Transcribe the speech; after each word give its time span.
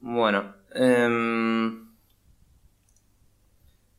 Bueno, 0.00 0.54
eh... 0.74 1.72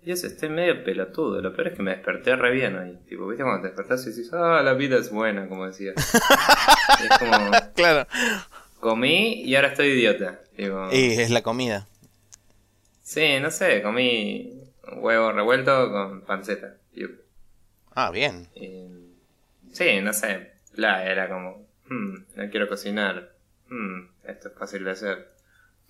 Dios, 0.03 0.23
estoy 0.23 0.49
medio 0.49 0.83
pelotudo. 0.85 1.41
Lo 1.41 1.53
peor 1.53 1.67
es 1.69 1.73
que 1.75 1.83
me 1.83 1.91
desperté 1.91 2.35
re 2.37 2.51
bien 2.51 2.77
hoy. 2.77 2.97
Tipo, 3.09 3.27
¿viste 3.27 3.43
cuando 3.43 3.61
te 3.63 3.67
despertás 3.67 4.03
y 4.05 4.09
dices, 4.11 4.31
ah, 4.33 4.61
la 4.63 4.73
vida 4.73 4.97
es 4.97 5.11
buena, 5.11 5.49
como 5.49 5.65
decía? 5.67 5.91
es 5.97 7.17
como. 7.19 7.51
Claro. 7.75 8.07
Comí 8.79 9.41
y 9.43 9.55
ahora 9.55 9.69
estoy 9.69 9.87
idiota. 9.87 10.39
Tipo, 10.55 10.89
Y 10.93 11.19
es 11.19 11.29
la 11.29 11.41
comida. 11.43 11.87
Sí, 13.03 13.39
no 13.41 13.51
sé, 13.51 13.81
comí 13.81 14.53
huevo 14.97 15.31
revuelto 15.33 15.91
con 15.91 16.21
panceta. 16.21 16.75
Ah, 17.93 18.11
bien. 18.11 18.47
Y- 18.55 18.87
Sí, 19.73 19.99
no 20.01 20.13
sé. 20.13 20.53
La 20.73 21.05
era 21.05 21.27
como, 21.29 21.67
hmm, 21.89 22.15
no 22.35 22.49
quiero 22.49 22.67
cocinar. 22.69 23.33
Hmm, 23.69 24.07
esto 24.23 24.47
es 24.49 24.53
fácil 24.55 24.83
de 24.85 24.91
hacer. 24.91 25.29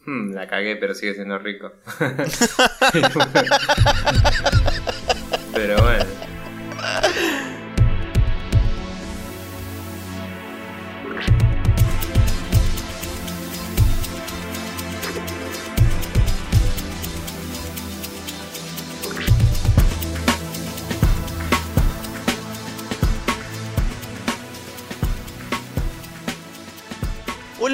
Hmm, 0.07 0.33
la 0.33 0.47
cagué, 0.47 0.77
pero 0.77 0.95
sigue 0.95 1.13
siendo 1.15 1.37
rico. 1.37 1.73
pero 5.53 5.83
bueno. 5.83 6.26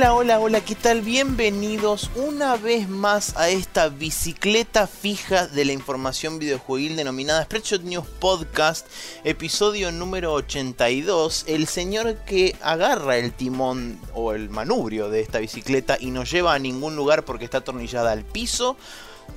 Hola, 0.04 0.16
hola, 0.16 0.40
hola, 0.42 0.62
¿qué 0.66 0.76
tal? 0.76 1.00
Bienvenidos 1.00 2.12
una 2.18 2.58
vez 2.58 2.90
más 2.90 3.38
a 3.38 3.48
esta 3.48 3.88
bicicleta 3.88 4.86
fija 4.86 5.48
de 5.48 5.64
la 5.64 5.72
información 5.72 6.40
videojueguil 6.40 6.98
denominada 6.98 7.46
Spreadshot 7.46 7.84
News 7.84 8.06
Podcast, 8.20 8.86
episodio 9.24 9.94
número 9.94 10.34
82. 10.34 11.46
El 11.48 11.68
señor 11.68 12.18
que 12.26 12.54
agarra 12.62 13.16
el 13.16 13.32
timón 13.32 13.98
o 14.14 14.34
el 14.34 14.50
manubrio 14.50 15.10
de 15.10 15.22
esta 15.22 15.40
bicicleta 15.40 15.96
y 15.98 16.12
no 16.12 16.26
lleva 16.26 16.54
a 16.54 16.60
ningún 16.60 16.98
lugar 16.98 17.24
porque 17.24 17.46
está 17.46 17.60
atornillada 17.60 18.12
al 18.12 18.26
piso. 18.26 18.76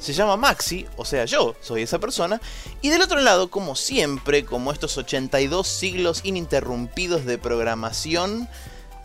Se 0.00 0.14
llama 0.14 0.36
Maxi, 0.36 0.84
o 0.96 1.04
sea, 1.04 1.26
yo 1.26 1.54
soy 1.60 1.82
esa 1.82 2.00
persona. 2.00 2.40
Y 2.82 2.88
del 2.88 3.02
otro 3.02 3.20
lado, 3.20 3.50
como 3.50 3.76
siempre, 3.76 4.44
como 4.44 4.72
estos 4.72 4.98
82 4.98 5.64
siglos 5.64 6.22
ininterrumpidos 6.24 7.24
de 7.24 7.38
programación, 7.38 8.48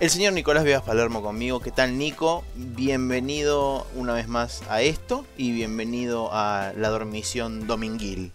el 0.02 0.10
señor 0.10 0.34
Nicolás 0.34 0.64
Vivas 0.64 0.82
Palermo 0.82 1.22
conmigo. 1.22 1.60
¿Qué 1.60 1.70
tal, 1.70 1.96
Nico? 1.96 2.44
Bienvenido 2.56 3.86
una 3.94 4.16
vez 4.16 4.28
más 4.28 4.64
a 4.68 4.82
esto 4.82 5.28
y 5.38 5.52
bienvenido 5.52 6.30
a 6.34 6.74
la 6.76 6.90
dormición 6.90 7.68
dominguil. 7.68 8.32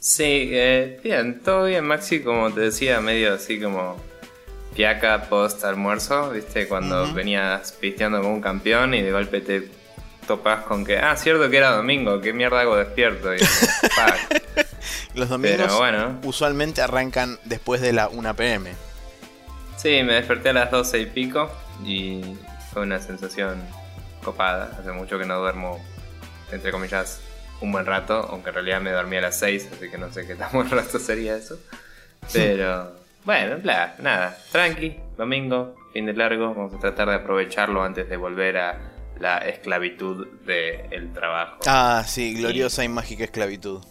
Sí, 0.00 0.48
eh, 0.52 0.98
bien, 1.04 1.42
todo 1.44 1.66
bien, 1.66 1.84
Maxi, 1.84 2.22
como 2.22 2.50
te 2.50 2.62
decía, 2.62 3.02
medio 3.02 3.34
así 3.34 3.60
como 3.60 3.98
piaca 4.74 5.24
post 5.28 5.62
almuerzo, 5.64 6.30
¿viste? 6.30 6.66
Cuando 6.66 7.12
venías 7.12 7.72
pisteando 7.72 8.22
como 8.22 8.32
un 8.32 8.40
campeón 8.40 8.94
y 8.94 9.02
de 9.02 9.12
golpe 9.12 9.42
te 9.42 9.68
topas 10.26 10.64
con 10.64 10.82
que, 10.82 10.96
ah, 10.96 11.14
cierto 11.18 11.50
que 11.50 11.58
era 11.58 11.76
domingo, 11.76 12.22
¿qué 12.22 12.32
mierda 12.32 12.62
hago 12.62 12.74
despierto? 12.76 13.34
Y. 13.34 13.38
Los 15.14 15.28
domingos 15.28 15.58
Pero 15.58 15.76
bueno, 15.76 16.20
usualmente 16.22 16.80
arrancan 16.80 17.38
después 17.44 17.82
de 17.82 17.92
la 17.92 18.08
1 18.08 18.34
pm. 18.34 18.91
Sí, 19.82 20.02
me 20.04 20.14
desperté 20.14 20.50
a 20.50 20.52
las 20.52 20.70
12 20.70 21.00
y 21.00 21.06
pico 21.06 21.50
y 21.84 22.22
fue 22.72 22.82
una 22.82 23.00
sensación 23.00 23.60
copada. 24.22 24.76
Hace 24.78 24.92
mucho 24.92 25.18
que 25.18 25.24
no 25.26 25.40
duermo, 25.40 25.84
entre 26.52 26.70
comillas, 26.70 27.20
un 27.60 27.72
buen 27.72 27.84
rato, 27.84 28.28
aunque 28.30 28.50
en 28.50 28.54
realidad 28.54 28.80
me 28.80 28.92
dormí 28.92 29.16
a 29.16 29.22
las 29.22 29.38
6, 29.40 29.70
así 29.72 29.90
que 29.90 29.98
no 29.98 30.12
sé 30.12 30.24
qué 30.24 30.36
tan 30.36 30.52
buen 30.52 30.70
rato 30.70 31.00
sería 31.00 31.36
eso. 31.36 31.58
Pero 32.32 32.92
bueno, 33.24 33.58
bla, 33.58 33.96
nada, 33.98 34.38
tranqui, 34.52 35.00
domingo, 35.16 35.74
fin 35.92 36.06
de 36.06 36.12
largo, 36.12 36.54
vamos 36.54 36.74
a 36.74 36.78
tratar 36.78 37.08
de 37.08 37.16
aprovecharlo 37.16 37.82
antes 37.82 38.08
de 38.08 38.16
volver 38.16 38.58
a 38.58 38.78
la 39.18 39.38
esclavitud 39.38 40.28
del 40.44 41.12
trabajo. 41.12 41.58
Ah, 41.66 42.04
sí, 42.06 42.34
gloriosa 42.34 42.84
y 42.84 42.88
mágica 42.88 43.24
esclavitud. 43.24 43.82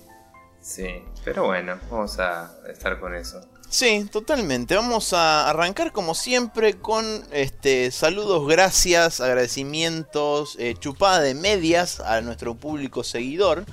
Sí, 0.61 1.03
pero 1.25 1.47
bueno, 1.47 1.79
vamos 1.89 2.17
a 2.19 2.49
estar 2.69 2.97
con 2.97 3.13
eso. 3.13 3.41
Sí, 3.71 4.05
totalmente. 4.11 4.75
Vamos 4.75 5.13
a 5.13 5.49
arrancar 5.49 5.93
como 5.93 6.13
siempre 6.13 6.73
con 6.73 7.23
este 7.31 7.89
saludos, 7.91 8.45
gracias, 8.45 9.21
agradecimientos, 9.21 10.57
eh, 10.59 10.75
chupada 10.77 11.21
de 11.21 11.35
medias 11.35 12.01
a 12.01 12.19
nuestro 12.19 12.53
público 12.53 13.01
seguidor. 13.05 13.63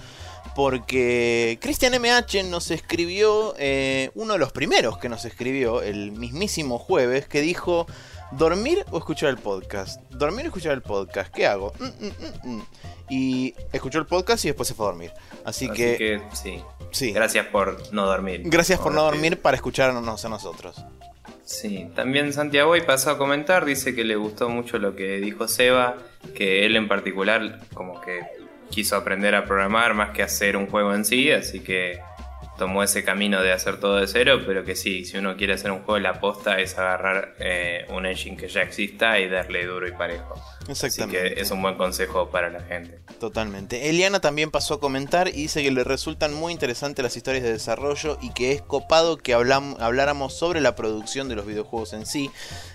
Porque 0.55 1.59
Cristian 1.61 1.95
MH 2.01 2.45
nos 2.45 2.71
escribió, 2.71 3.57
eh, 3.59 4.11
uno 4.15 4.35
de 4.35 4.39
los 4.39 4.53
primeros 4.53 4.99
que 4.99 5.09
nos 5.09 5.25
escribió 5.25 5.83
el 5.83 6.13
mismísimo 6.13 6.79
jueves, 6.79 7.27
que 7.27 7.41
dijo, 7.41 7.87
¿dormir 8.31 8.85
o 8.93 8.99
escuchar 8.99 9.31
el 9.31 9.39
podcast? 9.39 10.01
¿Dormir 10.11 10.45
o 10.45 10.49
escuchar 10.49 10.75
el 10.75 10.83
podcast? 10.83 11.35
¿Qué 11.35 11.45
hago? 11.47 11.73
Mm, 11.81 11.85
mm, 11.85 12.13
mm, 12.45 12.57
mm". 12.57 12.67
Y 13.11 13.55
escuchó 13.73 13.99
el 13.99 14.07
podcast 14.07 14.45
y 14.45 14.49
después 14.49 14.69
se 14.69 14.75
fue 14.75 14.87
a 14.87 14.91
dormir. 14.91 15.13
Así, 15.45 15.67
Así 15.67 15.77
que, 15.77 15.97
que, 15.97 16.23
sí, 16.37 16.63
sí. 16.91 17.13
gracias 17.13 17.47
por 17.47 17.93
no 17.93 18.07
dormir. 18.07 18.43
Gracias 18.45 18.79
por 18.81 18.93
no 18.93 19.03
dormir 19.03 19.41
para 19.41 19.57
escucharnos 19.57 20.25
a 20.25 20.29
nosotros. 20.29 20.85
Sí, 21.45 21.89
también 21.95 22.35
Santiago 22.35 22.77
y 22.77 22.83
pasó 22.83 23.11
a 23.11 23.19
comentar, 23.19 23.65
dice 23.65 23.95
que 23.95 24.05
le 24.05 24.17
gustó 24.17 24.51
mucho 24.51 24.79
lo 24.79 24.95
que 24.95 25.19
dijo 25.19 25.49
Seba, 25.49 25.97
que 26.35 26.67
él 26.67 26.77
en 26.77 26.89
particular 26.89 27.61
como 27.73 28.01
que 28.03 28.21
quiso 28.71 28.97
aprender 28.97 29.35
a 29.35 29.47
programar 29.47 29.95
más 29.95 30.11
que 30.11 30.23
hacer 30.23 30.59
un 30.59 30.67
juego 30.67 30.95
en 30.95 31.07
sí, 31.07 31.31
así 31.31 31.61
que 31.61 32.01
tomó 32.59 32.83
ese 32.83 33.05
camino 33.05 33.41
de 33.41 33.53
hacer 33.53 33.81
todo 33.81 33.97
de 33.97 34.07
cero, 34.07 34.41
pero 34.45 34.65
que 34.65 34.77
sí, 34.77 35.05
si 35.05 35.17
uno 35.17 35.37
quiere 35.37 35.55
hacer 35.55 35.71
un 35.71 35.79
juego, 35.85 35.99
la 36.01 36.11
aposta 36.11 36.59
es 36.61 36.77
agarrar 36.77 37.37
eh, 37.39 37.87
un 37.91 38.05
engine 38.05 38.37
que 38.37 38.49
ya 38.49 38.63
exista 38.63 39.19
y 39.19 39.29
darle 39.29 39.65
duro 39.65 39.89
y 39.89 39.93
parejo. 39.93 40.35
Así 40.63 40.87
Exactamente. 40.87 41.35
que 41.35 41.41
es 41.41 41.51
un 41.51 41.63
buen 41.63 41.77
consejo 41.77 42.29
para 42.29 42.51
la 42.51 42.61
gente. 42.61 42.99
Totalmente. 43.19 43.89
Eliana 43.89 44.21
también 44.21 44.51
pasó 44.51 44.75
a 44.75 44.81
comentar 44.81 45.29
y 45.29 45.33
dice 45.33 45.63
que 45.63 45.71
le 45.71 45.83
resultan 45.83 46.35
muy 46.35 46.53
interesantes 46.53 47.03
las 47.03 47.17
historias 47.17 47.43
de 47.43 47.53
desarrollo 47.53 48.19
y 48.21 48.33
que 48.33 48.53
es 48.53 48.61
copado 48.61 49.17
que 49.17 49.33
habláramos 49.33 50.37
sobre 50.37 50.61
la 50.61 50.75
producción 50.77 51.29
de 51.29 51.37
los 51.37 51.47
videojuegos 51.47 51.95
en 51.95 52.05
sí. 52.05 52.31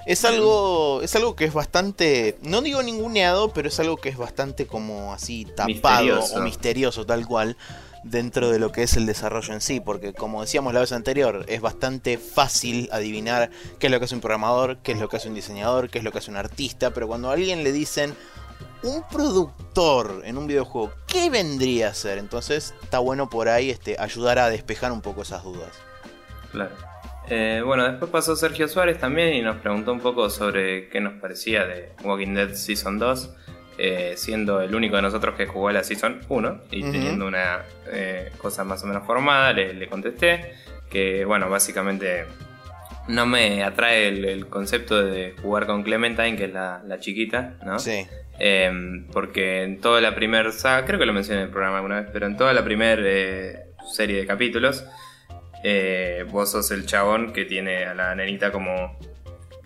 Es 0.07 0.25
algo, 0.25 1.01
es 1.03 1.15
algo 1.15 1.35
que 1.35 1.45
es 1.45 1.53
bastante, 1.53 2.37
no 2.41 2.61
digo 2.61 2.81
ninguneado, 2.81 3.53
pero 3.53 3.67
es 3.67 3.79
algo 3.79 3.97
que 3.97 4.09
es 4.09 4.17
bastante 4.17 4.65
como 4.65 5.13
así 5.13 5.45
tapado 5.45 5.67
Misterioso. 6.05 6.35
o 6.35 6.41
misterioso 6.41 7.05
tal 7.05 7.27
cual 7.27 7.57
dentro 8.03 8.49
de 8.51 8.59
lo 8.59 8.71
que 8.71 8.83
es 8.83 8.95
el 8.97 9.05
desarrollo 9.05 9.53
en 9.53 9.61
sí, 9.61 9.79
porque 9.79 10.13
como 10.13 10.41
decíamos 10.41 10.73
la 10.73 10.81
vez 10.81 10.91
anterior, 10.91 11.45
es 11.47 11.61
bastante 11.61 12.17
fácil 12.17 12.89
adivinar 12.91 13.49
qué 13.79 13.87
es 13.87 13.91
lo 13.91 13.99
que 13.99 14.05
hace 14.05 14.15
un 14.15 14.21
programador, 14.21 14.77
qué 14.77 14.91
es 14.91 14.99
lo 14.99 15.09
que 15.09 15.17
hace 15.17 15.29
un 15.29 15.35
diseñador, 15.35 15.89
qué 15.89 15.99
es 15.99 16.03
lo 16.03 16.11
que 16.11 16.19
hace 16.19 16.31
un 16.31 16.37
artista, 16.37 16.91
pero 16.91 17.07
cuando 17.07 17.29
a 17.29 17.33
alguien 17.33 17.63
le 17.63 17.71
dicen 17.71 18.13
un 18.83 19.03
productor 19.07 20.21
en 20.25 20.37
un 20.37 20.47
videojuego, 20.47 20.93
¿qué 21.07 21.29
vendría 21.29 21.89
a 21.89 21.93
ser? 21.93 22.17
Entonces 22.17 22.73
está 22.83 22.99
bueno 22.99 23.29
por 23.29 23.47
ahí 23.47 23.69
este, 23.69 23.95
ayudar 23.97 24.39
a 24.39 24.49
despejar 24.49 24.91
un 24.91 25.01
poco 25.01 25.21
esas 25.21 25.43
dudas. 25.43 25.71
Claro. 26.51 26.75
Eh, 27.29 27.61
bueno, 27.65 27.87
después 27.89 28.11
pasó 28.11 28.35
Sergio 28.35 28.67
Suárez 28.67 28.99
también 28.99 29.33
y 29.33 29.41
nos 29.41 29.57
preguntó 29.57 29.93
un 29.93 30.01
poco 30.01 30.29
sobre 30.29 30.89
qué 30.89 30.99
nos 30.99 31.13
parecía 31.13 31.65
de 31.65 31.93
Walking 32.03 32.33
Dead 32.33 32.53
Season 32.53 32.99
2, 32.99 33.29
eh, 33.77 34.13
siendo 34.15 34.61
el 34.61 34.73
único 34.75 34.95
de 34.95 35.01
nosotros 35.01 35.35
que 35.35 35.45
jugó 35.47 35.71
la 35.71 35.83
Season 35.83 36.21
1 36.29 36.61
y 36.71 36.83
teniendo 36.91 37.25
una 37.27 37.63
eh, 37.91 38.31
cosa 38.37 38.63
más 38.63 38.83
o 38.83 38.87
menos 38.87 39.05
formada, 39.05 39.51
le, 39.53 39.73
le 39.73 39.87
contesté 39.87 40.53
que, 40.89 41.25
bueno, 41.25 41.49
básicamente 41.49 42.25
no 43.07 43.25
me 43.25 43.63
atrae 43.63 44.07
el, 44.07 44.25
el 44.25 44.47
concepto 44.47 45.03
de 45.03 45.35
jugar 45.41 45.65
con 45.65 45.83
Clementine, 45.83 46.35
que 46.37 46.45
es 46.45 46.53
la, 46.53 46.81
la 46.85 46.99
chiquita, 46.99 47.55
¿no? 47.65 47.79
Sí, 47.79 48.05
Eh, 48.39 48.71
porque 49.11 49.63
en 49.63 49.79
toda 49.81 50.01
la 50.01 50.15
primera 50.15 50.51
saga, 50.51 50.85
creo 50.85 50.99
que 50.99 51.05
lo 51.05 51.13
mencioné 51.13 51.41
en 51.41 51.47
el 51.47 51.51
programa 51.51 51.77
alguna 51.77 52.01
vez, 52.01 52.09
pero 52.13 52.25
en 52.27 52.37
toda 52.37 52.53
la 52.53 52.63
primera 52.63 53.01
serie 53.91 54.17
de 54.17 54.25
capítulos, 54.25 54.85
eh, 55.63 56.25
vos 56.29 56.51
sos 56.51 56.71
el 56.71 56.85
chabón 56.85 57.31
que 57.33 57.45
tiene 57.45 57.85
a 57.85 57.93
la 57.93 58.15
nenita 58.15 58.51
como 58.51 58.97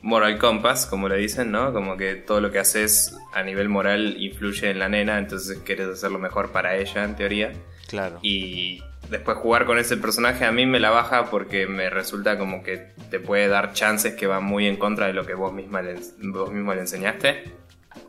moral 0.01 0.37
compass, 0.37 0.85
como 0.85 1.09
le 1.09 1.17
dicen, 1.17 1.51
¿no? 1.51 1.73
Como 1.73 1.97
que 1.97 2.15
todo 2.15 2.41
lo 2.41 2.51
que 2.51 2.59
haces 2.59 3.17
a 3.33 3.43
nivel 3.43 3.69
moral 3.69 4.15
influye 4.19 4.69
en 4.69 4.79
la 4.79 4.89
nena, 4.89 5.17
entonces 5.17 5.59
querés 5.59 5.87
hacer 5.87 6.11
lo 6.11 6.19
mejor 6.19 6.51
para 6.51 6.75
ella, 6.77 7.03
en 7.03 7.15
teoría. 7.15 7.53
claro. 7.87 8.19
Y 8.21 8.83
después 9.09 9.37
jugar 9.37 9.65
con 9.65 9.77
ese 9.77 9.97
personaje 9.97 10.45
a 10.45 10.51
mí 10.51 10.65
me 10.65 10.79
la 10.79 10.89
baja 10.89 11.29
porque 11.29 11.67
me 11.67 11.89
resulta 11.89 12.37
como 12.37 12.61
que 12.61 12.89
te 13.09 13.19
puede 13.19 13.47
dar 13.47 13.73
chances 13.73 14.15
que 14.15 14.27
van 14.27 14.43
muy 14.43 14.67
en 14.67 14.75
contra 14.75 15.07
de 15.07 15.13
lo 15.13 15.25
que 15.25 15.33
vos, 15.33 15.53
misma 15.53 15.81
le, 15.81 15.95
vos 16.19 16.51
mismo 16.51 16.73
le 16.73 16.81
enseñaste, 16.81 17.51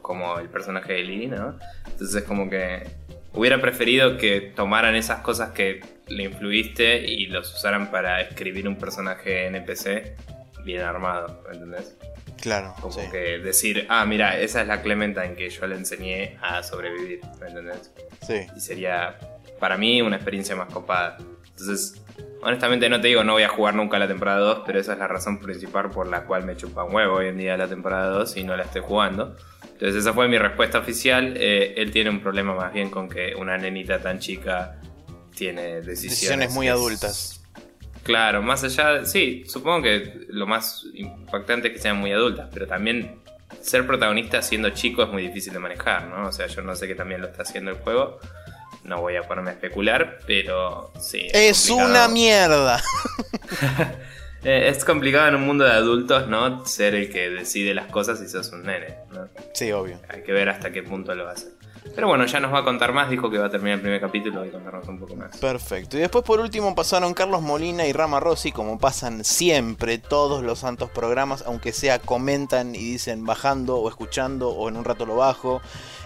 como 0.02 0.38
el 0.38 0.48
personaje 0.48 0.94
de 0.94 1.04
Lee, 1.04 1.26
¿no? 1.26 1.58
Entonces 1.86 2.22
como 2.24 2.50
que 2.50 2.86
hubiera 3.32 3.60
preferido 3.60 4.16
que 4.16 4.40
tomaran 4.40 4.96
esas 4.96 5.20
cosas 5.20 5.50
que 5.50 5.80
le 6.08 6.24
influiste 6.24 7.06
y 7.06 7.26
los 7.26 7.54
usaran 7.54 7.90
para 7.90 8.20
escribir 8.20 8.66
un 8.66 8.76
personaje 8.76 9.46
NPC 9.46 10.16
bien 10.68 10.82
armado, 10.82 11.42
¿entendés? 11.52 11.96
Claro. 12.40 12.74
Como 12.80 12.92
sí. 12.92 13.00
que 13.10 13.38
decir, 13.38 13.86
ah, 13.88 14.04
mira, 14.04 14.38
esa 14.38 14.60
es 14.62 14.68
la 14.68 14.80
Clementa 14.82 15.24
en 15.24 15.34
que 15.34 15.50
yo 15.50 15.66
le 15.66 15.74
enseñé 15.74 16.36
a 16.40 16.62
sobrevivir, 16.62 17.20
¿me 17.40 17.48
entendés? 17.48 17.90
Sí. 18.26 18.46
Y 18.56 18.60
sería, 18.60 19.18
para 19.58 19.76
mí, 19.76 20.00
una 20.02 20.16
experiencia 20.16 20.54
más 20.54 20.72
copada. 20.72 21.18
Entonces, 21.48 22.00
honestamente 22.42 22.88
no 22.88 23.00
te 23.00 23.08
digo, 23.08 23.24
no 23.24 23.32
voy 23.32 23.42
a 23.42 23.48
jugar 23.48 23.74
nunca 23.74 23.98
la 23.98 24.06
temporada 24.06 24.38
2, 24.38 24.62
pero 24.64 24.78
esa 24.78 24.92
es 24.92 24.98
la 25.00 25.08
razón 25.08 25.40
principal 25.40 25.90
por 25.90 26.06
la 26.06 26.24
cual 26.24 26.44
me 26.44 26.56
chupa 26.56 26.84
un 26.84 26.94
huevo 26.94 27.16
hoy 27.16 27.26
en 27.28 27.36
día 27.38 27.56
la 27.56 27.66
temporada 27.66 28.08
2 28.10 28.36
y 28.36 28.44
no 28.44 28.56
la 28.56 28.62
estoy 28.62 28.82
jugando. 28.82 29.36
Entonces 29.64 29.96
esa 29.96 30.12
fue 30.12 30.28
mi 30.28 30.38
respuesta 30.38 30.78
oficial. 30.78 31.34
Eh, 31.36 31.74
él 31.76 31.90
tiene 31.90 32.10
un 32.10 32.20
problema 32.20 32.54
más 32.54 32.72
bien 32.72 32.90
con 32.90 33.08
que 33.08 33.34
una 33.34 33.56
nenita 33.58 33.98
tan 34.00 34.20
chica 34.20 34.80
tiene 35.34 35.80
decisiones, 35.82 36.10
Decisiones 36.10 36.54
muy 36.54 36.66
es- 36.68 36.72
adultas. 36.72 37.37
Claro, 38.08 38.40
más 38.40 38.64
allá, 38.64 38.92
de- 38.94 39.06
sí, 39.06 39.44
supongo 39.46 39.82
que 39.82 40.20
lo 40.30 40.46
más 40.46 40.86
impactante 40.94 41.68
es 41.68 41.74
que 41.74 41.78
sean 41.80 41.98
muy 41.98 42.10
adultas, 42.10 42.48
pero 42.50 42.66
también 42.66 43.20
ser 43.60 43.86
protagonista 43.86 44.40
siendo 44.40 44.70
chico 44.70 45.02
es 45.02 45.10
muy 45.10 45.20
difícil 45.26 45.52
de 45.52 45.58
manejar, 45.58 46.06
¿no? 46.06 46.26
O 46.26 46.32
sea, 46.32 46.46
yo 46.46 46.62
no 46.62 46.74
sé 46.74 46.86
que 46.88 46.94
también 46.94 47.20
lo 47.20 47.26
está 47.26 47.42
haciendo 47.42 47.70
el 47.70 47.76
juego, 47.76 48.18
no 48.84 49.02
voy 49.02 49.16
a 49.16 49.22
ponerme 49.24 49.50
a 49.50 49.52
especular, 49.52 50.20
pero 50.26 50.90
sí. 50.98 51.28
Es 51.34 51.68
una 51.68 52.08
mierda. 52.08 52.82
Eh, 54.44 54.68
es 54.68 54.84
complicado 54.84 55.26
en 55.26 55.34
un 55.34 55.42
mundo 55.42 55.64
de 55.64 55.72
adultos, 55.72 56.28
¿no? 56.28 56.64
Ser 56.64 56.94
el 56.94 57.10
que 57.10 57.28
decide 57.28 57.74
las 57.74 57.90
cosas 57.90 58.22
y 58.22 58.28
sos 58.28 58.52
un 58.52 58.62
nene, 58.62 58.94
¿no? 59.12 59.28
Sí, 59.52 59.72
obvio. 59.72 59.98
Hay 60.08 60.22
que 60.22 60.30
ver 60.30 60.48
hasta 60.48 60.70
qué 60.70 60.84
punto 60.84 61.12
lo 61.16 61.28
hace. 61.28 61.48
Pero 61.94 62.08
bueno, 62.08 62.26
ya 62.26 62.40
nos 62.40 62.52
va 62.52 62.60
a 62.60 62.64
contar 62.64 62.92
más, 62.92 63.10
dijo 63.10 63.30
que 63.30 63.38
va 63.38 63.46
a 63.46 63.50
terminar 63.50 63.76
el 63.76 63.82
primer 63.82 64.00
capítulo 64.00 64.44
y 64.44 64.50
contarnos 64.50 64.86
un 64.88 64.98
poco 64.98 65.16
más. 65.16 65.36
Perfecto. 65.38 65.96
Y 65.96 66.00
después 66.00 66.24
por 66.24 66.40
último 66.40 66.74
pasaron 66.74 67.14
Carlos 67.14 67.42
Molina 67.42 67.86
y 67.86 67.92
Rama 67.92 68.20
Rossi, 68.20 68.52
como 68.52 68.78
pasan 68.78 69.24
siempre 69.24 69.98
todos 69.98 70.42
los 70.42 70.60
santos 70.60 70.90
programas, 70.90 71.42
aunque 71.46 71.72
sea 71.72 71.98
comentan 71.98 72.74
y 72.74 72.78
dicen 72.78 73.24
bajando 73.24 73.76
o 73.76 73.88
escuchando 73.88 74.50
o 74.50 74.68
en 74.68 74.76
un 74.76 74.84
rato 74.84 75.06
lo 75.06 75.16
bajo. 75.16 75.60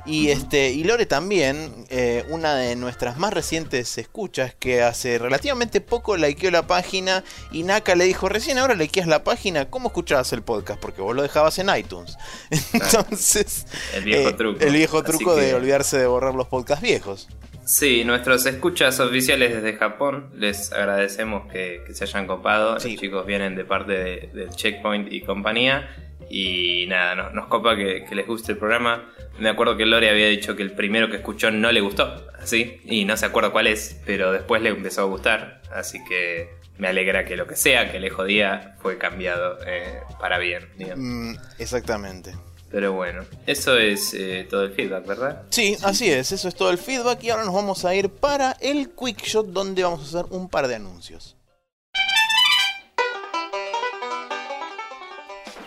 Y 0.05 0.31
este 0.31 0.71
y 0.71 0.83
Lore 0.83 1.07
también, 1.07 1.87
eh, 1.89 2.25
una 2.29 2.57
de 2.57 2.75
nuestras 2.75 3.19
más 3.19 3.33
recientes 3.33 3.97
escuchas 3.99 4.53
que 4.59 4.83
hace 4.83 5.17
relativamente 5.19 5.81
poco 5.81 6.17
likeó 6.17 6.51
la 6.51 6.67
página 6.67 7.23
y 7.53 7.63
Naka 7.63 7.95
le 7.95 8.05
dijo, 8.05 8.29
recién 8.29 8.59
ahora 8.59 8.75
likeas 8.75 9.07
la 9.07 9.23
página, 9.23 9.71
¿cómo 9.71 9.89
escuchabas 9.89 10.33
el 10.33 10.43
podcast? 10.43 10.81
Porque 10.81 11.03
vos 11.03 11.15
lo 11.15 11.23
dejabas 11.23 11.57
en 11.61 11.71
iTunes. 11.77 12.17
Entonces, 12.73 13.67
El 13.95 14.05
viejo 14.05 14.29
eh, 14.31 14.33
truco. 14.33 14.61
el 14.61 14.73
viejo 14.73 15.03
truco 15.05 15.37
de 15.37 15.55
olvidarse 15.63 15.99
de 15.99 16.07
borrar 16.07 16.35
los 16.35 16.49
podcasts 16.49 16.83
viejos. 16.83 17.29
Sí, 17.65 18.05
nuestros 18.05 18.45
escuchas 18.47 18.99
oficiales 19.01 19.55
desde 19.55 19.75
Japón, 19.79 20.31
les 20.35 20.73
agradecemos 20.73 21.51
que, 21.51 21.83
que 21.87 21.95
se 21.95 22.05
hayan 22.05 22.27
copado. 22.27 22.79
Sí. 22.81 22.93
Los 22.93 23.01
chicos 23.01 23.25
vienen 23.27 23.55
de 23.55 23.65
parte 23.65 23.93
de, 23.93 24.31
de 24.35 24.49
Checkpoint 24.51 25.13
y 25.13 25.21
compañía. 25.23 25.89
Y 26.29 26.87
nada, 26.89 27.15
no- 27.15 27.31
nos 27.31 27.47
copa 27.47 27.77
que, 27.77 28.05
que 28.09 28.15
les 28.15 28.27
guste 28.27 28.53
el 28.53 28.59
programa. 28.59 29.13
Me 29.39 29.49
acuerdo 29.49 29.77
que 29.77 29.87
Lore 29.87 30.11
había 30.11 30.27
dicho 30.29 30.57
que 30.57 30.63
el 30.63 30.73
primero 30.73 31.09
que 31.11 31.17
escuchó 31.17 31.51
no 31.51 31.71
le 31.73 31.81
gustó, 31.81 32.27
así, 32.41 32.81
y 32.85 33.05
no 33.05 33.17
se 33.17 33.27
acuerda 33.27 33.51
cuál 33.51 33.67
es, 33.67 34.01
pero 34.07 34.31
después 34.33 34.61
le 34.63 34.71
empezó 34.71 35.03
a 35.03 35.05
gustar. 35.05 35.63
Así 35.75 36.03
que 36.05 36.51
me 36.79 36.89
alegra 36.89 37.25
que 37.25 37.37
lo 37.37 37.47
que 37.47 37.55
sea 37.57 37.91
que 37.93 38.01
le 38.01 38.11
jodía 38.11 38.77
fue 38.81 38.99
cambiado 38.99 39.59
eh, 39.67 40.01
para 40.21 40.39
bien, 40.39 40.69
digamos. 40.77 41.05
Mm, 41.05 41.35
exactamente. 41.59 42.33
Pero 42.73 42.95
bueno, 42.95 43.23
eso 43.47 43.77
es 43.77 44.15
eh, 44.15 44.47
todo 44.49 44.65
el 44.65 44.73
feedback, 44.73 45.07
¿verdad? 45.07 45.43
Sí, 45.51 45.77
así 45.83 46.11
es, 46.11 46.33
eso 46.33 46.49
es 46.49 46.55
todo 46.55 46.71
el 46.71 46.79
feedback 46.79 47.23
y 47.23 47.31
ahora 47.31 47.45
nos 47.45 47.55
vamos 47.55 47.85
a 47.85 47.95
ir 47.95 48.09
para 48.09 48.57
el 48.61 48.91
Quick 48.91 49.23
Shot 49.23 49.49
donde 49.49 49.83
vamos 49.83 50.01
a 50.01 50.21
hacer 50.21 50.33
un 50.33 50.49
par 50.49 50.67
de 50.69 50.77
anuncios. 50.77 51.37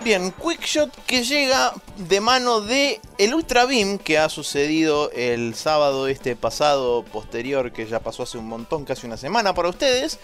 Bien, 0.06 0.32
Quick 0.32 0.62
Shot 0.62 0.92
que 1.08 1.24
llega 1.24 1.74
de 1.98 2.22
mano 2.22 2.62
de 2.62 3.02
el 3.18 3.34
Ultra 3.34 3.66
Beam 3.66 3.98
que 3.98 4.20
ha 4.20 4.30
sucedido 4.30 5.10
el 5.10 5.56
sábado 5.56 6.08
este 6.08 6.36
pasado 6.36 7.04
posterior 7.06 7.72
que 7.72 7.88
ya 7.88 8.00
pasó 8.00 8.22
hace 8.22 8.38
un 8.38 8.48
montón, 8.48 8.86
casi 8.86 9.08
una 9.08 9.18
semana 9.18 9.56
para 9.56 9.70
ustedes, 9.70 10.20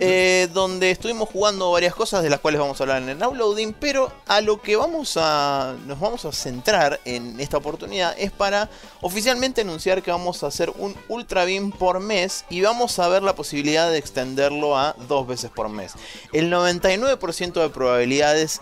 eh, 0.00 0.48
donde 0.54 0.90
estuvimos 0.90 1.28
jugando 1.28 1.70
varias 1.70 1.94
cosas 1.94 2.22
de 2.22 2.30
las 2.30 2.40
cuales 2.40 2.62
vamos 2.62 2.80
a 2.80 2.84
hablar 2.84 3.02
en 3.02 3.10
el 3.10 3.18
downloading, 3.18 3.74
pero 3.74 4.10
a 4.26 4.40
lo 4.40 4.62
que 4.62 4.76
vamos 4.76 5.18
a 5.20 5.74
nos 5.84 6.00
vamos 6.00 6.24
a 6.24 6.32
centrar 6.32 6.98
en 7.04 7.38
esta 7.40 7.58
oportunidad 7.58 8.14
es 8.16 8.32
para 8.32 8.70
oficialmente 9.02 9.60
anunciar 9.60 10.02
que 10.02 10.10
vamos 10.10 10.42
a 10.42 10.46
hacer 10.46 10.72
un 10.78 10.96
Ultra 11.08 11.44
Beam 11.44 11.72
por 11.72 12.00
mes 12.00 12.46
y 12.48 12.62
vamos 12.62 12.98
a 12.98 13.08
ver 13.08 13.22
la 13.22 13.34
posibilidad 13.34 13.90
de 13.90 13.98
extenderlo 13.98 14.78
a 14.78 14.96
dos 15.08 15.26
veces 15.26 15.50
por 15.50 15.68
mes. 15.68 15.92
El 16.32 16.50
99% 16.50 17.60
de 17.60 17.68
probabilidades 17.68 18.60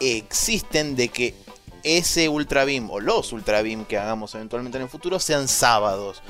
existen 0.00 0.96
de 0.96 1.08
que 1.08 1.34
ese 1.82 2.28
Ultra 2.28 2.64
Beam 2.64 2.90
o 2.90 3.00
los 3.00 3.32
Ultra 3.32 3.62
Beam 3.62 3.84
que 3.84 3.98
hagamos 3.98 4.34
eventualmente 4.34 4.78
en 4.78 4.84
el 4.84 4.88
futuro 4.90 5.18
sean 5.20 5.48
sábados. 5.48 6.22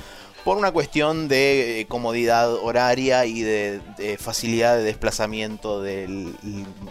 Por 0.43 0.57
una 0.57 0.71
cuestión 0.71 1.27
de 1.27 1.81
eh, 1.81 1.87
comodidad 1.87 2.53
horaria 2.53 3.25
y 3.25 3.41
de, 3.41 3.81
de 3.97 4.17
facilidad 4.17 4.77
de 4.77 4.83
desplazamiento 4.83 5.81
del 5.81 6.35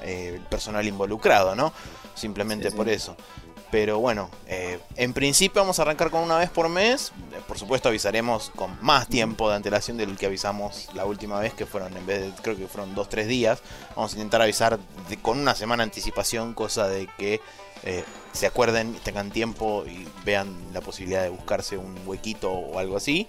eh, 0.02 0.40
personal 0.50 0.86
involucrado, 0.86 1.54
¿no? 1.54 1.72
Simplemente 2.14 2.66
Sí, 2.66 2.70
sí. 2.72 2.76
por 2.76 2.88
eso. 2.88 3.16
Pero 3.70 3.98
bueno, 3.98 4.30
eh, 4.46 4.78
en 4.94 5.12
principio 5.12 5.60
vamos 5.60 5.78
a 5.78 5.82
arrancar 5.82 6.10
con 6.10 6.22
una 6.22 6.38
vez 6.38 6.50
por 6.50 6.68
mes. 6.68 7.12
Eh, 7.32 7.40
Por 7.46 7.58
supuesto 7.58 7.88
avisaremos 7.88 8.50
con 8.54 8.78
más 8.80 9.08
tiempo 9.08 9.50
de 9.50 9.56
antelación 9.56 9.96
del 9.96 10.16
que 10.16 10.26
avisamos 10.26 10.88
la 10.94 11.04
última 11.04 11.40
vez, 11.40 11.52
que 11.52 11.66
fueron 11.66 11.96
en 11.96 12.06
vez 12.06 12.22
de, 12.22 12.42
creo 12.42 12.56
que 12.56 12.68
fueron 12.68 12.94
2-3 12.94 13.26
días. 13.26 13.60
Vamos 13.96 14.12
a 14.12 14.16
intentar 14.16 14.40
avisar 14.40 14.78
con 15.20 15.40
una 15.40 15.54
semana 15.54 15.82
de 15.82 15.88
anticipación, 15.88 16.54
cosa 16.54 16.86
de 16.88 17.08
que 17.18 17.40
eh, 17.82 18.04
se 18.32 18.46
acuerden, 18.46 18.94
tengan 19.02 19.30
tiempo 19.30 19.84
y 19.84 20.06
vean 20.24 20.56
la 20.72 20.80
posibilidad 20.80 21.22
de 21.22 21.30
buscarse 21.30 21.76
un 21.76 21.96
huequito 22.06 22.52
o 22.52 22.78
algo 22.78 22.96
así. 22.96 23.26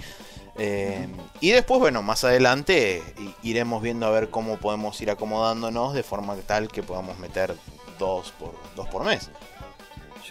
Y 1.40 1.52
después, 1.52 1.80
bueno, 1.80 2.02
más 2.02 2.24
adelante 2.24 3.04
iremos 3.44 3.84
viendo 3.84 4.08
a 4.08 4.10
ver 4.10 4.32
cómo 4.32 4.58
podemos 4.58 5.00
ir 5.02 5.12
acomodándonos 5.12 5.94
de 5.94 6.02
forma 6.02 6.36
tal 6.48 6.70
que 6.70 6.82
podamos 6.82 7.20
meter 7.20 7.56
dos 8.00 8.32
por, 8.40 8.56
dos 8.76 8.88
por 8.88 9.04
mes. 9.04 9.30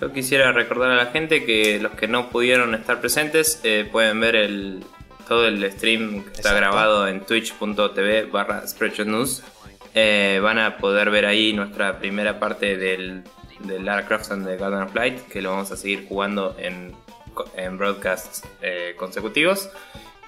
Yo 0.00 0.12
quisiera 0.12 0.52
recordar 0.52 0.90
a 0.90 0.96
la 0.96 1.06
gente 1.06 1.44
que 1.44 1.78
los 1.81 1.93
que 1.93 2.06
no 2.06 2.28
pudieron 2.28 2.75
estar 2.75 3.00
presentes 3.00 3.60
eh, 3.64 3.88
pueden 3.90 4.20
ver 4.20 4.37
el, 4.37 4.84
todo 5.26 5.48
el 5.48 5.70
stream 5.72 6.22
que 6.22 6.31
está 6.32 6.50
Exacto. 6.50 6.56
grabado 6.56 7.08
en 7.08 7.20
twitch.tv 7.20 8.25
barra 8.26 8.64
News. 9.06 9.43
Eh, 9.94 10.38
van 10.43 10.58
a 10.58 10.76
poder 10.76 11.10
ver 11.10 11.25
ahí 11.25 11.54
nuestra 11.54 11.98
primera 11.98 12.38
parte 12.38 12.76
del, 12.76 13.22
del 13.60 13.84
Lara 13.87 14.06
Croft 14.06 14.31
and 14.31 14.46
the 14.46 14.56
Garden 14.58 14.82
of 14.82 14.94
Light, 14.94 15.19
que 15.28 15.40
lo 15.40 15.52
vamos 15.52 15.72
a 15.72 15.76
seguir 15.78 16.06
jugando 16.06 16.54
en, 16.58 16.94
broadcasts 17.78 18.42
eh, 18.60 18.94
consecutivos. 18.99 19.70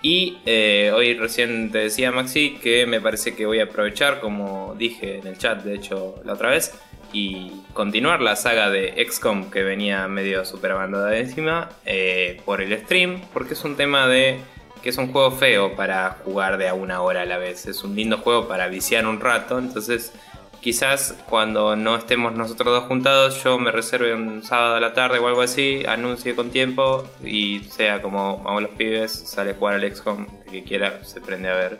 Y 0.00 0.38
eh, 0.46 0.92
hoy 0.94 1.14
recién 1.14 1.70
te 1.72 1.78
decía 1.78 2.12
Maxi 2.12 2.56
que 2.62 2.86
me 2.86 3.00
parece 3.00 3.34
que 3.34 3.44
voy 3.44 3.60
a 3.60 3.64
aprovechar, 3.64 4.20
como 4.20 4.74
dije 4.78 5.18
en 5.18 5.26
el 5.26 5.36
chat 5.36 5.62
de 5.62 5.74
hecho 5.74 6.14
la 6.24 6.34
otra 6.34 6.50
vez, 6.50 6.72
y 7.12 7.62
continuar 7.72 8.20
la 8.20 8.36
saga 8.36 8.70
de 8.70 9.04
XCOM 9.08 9.50
que 9.50 9.62
venía 9.62 10.08
medio 10.08 10.44
super 10.44 10.72
abandonadísima 10.72 11.70
eh, 11.86 12.40
por 12.44 12.60
el 12.60 12.78
stream, 12.82 13.22
porque 13.32 13.54
es 13.54 13.64
un 13.64 13.76
tema 13.76 14.06
de 14.06 14.38
que 14.82 14.90
es 14.90 14.98
un 14.98 15.10
juego 15.12 15.32
feo 15.32 15.74
para 15.74 16.18
jugar 16.24 16.58
de 16.58 16.68
a 16.68 16.74
una 16.74 17.00
hora 17.00 17.22
a 17.22 17.26
la 17.26 17.38
vez. 17.38 17.66
Es 17.66 17.82
un 17.82 17.96
lindo 17.96 18.18
juego 18.18 18.46
para 18.46 18.68
viciar 18.68 19.06
un 19.06 19.20
rato, 19.20 19.58
entonces 19.58 20.12
quizás 20.60 21.16
cuando 21.28 21.76
no 21.76 21.96
estemos 21.96 22.34
nosotros 22.34 22.74
dos 22.74 22.84
juntados 22.88 23.42
yo 23.44 23.58
me 23.60 23.70
reserve 23.70 24.12
un 24.12 24.42
sábado 24.42 24.74
a 24.74 24.80
la 24.80 24.92
tarde 24.92 25.18
o 25.18 25.28
algo 25.28 25.40
así, 25.40 25.84
anuncie 25.86 26.34
con 26.34 26.50
tiempo 26.50 27.08
y 27.24 27.60
sea 27.70 28.02
como 28.02 28.42
vamos 28.42 28.62
los 28.62 28.72
pibes, 28.72 29.12
sale 29.12 29.52
a 29.52 29.54
jugar 29.54 29.74
al 29.74 29.94
XCOM, 29.94 30.26
el 30.46 30.52
que 30.52 30.64
quiera 30.64 31.04
se 31.04 31.20
prende 31.20 31.48
a 31.48 31.54
ver 31.54 31.78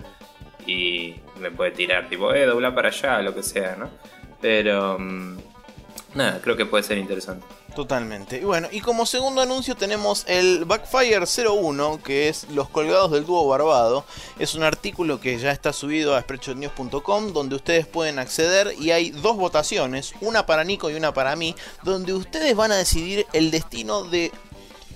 y 0.67 1.17
me 1.41 1.51
puede 1.51 1.71
tirar 1.73 2.09
tipo, 2.09 2.33
eh, 2.35 2.45
dobla 2.47 2.75
para 2.75 2.89
allá, 2.89 3.23
lo 3.23 3.35
que 3.35 3.43
sea, 3.43 3.77
¿no? 3.77 3.91
Pero 4.40 4.99
mm, 4.99 5.37
nada, 6.14 6.40
creo 6.42 6.57
que 6.57 6.66
puede 6.66 6.85
ser 6.85 6.99
interesante. 6.99 7.45
Totalmente. 7.78 8.38
Y 8.38 8.45
bueno, 8.45 8.66
y 8.73 8.80
como 8.80 9.07
segundo 9.07 9.40
anuncio 9.40 9.76
tenemos 9.76 10.25
el 10.26 10.64
Backfire 10.64 11.25
01, 11.26 12.00
que 12.02 12.28
es 12.28 12.49
Los 12.50 12.68
colgados 12.68 13.12
del 13.12 13.25
dúo 13.25 13.47
barbado. 13.47 14.04
Es 14.40 14.57
un 14.57 14.64
artículo 14.64 15.21
que 15.21 15.38
ya 15.38 15.52
está 15.52 15.73
subido 15.73 16.16
a 16.16 16.21
spreadshotnews.com 16.23 17.33
donde 17.33 17.54
ustedes 17.54 17.87
pueden 17.87 18.18
acceder 18.18 18.75
y 18.80 18.90
hay 18.90 19.11
dos 19.11 19.37
votaciones, 19.37 20.12
una 20.21 20.45
para 20.45 20.64
Nico 20.64 20.90
y 20.90 20.95
una 20.95 21.14
para 21.14 21.37
mí, 21.37 21.54
donde 21.85 22.14
ustedes 22.14 22.57
van 22.57 22.73
a 22.73 22.76
decidir 22.76 23.26
el 23.33 23.52
destino 23.52 24.02
de 24.02 24.33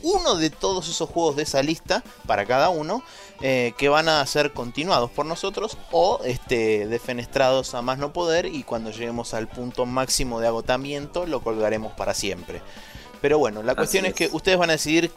uno 0.02 0.36
de 0.36 0.50
todos 0.50 0.88
esos 0.88 1.08
juegos 1.08 1.36
de 1.36 1.42
esa 1.42 1.62
lista 1.62 2.02
para 2.26 2.46
cada 2.46 2.68
uno 2.68 3.02
eh, 3.40 3.72
que 3.76 3.88
van 3.88 4.08
a 4.08 4.24
ser 4.26 4.52
continuados 4.52 5.10
por 5.10 5.26
nosotros 5.26 5.76
o 5.90 6.20
este, 6.24 6.86
defenestrados 6.86 7.74
a 7.74 7.82
más 7.82 7.98
no 7.98 8.12
poder 8.12 8.46
y 8.46 8.62
cuando 8.62 8.90
lleguemos 8.90 9.34
al 9.34 9.48
punto 9.48 9.86
máximo 9.86 10.40
de 10.40 10.48
agotamiento 10.48 11.26
lo 11.26 11.40
colgaremos 11.42 11.92
para 11.92 12.14
siempre. 12.14 12.62
Pero 13.20 13.38
bueno, 13.38 13.62
la 13.62 13.74
cuestión 13.74 14.04
es. 14.04 14.10
es. 14.10 14.16
que 14.16 14.28
ustedes 14.32 14.58
van 14.58 14.70
a 14.70 14.74
decidir 14.74 15.12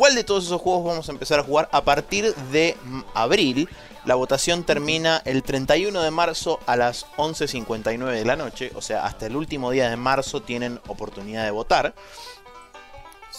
¿Cuál 0.00 0.14
de 0.14 0.24
todos 0.24 0.46
esos 0.46 0.60
juegos 0.60 0.84
vamos 0.84 1.08
a 1.08 1.12
empezar 1.12 1.40
a 1.40 1.42
jugar 1.42 1.68
a 1.72 1.82
partir 1.82 2.34
de 2.52 2.76
abril? 3.12 3.68
La 4.06 4.14
votación 4.14 4.64
termina 4.64 5.20
el 5.26 5.42
31 5.42 6.00
de 6.00 6.10
marzo 6.10 6.58
a 6.64 6.76
las 6.76 7.04
11.59 7.16 8.10
de 8.10 8.24
la 8.24 8.34
noche, 8.34 8.72
o 8.74 8.80
sea, 8.80 9.04
hasta 9.04 9.26
el 9.26 9.36
último 9.36 9.70
día 9.70 9.90
de 9.90 9.96
marzo 9.96 10.40
tienen 10.40 10.80
oportunidad 10.86 11.44
de 11.44 11.50
votar. 11.50 11.94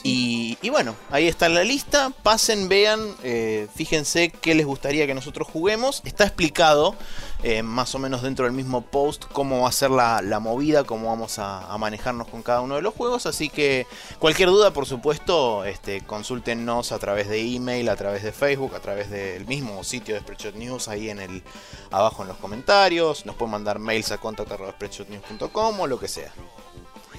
Y, 0.04 0.58
bueno, 0.70 0.96
ahí 1.12 1.28
está 1.28 1.48
la 1.50 1.64
lista. 1.64 2.12
Pasen, 2.24 2.70
vean, 2.70 3.16
eh, 3.24 3.68
fíjense 3.76 4.30
qué 4.30 4.56
les 4.56 4.66
gustaría 4.66 5.06
que 5.06 5.14
nosotros 5.14 5.48
juguemos. 5.48 6.02
Está 6.06 6.24
explicado 6.24 6.96
eh, 7.44 7.62
más 7.62 7.94
o 7.94 8.00
menos 8.00 8.22
dentro 8.22 8.46
del 8.46 8.54
mismo 8.54 8.82
post 8.82 9.26
cómo 9.32 9.62
va 9.62 9.70
a 9.70 9.72
ser 9.72 9.92
la, 9.92 10.22
la 10.22 10.40
movida, 10.40 10.84
cómo 10.84 11.08
vamos 11.10 11.40
a, 11.40 11.72
a 11.72 11.78
manejarnos 11.78 12.28
con 12.28 12.42
cada 12.42 12.62
uno 12.62 12.76
de 12.76 12.82
los 12.82 12.94
juegos. 12.94 13.26
Así 13.26 13.50
que 13.50 13.86
cualquier 14.20 14.50
duda, 14.50 14.72
por 14.74 14.86
supuesto, 14.86 15.66
este, 15.66 16.02
consúltenos 16.02 16.92
a 16.92 17.00
través 17.00 17.28
de 17.30 17.40
email, 17.40 17.90
a 17.90 17.96
través 17.96 18.24
de 18.24 18.32
Facebook, 18.32 18.76
a 18.76 18.80
través 18.80 19.10
del 19.10 19.46
mismo 19.46 19.84
sitio 19.84 20.16
de 20.16 20.22
Spreadshot 20.22 20.56
News 20.56 20.88
ahí 20.88 21.10
en 21.10 21.20
el 21.20 21.44
abajo 21.92 22.24
en 22.24 22.30
los 22.30 22.38
comentarios. 22.38 23.26
Nos 23.26 23.36
pueden 23.36 23.52
mandar 23.52 23.80
mails 23.80 24.12
a 24.12 24.18
contact.spreadshotnews.com 24.18 25.80
o 25.80 25.88
lo 25.88 26.00
que 26.00 26.08
sea. 26.08 26.34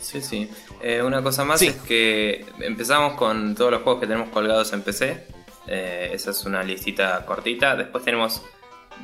Sí, 0.03 0.21
sí. 0.21 0.51
Eh, 0.83 1.01
una 1.03 1.23
cosa 1.23 1.45
más 1.45 1.61
Sí. 1.61 1.69
es 1.69 1.77
que 1.77 2.45
empezamos 2.61 3.15
con 3.15 3.55
todos 3.55 3.71
los 3.71 3.83
juegos 3.83 4.01
que 4.01 4.07
tenemos 4.07 4.29
colgados 4.31 4.73
en 4.73 4.83
PC. 4.83 5.27
Eh, 5.69 6.11
esa 6.13 6.33
es 6.33 6.45
una 6.45 6.63
listita 6.63 7.25
cortita. 7.25 7.77
Después 7.77 8.05
tenemos, 8.05 8.43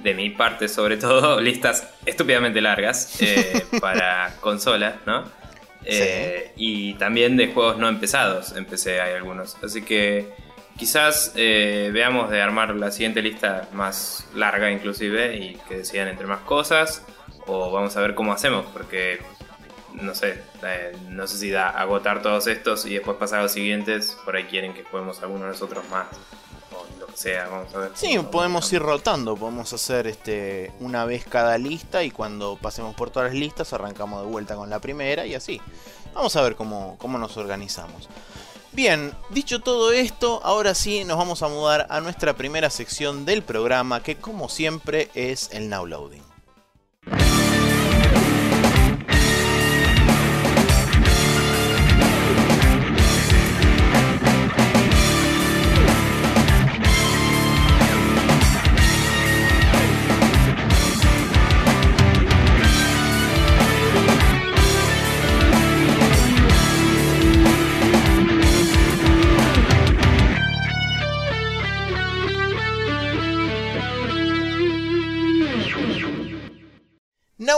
de 0.02 0.12
mi 0.14 0.30
parte 0.30 0.68
sobre 0.68 0.96
todo, 0.98 1.40
listas 1.40 1.88
estúpidamente 2.04 2.60
largas 2.60 3.22
eh, 3.22 3.64
para 3.80 4.34
consolas, 4.40 4.96
¿no? 5.06 5.24
Eh, 5.84 6.52
Y 6.56 6.94
también 6.94 7.36
de 7.36 7.52
juegos 7.52 7.78
no 7.78 7.88
empezados 7.88 8.52
en 8.56 8.64
PC 8.66 9.00
hay 9.00 9.14
algunos. 9.14 9.56
Así 9.62 9.82
que 9.82 10.28
quizás 10.76 11.32
eh, 11.36 11.90
veamos 11.94 12.28
de 12.30 12.42
armar 12.42 12.74
la 12.74 12.90
siguiente 12.90 13.22
lista 13.22 13.68
más 13.72 14.26
larga 14.34 14.70
inclusive 14.70 15.36
y 15.36 15.54
que 15.68 15.78
decidan 15.78 16.08
entre 16.08 16.26
más 16.26 16.40
cosas. 16.40 17.04
O 17.46 17.70
vamos 17.70 17.96
a 17.96 18.00
ver 18.02 18.14
cómo 18.14 18.32
hacemos, 18.32 18.66
porque 18.74 19.20
no 20.00 20.14
sé, 20.14 20.42
eh, 20.62 20.96
no 21.08 21.26
sé 21.26 21.38
si 21.38 21.50
da 21.50 21.70
agotar 21.70 22.22
todos 22.22 22.46
estos 22.46 22.86
y 22.86 22.94
después 22.94 23.16
pasar 23.16 23.40
a 23.40 23.42
los 23.42 23.52
siguientes, 23.52 24.16
por 24.24 24.36
ahí 24.36 24.44
quieren 24.44 24.74
que 24.74 24.84
juguemos 24.84 25.22
alguno 25.22 25.44
de 25.44 25.50
nosotros 25.52 25.84
más, 25.90 26.06
o 26.72 27.00
lo 27.00 27.06
que 27.06 27.16
sea, 27.16 27.48
vamos 27.48 27.74
a 27.74 27.78
ver. 27.78 27.90
Sí, 27.94 28.18
podemos 28.30 28.72
ir 28.72 28.82
rotando, 28.82 29.36
podemos 29.36 29.72
hacer 29.72 30.06
este 30.06 30.72
una 30.80 31.04
vez 31.04 31.24
cada 31.24 31.58
lista 31.58 32.02
y 32.02 32.10
cuando 32.10 32.56
pasemos 32.56 32.94
por 32.94 33.10
todas 33.10 33.30
las 33.30 33.38
listas 33.38 33.72
arrancamos 33.72 34.22
de 34.22 34.28
vuelta 34.28 34.54
con 34.54 34.70
la 34.70 34.78
primera 34.78 35.26
y 35.26 35.34
así. 35.34 35.60
Vamos 36.14 36.34
a 36.36 36.42
ver 36.42 36.56
cómo, 36.56 36.96
cómo 36.98 37.18
nos 37.18 37.36
organizamos. 37.36 38.08
Bien, 38.72 39.12
dicho 39.30 39.60
todo 39.60 39.92
esto, 39.92 40.40
ahora 40.44 40.74
sí 40.74 41.04
nos 41.04 41.16
vamos 41.16 41.42
a 41.42 41.48
mudar 41.48 41.86
a 41.90 42.00
nuestra 42.00 42.34
primera 42.34 42.70
sección 42.70 43.24
del 43.24 43.42
programa 43.42 44.02
que 44.02 44.16
como 44.16 44.48
siempre 44.48 45.10
es 45.14 45.50
el 45.52 45.68
Now 45.68 45.86
Loading. 45.86 46.22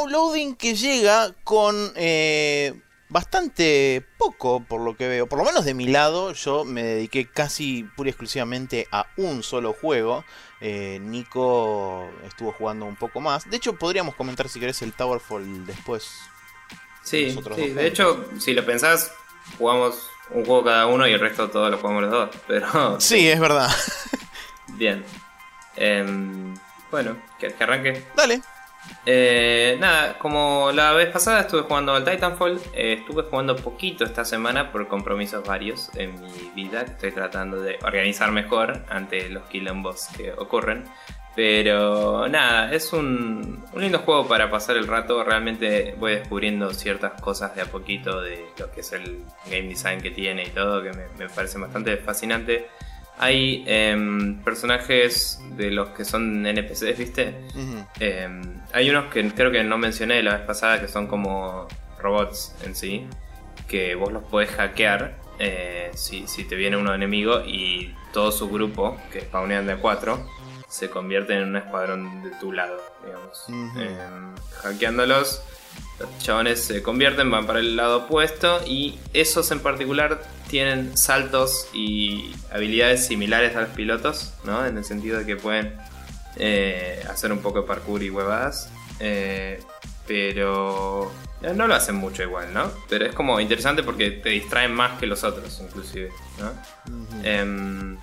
Now 0.00 0.08
Loading 0.08 0.54
que 0.54 0.74
llega 0.74 1.34
con 1.44 1.92
eh, 1.96 2.80
bastante 3.08 4.06
poco, 4.18 4.64
por 4.64 4.80
lo 4.80 4.96
que 4.96 5.08
veo. 5.08 5.26
Por 5.26 5.38
lo 5.38 5.44
menos 5.44 5.64
de 5.64 5.74
mi 5.74 5.86
lado, 5.88 6.32
yo 6.32 6.64
me 6.64 6.82
dediqué 6.82 7.26
casi 7.26 7.84
pura 7.96 8.08
y 8.08 8.10
exclusivamente 8.10 8.86
a 8.92 9.06
un 9.16 9.42
solo 9.42 9.72
juego. 9.72 10.24
Eh, 10.60 10.98
Nico 11.02 12.08
estuvo 12.26 12.52
jugando 12.52 12.86
un 12.86 12.96
poco 12.96 13.20
más. 13.20 13.48
De 13.50 13.56
hecho, 13.56 13.74
podríamos 13.76 14.14
comentar 14.14 14.48
si 14.48 14.60
querés 14.60 14.80
el 14.82 14.92
Towerfall 14.92 15.66
después. 15.66 16.10
Sí, 17.02 17.34
de 17.56 17.86
hecho, 17.86 18.26
si 18.38 18.52
lo 18.54 18.64
pensás, 18.64 19.12
jugamos 19.58 19.96
un 20.30 20.44
juego 20.44 20.64
cada 20.64 20.86
uno 20.86 21.08
y 21.08 21.12
el 21.12 21.20
resto 21.20 21.50
todos 21.50 21.70
lo 21.70 21.78
jugamos 21.78 22.02
los 22.02 22.10
dos, 22.10 22.30
pero 22.46 23.00
Sí, 23.00 23.28
es 23.28 23.40
verdad. 23.40 23.70
bien. 24.68 25.04
Em, 25.76 26.54
bueno, 26.90 27.16
que 27.38 27.54
arranque. 27.58 28.04
Dale. 28.14 28.42
Eh, 29.06 29.76
nada, 29.80 30.18
como 30.18 30.72
la 30.72 30.92
vez 30.92 31.08
pasada 31.08 31.40
estuve 31.40 31.62
jugando 31.62 31.94
al 31.94 32.04
Titanfall, 32.04 32.60
eh, 32.74 32.98
estuve 33.00 33.22
jugando 33.22 33.56
poquito 33.56 34.04
esta 34.04 34.24
semana 34.24 34.70
por 34.70 34.88
compromisos 34.88 35.44
varios 35.44 35.90
en 35.96 36.20
mi 36.20 36.50
vida. 36.54 36.82
Estoy 36.82 37.12
tratando 37.12 37.60
de 37.60 37.78
organizar 37.82 38.30
mejor 38.30 38.84
ante 38.88 39.28
los 39.28 39.44
quilombos 39.44 40.08
que 40.16 40.32
ocurren. 40.32 40.84
Pero 41.36 42.28
nada, 42.28 42.72
es 42.72 42.92
un, 42.92 43.64
un 43.72 43.80
lindo 43.80 44.00
juego 44.00 44.26
para 44.26 44.50
pasar 44.50 44.76
el 44.76 44.86
rato. 44.86 45.22
Realmente 45.22 45.94
voy 45.98 46.16
descubriendo 46.16 46.74
ciertas 46.74 47.20
cosas 47.20 47.54
de 47.54 47.62
a 47.62 47.66
poquito 47.66 48.20
de 48.20 48.46
lo 48.58 48.70
que 48.72 48.80
es 48.80 48.92
el 48.92 49.24
game 49.46 49.68
design 49.68 50.00
que 50.00 50.10
tiene 50.10 50.42
y 50.42 50.50
todo, 50.50 50.82
que 50.82 50.92
me, 50.92 51.06
me 51.18 51.28
parece 51.28 51.58
bastante 51.58 51.96
fascinante. 51.98 52.68
Hay 53.22 53.64
em, 53.66 54.42
personajes 54.42 55.38
de 55.56 55.70
los 55.70 55.90
que 55.90 56.06
son 56.06 56.46
NPCs, 56.46 56.96
¿viste? 56.96 57.34
Eh, 58.00 58.28
hay 58.72 58.88
unos 58.88 59.12
que 59.12 59.28
creo 59.32 59.50
que 59.50 59.62
no 59.62 59.76
mencioné 59.76 60.22
la 60.22 60.38
vez 60.38 60.46
pasada 60.46 60.80
que 60.80 60.88
son 60.88 61.06
como 61.06 61.68
robots 61.98 62.54
en 62.64 62.74
sí, 62.74 63.06
que 63.68 63.94
vos 63.94 64.10
los 64.10 64.22
podés 64.22 64.48
hackear 64.52 65.18
eh, 65.38 65.90
si, 65.94 66.26
si 66.26 66.44
te 66.44 66.54
viene 66.54 66.78
uno 66.78 66.94
enemigo 66.94 67.42
y 67.46 67.94
todo 68.14 68.32
su 68.32 68.48
grupo, 68.48 68.98
que 69.12 69.20
spawnean 69.20 69.66
de 69.66 69.76
cuatro, 69.76 70.26
se 70.66 70.88
convierte 70.88 71.34
en 71.34 71.42
un 71.42 71.56
escuadrón 71.56 72.22
de 72.22 72.30
tu 72.40 72.52
lado, 72.52 72.80
digamos. 73.04 73.44
Eh, 73.76 73.98
hackeándolos, 74.62 75.42
los 75.98 76.08
chabones 76.18 76.60
se 76.62 76.82
convierten, 76.82 77.30
van 77.30 77.46
para 77.46 77.60
el 77.60 77.76
lado 77.76 77.98
opuesto 78.06 78.60
y 78.66 78.98
esos 79.12 79.50
en 79.50 79.60
particular 79.60 80.22
tienen 80.48 80.96
saltos 80.96 81.68
y 81.72 82.34
habilidades 82.50 83.06
similares 83.06 83.54
a 83.56 83.60
los 83.62 83.70
pilotos, 83.70 84.32
¿no? 84.44 84.64
En 84.66 84.78
el 84.78 84.84
sentido 84.84 85.18
de 85.18 85.26
que 85.26 85.36
pueden 85.36 85.76
eh, 86.36 87.04
hacer 87.10 87.32
un 87.32 87.40
poco 87.40 87.60
de 87.62 87.66
parkour 87.66 88.02
y 88.02 88.10
huevadas. 88.10 88.70
eh, 88.98 89.62
pero 90.06 91.12
no 91.54 91.66
lo 91.68 91.74
hacen 91.74 91.94
mucho 91.94 92.22
igual, 92.24 92.52
¿no? 92.52 92.68
Pero 92.88 93.06
es 93.06 93.14
como 93.14 93.38
interesante 93.38 93.82
porque 93.84 94.10
te 94.10 94.30
distraen 94.30 94.74
más 94.74 94.98
que 94.98 95.06
los 95.06 95.22
otros, 95.22 95.60
inclusive, 95.60 96.10
¿no? 96.38 96.52
Em, 97.22 97.96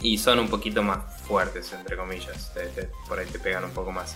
y 0.00 0.16
son 0.16 0.38
un 0.38 0.48
poquito 0.48 0.82
más 0.82 0.98
fuertes, 1.26 1.72
entre 1.74 1.96
comillas. 1.96 2.52
Te- 2.54 2.68
te- 2.68 2.88
por 3.06 3.18
ahí 3.18 3.26
te 3.26 3.38
pegan 3.38 3.64
un 3.64 3.70
poco 3.72 3.92
más. 3.92 4.14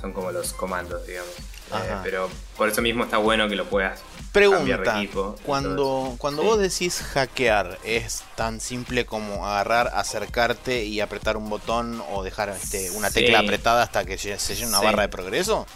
Son 0.00 0.12
como 0.14 0.32
los 0.32 0.52
comandos, 0.54 1.06
digamos. 1.06 1.32
Eh, 1.72 1.94
pero 2.04 2.28
por 2.56 2.68
eso 2.68 2.82
mismo 2.82 3.04
está 3.04 3.16
bueno 3.18 3.48
que 3.48 3.56
lo 3.56 3.64
puedas 3.64 4.00
de 4.00 4.04
Pregunta, 4.32 4.98
equipo. 4.98 5.36
cuando, 5.44 6.14
cuando 6.18 6.42
Sí. 6.42 6.48
vos 6.48 6.58
decís 6.58 7.00
hackear, 7.14 7.78
¿es 7.84 8.22
tan 8.36 8.60
simple 8.60 9.06
como 9.06 9.46
agarrar, 9.46 9.90
acercarte 9.94 10.84
y 10.84 11.00
apretar 11.00 11.36
un 11.36 11.48
botón 11.48 12.02
o 12.10 12.22
dejar 12.22 12.48
este, 12.50 12.90
una 12.90 13.08
Sí. 13.10 13.20
tecla 13.20 13.38
apretada 13.40 13.82
hasta 13.82 14.04
que 14.04 14.18
se 14.18 14.36
llene 14.54 14.68
una 14.68 14.80
Sí. 14.80 14.84
barra 14.84 15.02
de 15.02 15.08
progreso? 15.08 15.66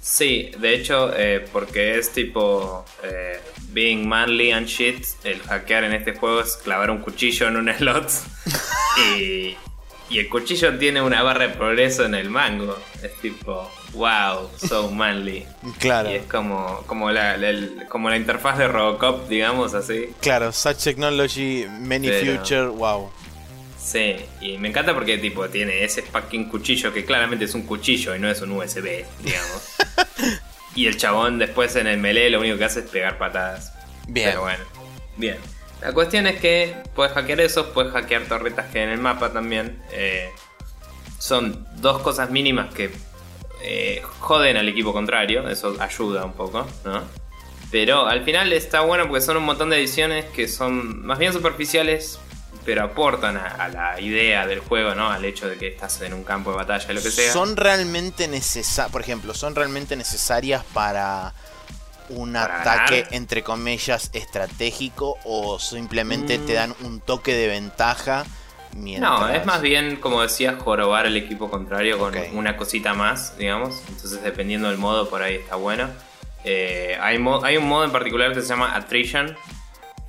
Sí, 0.00 0.50
de 0.58 0.74
hecho, 0.74 1.10
eh, 1.14 1.46
porque 1.52 1.98
es 1.98 2.10
tipo 2.12 2.84
eh, 3.02 3.40
being 3.70 4.06
manly 4.08 4.52
and 4.52 4.66
shit, 4.66 5.04
el 5.24 5.40
hackear 5.42 5.84
en 5.84 5.92
este 5.92 6.14
juego 6.14 6.40
es 6.40 6.56
clavar 6.56 6.90
un 6.90 6.98
cuchillo 6.98 7.46
en 7.48 7.56
un 7.56 7.68
slot 7.78 8.10
y, 9.16 9.56
y 10.10 10.18
el 10.18 10.28
cuchillo 10.28 10.78
tiene 10.78 11.00
una 11.02 11.22
barra 11.22 11.48
de 11.48 11.54
progreso 11.54 12.04
en 12.04 12.14
el 12.14 12.30
mango. 12.30 12.78
Es 13.02 13.14
tipo, 13.20 13.70
wow, 13.92 14.48
so 14.56 14.90
manly. 14.90 15.46
Claro, 15.78 16.10
Y 16.10 16.14
es 16.14 16.24
como, 16.26 16.82
como, 16.86 17.10
la, 17.10 17.36
la- 17.36 17.48
el- 17.50 17.86
como 17.88 18.10
la 18.10 18.16
interfaz 18.16 18.58
de 18.58 18.68
Robocop, 18.68 19.28
digamos 19.28 19.74
así. 19.74 20.10
claro, 20.20 20.52
such 20.52 20.76
technology, 20.78 21.66
many 21.80 22.08
Pero- 22.08 22.38
future, 22.38 22.66
wow. 22.68 23.10
Sí, 23.80 24.16
y 24.42 24.58
me 24.58 24.68
encanta 24.68 24.92
porque 24.92 25.16
tipo 25.16 25.48
tiene 25.48 25.82
ese 25.82 26.02
fucking 26.02 26.50
cuchillo 26.50 26.92
que 26.92 27.06
claramente 27.06 27.46
es 27.46 27.54
un 27.54 27.62
cuchillo 27.62 28.14
y 28.14 28.18
no 28.18 28.28
es 28.30 28.42
un 28.42 28.52
USB, 28.52 29.04
digamos. 29.22 29.76
y 30.74 30.86
el 30.86 30.96
chabón 30.98 31.38
después 31.38 31.74
en 31.76 31.86
el 31.86 31.96
melee 31.98 32.28
lo 32.28 32.40
único 32.40 32.58
que 32.58 32.64
hace 32.66 32.80
es 32.80 32.86
pegar 32.86 33.16
patadas. 33.16 33.72
Bien. 34.06 34.28
Pero 34.30 34.42
bueno, 34.42 34.62
bien. 35.16 35.36
La 35.80 35.92
cuestión 35.92 36.26
es 36.26 36.38
que 36.40 36.74
puedes 36.94 37.12
hackear 37.14 37.40
eso, 37.40 37.72
puedes 37.72 37.92
hackear 37.92 38.24
torretas 38.24 38.66
que 38.66 38.78
hay 38.80 38.84
en 38.84 38.90
el 38.90 38.98
mapa 38.98 39.32
también. 39.32 39.80
Eh, 39.92 40.28
son 41.18 41.66
dos 41.76 42.02
cosas 42.02 42.30
mínimas 42.30 42.74
que 42.74 42.90
eh, 43.60 44.02
joden 44.20 44.56
al 44.56 44.68
equipo 44.68 44.92
contrario, 44.92 45.48
eso 45.48 45.76
ayuda 45.78 46.24
un 46.24 46.32
poco, 46.32 46.66
¿no? 46.84 47.02
Pero 47.70 48.06
al 48.06 48.24
final 48.24 48.52
está 48.52 48.80
bueno 48.80 49.06
porque 49.06 49.20
son 49.20 49.36
un 49.36 49.44
montón 49.44 49.70
de 49.70 49.76
ediciones 49.76 50.24
que 50.26 50.48
son 50.48 51.04
más 51.04 51.18
bien 51.18 51.32
superficiales, 51.32 52.18
pero 52.64 52.84
aportan 52.84 53.36
a, 53.36 53.68
la 53.68 54.00
idea 54.00 54.46
del 54.46 54.60
juego, 54.60 54.94
¿no? 54.94 55.10
Al 55.10 55.24
hecho 55.24 55.48
de 55.48 55.58
que 55.58 55.68
estás 55.68 56.00
en 56.00 56.14
un 56.14 56.24
campo 56.24 56.50
de 56.50 56.56
batalla, 56.56 56.92
lo 56.92 57.02
que 57.02 57.10
sea. 57.10 57.32
Son 57.32 57.56
realmente 57.56 58.26
necesarias, 58.28 58.90
por 58.90 59.02
ejemplo, 59.02 59.34
son 59.34 59.54
realmente 59.54 59.96
necesarias 59.96 60.64
para 60.72 61.34
un 62.10 62.36
ataque 62.36 63.06
entre 63.10 63.42
comillas 63.42 64.08
estratégico 64.14 65.18
o 65.24 65.58
simplemente 65.58 66.38
te 66.38 66.52
mm. 66.52 66.56
dan 66.56 66.74
un 66.84 67.00
toque 67.00 67.34
de 67.34 67.48
ventaja. 67.48 68.24
No, 68.78 69.28
es 69.28 69.44
más 69.44 69.60
bien, 69.60 69.96
como 69.96 70.22
decías, 70.22 70.60
jorobar 70.62 71.06
el 71.06 71.16
equipo 71.16 71.50
contrario 71.50 71.98
con 71.98 72.14
una 72.32 72.56
cosita 72.56 72.94
más, 72.94 73.36
digamos. 73.36 73.82
Entonces, 73.88 74.22
dependiendo 74.22 74.68
del 74.68 74.78
modo, 74.78 75.08
por 75.08 75.22
ahí 75.22 75.36
está 75.36 75.56
bueno. 75.56 75.88
Eh, 76.44 76.96
hay, 77.00 77.18
hay 77.42 77.56
un 77.56 77.68
modo 77.68 77.84
en 77.84 77.92
particular 77.92 78.32
que 78.32 78.40
se 78.40 78.48
llama 78.48 78.74
Attrition, 78.76 79.36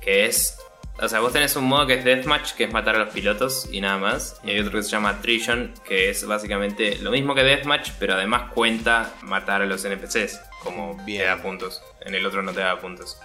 que 0.00 0.26
es 0.26 0.56
o 1.02 1.08
sea, 1.08 1.20
vos 1.20 1.32
tenés 1.32 1.56
un 1.56 1.64
modo 1.64 1.86
que 1.86 1.94
es 1.94 2.04
Deathmatch, 2.04 2.52
que 2.52 2.64
es 2.64 2.72
matar 2.72 2.96
a 2.96 2.98
los 2.98 3.08
pilotos 3.08 3.66
y 3.72 3.80
nada 3.80 3.96
más. 3.96 4.38
Y 4.44 4.50
hay 4.50 4.60
otro 4.60 4.72
que 4.72 4.82
se 4.82 4.90
llama 4.90 5.08
Attrition, 5.10 5.72
que 5.86 6.10
es 6.10 6.26
básicamente 6.26 6.98
lo 6.98 7.10
mismo 7.10 7.34
que 7.34 7.42
Deathmatch, 7.42 7.92
pero 7.98 8.14
además 8.14 8.50
cuenta 8.52 9.10
matar 9.22 9.62
a 9.62 9.66
los 9.66 9.82
NPCs, 9.82 10.38
como 10.62 10.96
Bien. 11.06 11.22
te 11.22 11.26
da 11.26 11.38
puntos. 11.38 11.82
En 12.02 12.14
el 12.14 12.26
otro 12.26 12.42
no 12.42 12.52
te 12.52 12.60
da 12.60 12.78
puntos. 12.78 13.18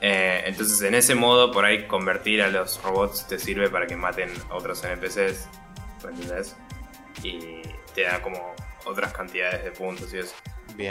Eh, 0.00 0.42
entonces, 0.46 0.80
en 0.82 0.94
ese 0.94 1.14
modo, 1.14 1.50
por 1.50 1.64
ahí 1.64 1.86
convertir 1.86 2.42
a 2.42 2.48
los 2.48 2.82
robots 2.82 3.26
te 3.26 3.38
sirve 3.38 3.68
para 3.68 3.86
que 3.86 3.96
maten 3.96 4.30
a 4.50 4.54
otros 4.54 4.84
NPCs. 4.84 5.48
¿Me 6.04 6.10
entendés? 6.10 6.56
Y 7.22 7.62
te 7.94 8.02
da 8.04 8.22
como 8.22 8.54
otras 8.84 9.12
cantidades 9.12 9.64
de 9.64 9.70
puntos 9.72 10.12
y 10.14 10.18
eso. 10.18 10.34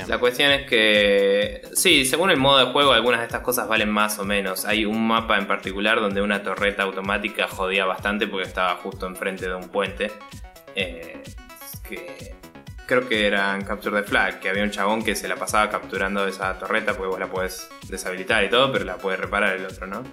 La 0.07 0.19
cuestión 0.19 0.51
es 0.51 0.67
que, 0.67 1.61
sí, 1.73 2.03
según 2.03 2.29
el 2.29 2.37
modo 2.37 2.57
de 2.57 2.71
juego, 2.71 2.91
algunas 2.91 3.21
de 3.21 3.27
estas 3.27 3.41
cosas 3.41 3.69
valen 3.69 3.89
más 3.89 4.19
o 4.19 4.25
menos. 4.25 4.65
Hay 4.65 4.85
un 4.85 5.07
mapa 5.07 5.37
en 5.37 5.47
particular 5.47 6.01
donde 6.01 6.21
una 6.21 6.43
torreta 6.43 6.83
automática 6.83 7.47
jodía 7.47 7.85
bastante 7.85 8.27
porque 8.27 8.47
estaba 8.47 8.75
justo 8.75 9.07
enfrente 9.07 9.47
de 9.47 9.55
un 9.55 9.69
puente. 9.69 10.11
Eh, 10.75 11.23
que 11.87 12.35
creo 12.87 13.07
que 13.07 13.27
era 13.27 13.53
en 13.55 13.63
Capture 13.63 14.01
the 14.01 14.07
Flag, 14.07 14.39
que 14.39 14.49
había 14.49 14.63
un 14.63 14.71
chabón 14.71 15.03
que 15.03 15.15
se 15.15 15.27
la 15.27 15.35
pasaba 15.35 15.69
capturando 15.69 16.25
esa 16.25 16.57
torreta 16.57 16.93
porque 16.93 17.09
vos 17.09 17.19
la 17.19 17.27
puedes 17.27 17.69
deshabilitar 17.89 18.43
y 18.45 18.49
todo, 18.49 18.71
pero 18.71 18.85
la 18.85 18.97
puede 18.97 19.17
reparar 19.17 19.57
el 19.57 19.65
otro, 19.65 19.85
¿no? 19.85 20.03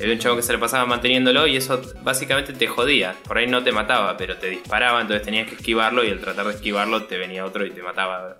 Había 0.00 0.14
un 0.14 0.18
chabón 0.18 0.38
que 0.38 0.42
se 0.42 0.52
la 0.52 0.60
pasaba 0.60 0.86
manteniéndolo 0.86 1.46
y 1.46 1.56
eso 1.56 1.80
básicamente 2.02 2.52
te 2.52 2.66
jodía. 2.66 3.14
Por 3.26 3.38
ahí 3.38 3.46
no 3.46 3.62
te 3.62 3.72
mataba, 3.72 4.16
pero 4.16 4.36
te 4.38 4.48
disparaba, 4.48 5.00
entonces 5.00 5.24
tenías 5.24 5.48
que 5.48 5.56
esquivarlo 5.56 6.04
y 6.04 6.10
al 6.10 6.20
tratar 6.20 6.46
de 6.46 6.54
esquivarlo 6.54 7.04
te 7.04 7.18
venía 7.18 7.44
otro 7.44 7.66
y 7.66 7.70
te 7.70 7.82
mataba 7.82 8.36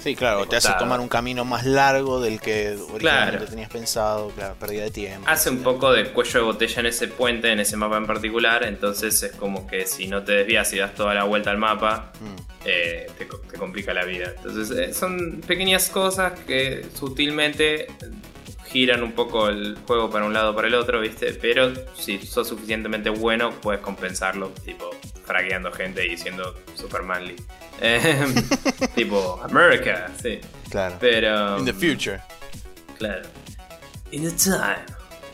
Sí, 0.00 0.16
claro, 0.16 0.46
te 0.46 0.56
hace 0.56 0.72
tomar 0.78 1.00
un 1.00 1.08
camino 1.08 1.44
más 1.44 1.64
largo 1.64 2.20
del 2.20 2.40
que 2.40 2.76
originalmente 2.92 3.46
tenías 3.46 3.70
pensado, 3.70 4.30
claro, 4.30 4.54
pérdida 4.56 4.84
de 4.84 4.90
tiempo. 4.90 5.28
Hace 5.28 5.50
un 5.50 5.62
poco 5.62 5.92
de 5.92 6.10
cuello 6.10 6.40
de 6.40 6.44
botella 6.44 6.80
en 6.80 6.86
ese 6.86 7.08
puente, 7.08 7.52
en 7.52 7.60
ese 7.60 7.76
mapa 7.76 7.96
en 7.96 8.06
particular, 8.06 8.64
entonces 8.64 9.22
es 9.22 9.32
como 9.32 9.66
que 9.66 9.86
si 9.86 10.08
no 10.08 10.24
te 10.24 10.32
desvías 10.32 10.72
y 10.72 10.78
das 10.78 10.94
toda 10.94 11.14
la 11.14 11.24
vuelta 11.24 11.50
al 11.50 11.58
mapa, 11.58 12.12
mm. 12.20 12.42
eh, 12.64 13.06
te, 13.16 13.26
complica 13.56 13.94
la 13.94 14.04
vida. 14.04 14.32
Entonces 14.36 14.76
eh, 14.76 14.92
son 14.92 15.42
pequeñas 15.46 15.88
cosas 15.88 16.38
que 16.40 16.84
sutilmente 16.94 17.86
giran 18.70 19.02
un 19.02 19.12
poco 19.12 19.48
el 19.48 19.78
juego 19.86 20.10
para 20.10 20.24
un 20.24 20.32
lado 20.32 20.50
o 20.50 20.54
para 20.54 20.68
el 20.68 20.74
otro, 20.74 21.00
¿viste? 21.00 21.32
Pero 21.34 21.72
si 21.94 22.18
sos 22.18 22.48
suficientemente 22.48 23.10
bueno, 23.10 23.50
puedes 23.60 23.80
compensarlo, 23.80 24.50
tipo, 24.64 24.90
fragueando 25.24 25.72
gente 25.72 26.06
y 26.06 26.16
siendo 26.16 26.54
super 26.74 27.02
manly. 27.02 27.36
Em, 27.80 28.34
tipo, 28.94 29.40
America, 29.42 30.10
sí. 30.20 30.40
Claro. 30.70 30.96
Pero. 31.00 31.58
In 31.58 31.64
the 31.64 31.72
future. 31.72 32.20
Claro. 32.98 33.22
In 34.10 34.22
the 34.22 34.32
time 34.32 34.84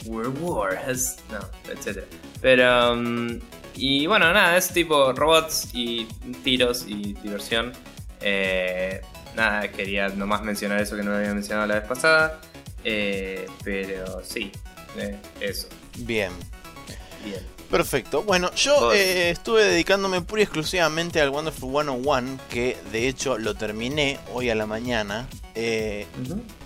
where 0.06 0.28
war 0.28 0.76
has. 0.76 1.16
No, 1.30 1.40
etc. 1.70 2.04
Pero. 2.40 2.92
Um, 2.92 3.40
y 3.76 4.06
bueno, 4.06 4.32
nada, 4.32 4.56
es 4.56 4.68
tipo 4.68 5.12
robots 5.12 5.70
y 5.72 6.06
tiros 6.44 6.84
y 6.86 7.14
diversión. 7.14 7.72
Eh, 8.20 9.00
nada, 9.34 9.68
quería 9.68 10.08
nomás 10.08 10.42
mencionar 10.42 10.80
eso 10.80 10.96
que 10.96 11.02
no 11.02 11.14
había 11.14 11.34
mencionado 11.34 11.66
la 11.66 11.80
vez 11.80 11.88
pasada. 11.88 12.40
Eh, 12.84 13.46
pero 13.62 14.22
sí, 14.24 14.52
eh, 14.96 15.16
eso. 15.40 15.68
Bien. 15.98 16.30
Bien. 17.24 17.54
Perfecto. 17.70 18.22
Bueno, 18.22 18.54
yo 18.54 18.92
eh, 18.92 19.30
estuve 19.30 19.64
dedicándome 19.64 20.20
pura 20.20 20.42
y 20.42 20.44
exclusivamente 20.44 21.20
al 21.20 21.30
Wonderful 21.30 21.70
101, 21.70 22.38
que 22.48 22.76
de 22.92 23.08
hecho 23.08 23.36
lo 23.38 23.54
terminé 23.54 24.20
hoy 24.32 24.50
a 24.50 24.54
la 24.54 24.66
mañana. 24.66 25.26
Eh, 25.56 26.06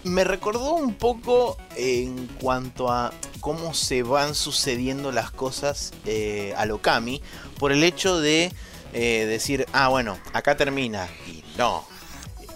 me 0.05 0.25
recordó 0.25 0.75
un 0.75 0.95
poco 0.95 1.57
en 1.77 2.27
cuanto 2.41 2.91
a 2.91 3.13
cómo 3.41 3.73
se 3.73 4.03
van 4.03 4.35
sucediendo 4.35 5.13
las 5.13 5.31
cosas 5.31 5.93
eh, 6.05 6.53
a 6.57 6.67
Lokami, 6.67 7.23
por 7.59 7.73
el 7.73 7.85
hecho 7.85 8.21
de 8.21 8.53
decir, 8.93 9.67
ah, 9.73 9.89
bueno, 9.89 10.19
acá 10.33 10.57
termina, 10.57 11.09
y 11.27 11.45
no, 11.57 11.87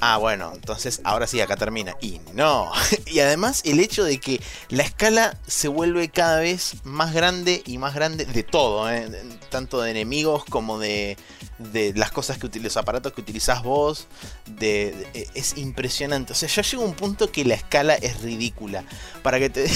ah, 0.02 0.16
bueno, 0.16 0.52
entonces 0.52 1.00
ahora 1.04 1.28
sí, 1.28 1.40
acá 1.40 1.56
termina. 1.56 1.96
Y 2.00 2.20
no. 2.34 2.72
y 3.06 3.20
además 3.20 3.62
el 3.64 3.78
hecho 3.78 4.02
de 4.02 4.18
que 4.18 4.40
la 4.68 4.82
escala 4.82 5.38
se 5.46 5.68
vuelve 5.68 6.08
cada 6.08 6.40
vez 6.40 6.74
más 6.82 7.14
grande 7.14 7.62
y 7.64 7.78
más 7.78 7.94
grande 7.94 8.24
de 8.24 8.42
todo, 8.42 8.90
¿eh? 8.90 9.08
tanto 9.48 9.80
de 9.80 9.92
enemigos 9.92 10.44
como 10.44 10.80
de, 10.80 11.16
de 11.58 11.92
las 11.94 12.10
cosas 12.10 12.38
que 12.38 12.48
los 12.58 12.76
aparatos 12.76 13.12
que 13.12 13.20
utilizás 13.20 13.62
vos. 13.62 14.08
De, 14.46 15.06
e, 15.14 15.28
es 15.34 15.56
impresionante. 15.56 16.32
O 16.32 16.36
sea, 16.36 16.48
ya 16.48 16.62
llega 16.62 16.82
un 16.82 16.94
punto 16.94 17.30
que 17.30 17.44
la 17.44 17.54
escala 17.54 17.94
es 17.94 18.20
ridícula. 18.22 18.84
Para 19.22 19.38
que 19.38 19.50
te, 19.50 19.70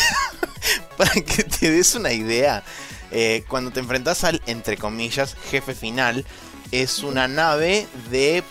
para 0.96 1.12
que 1.12 1.44
te 1.44 1.70
des 1.70 1.94
una 1.94 2.12
idea, 2.12 2.64
eh, 3.12 3.44
cuando 3.48 3.70
te 3.70 3.78
enfrentas 3.78 4.24
al, 4.24 4.42
entre 4.46 4.76
comillas, 4.76 5.36
jefe 5.50 5.72
final, 5.74 6.26
es 6.72 7.04
una 7.04 7.28
nave 7.28 7.86
de 8.10 8.42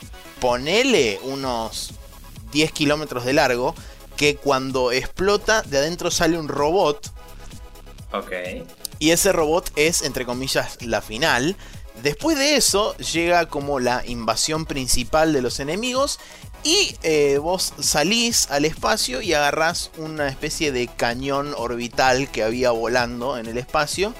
ponele 0.46 1.20
unos 1.24 1.90
10 2.52 2.72
kilómetros 2.72 3.26
de 3.26 3.34
largo, 3.34 3.74
que 4.16 4.36
cuando 4.36 4.92
explota 4.92 5.64
de 5.64 5.80
adentro 5.80 6.12
sale 6.12 6.38
un 6.38 6.48
robot. 6.48 7.12
Ok. 8.14 8.32
Y 9.00 9.10
ese 9.10 9.32
robot 9.32 9.72
es, 9.76 10.04
entre 10.04 10.24
comillas, 10.24 10.78
la 10.82 11.02
final. 11.02 11.56
Después 12.04 12.38
de 12.38 12.58
eso 12.58 12.96
llega 12.98 13.48
como 13.48 13.80
la 13.80 14.04
invasión 14.06 14.68
principal 14.68 15.34
de 15.34 15.42
los 15.42 15.60
enemigos 15.60 16.20
y 16.64 16.96
eh, 17.02 17.40
vos 17.40 17.74
salís 17.80 18.52
al 18.52 18.66
espacio 18.66 19.24
y 19.24 19.34
agarrás 19.34 19.90
una 19.98 20.28
especie 20.28 20.72
de 20.72 20.86
cañón 20.86 21.56
orbital 21.58 22.30
que 22.30 22.44
había 22.44 22.70
volando 22.70 23.40
en 23.40 23.48
el 23.48 23.58
espacio 23.58 24.14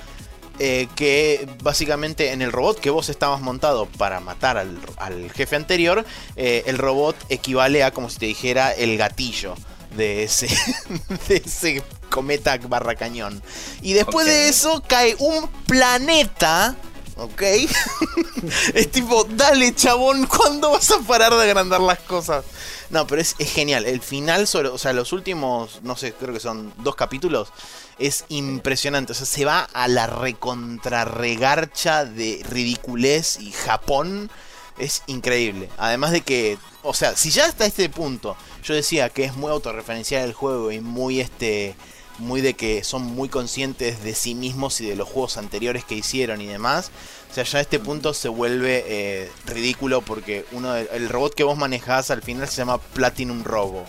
eh, 0.60 0.88
que 0.96 1.48
básicamente 1.62 2.32
en 2.32 2.42
el 2.42 2.52
robot 2.52 2.80
que 2.80 2.90
vos 2.90 3.10
estabas 3.10 3.42
montado 3.42 3.88
para 3.98 4.20
matar 4.20 4.58
al, 4.58 5.32
jefe 5.32 5.56
anterior, 5.56 6.06
eh, 6.36 6.64
el 6.66 6.78
robot 6.78 7.16
equivale 7.30 7.84
a 7.84 7.92
como 7.92 8.10
si 8.10 8.20
te 8.20 8.26
dijera 8.26 8.72
el 8.72 8.98
gatillo 8.98 9.56
de 9.96 10.24
ese, 10.24 10.48
de 11.28 11.44
ese 11.46 11.84
cometa 12.10 12.58
barra 12.58 12.96
cañón. 12.96 13.42
Y 13.82 13.94
después 13.94 14.26
de 14.28 14.48
eso 14.48 14.82
cae 14.88 15.16
un 15.20 15.48
planeta. 15.68 16.76
¿Ok? 17.18 17.42
es 18.74 18.92
tipo, 18.92 19.24
dale 19.24 19.74
chabón, 19.74 20.26
¿cuándo 20.26 20.72
vas 20.72 20.92
a 20.92 21.00
parar 21.00 21.34
de 21.34 21.44
agrandar 21.44 21.80
las 21.80 22.00
cosas? 22.00 22.44
No, 22.90 23.08
pero 23.08 23.22
es, 23.22 23.36
es 23.40 23.52
genial. 23.52 23.86
El 23.86 24.02
final, 24.02 24.48
sobre, 24.48 24.68
o 24.68 24.78
sea, 24.78 24.92
los 24.92 25.14
últimos, 25.14 25.80
no 25.84 25.96
sé, 25.96 26.14
creo 26.14 26.34
que 26.34 26.42
son 26.42 26.74
dos 26.78 26.96
capítulos 26.96 27.54
es 28.00 28.26
impresionante. 28.30 29.14
O 29.14 29.16
sea, 29.16 29.26
se 29.26 29.46
va 29.46 29.62
a 29.62 29.88
la 29.88 30.08
recontrarregarcha 30.08 32.06
de 32.06 32.42
ridiculez 32.50 33.40
y 33.40 33.52
Japón. 33.52 34.30
Es 34.78 35.04
increíble. 35.08 35.70
Además 35.78 36.12
de 36.12 36.22
que, 36.22 36.58
o 36.84 36.94
sea, 36.94 37.16
si 37.16 37.30
ya 37.30 37.46
hasta 37.46 37.66
este 37.66 37.88
punto 37.90 38.36
yo 38.64 38.74
decía 38.74 39.10
que 39.10 39.24
es 39.24 39.36
muy 39.36 39.52
autorreferencial 39.52 40.24
el 40.26 40.34
juego 40.34 40.72
y 40.72 40.82
muy 40.82 41.22
este 41.22 41.76
muy 42.18 42.42
de 42.42 42.54
que 42.54 42.84
son 42.84 43.04
muy 43.04 43.28
conscientes 43.28 44.02
de 44.02 44.16
sí 44.16 44.36
mismos 44.36 44.80
y 44.80 44.86
de 44.86 44.96
los 44.96 45.08
juegos 45.08 45.38
anteriores 45.38 45.84
que 45.84 45.96
hicieron 45.96 46.42
y 46.42 46.48
demás. 46.48 46.92
O 47.30 47.34
sea, 47.34 47.44
ya 47.44 47.60
a 47.60 47.62
este 47.62 47.80
punto 47.80 48.14
se 48.14 48.30
vuelve 48.30 48.86
eh, 48.88 49.30
ridículo 49.46 50.02
porque 50.02 50.46
uno 50.54 50.76
el 50.76 51.10
robot 51.10 51.36
que 51.36 51.44
vos 51.44 51.58
manejás 51.58 52.12
al 52.12 52.22
final 52.22 52.48
se 52.48 52.58
llama 52.58 52.78
Platinum 52.78 53.44
Robo. 53.44 53.86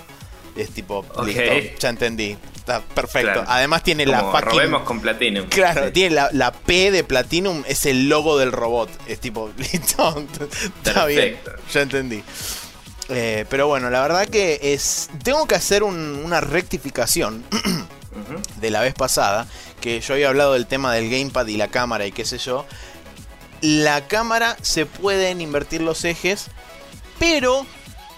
Es 0.57 0.71
tipo, 0.71 1.05
listo, 1.25 1.43
ya 1.79 1.89
entendí. 1.89 2.37
Está 2.67 2.81
perfecto. 2.81 3.45
Además 3.47 3.85
tiene 3.85 4.05
la 4.07 4.25
fucking. 4.25 4.49
Robemos 4.49 4.83
con 4.83 5.01
Platinum. 5.01 5.47
Claro, 5.49 5.93
tiene 5.93 6.17
la, 6.33 6.53
P 6.53 6.91
de 6.91 7.05
Platinum, 7.05 7.63
es 7.69 7.87
el 7.87 8.09
logo 8.09 8.37
del 8.39 8.51
robot. 8.51 8.91
Es 9.07 9.21
tipo, 9.21 9.53
listo. 9.57 10.27
Está 10.83 11.07
bien. 11.07 11.39
Ya 11.73 11.83
entendí. 11.83 12.25
Eh, 13.09 13.47
pero 13.49 13.69
bueno, 13.69 13.89
la 13.89 14.03
verdad 14.03 14.27
que 14.27 14.59
es. 14.61 15.11
Tengo 15.23 15.47
que 15.47 15.55
hacer 15.55 15.85
una 15.85 16.41
rectificación 16.41 17.45
de 18.61 18.71
la 18.71 18.81
vez 18.81 18.95
pasada. 18.95 19.47
Que 19.81 20.01
yo 20.01 20.15
había 20.15 20.29
hablado 20.29 20.55
del 20.55 20.67
tema 20.67 20.93
del 20.93 21.09
gamepad 21.09 21.47
y 21.47 21.57
la 21.57 21.69
cámara 21.69 22.05
y 22.05 22.11
qué 22.11 22.25
sé 22.25 22.39
yo. 22.39 22.67
La 23.61 24.09
cámara 24.09 24.57
se 24.61 24.87
pueden 24.87 25.41
invertir 25.41 25.83
los 25.83 26.05
ejes, 26.05 26.49
pero 27.21 27.65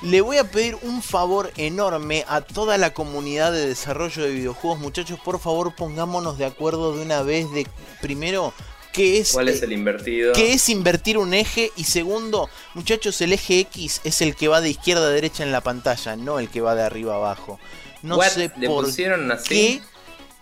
Le 0.01 0.21
voy 0.21 0.39
a 0.39 0.45
pedir 0.45 0.77
un 0.83 1.03
favor 1.03 1.53
enorme 1.57 2.25
a 2.29 2.41
toda 2.41 2.79
la 2.79 2.95
comunidad 2.95 3.53
de 3.53 3.67
desarrollo 3.67 4.23
de 4.23 4.31
videojuegos, 4.31 4.79
muchachos, 4.79 5.19
por 5.19 5.41
favor 5.41 5.75
pongámonos 5.75 6.39
de 6.39 6.45
acuerdo 6.45 6.95
de 6.97 7.03
una 7.03 7.23
vez 7.23 7.51
de 7.51 7.67
primero 8.01 8.55
qué 8.93 9.19
es 9.19 9.33
¿Cuál 9.33 9.49
es 9.49 9.61
el 9.63 9.73
invertido? 9.73 10.33
qué 10.33 10.53
es 10.53 10.69
invertir 10.69 11.19
un 11.19 11.35
eje 11.35 11.73
y 11.77 11.85
segundo, 11.85 12.49
muchachos, 12.75 13.21
el 13.23 13.33
eje 13.33 13.59
X 13.61 14.01
es 14.05 14.21
el 14.23 14.37
que 14.37 14.47
va 14.49 14.61
de 14.61 14.71
izquierda 14.71 15.07
a 15.07 15.11
derecha 15.11 15.43
en 15.43 15.51
la 15.53 15.63
pantalla, 15.63 16.15
no 16.17 16.39
el 16.39 16.49
que 16.49 16.61
va 16.61 16.77
de 16.77 16.83
arriba 16.83 17.15
a 17.15 17.17
abajo. 17.17 17.59
No 18.03 18.19
What? 18.19 18.29
sé 18.29 18.53
¿Le 18.57 18.69
por 18.69 18.85
pusieron 18.85 19.31
así? 19.33 19.49
qué 19.49 19.83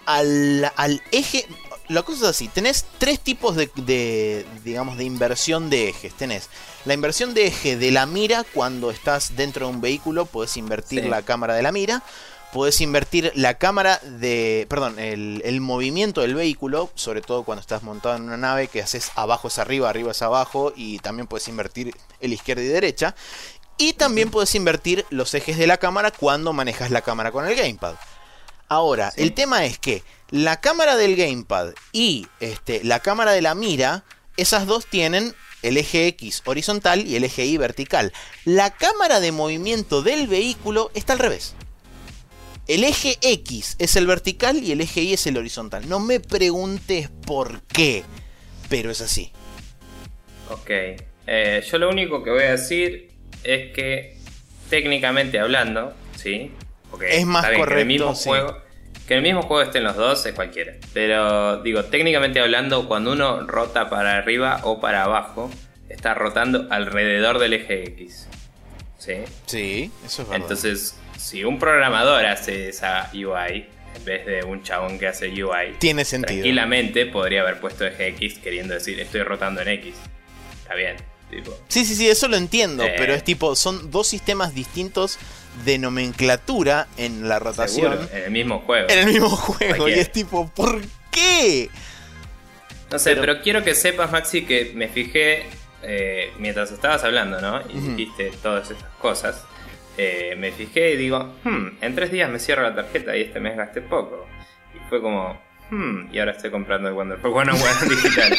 al, 0.05 0.71
al 0.77 1.03
eje 1.13 1.47
la 1.89 2.03
cosa 2.03 2.25
es 2.25 2.31
así, 2.31 2.49
tenés 2.49 2.85
tres 2.99 3.21
tipos 3.21 3.55
de, 3.57 3.71
de, 3.77 4.45
digamos, 4.65 4.97
de 4.99 5.05
inversión 5.05 5.71
de 5.71 5.89
ejes. 5.91 6.15
Tenés 6.15 6.51
la 6.87 6.95
inversión 6.95 7.35
de 7.35 7.47
eje 7.49 7.77
de 7.77 7.91
la 7.91 8.07
mira 8.07 8.45
cuando 8.55 8.91
estás 8.91 9.37
dentro 9.37 9.67
de 9.67 9.73
un 9.75 9.81
vehículo, 9.81 10.25
podés 10.27 10.57
invertir 10.57 11.03
Sí. 11.03 11.09
la 11.09 11.23
cámara 11.23 11.55
de 11.55 11.63
la 11.63 11.73
mira. 11.73 12.03
Podés 12.53 12.81
invertir 12.81 13.33
la 13.35 13.55
cámara 13.59 13.99
de. 14.03 14.67
Perdón, 14.71 14.99
el, 14.99 15.43
el 15.45 15.61
movimiento 15.61 16.21
del 16.23 16.35
vehículo, 16.37 16.91
sobre 16.95 17.21
todo 17.21 17.43
cuando 17.43 17.61
estás 17.61 17.83
montado 17.83 18.17
en 18.17 18.23
una 18.23 18.37
nave 18.39 18.69
que 18.69 18.81
haces 18.81 19.11
abajo 19.17 19.49
es 19.49 19.59
arriba, 19.59 19.91
arriba 19.91 20.13
es 20.13 20.23
abajo, 20.23 20.73
y 20.75 20.99
también 21.01 21.27
puedes 21.27 21.49
invertir 21.49 21.95
el 22.21 22.33
izquierda 22.33 22.63
y 22.63 22.67
derecha. 22.69 23.15
Y 23.79 23.93
también 23.95 24.31
puedes 24.31 24.55
invertir 24.55 25.05
los 25.11 25.35
ejes 25.35 25.59
de 25.59 25.67
la 25.67 25.77
cámara 25.77 26.13
cuando 26.13 26.53
manejas 26.55 26.91
la 26.91 27.03
cámara 27.03 27.31
con 27.33 27.47
el 27.47 27.55
gamepad. 27.57 27.97
Ahora, 28.69 29.11
Sí. 29.11 29.23
el 29.23 29.35
tema 29.35 29.65
es 29.67 29.79
que 29.79 30.03
la 30.31 30.61
cámara 30.61 30.97
del 30.97 31.15
gamepad 31.17 31.75
y 31.93 32.27
este, 32.41 32.83
la 32.85 33.01
cámara 33.01 33.33
de 33.33 33.43
la 33.43 33.55
mira, 33.55 34.05
esas 34.39 34.67
dos 34.67 34.87
tienen 34.87 35.35
el 35.63 35.77
eje 35.77 36.07
X 36.09 36.43
horizontal 36.45 37.07
y 37.07 37.17
el 37.17 37.25
eje 37.25 37.45
Y 37.47 37.57
vertical. 37.57 38.13
La 38.45 38.71
cámara 38.71 39.21
de 39.21 39.33
movimiento 39.33 40.03
del 40.03 40.27
vehículo 40.27 40.91
está 40.95 41.13
al 41.15 41.19
revés. 41.19 41.55
El 42.69 42.83
eje 42.85 43.17
X 43.21 43.77
es 43.79 43.95
el 43.97 44.07
vertical 44.07 44.63
y 44.63 44.73
el 44.73 44.81
eje 44.81 45.03
Y 45.03 45.13
es 45.13 45.27
el 45.27 45.37
horizontal. 45.37 45.89
No 45.89 46.01
me 46.01 46.19
preguntes 46.21 47.09
por 47.25 47.63
qué, 47.63 48.03
pero 48.69 48.91
es 48.91 49.01
así. 49.01 49.31
Ok. 50.51 50.71
Eh, 51.29 51.65
yo 51.69 51.79
lo 51.79 51.89
único 51.89 52.23
que 52.23 52.31
voy 52.31 52.43
a 52.45 52.53
decir 52.53 53.11
es 53.45 53.73
que 53.73 54.17
técnicamente 54.71 55.39
hablando, 55.39 55.95
¿sí? 56.17 56.53
Porque 56.91 57.17
Es 57.19 57.27
más 57.27 57.45
el 57.45 57.53
mismo 57.53 57.65
correcto, 57.65 58.15
sí. 58.15 58.29
juego, 58.29 58.59
que 59.07 59.15
en 59.15 59.19
el 59.19 59.23
mismo 59.23 59.43
juego 59.43 59.63
estén 59.63 59.85
los 59.85 59.97
dos 59.97 60.25
es 60.27 60.35
cualquiera. 60.35 60.75
Pero 60.93 61.63
digo, 61.63 61.85
técnicamente 61.85 62.41
hablando, 62.41 62.89
cuando 62.89 63.13
uno 63.13 63.47
rota 63.47 63.89
para 63.89 64.17
arriba 64.17 64.61
o 64.65 64.81
para 64.81 65.05
abajo, 65.05 65.51
está 65.89 66.15
rotando 66.15 66.67
alrededor 66.71 67.39
del 67.39 67.55
eje 67.55 67.85
X. 67.85 68.29
¿Sí? 68.99 69.15
Sí, 69.47 69.91
eso 70.05 70.23
es 70.23 70.29
verdad. 70.29 70.43
Entonces, 70.43 70.99
si 71.17 71.45
un 71.45 71.59
programador 71.59 72.27
hace 72.27 72.69
esa 72.69 73.11
UI, 73.15 73.67
en 73.95 74.05
vez 74.05 74.27
de 74.27 74.45
un 74.45 74.63
chabón 74.63 74.99
que 74.99 75.07
hace 75.07 75.29
UI, 75.29 75.75
Tiene 75.79 76.05
sentido. 76.05 76.35
tranquilamente 76.35 77.07
podría 77.07 77.43
haber 77.43 77.61
puesto 77.61 77.87
eje 77.87 78.09
X 78.09 78.39
queriendo 78.39 78.75
decir 78.75 78.99
estoy 79.01 79.23
rotando 79.23 79.61
en 79.63 79.69
X. 79.69 79.95
Está 80.63 80.75
bien. 80.75 80.97
Tipo, 81.31 81.59
Sí, 81.69 81.85
sí, 81.85 81.95
sí, 81.97 82.09
eso 82.09 82.29
lo 82.29 82.37
entiendo, 82.37 82.85
pero 82.97 83.13
es 83.15 83.25
tipo, 83.25 83.57
son 83.57 83.91
dos 83.91 84.07
sistemas 84.07 84.55
distintos 84.55 85.19
de 85.65 85.79
nomenclatura 85.79 86.87
en 86.97 87.29
la 87.29 87.39
rotación 87.39 87.93
seguro, 87.93 88.09
en 88.17 88.25
el 88.25 88.31
mismo 88.31 88.59
juego. 88.61 88.89
en 88.89 88.99
el 89.01 89.07
mismo 89.07 89.29
juego. 89.31 89.89
Y 89.89 89.95
es 89.95 90.13
tipo, 90.13 90.49
¿por 90.51 90.81
qué? 91.11 91.69
No 92.93 92.99
sé, 93.01 93.11
pero- 93.11 93.21
pero... 93.23 93.43
quiero 93.43 93.65
que 93.65 93.75
sepas, 93.75 94.13
Maxi, 94.13 94.45
que 94.45 94.73
me 94.77 94.89
fijé 94.89 95.47
eh, 95.83 96.33
mientras 96.39 96.71
estabas 96.71 97.03
hablando, 97.05 97.41
¿no? 97.41 97.61
Y 97.71 97.79
dijiste 97.81 98.31
todas 98.43 98.71
esas 98.71 98.85
cosas. 99.01 99.43
eh, 99.99 100.35
me 100.39 100.53
fijé 100.53 100.93
y 100.93 100.97
digo, 100.97 101.35
hmm, 101.43 101.69
en 101.81 101.95
tres 101.95 102.13
días 102.13 102.29
me 102.31 102.39
cierro 102.39 102.63
la 102.63 102.75
tarjeta 102.75 103.17
y 103.17 103.23
este 103.23 103.41
mes 103.41 103.57
gasté 103.57 103.81
poco. 103.81 104.27
Y 104.75 104.89
fue 104.91 105.01
como, 105.01 105.41
hmm, 105.71 106.15
y 106.15 106.19
ahora 106.19 106.33
estoy 106.33 106.51
comprando 106.51 106.89
el 106.89 106.95
Wonderful 106.95 107.33
101 107.33 107.89
digital. 107.89 108.37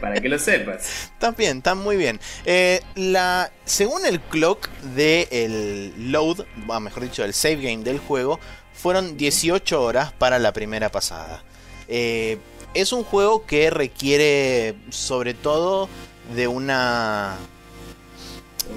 Para 0.00 0.20
que 0.20 0.28
lo 0.28 0.38
sepas. 0.38 1.10
Está 1.12 1.30
bien, 1.32 1.58
está 1.58 1.74
muy 1.74 1.96
bien. 1.96 2.20
Eh, 2.44 2.80
la, 2.94 3.50
según 3.64 4.04
el 4.06 4.20
clock 4.20 4.68
del 4.94 6.12
load, 6.12 6.44
ah, 6.68 6.80
mejor 6.80 7.04
dicho, 7.04 7.22
del 7.22 7.34
save 7.34 7.56
game 7.56 7.84
del 7.84 7.98
juego, 7.98 8.40
fueron 8.72 9.16
18 9.16 9.82
horas 9.82 10.12
para 10.12 10.38
la 10.38 10.52
primera 10.52 10.90
pasada. 10.90 11.44
Eh, 11.88 12.38
es 12.74 12.92
un 12.92 13.04
juego 13.04 13.44
que 13.44 13.70
requiere, 13.70 14.74
sobre 14.90 15.34
todo, 15.34 15.88
de 16.34 16.48
una 16.48 17.36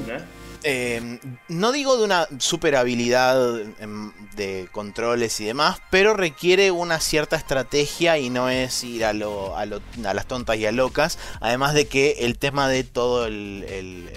Una. 0.06 0.35
Eh, 0.68 1.20
no 1.48 1.72
digo 1.72 1.96
de 1.96 2.04
una 2.04 2.28
super 2.40 2.76
habilidad 2.76 3.60
em, 3.80 4.12
de 4.36 4.68
controles 4.72 5.40
y 5.40 5.46
demás, 5.46 5.78
pero 5.92 6.16
requiere 6.16 6.72
una 6.72 7.00
cierta 7.00 7.36
estrategia 7.36 8.18
y 8.18 8.32
no 8.32 8.50
es 8.50 8.84
ir 8.84 9.06
a, 9.06 9.14
lo, 9.14 9.56
las 9.96 10.26
tontas 10.26 10.58
y 10.58 10.66
a 10.66 10.72
locas. 10.72 11.20
Además 11.40 11.76
de 11.76 11.88
que 11.88 12.16
el 12.22 12.40
tema 12.40 12.68
de 12.68 12.84
todo 12.84 13.28
el, 13.28 14.10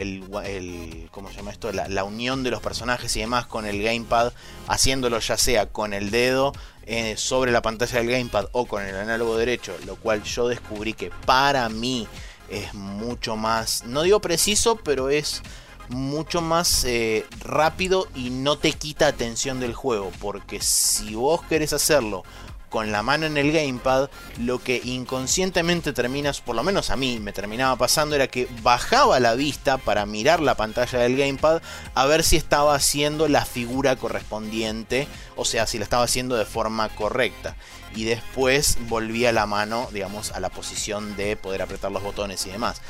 ¿cómo 1.11 1.29
se 1.29 1.37
llama 1.37 1.51
esto? 1.51 1.71
La, 1.71 1.87
la 1.87 2.05
unión 2.05 2.43
de 2.43 2.51
los 2.51 2.63
personajes 2.63 3.15
y 3.17 3.21
demás 3.21 3.45
con 3.45 3.67
el 3.67 3.83
gamepad, 3.83 4.33
haciéndolo 4.69 5.19
ya 5.19 5.37
sea 5.37 5.67
con 5.67 5.93
el 5.93 6.11
dedo 6.11 6.55
eh, 6.87 7.19
sobre 7.19 7.53
la 7.53 7.61
pantalla 7.61 7.99
del 7.99 8.09
gamepad 8.09 8.47
o 8.53 8.65
con 8.65 8.83
el 8.83 8.97
análogo 8.97 9.37
derecho, 9.37 9.77
lo 9.85 9.97
cual 9.97 10.23
yo 10.23 10.49
descubrí 10.49 10.95
que 10.95 11.11
para 11.27 11.69
mí 11.69 12.09
es 12.49 12.73
mucho 12.73 13.37
más, 13.37 13.85
no 13.85 14.03
digo 14.03 14.21
preciso, 14.21 14.77
pero 14.77 15.11
es 15.11 15.43
mucho 15.89 16.41
más 16.41 16.85
eh, 16.85 17.27
rápido 17.41 18.09
y 18.15 18.31
no 18.31 18.59
te 18.59 18.73
quita 18.73 19.07
atención 19.07 19.61
del 19.61 19.75
juego. 19.75 20.13
Porque 20.21 20.61
si 20.61 21.15
vos 21.15 21.43
querés 21.43 21.73
hacerlo 21.73 22.25
con 22.69 22.93
la 22.93 23.03
mano 23.03 23.27
en 23.27 23.37
el 23.37 23.53
gamepad, 23.53 24.11
lo 24.39 24.59
que 24.59 24.81
inconscientemente 24.85 25.93
terminas, 25.93 26.41
por 26.41 26.57
lo 26.57 26.63
menos 26.63 26.91
a 26.91 26.97
mí 26.97 27.19
me 27.19 27.33
terminaba 27.33 27.77
pasando, 27.77 28.15
era 28.15 28.29
que 28.29 28.49
bajaba 28.63 29.21
la 29.21 29.35
vista 29.35 29.79
para 29.79 30.07
mirar 30.07 30.41
la 30.41 30.55
pantalla 30.55 30.99
del 30.99 31.17
gamepad 31.17 31.63
a 31.95 32.07
ver 32.07 32.23
si 32.23 32.37
estaba 32.37 32.75
haciendo 32.75 33.29
la 33.29 33.45
figura 33.45 33.97
correspondiente, 33.97 35.09
o 35.37 35.45
sea, 35.45 35.67
si 35.67 35.79
la 35.79 35.85
estaba 35.85 36.05
haciendo 36.05 36.37
de 36.37 36.45
forma 36.45 36.89
correcta. 36.91 37.57
Y 37.95 38.05
después 38.05 38.77
volvía 38.89 39.33
la 39.33 39.47
mano, 39.47 39.89
digamos, 39.93 40.33
a 40.33 40.41
la 40.41 40.51
posición 40.51 41.17
de 41.17 41.37
poder 41.37 41.63
apretar 41.63 41.91
los 41.91 42.03
botones 42.03 42.45
y 42.47 42.51
demás. 42.51 42.83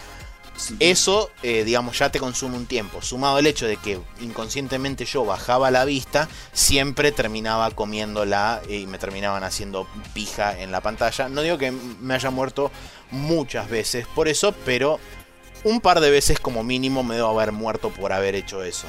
Eso, 0.81 1.31
eh, 1.43 1.65
digamos, 1.65 1.99
ya 1.99 2.11
te 2.11 2.19
consume 2.19 2.57
un 2.57 2.67
tiempo. 2.67 3.01
Sumado 3.03 3.37
al 3.37 3.47
hecho 3.47 3.67
de 3.67 3.77
que 3.77 4.01
inconscientemente 4.21 5.05
yo 5.05 5.25
bajaba 5.25 5.71
la 5.71 5.85
vista, 5.85 6.29
siempre 6.53 7.13
terminaba 7.13 7.71
comiéndola 7.71 8.61
y 8.69 8.87
me 8.87 8.99
terminaban 8.99 9.45
haciendo 9.45 9.87
pija 10.15 10.59
en 10.59 10.73
la 10.73 10.81
pantalla. 10.81 11.29
No 11.29 11.43
digo 11.43 11.59
que 11.59 11.71
me 11.71 12.15
haya 12.15 12.31
muerto 12.31 12.71
muchas 13.11 13.69
veces 13.71 14.07
por 14.15 14.29
eso, 14.29 14.53
pero 14.65 14.99
un 15.65 15.81
par 15.81 16.01
de 16.01 16.11
veces 16.11 16.41
como 16.41 16.65
mínimo 16.65 17.03
me 17.03 17.17
debo 17.17 17.29
haber 17.29 17.53
muerto 17.53 17.91
por 17.91 18.13
haber 18.13 18.35
hecho 18.35 18.63
eso. 18.63 18.87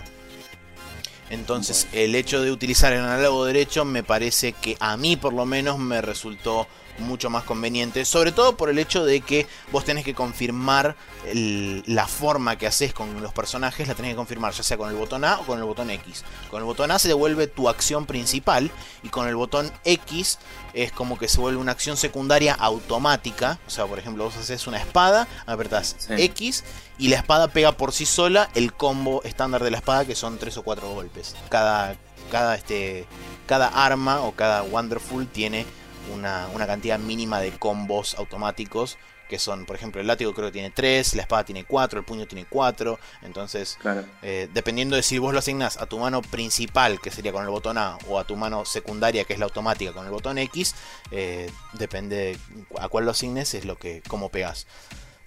Entonces, 1.29 1.87
el 1.91 2.15
hecho 2.15 2.41
de 2.41 2.51
utilizar 2.51 2.91
el 2.91 3.01
análogo 3.01 3.45
derecho 3.45 3.85
me 3.85 4.03
parece 4.03 4.53
que 4.53 4.75
a 4.79 4.97
mí 4.97 5.15
por 5.15 5.33
lo 5.33 5.45
menos 5.45 5.77
me 5.77 6.01
resultó 6.01 6.67
mucho 6.99 7.29
más 7.29 7.43
conveniente, 7.43 8.05
sobre 8.05 8.31
todo 8.31 8.55
por 8.57 8.69
el 8.69 8.79
hecho 8.79 9.05
de 9.05 9.21
que 9.21 9.47
vos 9.71 9.85
tenés 9.85 10.03
que 10.05 10.13
confirmar 10.13 10.95
el- 11.25 11.83
la 11.87 12.07
forma 12.07 12.57
que 12.57 12.67
haces 12.67 12.93
con 12.93 13.21
los 13.21 13.33
personajes, 13.33 13.87
la 13.87 13.95
tenés 13.95 14.11
que 14.11 14.15
confirmar 14.17 14.53
ya 14.53 14.63
sea 14.63 14.77
con 14.77 14.89
el 14.89 14.95
botón 14.95 15.23
A 15.25 15.39
o 15.39 15.45
con 15.45 15.57
el 15.59 15.65
botón 15.65 15.89
X. 15.89 16.23
Con 16.49 16.59
el 16.59 16.65
botón 16.65 16.91
A 16.91 16.99
se 16.99 17.07
devuelve 17.07 17.47
tu 17.47 17.69
acción 17.69 18.05
principal 18.05 18.71
y 19.03 19.09
con 19.09 19.27
el 19.27 19.35
botón 19.35 19.71
X 19.85 20.39
es 20.73 20.91
como 20.91 21.17
que 21.17 21.27
se 21.27 21.39
vuelve 21.39 21.59
una 21.59 21.71
acción 21.71 21.97
secundaria 21.97 22.53
automática, 22.53 23.59
o 23.67 23.69
sea, 23.69 23.85
por 23.85 23.99
ejemplo, 23.99 24.23
vos 24.25 24.35
haces 24.37 24.67
una 24.67 24.77
espada, 24.79 25.27
apretás 25.45 25.95
Sí. 25.99 26.13
X 26.17 26.63
y 26.97 27.07
la 27.09 27.17
espada 27.17 27.47
pega 27.47 27.71
por 27.71 27.91
sí 27.93 28.05
sola 28.05 28.49
el 28.55 28.73
combo 28.73 29.21
estándar 29.23 29.63
de 29.63 29.71
la 29.71 29.77
espada 29.77 30.05
que 30.05 30.15
son 30.15 30.37
3 30.37 30.57
o 30.57 30.63
4 30.63 30.89
golpes. 30.93 31.35
Cada 31.49 31.95
cada 32.31 32.53
este 32.55 33.07
cada 33.47 33.67
arma 33.69 34.21
o 34.21 34.33
cada 34.33 34.61
wonderful 34.61 35.25
tiene 35.27 35.65
una, 36.13 36.47
una 36.53 36.67
cantidad 36.67 36.99
mínima 36.99 37.39
de 37.39 37.51
combos 37.51 38.15
automáticos 38.15 38.97
que 39.29 39.37
son, 39.37 39.67
por 39.67 39.75
ejemplo, 39.75 40.01
el 40.01 40.07
látigo 40.07 40.33
creo 40.33 40.47
que 40.47 40.53
tiene 40.53 40.71
3, 40.71 41.13
la 41.13 41.21
espada 41.21 41.43
tiene 41.43 41.63
4, 41.63 41.99
el 41.99 42.05
puño 42.05 42.25
tiene 42.25 42.45
4, 42.49 42.97
entonces 43.21 43.77
Claro. 43.79 44.03
eh, 44.23 44.49
dependiendo 44.55 44.95
de 44.95 45.03
si 45.03 45.19
vos 45.19 45.33
lo 45.33 45.37
asignás 45.39 45.77
a 45.77 45.85
tu 45.85 45.99
mano 45.99 46.23
principal, 46.23 46.99
que 46.99 47.11
sería 47.11 47.31
con 47.31 47.43
el 47.43 47.49
botón 47.51 47.77
A, 47.77 47.99
o 48.07 48.17
a 48.17 48.23
tu 48.23 48.35
mano 48.35 48.65
secundaria, 48.65 49.25
que 49.25 49.33
es 49.33 49.39
la 49.39 49.45
automática 49.45 49.93
con 49.93 50.05
el 50.05 50.11
botón 50.11 50.39
X, 50.39 50.73
eh, 51.11 51.47
depende 51.73 52.15
de 52.15 52.39
a 52.79 52.89
cuál 52.89 53.05
lo 53.05 53.11
asignes, 53.11 53.53
es 53.53 53.65
lo 53.65 53.77
que 53.77 54.01
cómo 54.07 54.29
pegas. 54.29 54.65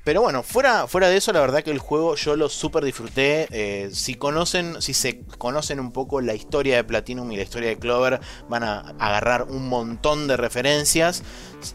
Pero 0.04 0.20
bueno, 0.20 0.42
fuera, 0.42 0.88
fuera 0.88 1.08
de 1.08 1.16
eso, 1.16 1.32
la 1.32 1.40
verdad 1.40 1.62
que 1.62 1.70
el 1.70 1.78
juego 1.78 2.16
yo 2.16 2.34
lo 2.34 2.48
super 2.48 2.84
disfruté. 2.84 3.46
eh, 3.50 3.90
si 3.92 4.16
conocen, 4.16 4.82
si 4.82 4.94
se 4.94 5.20
conocen 5.38 5.78
un 5.78 5.92
poco 5.92 6.20
la 6.20 6.34
historia 6.34 6.74
de 6.76 6.84
Platinum 6.84 7.30
y 7.30 7.36
la 7.36 7.44
historia 7.44 7.68
de 7.68 7.78
Clover, 7.78 8.20
van 8.48 8.64
a 8.64 8.80
agarrar 8.98 9.44
un 9.44 9.68
montón 9.68 10.26
de 10.26 10.36
referencias. 10.36 11.22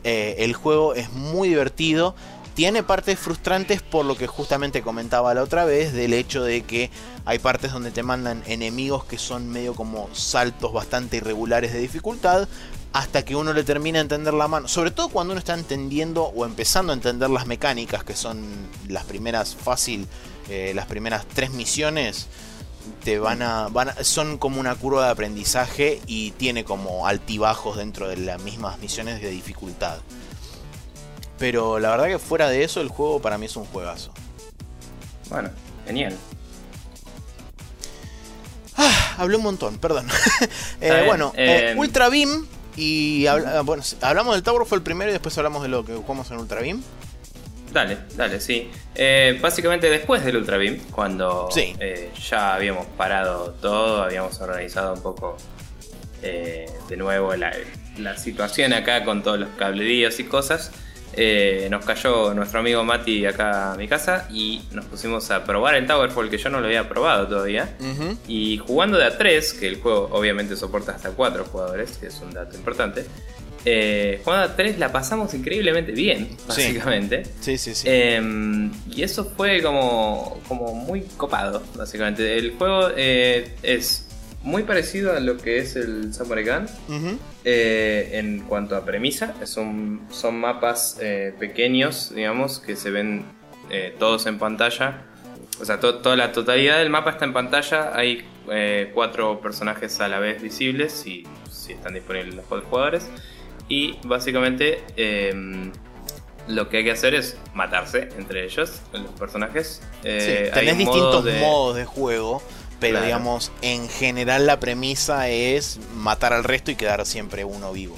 Eh, 0.04 0.36
el 0.40 0.54
juego 0.54 0.94
es 0.94 1.12
muy 1.12 1.48
divertido. 1.50 2.16
tiene 2.54 2.82
partes 2.82 3.20
frustrantes 3.20 3.84
por 3.84 4.04
lo 4.04 4.18
que 4.18 4.26
justamente 4.26 4.82
comentaba 4.82 5.34
la 5.36 5.44
otra 5.44 5.64
vez, 5.64 5.94
del 5.94 6.12
hecho 6.14 6.44
de 6.44 6.64
que 6.64 6.90
hay 7.24 7.38
partes 7.38 7.72
donde 7.72 7.92
te 7.92 8.02
mandan 8.02 8.42
enemigos 8.48 9.06
que 9.06 9.20
son 9.20 9.48
medio 9.48 9.76
como 9.76 10.10
saltos 10.14 10.74
bastante 10.74 11.18
irregulares 11.18 11.72
de 11.72 11.80
dificultad, 11.80 12.48
hasta 12.94 13.24
que 13.24 13.36
uno 13.36 13.54
le 13.54 13.64
termina 13.64 14.00
a 14.00 14.02
entender 14.02 14.34
la 14.34 14.48
mano. 14.48 14.68
Sobre 14.68 14.92
todo 14.92 15.10
cuando 15.10 15.34
uno 15.34 15.40
está 15.40 15.54
entendiendo 15.54 16.24
o 16.24 16.46
empezando 16.46 16.94
a 16.94 16.96
entender 16.96 17.30
las 17.30 17.46
mecánicas, 17.46 18.04
que 18.04 18.16
son 18.16 18.46
las 18.88 19.04
primeras 19.06 19.56
fácil, 19.56 20.08
eh, 20.50 20.72
las 20.76 20.86
primeras 20.86 21.26
tres 21.28 21.52
misiones 21.52 22.28
te 23.04 23.20
van 23.20 23.42
a, 23.42 23.68
van 23.68 23.92
son 24.04 24.38
como 24.38 24.60
una 24.60 24.76
curva 24.76 25.06
de 25.06 25.12
aprendizaje 25.12 26.02
y 26.08 26.32
tiene 26.32 26.64
como 26.64 27.06
altibajos 27.06 27.78
dentro 27.78 28.08
de 28.08 28.18
las 28.18 28.42
mismas 28.42 28.80
misiones 28.80 29.22
de 29.22 29.30
dificultad. 29.30 29.98
Pero 31.38 31.80
la 31.80 31.90
verdad 31.90 32.08
que 32.08 32.20
fuera 32.20 32.50
de 32.50 32.64
eso 32.64 32.82
el 32.82 32.88
juego 32.88 33.22
para 33.22 33.38
mí 33.38 33.46
es 33.46 33.56
un 33.56 33.66
juegazo. 33.66 34.12
Bueno, 35.30 35.50
genial. 35.86 36.16
Ah, 38.76 39.16
hablé 39.18 39.38
un 39.38 39.44
montón, 39.44 39.78
perdón. 39.78 40.08
Eh, 40.80 41.04
bueno, 41.08 41.34
eh, 41.36 41.74
Ultra 41.76 42.08
Beam 42.08 42.48
y 42.78 43.26
bueno, 43.66 43.84
hablamos 44.02 44.36
del 44.36 44.44
Tower 44.44 44.66
fue 44.68 44.78
el 44.78 44.84
primero 44.84 45.10
y 45.10 45.14
después 45.14 45.38
hablamos 45.38 45.64
de 45.64 45.70
lo 45.70 45.84
que 45.84 45.96
jugamos 45.96 46.30
en 46.32 46.38
Ultra 46.38 46.62
Beam. 46.62 46.82
Dale, 47.74 47.98
dale, 48.16 48.40
sí. 48.40 48.70
Eh, 48.96 49.38
básicamente 49.42 49.90
después 49.90 50.24
del 50.24 50.38
Ultra 50.38 50.58
Beam, 50.58 50.78
cuando 50.92 51.50
ya 52.30 52.54
habíamos 52.56 52.86
parado 52.86 53.52
todo, 53.62 54.04
habíamos 54.04 54.40
organizado 54.40 54.94
un 54.94 55.02
poco 55.02 55.38
de 56.22 56.98
nuevo 56.98 57.36
la, 57.36 57.52
la, 57.98 58.18
situación 58.18 58.74
acá 58.74 59.04
con 59.04 59.24
todos 59.24 59.40
los 59.40 59.50
cableríos 59.58 60.20
y 60.20 60.24
cosas. 60.26 60.72
Eh, 61.14 61.68
nos 61.72 61.84
cayó 61.84 62.34
nuestro 62.34 62.60
amigo 62.60 62.84
Mati 62.84 63.26
acá 63.26 63.74
a 63.74 63.76
mi 63.76 63.88
casa 63.88 64.28
y 64.32 64.62
nos 64.72 64.86
pusimos 64.86 65.32
a 65.32 65.44
probar 65.44 65.76
el 65.76 65.88
Towerfall 65.88 66.30
que 66.30 66.38
yo 66.38 66.50
no 66.50 66.60
lo 66.60 66.68
había 66.68 66.88
probado 66.88 67.28
todavía. 67.28 67.76
Y 68.28 68.58
jugando 68.60 68.98
de 68.98 69.06
a 69.06 69.18
3, 69.18 69.54
que 69.54 69.68
el 69.68 69.82
juego 69.82 70.10
obviamente 70.12 70.56
soporta 70.56 70.92
hasta 70.92 71.12
4 71.12 71.46
jugadores, 71.46 71.98
que 71.98 72.08
es 72.08 72.20
un 72.22 72.32
dato 72.32 72.56
importante. 72.56 73.06
Eh, 73.66 74.22
jugando 74.24 74.54
a 74.54 74.56
3 74.56 74.80
la 74.80 74.92
pasamos 74.92 75.34
increíblemente 75.34 75.92
bien, 75.92 76.38
básicamente. 76.48 77.24
Sí, 77.42 77.58
sí, 77.58 77.74
sí. 77.76 77.88
Em, 77.90 78.72
y 78.90 79.04
eso 79.04 79.26
fue 79.36 79.62
como, 79.62 80.40
como 80.48 80.74
muy 80.74 81.02
copado, 81.18 81.64
básicamente. 81.76 82.38
El 82.38 82.52
juego 82.58 82.90
eh, 82.96 83.56
es 83.64 84.07
muy 84.48 84.64
parecido 84.64 85.14
a 85.14 85.20
lo 85.20 85.36
que 85.36 85.58
es 85.58 85.76
el 85.76 86.14
Samurai 86.14 86.46
Gun 86.46 86.68
eh, 87.44 88.12
en 88.14 88.40
cuanto 88.40 88.78
a 88.78 88.86
premisa. 88.86 89.36
Son, 89.46 90.00
son 90.10 90.40
mapas 90.40 90.98
eh, 91.02 91.34
pequeños, 91.38 92.14
digamos, 92.16 92.60
que 92.60 92.78
se 92.78 92.90
ven 92.90 93.26
eh, 93.70 93.94
todos 94.00 94.26
en 94.26 94.40
pantalla. 94.40 95.04
O 95.60 95.66
sea, 95.66 95.82
toda 95.82 96.16
la 96.16 96.32
totalidad 96.32 96.78
del 96.78 96.90
mapa 96.90 97.12
está 97.12 97.26
en 97.26 97.34
pantalla. 97.34 97.92
Hay 97.94 98.26
cuatro 98.94 99.42
personajes 99.42 100.00
a 100.00 100.08
la 100.08 100.20
vez 100.20 100.42
visibles 100.42 101.06
y 101.06 101.28
si 101.52 101.74
están 101.74 101.94
disponibles 101.94 102.36
los 102.36 102.46
jugadores. 102.46 103.10
Y 103.68 103.98
básicamente 104.06 104.82
em, 104.96 105.74
lo 106.48 106.70
que 106.70 106.78
hay 106.78 106.84
que 106.86 106.92
hacer 106.92 107.16
es 107.16 107.38
matarse 107.54 108.08
entre 108.18 108.46
ellos, 108.46 108.82
los 108.94 109.12
personajes. 109.20 109.82
tenés 110.02 110.78
distintos 110.78 111.26
modos 111.42 111.76
de 111.76 111.84
juego. 111.84 112.42
Pero 112.80 113.02
digamos, 113.02 113.52
en 113.62 113.90
general 113.90 114.46
la 114.46 114.60
premisa 114.60 115.30
es 115.30 115.80
matar 115.96 116.34
al 116.34 116.44
resto 116.44 116.72
y 116.72 116.76
quedar 116.76 117.06
siempre 117.06 117.44
uno 117.44 117.72
vivo. 117.74 117.98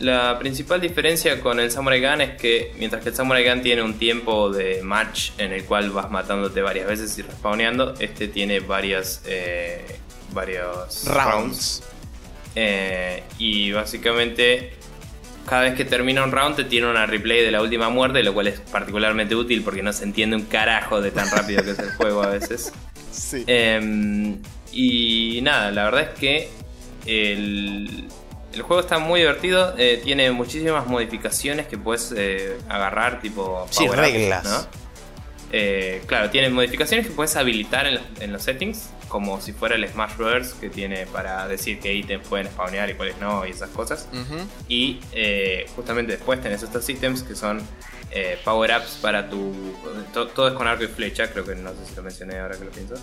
La 0.00 0.38
principal 0.38 0.80
diferencia 0.80 1.40
con 1.40 1.60
el 1.60 1.70
Samurai 1.70 2.00
Gun 2.00 2.20
es 2.22 2.40
que 2.40 2.72
mientras 2.78 3.02
que 3.02 3.10
el 3.10 3.14
Samurai 3.14 3.46
Gun 3.46 3.62
tiene 3.62 3.82
un 3.82 3.98
tiempo 3.98 4.50
de 4.50 4.82
match 4.82 5.32
en 5.38 5.52
el 5.52 5.64
cual 5.64 5.90
vas 5.90 6.10
matándote 6.10 6.62
varias 6.62 6.86
veces 6.86 7.16
y 7.18 7.22
respawneando, 7.22 7.94
este 7.98 8.28
tiene 8.28 8.60
varias, 8.60 9.22
eh, 9.26 9.98
varios 10.32 11.04
rounds. 11.06 11.82
Eh, 12.56 13.22
y 13.38 13.72
básicamente 13.72 14.72
cada 15.46 15.62
vez 15.62 15.74
que 15.74 15.84
termina 15.84 16.24
un 16.24 16.32
round 16.32 16.56
te 16.56 16.64
tiene 16.64 16.88
una 16.88 17.04
replay 17.04 17.42
de 17.42 17.50
la 17.50 17.60
última 17.60 17.90
muerte, 17.90 18.22
lo 18.22 18.32
cual 18.32 18.46
es 18.46 18.60
particularmente 18.60 19.34
útil 19.34 19.62
porque 19.62 19.82
no 19.82 19.92
se 19.92 20.04
entiende 20.04 20.36
un 20.36 20.44
carajo 20.44 21.02
de 21.02 21.10
tan 21.10 21.30
rápido 21.30 21.62
que 21.62 21.72
es 21.72 21.78
el 21.78 21.90
juego 21.92 22.22
a 22.22 22.28
veces. 22.28 22.72
Em, 23.46 24.40
y 24.72 25.40
nada, 25.42 25.70
la 25.70 25.84
verdad 25.84 26.02
es 26.12 26.18
que 26.18 26.48
el, 27.06 28.08
juego 28.62 28.80
está 28.80 28.98
muy 28.98 29.20
divertido. 29.20 29.74
Eh, 29.78 30.00
tiene 30.02 30.30
muchísimas 30.30 30.86
modificaciones 30.86 31.66
que 31.66 31.78
puedes 31.78 32.12
eh, 32.16 32.58
agarrar, 32.68 33.20
tipo. 33.20 33.66
Sí, 33.70 33.86
reglas. 33.88 34.68
Eh, 35.56 36.02
claro, 36.06 36.30
tiene 36.30 36.48
modificaciones 36.48 37.06
que 37.06 37.12
puedes 37.12 37.36
habilitar 37.36 37.86
en 37.86 38.32
los, 38.32 38.42
settings, 38.42 38.90
como 39.06 39.40
si 39.40 39.52
fuera 39.52 39.76
el 39.76 39.88
Smash 39.88 40.16
Bros. 40.16 40.54
que 40.54 40.68
tiene 40.68 41.06
para 41.06 41.46
decir 41.46 41.78
qué 41.78 41.94
ítems 41.94 42.26
pueden 42.26 42.48
spawnear 42.48 42.90
y 42.90 42.94
cuáles 42.94 43.18
no, 43.18 43.46
y 43.46 43.50
esas 43.50 43.70
cosas. 43.70 44.08
Y 44.66 44.98
justamente 45.76 46.12
después 46.12 46.40
tenés 46.40 46.64
estos 46.64 46.88
ítems 46.88 47.22
que 47.22 47.36
son 47.36 47.62
eh, 48.16 48.38
power-ups 48.44 48.98
para 49.02 49.28
tu... 49.28 49.52
todo 50.12 50.46
es 50.48 50.54
con 50.54 50.68
arco 50.68 50.84
y 50.84 50.86
flecha, 50.86 51.32
creo 51.32 51.44
que 51.44 51.56
no 51.56 51.70
sé 51.70 51.86
si 51.88 51.96
lo 51.96 52.02
mencioné 52.02 52.38
ahora 52.38 52.56
que 52.56 52.64
lo 52.64 52.70
pienso. 52.70 52.94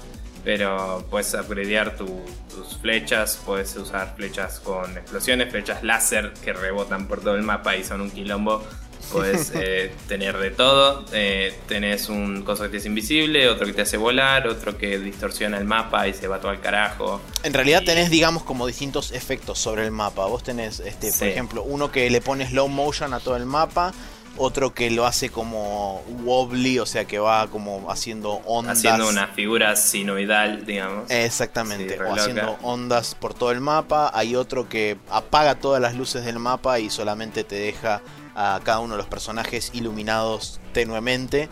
Pero 0.44 1.06
puedes 1.10 1.34
upgradear 1.34 1.96
tus 1.98 2.78
flechas, 2.82 3.42
puedes 3.46 3.76
usar 3.76 4.16
flechas 4.16 4.60
con 4.62 4.98
explosiones, 4.98 5.52
flechas 5.52 5.84
láser 5.84 6.34
que 6.44 6.54
rebotan 6.54 7.08
por 7.08 7.20
todo 7.20 7.36
el 7.36 7.44
mapa 7.44 7.76
y 7.76 7.84
son 7.84 8.02
un 8.02 8.10
quilombo. 8.10 8.64
Puedes 9.12 9.52
eh, 9.56 9.94
tener 10.08 10.38
de 10.38 10.52
todo. 10.52 11.06
Eh, 11.14 11.54
tenés 11.68 12.10
un 12.10 12.44
coso 12.44 12.64
que 12.64 12.70
te 12.70 12.78
es 12.78 12.86
invisible, 12.86 13.50
otro 13.50 13.66
que 13.66 13.74
te 13.74 13.82
hace 13.82 13.98
volar, 13.98 14.48
otro 14.48 14.78
que 14.78 15.00
distorsiona 15.00 15.58
el 15.58 15.66
mapa 15.66 16.08
y 16.08 16.14
se 16.14 16.28
va 16.28 16.40
todo 16.40 16.52
al 16.52 16.62
carajo. 16.62 17.22
En 17.44 17.54
realidad 17.54 17.84
tenés, 17.86 18.10
digamos, 18.10 18.44
como 18.44 18.68
distintos 18.68 19.12
efectos 19.12 19.60
sobre 19.60 19.86
el 19.86 19.92
mapa. 19.92 20.26
Vos 20.26 20.44
tenés, 20.44 20.80
este, 20.80 21.12
por 21.12 21.28
ejemplo, 21.28 21.64
uno 21.64 21.92
que 21.92 22.10
le 22.10 22.22
pone 22.22 22.48
slow 22.48 22.68
motion 22.68 23.14
a 23.14 23.20
todo 23.20 23.36
el 23.36 23.46
mapa 23.46 23.94
otro 24.38 24.74
que 24.74 24.90
lo 24.90 25.06
hace 25.06 25.30
como 25.30 26.04
wobbly, 26.24 26.80
o 26.80 26.86
sea 26.86 27.06
que 27.06 27.20
va 27.20 27.48
como 27.48 27.92
haciendo 27.92 28.42
ondas. 28.46 28.78
Haciendo 28.80 29.10
una 29.10 29.28
figura 29.28 29.76
sinoidal, 29.76 30.66
digamos. 30.66 31.10
Exactamente, 31.10 32.02
o 32.02 32.14
haciendo 32.14 32.58
ondas 32.62 33.16
por 33.16 33.34
todo 33.34 33.52
el 33.52 33.62
mapa. 33.62 34.12
Hay 34.14 34.36
otro 34.36 34.70
que 34.70 34.98
apaga 35.10 35.56
todas 35.56 35.82
las 35.82 35.96
luces 35.96 36.26
del 36.26 36.40
mapa 36.40 36.80
y 36.80 36.90
solamente 36.90 37.44
te 37.44 37.56
deja 37.56 38.02
a 38.36 38.60
cada 38.64 38.80
uno 38.80 38.94
de 38.94 38.98
los 38.98 39.08
personajes 39.08 39.72
iluminados 39.74 40.60
tenuemente. 40.74 41.50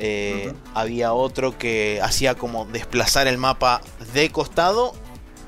Eh, 0.00 0.52
había 0.74 1.12
otro 1.12 1.58
que 1.58 2.00
hacía 2.02 2.36
como 2.36 2.66
desplazar 2.66 3.26
el 3.26 3.36
mapa 3.36 3.80
de 4.12 4.30
costado 4.30 4.94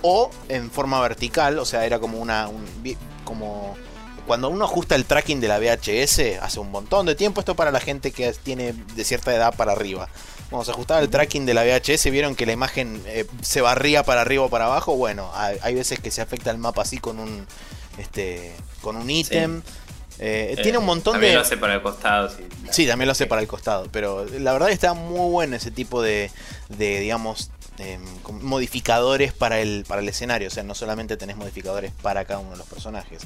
o 0.02 0.30
en 0.48 0.70
forma 0.70 1.00
vertical, 1.00 1.58
o 1.58 1.64
sea, 1.64 1.86
era 1.86 1.98
como 1.98 2.18
una. 2.18 2.48
como 3.24 3.76
cuando 4.26 4.48
uno 4.48 4.64
ajusta 4.64 4.94
el 4.94 5.06
tracking 5.06 5.40
de 5.40 5.48
la 5.48 5.58
VHS, 5.58 6.40
hace 6.40 6.60
un 6.60 6.70
montón 6.70 7.06
de 7.06 7.14
tiempo, 7.14 7.40
esto 7.40 7.56
para 7.56 7.72
la 7.72 7.80
gente 7.80 8.12
que 8.12 8.32
tiene 8.32 8.74
de 8.94 9.04
cierta 9.04 9.34
edad 9.34 9.54
para 9.56 9.72
arriba. 9.72 10.08
Vamos 10.50 10.68
a 10.68 10.72
ajustar 10.72 11.02
el 11.02 11.08
tracking 11.08 11.46
de 11.46 11.54
la 11.54 11.64
VHS, 11.64 12.10
vieron 12.10 12.34
que 12.34 12.44
la 12.46 12.52
imagen 12.52 13.02
eh, 13.06 13.24
se 13.40 13.60
barría 13.60 14.02
para 14.02 14.20
arriba 14.20 14.44
o 14.44 14.48
para 14.48 14.66
abajo. 14.66 14.96
Bueno, 14.96 15.30
hay, 15.34 15.74
veces 15.74 16.00
que 16.00 16.10
se 16.10 16.20
afecta 16.20 16.50
el 16.50 16.58
mapa 16.58 16.82
así 16.82 16.98
con 16.98 17.18
un 17.18 17.46
este 17.98 18.54
con 18.82 18.96
un 18.96 19.08
ítem. 19.08 19.62
Eh, 20.22 20.56
tiene 20.62 20.76
un 20.76 20.84
montón 20.84 21.14
de. 21.14 21.18
También 21.18 21.34
lo 21.36 21.40
hace 21.40 21.56
para 21.56 21.74
el 21.74 21.82
costado, 21.82 22.28
sí. 22.28 22.46
Sí, 22.70 22.86
también 22.86 23.06
lo 23.06 23.12
hace 23.12 23.26
para 23.26 23.40
el 23.40 23.48
costado. 23.48 23.88
Pero 23.90 24.26
la 24.26 24.52
verdad 24.52 24.70
está 24.70 24.92
muy 24.92 25.30
bueno 25.30 25.56
ese 25.56 25.70
tipo 25.70 26.02
de, 26.02 26.30
de 26.68 27.00
digamos, 27.00 27.50
modificadores 28.42 29.32
para 29.32 29.60
el, 29.60 29.84
para 29.88 30.02
el 30.02 30.08
escenario. 30.08 30.48
O 30.48 30.50
sea, 30.50 30.62
no 30.62 30.74
solamente 30.74 31.16
tenés 31.16 31.36
modificadores 31.36 31.92
para 32.02 32.24
cada 32.26 32.40
uno 32.40 32.50
de 32.50 32.58
los 32.58 32.66
personajes. 32.66 33.22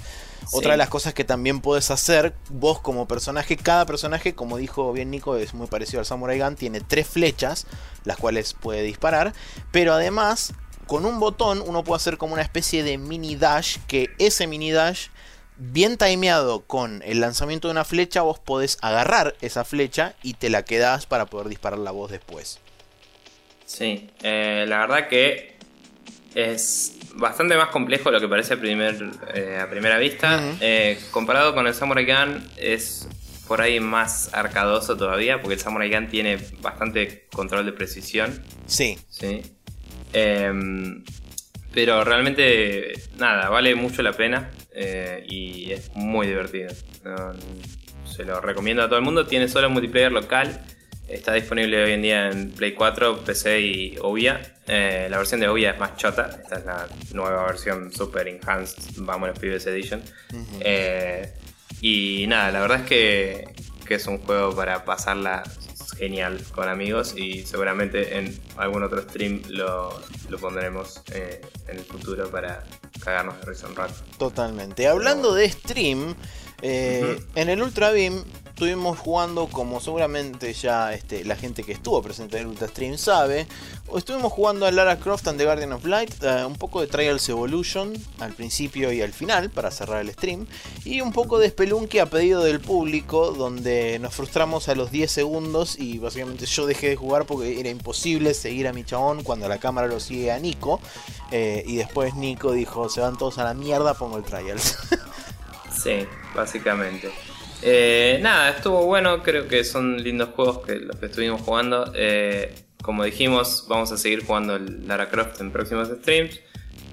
Otra 0.52 0.72
de 0.72 0.76
las 0.76 0.88
cosas 0.88 1.14
que 1.14 1.24
también 1.24 1.60
puedes 1.60 1.90
hacer, 1.90 2.34
vos 2.50 2.80
como 2.80 3.08
personaje, 3.08 3.56
cada 3.56 3.86
personaje, 3.86 4.34
como 4.34 4.56
dijo 4.56 4.92
bien 4.92 5.10
Nico, 5.10 5.36
es 5.36 5.54
muy 5.54 5.66
parecido 5.66 6.00
al 6.00 6.06
Samurai 6.06 6.38
Gun, 6.38 6.54
tiene 6.54 6.80
tres 6.80 7.08
flechas, 7.08 7.66
las 8.04 8.18
cuales 8.18 8.54
puede 8.54 8.82
disparar. 8.82 9.32
Pero 9.72 9.94
además, 9.94 10.52
con 10.86 11.06
un 11.06 11.18
botón, 11.18 11.62
uno 11.66 11.82
puede 11.82 11.96
hacer 11.96 12.18
como 12.18 12.34
una 12.34 12.42
especie 12.42 12.82
de 12.82 12.98
mini 12.98 13.36
dash, 13.36 13.78
que 13.88 14.10
ese 14.18 14.46
mini 14.46 14.70
dash 14.70 15.08
bien 15.56 15.96
timeado 15.96 16.62
con 16.62 17.02
el 17.04 17.20
lanzamiento 17.20 17.68
de 17.68 17.72
una 17.72 17.84
flecha, 17.84 18.22
vos 18.22 18.38
podés 18.38 18.78
agarrar 18.82 19.34
esa 19.40 19.64
flecha 19.64 20.14
y 20.22 20.34
te 20.34 20.50
la 20.50 20.64
quedás 20.64 21.06
para 21.06 21.26
poder 21.26 21.48
disparar 21.48 21.78
la 21.78 21.90
voz 21.90 22.10
después. 22.10 22.60
Sí, 23.64 24.10
eh, 24.22 24.64
la 24.68 24.78
verdad 24.80 25.08
que 25.08 25.54
es 26.34 26.96
bastante 27.14 27.56
más 27.56 27.68
complejo 27.68 28.10
de 28.10 28.16
lo 28.16 28.20
que 28.20 28.28
parece 28.28 28.54
a, 28.54 28.56
primer, 28.60 29.10
eh, 29.34 29.58
a 29.60 29.70
primera 29.70 29.98
vista. 29.98 30.40
Eh, 30.60 30.98
comparado 31.10 31.54
con 31.54 31.66
el 31.66 31.74
Samurai 31.74 32.04
Gun 32.04 32.50
es 32.56 33.08
por 33.46 33.60
ahí 33.60 33.78
más 33.78 34.32
arcadoso 34.34 34.96
todavía, 34.96 35.40
porque 35.40 35.54
el 35.54 35.60
Samurai 35.60 35.90
Gun 35.90 36.08
tiene 36.08 36.38
bastante 36.60 37.26
control 37.32 37.64
de 37.66 37.72
precisión. 37.72 38.42
Sí. 38.66 38.98
Sí. 39.08 39.42
Em, 40.12 41.04
pero 41.72 42.04
realmente, 42.04 42.92
nada, 43.16 43.48
vale 43.48 43.74
mucho 43.74 44.02
la 44.02 44.12
pena 44.12 44.50
y 45.26 45.72
es 45.72 45.90
muy 45.94 46.26
divertido. 46.26 46.70
se 48.04 48.24
lo 48.24 48.40
recomiendo 48.40 48.82
a 48.82 48.86
todo 48.86 48.98
el 48.98 49.04
mundo. 49.04 49.26
Tiene 49.26 49.48
solo 49.48 49.70
multiplayer 49.70 50.12
local. 50.12 50.64
Está 51.08 51.34
disponible 51.34 51.82
hoy 51.82 51.92
en 51.92 52.02
día 52.02 52.30
en 52.30 52.50
Play 52.52 52.72
4, 52.72 53.24
PC 53.24 53.60
y 53.60 53.96
Ouya. 54.00 54.40
Eh, 54.66 55.06
la 55.10 55.18
versión 55.18 55.38
de 55.40 55.48
Ouya 55.48 55.72
es 55.72 55.78
más 55.78 55.96
chota. 55.96 56.40
Esta 56.42 56.56
es 56.56 56.64
la 56.64 56.88
nueva 57.12 57.44
versión 57.44 57.92
Super 57.92 58.26
Enhanced, 58.26 58.94
vamos 58.96 59.28
los 59.28 59.38
Pibes 59.38 59.66
Edition. 59.66 60.02
Eh, 60.60 61.30
y 61.82 62.24
nada, 62.26 62.50
la 62.50 62.60
verdad 62.60 62.80
es 62.80 62.86
que, 62.86 63.44
que 63.86 63.96
es 63.96 64.06
un 64.06 64.18
juego 64.18 64.56
para 64.56 64.86
pasarla 64.86 65.42
genial 65.92 66.40
con 66.52 66.68
amigos 66.68 67.14
y 67.16 67.44
seguramente 67.44 68.18
en 68.18 68.38
algún 68.56 68.82
otro 68.82 69.02
stream 69.02 69.42
lo, 69.48 70.00
lo 70.28 70.38
pondremos 70.38 71.02
eh, 71.12 71.40
en 71.68 71.78
el 71.78 71.84
futuro 71.84 72.30
para 72.30 72.64
cagarnos 73.02 73.38
de 73.40 73.46
risa 73.46 73.66
un 73.68 73.76
rato. 73.76 73.94
Totalmente. 74.18 74.86
Hablando 74.86 75.34
de 75.34 75.50
stream, 75.50 76.14
eh, 76.62 77.20
en 77.34 77.48
el 77.48 77.62
Ultra 77.62 77.90
Beam 77.90 78.24
estuvimos 78.54 79.00
jugando, 79.00 79.48
como 79.48 79.80
seguramente 79.80 80.52
ya 80.52 80.92
este, 80.92 81.24
la 81.24 81.34
gente 81.34 81.64
que 81.64 81.72
estuvo 81.72 82.00
presente 82.00 82.36
en 82.36 82.42
el 82.42 82.48
Ultra 82.50 82.68
Stream 82.68 82.96
sabe, 82.98 83.48
estuvimos 83.96 84.32
jugando 84.32 84.64
a 84.64 84.70
Lara 84.70 84.96
Croft 84.96 85.26
and 85.26 85.38
the 85.38 85.44
Guardian 85.44 85.72
of 85.72 85.84
Light, 85.84 86.22
eh, 86.22 86.44
un 86.46 86.54
poco 86.54 86.80
de 86.80 86.86
Trials 86.86 87.28
Evolution 87.28 87.92
al 88.20 88.32
principio 88.32 88.92
y 88.92 89.02
al 89.02 89.12
final 89.12 89.50
para 89.50 89.72
cerrar 89.72 90.02
el 90.02 90.12
stream, 90.12 90.46
y 90.84 91.00
un 91.00 91.12
poco 91.12 91.40
de 91.40 91.48
Spelunky 91.48 91.98
a 91.98 92.06
pedido 92.06 92.44
del 92.44 92.60
público, 92.60 93.32
donde 93.32 93.98
nos 93.98 94.14
frustramos 94.14 94.68
a 94.68 94.76
los 94.76 94.92
10 94.92 95.10
segundos 95.10 95.76
y 95.76 95.98
básicamente 95.98 96.46
yo 96.46 96.64
dejé 96.64 96.90
de 96.90 96.96
jugar 96.96 97.26
porque 97.26 97.58
era 97.58 97.70
imposible 97.70 98.34
seguir 98.34 98.68
a 98.68 98.72
mi 98.72 98.84
chabón 98.84 99.24
cuando 99.24 99.48
la 99.48 99.58
cámara 99.58 99.88
lo 99.88 99.98
sigue 99.98 100.30
a 100.30 100.38
Nico, 100.38 100.80
eh, 101.32 101.64
y 101.66 101.74
después 101.74 102.14
Nico 102.14 102.52
dijo, 102.52 102.88
se 102.88 103.00
van 103.00 103.18
todos 103.18 103.36
a 103.38 103.44
la 103.44 103.54
mierda, 103.54 103.94
pongo 103.94 104.16
el 104.16 104.22
Trials. 104.22 104.78
sí, 105.82 106.06
básicamente. 106.36 107.10
Eh, 107.66 108.18
nada, 108.20 108.50
estuvo 108.50 108.84
bueno, 108.84 109.22
creo 109.22 109.48
que 109.48 109.64
son 109.64 110.02
lindos 110.02 110.28
juegos 110.36 110.58
que 110.66 110.76
los 110.76 110.96
que 110.96 111.06
estuvimos 111.06 111.40
jugando. 111.40 111.90
Eh, 111.94 112.54
como 112.82 113.04
dijimos, 113.04 113.64
vamos 113.68 113.90
a 113.90 113.96
seguir 113.96 114.24
jugando 114.24 114.56
el 114.56 114.86
Lara 114.86 115.08
Croft 115.08 115.40
en 115.40 115.50
próximos 115.50 115.88
streams. 115.88 116.40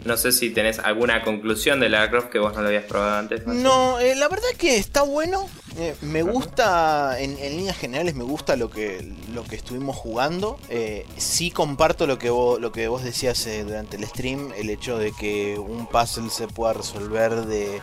No 0.06 0.16
sé 0.16 0.32
si 0.32 0.50
tenés 0.50 0.80
alguna 0.80 1.24
conclusión 1.24 1.82
de 1.82 1.90
Lara 1.90 2.10
Croft 2.10 2.30
que 2.30 2.40
vos 2.40 2.56
no 2.56 2.62
lo 2.62 2.68
habías 2.70 2.86
probado 2.86 3.18
antes. 3.18 3.46
No, 3.46 4.00
eh, 4.00 4.16
la 4.16 4.30
verdad 4.30 4.48
que 4.58 4.78
está 4.78 5.02
bueno. 5.02 5.50
me 6.02 6.24
gusta, 6.24 7.20
en, 7.20 7.36
líneas 7.36 7.78
generales, 7.78 8.16
me 8.16 8.24
gusta 8.24 8.56
lo 8.56 8.70
que, 8.70 9.14
lo 9.34 9.44
que 9.44 9.58
estuvimos 9.58 9.98
jugando. 9.98 10.58
sí 11.18 11.52
comparto 11.52 12.08
lo 12.08 12.18
que 12.18 12.30
vos, 12.30 12.62
lo 12.62 12.72
que 12.72 12.88
vos 12.88 13.04
decías 13.04 13.46
durante 13.66 13.98
el 13.98 14.06
stream, 14.06 14.54
el 14.58 14.70
hecho 14.70 14.98
de 14.98 15.12
que 15.12 15.60
un 15.60 15.86
puzzle 15.86 16.30
se 16.30 16.48
pueda 16.48 16.72
resolver 16.72 17.46
de 17.46 17.82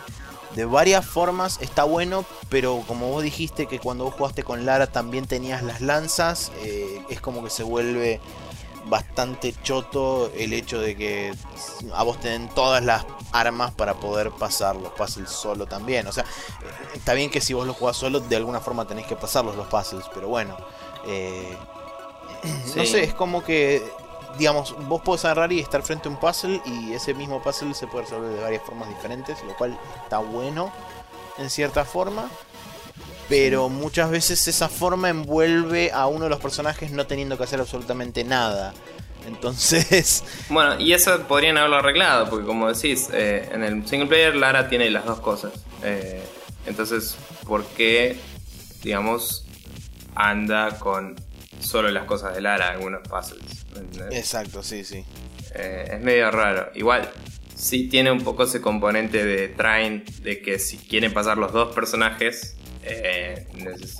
de 0.55 0.65
varias 0.65 1.05
formas 1.05 1.59
está 1.61 1.83
bueno, 1.83 2.25
pero 2.49 2.83
como 2.87 3.09
vos 3.09 3.23
dijiste 3.23 3.67
que 3.67 3.79
cuando 3.79 4.05
vos 4.05 4.15
jugaste 4.15 4.43
con 4.43 4.65
Lara 4.65 4.87
también 4.87 5.27
tenías 5.27 5.63
las 5.63 5.81
lanzas, 5.81 6.51
eh, 6.63 7.01
es 7.09 7.21
como 7.21 7.43
que 7.43 7.49
se 7.49 7.63
vuelve 7.63 8.19
bastante 8.85 9.53
choto 9.63 10.31
el 10.35 10.53
hecho 10.53 10.79
de 10.81 10.95
que 10.95 11.33
a 11.93 12.03
vos 12.03 12.19
te 12.19 12.29
den 12.29 12.49
todas 12.49 12.83
las 12.83 13.05
armas 13.31 13.71
para 13.71 13.95
poder 13.95 14.31
pasar 14.31 14.75
los 14.75 14.91
puzzles 14.93 15.29
solo 15.29 15.67
también. 15.67 16.07
O 16.07 16.11
sea, 16.11 16.25
está 16.93 17.13
bien 17.13 17.29
que 17.29 17.41
si 17.41 17.53
vos 17.53 17.67
lo 17.67 17.73
jugás 17.73 17.97
solo, 17.97 18.19
de 18.19 18.35
alguna 18.35 18.59
forma 18.59 18.87
tenés 18.87 19.05
que 19.05 19.15
pasarlos 19.15 19.55
los 19.55 19.67
puzzles, 19.67 20.05
pero 20.13 20.27
bueno. 20.27 20.57
Eh, 21.05 21.57
no 22.75 22.85
sé, 22.85 23.03
es 23.03 23.13
como 23.13 23.43
que 23.43 23.83
digamos, 24.37 24.75
vos 24.87 25.01
podés 25.01 25.25
agarrar 25.25 25.51
y 25.51 25.59
estar 25.59 25.81
frente 25.83 26.07
a 26.07 26.11
un 26.11 26.19
puzzle 26.19 26.61
y 26.65 26.93
ese 26.93 27.13
mismo 27.13 27.41
puzzle 27.41 27.73
se 27.73 27.87
puede 27.87 28.05
resolver 28.05 28.31
de 28.31 28.41
varias 28.41 28.63
formas 28.63 28.89
diferentes, 28.89 29.41
lo 29.43 29.55
cual 29.55 29.77
está 30.03 30.19
bueno 30.19 30.71
en 31.37 31.49
cierta 31.49 31.85
forma. 31.85 32.29
Pero 33.27 33.69
muchas 33.69 34.09
veces 34.09 34.47
esa 34.47 34.69
forma 34.69 35.09
envuelve 35.09 35.91
a 35.91 36.07
uno 36.07 36.23
de 36.23 36.29
los 36.31 36.39
personajes 36.39 36.91
no 36.91 37.05
teniendo 37.05 37.37
que 37.37 37.43
hacer 37.43 37.59
absolutamente 37.59 38.23
nada. 38.23 38.73
Entonces. 39.27 40.23
Bueno, 40.49 40.79
y 40.79 40.93
eso 40.93 41.19
podrían 41.27 41.57
haberlo 41.57 41.77
arreglado, 41.77 42.29
porque 42.29 42.45
como 42.45 42.71
decís, 42.73 43.09
eh, 43.13 43.49
en 43.51 43.63
el 43.63 43.87
single 43.87 44.07
player 44.07 44.35
Lara 44.35 44.67
tiene 44.67 44.89
las 44.89 45.05
dos 45.05 45.19
cosas. 45.19 45.53
Eh, 45.83 46.23
entonces, 46.65 47.15
¿por 47.45 47.63
qué, 47.65 48.19
digamos, 48.81 49.45
anda 50.15 50.79
con 50.79 51.15
solo 51.59 51.89
las 51.89 52.05
cosas 52.05 52.33
de 52.33 52.41
Lara 52.41 52.69
algunos 52.69 53.01
puzzles? 53.07 53.65
Exacto, 54.11 54.63
sí, 54.63 54.83
sí. 54.83 55.05
Eh, 55.55 55.91
es 55.93 56.01
medio 56.01 56.31
raro. 56.31 56.71
Igual, 56.75 57.09
sí 57.55 57.87
tiene 57.87 58.11
un 58.11 58.23
poco 58.23 58.43
ese 58.43 58.61
componente 58.61 59.25
de 59.25 59.49
Train, 59.49 60.03
de 60.21 60.41
que 60.41 60.59
si 60.59 60.77
quieren 60.77 61.13
pasar 61.13 61.37
los 61.37 61.51
dos 61.51 61.73
personajes, 61.73 62.55
eh, 62.83 63.45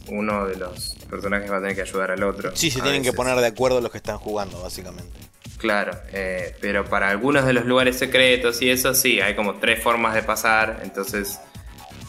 uno 0.07 0.47
de 0.47 0.55
los 0.55 0.95
personajes 1.09 1.51
va 1.51 1.57
a 1.57 1.61
tener 1.61 1.75
que 1.75 1.81
ayudar 1.81 2.11
al 2.11 2.23
otro. 2.23 2.55
Sí, 2.55 2.71
se 2.71 2.81
tienen 2.81 3.03
que 3.03 3.13
poner 3.13 3.35
de 3.37 3.47
acuerdo 3.47 3.81
los 3.81 3.91
que 3.91 3.97
están 3.97 4.17
jugando, 4.17 4.61
básicamente. 4.61 5.19
Claro, 5.57 5.91
eh, 6.13 6.55
pero 6.61 6.85
para 6.85 7.09
algunos 7.09 7.45
de 7.45 7.51
los 7.51 7.65
lugares 7.65 7.97
secretos 7.97 8.61
y 8.61 8.69
eso 8.69 8.93
sí, 8.93 9.19
hay 9.19 9.35
como 9.35 9.55
tres 9.55 9.83
formas 9.83 10.15
de 10.15 10.23
pasar, 10.23 10.79
entonces 10.83 11.39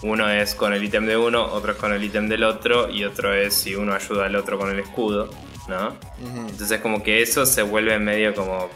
uno 0.03 0.29
es 0.31 0.55
con 0.55 0.73
el 0.73 0.83
ítem 0.83 1.07
de 1.07 1.17
uno, 1.17 1.45
otro 1.45 1.73
es 1.73 1.79
con 1.79 1.93
el 1.93 2.03
ítem 2.03 2.29
del 2.29 2.45
otro 2.45 2.89
y 2.89 3.05
otro 3.05 3.35
es 3.35 3.55
si 3.55 3.75
uno 3.75 3.95
ayuda 3.95 4.27
al 4.27 4.37
otro 4.37 4.59
con 4.59 4.71
el 4.71 4.79
escudo. 4.81 5.31
¿no? 5.69 5.97
Entonces 6.49 6.81
como 6.81 7.03
que 7.03 7.23
eso 7.23 7.47
se 7.47 7.63
vuelve 7.63 7.99
medio 7.99 8.35
como 8.35 8.69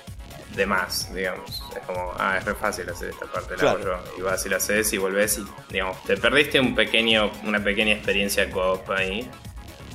de 0.55 0.67
más, 0.67 1.13
digamos. 1.13 1.63
Es 1.77 1.83
como, 1.85 2.13
ah, 2.19 2.37
es 2.39 2.45
re 2.45 2.55
fácil 2.55 2.89
hacer 2.89 3.11
esta 3.11 3.27
parte, 3.27 3.57
la 3.57 3.73
hago 3.73 3.99
Y 4.17 4.23
vas 4.23 4.47
y 4.47 4.49
la 4.49 4.57
haces 4.57 4.93
y 4.93 4.99
volvés 4.99 5.39
y, 5.39 5.45
digamos, 5.73 6.03
te 6.05 6.17
perdiste 6.17 6.61
un 6.61 6.75
pequeño, 6.75 7.31
una 7.45 7.63
pequeña 7.63 7.93
experiencia 7.93 8.49
co 8.51 8.83
ahí 8.97 9.29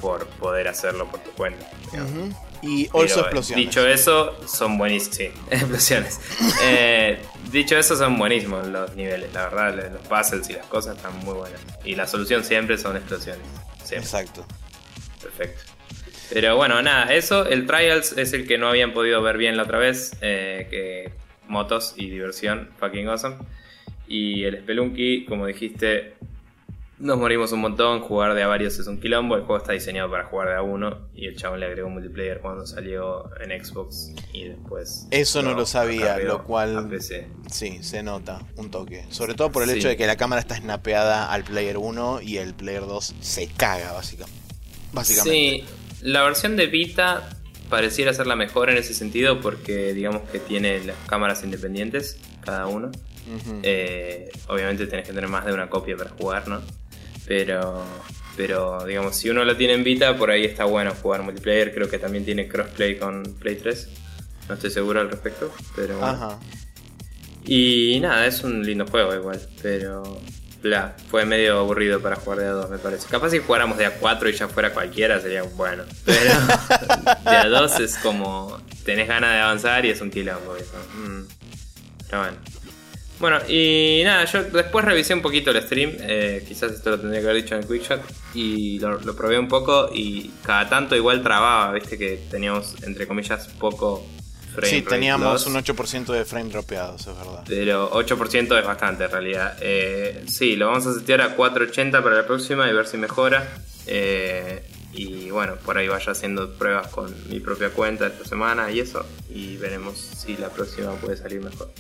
por 0.02 0.28
poder 0.28 0.68
hacerlo 0.68 1.08
por 1.08 1.22
tu 1.22 1.32
cuenta. 1.32 1.66
Y 2.62 2.88
also 2.94 3.22
explosiones. 3.22 3.66
Dicho 3.66 3.88
eso, 3.88 4.36
son 4.48 4.78
buenísimos. 4.78 5.16
Sí, 5.16 5.24
explosiones. 5.52 6.20
Eh, 6.64 7.20
dicho 7.52 7.78
eso, 7.78 7.96
son 7.96 8.18
buenísimos 8.18 8.68
los 8.68 8.96
niveles, 8.96 9.34
la 9.34 9.50
verdad. 9.50 9.92
Los 9.94 10.08
puzzles 10.08 10.50
y 10.50 10.54
las 10.54 10.66
cosas 10.68 10.98
están 10.98 11.18
muy 11.20 11.34
buenas. 11.34 11.62
Y 11.86 11.96
la 11.96 12.08
solución 12.08 12.44
siempre 12.44 12.78
son 12.78 12.98
explosiones. 12.98 13.46
Exacto. 13.92 14.46
Perfecto. 15.22 15.62
Pero 16.32 16.56
bueno, 16.56 16.82
nada, 16.82 17.14
eso, 17.14 17.48
el 17.48 17.66
Trials 17.66 18.16
es 18.18 18.34
el 18.34 18.48
que 18.48 18.58
no 18.58 18.68
habían 18.68 18.94
podido 18.94 19.22
ver 19.22 19.38
bien 19.38 19.58
la 19.58 19.64
otra 19.64 19.80
vez, 19.80 20.16
eh, 20.22 20.68
que 20.70 21.12
motos 21.48 21.96
y 21.98 22.10
diversión, 22.10 22.70
fucking 22.78 23.08
awesome. 23.08 23.38
Y 24.08 24.44
el 24.44 24.60
Spelunky, 24.60 25.26
como 25.26 25.48
dijiste, 25.48 26.14
nos 27.00 27.18
morimos 27.18 27.52
un 27.54 27.62
montón, 27.62 28.02
jugar 28.02 28.34
de 28.34 28.44
a 28.44 28.48
varios 28.48 28.78
es 28.78 28.88
un 28.88 29.00
quilombo, 29.00 29.36
el 29.36 29.44
juego 29.44 29.58
está 29.58 29.72
diseñado 29.72 30.12
para 30.12 30.26
jugar 30.26 30.50
de 30.50 30.56
a 30.56 30.62
uno 30.62 31.10
y 31.14 31.28
el 31.28 31.38
chabón 31.38 31.62
le 31.62 31.66
agregó 31.66 31.90
multiplayer 31.90 32.42
cuando 32.42 32.66
salió 32.68 33.30
en 33.40 33.64
Xbox 33.64 34.14
y 34.34 34.50
después... 34.50 35.08
Eso 35.10 35.42
no 35.42 35.54
lo 35.54 35.66
sabía, 35.66 36.18
lo 36.20 36.44
cual... 36.44 36.90
Sí, 37.50 37.82
se 37.82 38.04
nota 38.04 38.46
un 38.58 38.70
toque. 38.70 39.06
Sobre 39.10 39.34
todo 39.34 39.52
por 39.52 39.64
el 39.64 39.70
hecho 39.70 39.88
de 39.88 39.96
que 39.96 40.08
la 40.08 40.18
cámara 40.18 40.42
está 40.42 40.58
snapeada 40.58 41.32
al 41.32 41.46
player 41.46 41.78
1 41.78 42.22
y 42.22 42.38
el 42.38 42.54
player 42.54 42.82
2 42.82 43.16
se 43.22 43.48
caga 43.48 43.94
básicamente. 43.94 44.40
Básicamente. 44.92 45.40
Sí, 45.40 45.64
la 46.02 46.24
versión 46.24 46.58
de 46.58 46.68
Vita 46.68 47.30
pareciera 47.70 48.14
ser 48.14 48.28
la 48.28 48.36
mejor 48.36 48.70
en 48.70 48.78
ese 48.78 48.94
sentido 48.94 49.40
porque 49.40 49.94
digamos 49.94 50.24
que 50.30 50.40
tiene 50.40 50.84
las 50.84 50.98
cámaras 51.08 51.44
independientes, 51.44 52.20
cada 52.42 52.68
uno. 52.68 52.92
Eh, 53.62 54.32
obviamente 54.48 54.88
tenés 54.88 55.06
que 55.06 55.14
tener 55.14 55.30
más 55.30 55.46
de 55.46 55.54
una 55.54 55.70
copia 55.70 55.96
para 55.96 56.10
jugar, 56.10 56.48
¿no? 56.48 56.62
Pero, 57.30 57.86
pero 58.36 58.84
digamos, 58.86 59.16
si 59.16 59.30
uno 59.30 59.46
lo 59.46 59.56
tiene 59.56 59.74
en 59.74 59.84
Vita, 59.84 60.18
por 60.18 60.32
ahí 60.32 60.46
está 60.46 60.66
bueno 60.66 60.92
jugar 61.00 61.22
multiplayer. 61.22 61.72
Creo 61.72 61.88
que 61.88 62.00
también 62.00 62.26
tiene 62.26 62.48
crossplay 62.48 62.98
con 62.98 63.24
Play 63.40 63.56
3. 63.56 63.88
No 64.50 64.56
estoy 64.56 64.72
seguro 64.72 65.00
al 65.00 65.12
respecto, 65.12 65.54
pero... 65.76 66.04
Ajá. 66.04 66.40
Y 67.46 68.00
nada, 68.02 68.26
es 68.26 68.44
un 68.44 68.66
lindo 68.66 68.88
juego 68.88 69.14
igual, 69.14 69.40
pero 69.62 70.20
bla, 70.64 70.96
fue 71.10 71.24
medio 71.24 71.60
aburrido 71.60 72.02
para 72.02 72.16
jugar 72.16 72.40
de 72.40 72.48
a 72.48 72.52
2 72.52 72.70
me 72.72 72.78
parece. 72.80 73.08
Capaz 73.08 73.30
si 73.30 73.40
jugáramos 73.40 73.78
de 73.78 73.86
a 73.86 73.94
4 73.94 74.28
y 74.28 74.34
ya 74.34 74.48
fuera 74.48 74.74
cualquiera 74.74 75.22
sería 75.22 75.44
bueno. 75.44 75.84
Pero 76.04 76.32
de 77.30 77.38
a 77.38 77.48
2 77.48 77.80
es 77.80 77.98
como 78.00 78.60
tenés 78.86 79.08
ganas 79.08 79.34
de 79.34 79.40
avanzar 79.40 79.86
y 79.86 79.92
es 79.92 80.02
un 80.02 80.10
quilombo 80.10 80.56
eso. 80.56 80.78
Mm. 80.96 81.28
Pero 82.10 82.22
bueno. 82.24 82.38
Bueno, 83.20 83.38
y 83.50 84.02
nada, 84.06 84.26
yo 84.26 84.44
después 84.44 84.86
revisé 84.86 85.14
un 85.14 85.22
poquito 85.22 85.52
el 85.52 85.62
stream, 85.62 85.92
eh, 86.00 86.44
quizás 86.48 86.72
esto 86.72 86.92
lo 86.92 87.00
tendría 87.00 87.22
que 87.22 87.28
haber 87.30 87.44
dicho 87.44 87.56
en 87.56 87.62
el 87.62 87.68
Quickshot, 87.68 88.02
y 88.34 88.80
lo, 88.80 88.98
lo 89.00 89.16
probé 89.16 89.38
un 89.38 89.50
poco 89.50 89.90
y 89.94 90.32
cada 90.42 90.70
tanto 90.70 90.96
igual 90.96 91.22
trababa, 91.22 91.74
viste 91.74 91.98
que 91.98 92.22
teníamos 92.30 92.76
entre 92.84 93.08
comillas 93.08 93.48
poco 93.60 94.06
Sí, 94.64 94.82
teníamos 94.82 95.46
un 95.46 95.54
8% 95.54 96.06
de 96.12 96.26
frame 96.26 96.50
dropeados, 96.50 97.02
es 97.02 97.16
verdad. 97.16 97.44
Pero 97.48 97.92
8% 97.92 98.60
es 98.60 98.66
bastante 98.66 99.06
en 99.06 99.12
realidad. 99.12 99.58
Eh, 99.62 100.26
sí, 100.28 100.56
lo 100.56 100.68
vamos 100.68 100.86
a 100.88 100.94
setear 100.94 101.22
a 101.22 101.36
480 101.36 102.04
para 102.04 102.16
la 102.16 102.28
próxima 102.28 102.70
y 102.70 102.74
ver 102.74 102.88
si 102.88 102.98
mejora. 102.98 103.48
Eh, 103.86 104.64
y 104.94 105.30
bueno, 105.30 105.56
por 105.58 105.78
ahí 105.78 105.88
vaya 105.88 106.12
haciendo 106.12 106.52
pruebas 106.54 106.88
con 106.88 107.14
mi 107.30 107.40
propia 107.40 107.70
cuenta 107.70 108.08
esta 108.08 108.26
semana 108.26 108.72
y 108.72 108.80
eso. 108.80 109.06
Y 109.30 109.58
veremos 109.58 109.98
si 109.98 110.36
la 110.36 110.50
próxima 110.50 110.92
puede 110.94 111.16
salir 111.16 111.42
mejor. 111.42 111.72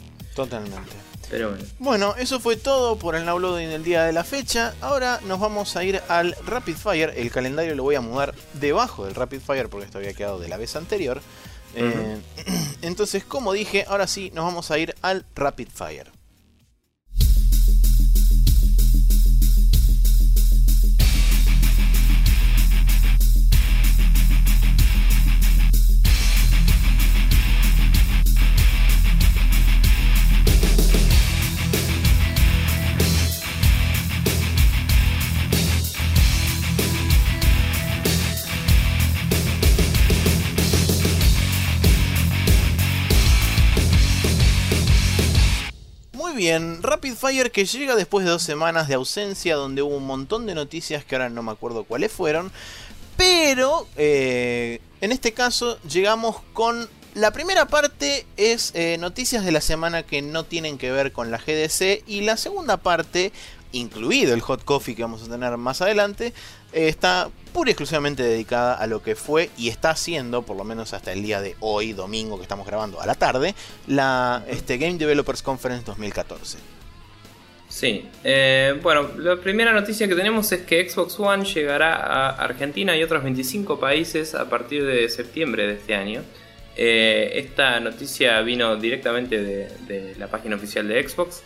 Totalmente. 0.43 0.93
Pero 1.29 1.49
bueno. 1.49 1.65
Bueno, 1.79 2.15
eso 2.17 2.39
fue 2.39 2.55
todo 2.55 2.97
por 2.97 3.15
el 3.15 3.25
downloading 3.25 3.69
del 3.69 3.83
día 3.83 4.03
de 4.03 4.13
la 4.13 4.23
fecha. 4.23 4.73
Ahora 4.81 5.19
nos 5.25 5.39
vamos 5.39 5.75
a 5.75 5.83
ir 5.83 6.01
al 6.07 6.35
Rapid 6.45 6.75
Fire. 6.75 7.13
El 7.15 7.29
calendario 7.29 7.75
lo 7.75 7.83
voy 7.83 7.95
a 7.95 8.01
mudar 8.01 8.33
debajo 8.53 9.05
del 9.05 9.15
Rapid 9.15 9.41
Fire 9.41 9.69
porque 9.69 9.85
esto 9.85 9.97
había 9.97 10.13
quedado 10.13 10.39
de 10.39 10.47
la 10.47 10.57
vez 10.57 10.75
anterior. 10.75 11.21
Eh, 11.75 12.19
entonces, 12.81 13.23
como 13.23 13.53
dije, 13.53 13.85
ahora 13.87 14.07
sí 14.07 14.31
nos 14.33 14.45
vamos 14.45 14.71
a 14.71 14.79
ir 14.79 14.95
al 15.01 15.25
Rapid 15.35 15.67
Fire. 15.73 16.09
Bien, 46.49 46.81
Rapid 46.81 47.13
Fire 47.13 47.51
que 47.51 47.65
llega 47.65 47.95
después 47.95 48.25
de 48.25 48.31
dos 48.31 48.41
semanas 48.41 48.87
de 48.87 48.95
ausencia 48.95 49.55
donde 49.55 49.83
hubo 49.83 49.95
un 49.95 50.07
montón 50.07 50.47
de 50.47 50.55
noticias 50.55 51.05
que 51.05 51.15
ahora 51.15 51.29
no 51.29 51.43
me 51.43 51.51
acuerdo 51.51 51.83
cuáles 51.83 52.11
fueron. 52.11 52.51
Pero 53.17 53.87
eh, 53.97 54.81
en 55.01 55.11
este 55.11 55.33
caso 55.33 55.79
llegamos 55.83 56.37
con... 56.53 56.89
La 57.13 57.31
primera 57.31 57.67
parte 57.67 58.25
es 58.35 58.71
eh, 58.73 58.97
noticias 58.99 59.45
de 59.45 59.51
la 59.51 59.61
semana 59.61 60.03
que 60.03 60.23
no 60.23 60.43
tienen 60.43 60.79
que 60.79 60.91
ver 60.91 61.11
con 61.11 61.29
la 61.29 61.37
GDC 61.37 62.03
y 62.07 62.21
la 62.21 62.35
segunda 62.35 62.77
parte, 62.77 63.31
incluido 63.71 64.33
el 64.33 64.41
hot 64.41 64.63
coffee 64.63 64.95
que 64.95 65.03
vamos 65.03 65.21
a 65.23 65.29
tener 65.29 65.55
más 65.57 65.81
adelante, 65.81 66.33
está 66.71 67.29
pura 67.53 67.69
y 67.69 67.71
exclusivamente 67.71 68.23
dedicada 68.23 68.75
a 68.75 68.87
lo 68.87 69.01
que 69.01 69.15
fue 69.15 69.49
y 69.57 69.69
está 69.69 69.91
haciendo, 69.91 70.43
por 70.43 70.55
lo 70.55 70.63
menos 70.63 70.93
hasta 70.93 71.11
el 71.11 71.23
día 71.23 71.41
de 71.41 71.55
hoy, 71.59 71.93
domingo 71.93 72.37
que 72.37 72.43
estamos 72.43 72.65
grabando 72.65 73.01
a 73.01 73.05
la 73.05 73.15
tarde, 73.15 73.55
la 73.87 74.43
este, 74.47 74.77
Game 74.77 74.97
Developers 74.97 75.41
Conference 75.41 75.83
2014. 75.85 76.57
Sí, 77.67 78.07
eh, 78.23 78.79
bueno, 78.81 79.11
la 79.17 79.37
primera 79.37 79.71
noticia 79.71 80.07
que 80.07 80.15
tenemos 80.15 80.51
es 80.51 80.61
que 80.61 80.89
Xbox 80.89 81.19
One 81.19 81.45
llegará 81.45 81.95
a 81.95 82.29
Argentina 82.29 82.97
y 82.97 83.03
otros 83.03 83.23
25 83.23 83.79
países 83.79 84.33
a 84.33 84.49
partir 84.49 84.85
de 84.85 85.07
septiembre 85.07 85.67
de 85.67 85.73
este 85.73 85.93
año. 85.93 86.23
Eh, 86.75 87.31
esta 87.35 87.79
noticia 87.79 88.41
vino 88.41 88.75
directamente 88.75 89.43
de, 89.43 89.67
de 89.87 90.15
la 90.17 90.27
página 90.27 90.55
oficial 90.55 90.87
de 90.87 91.07
Xbox. 91.07 91.43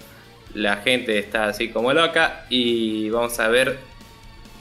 La 0.54 0.78
gente 0.78 1.18
está 1.20 1.46
así 1.46 1.70
como 1.70 1.92
loca 1.92 2.46
y 2.50 3.10
vamos 3.10 3.38
a 3.40 3.50
ver 3.50 3.80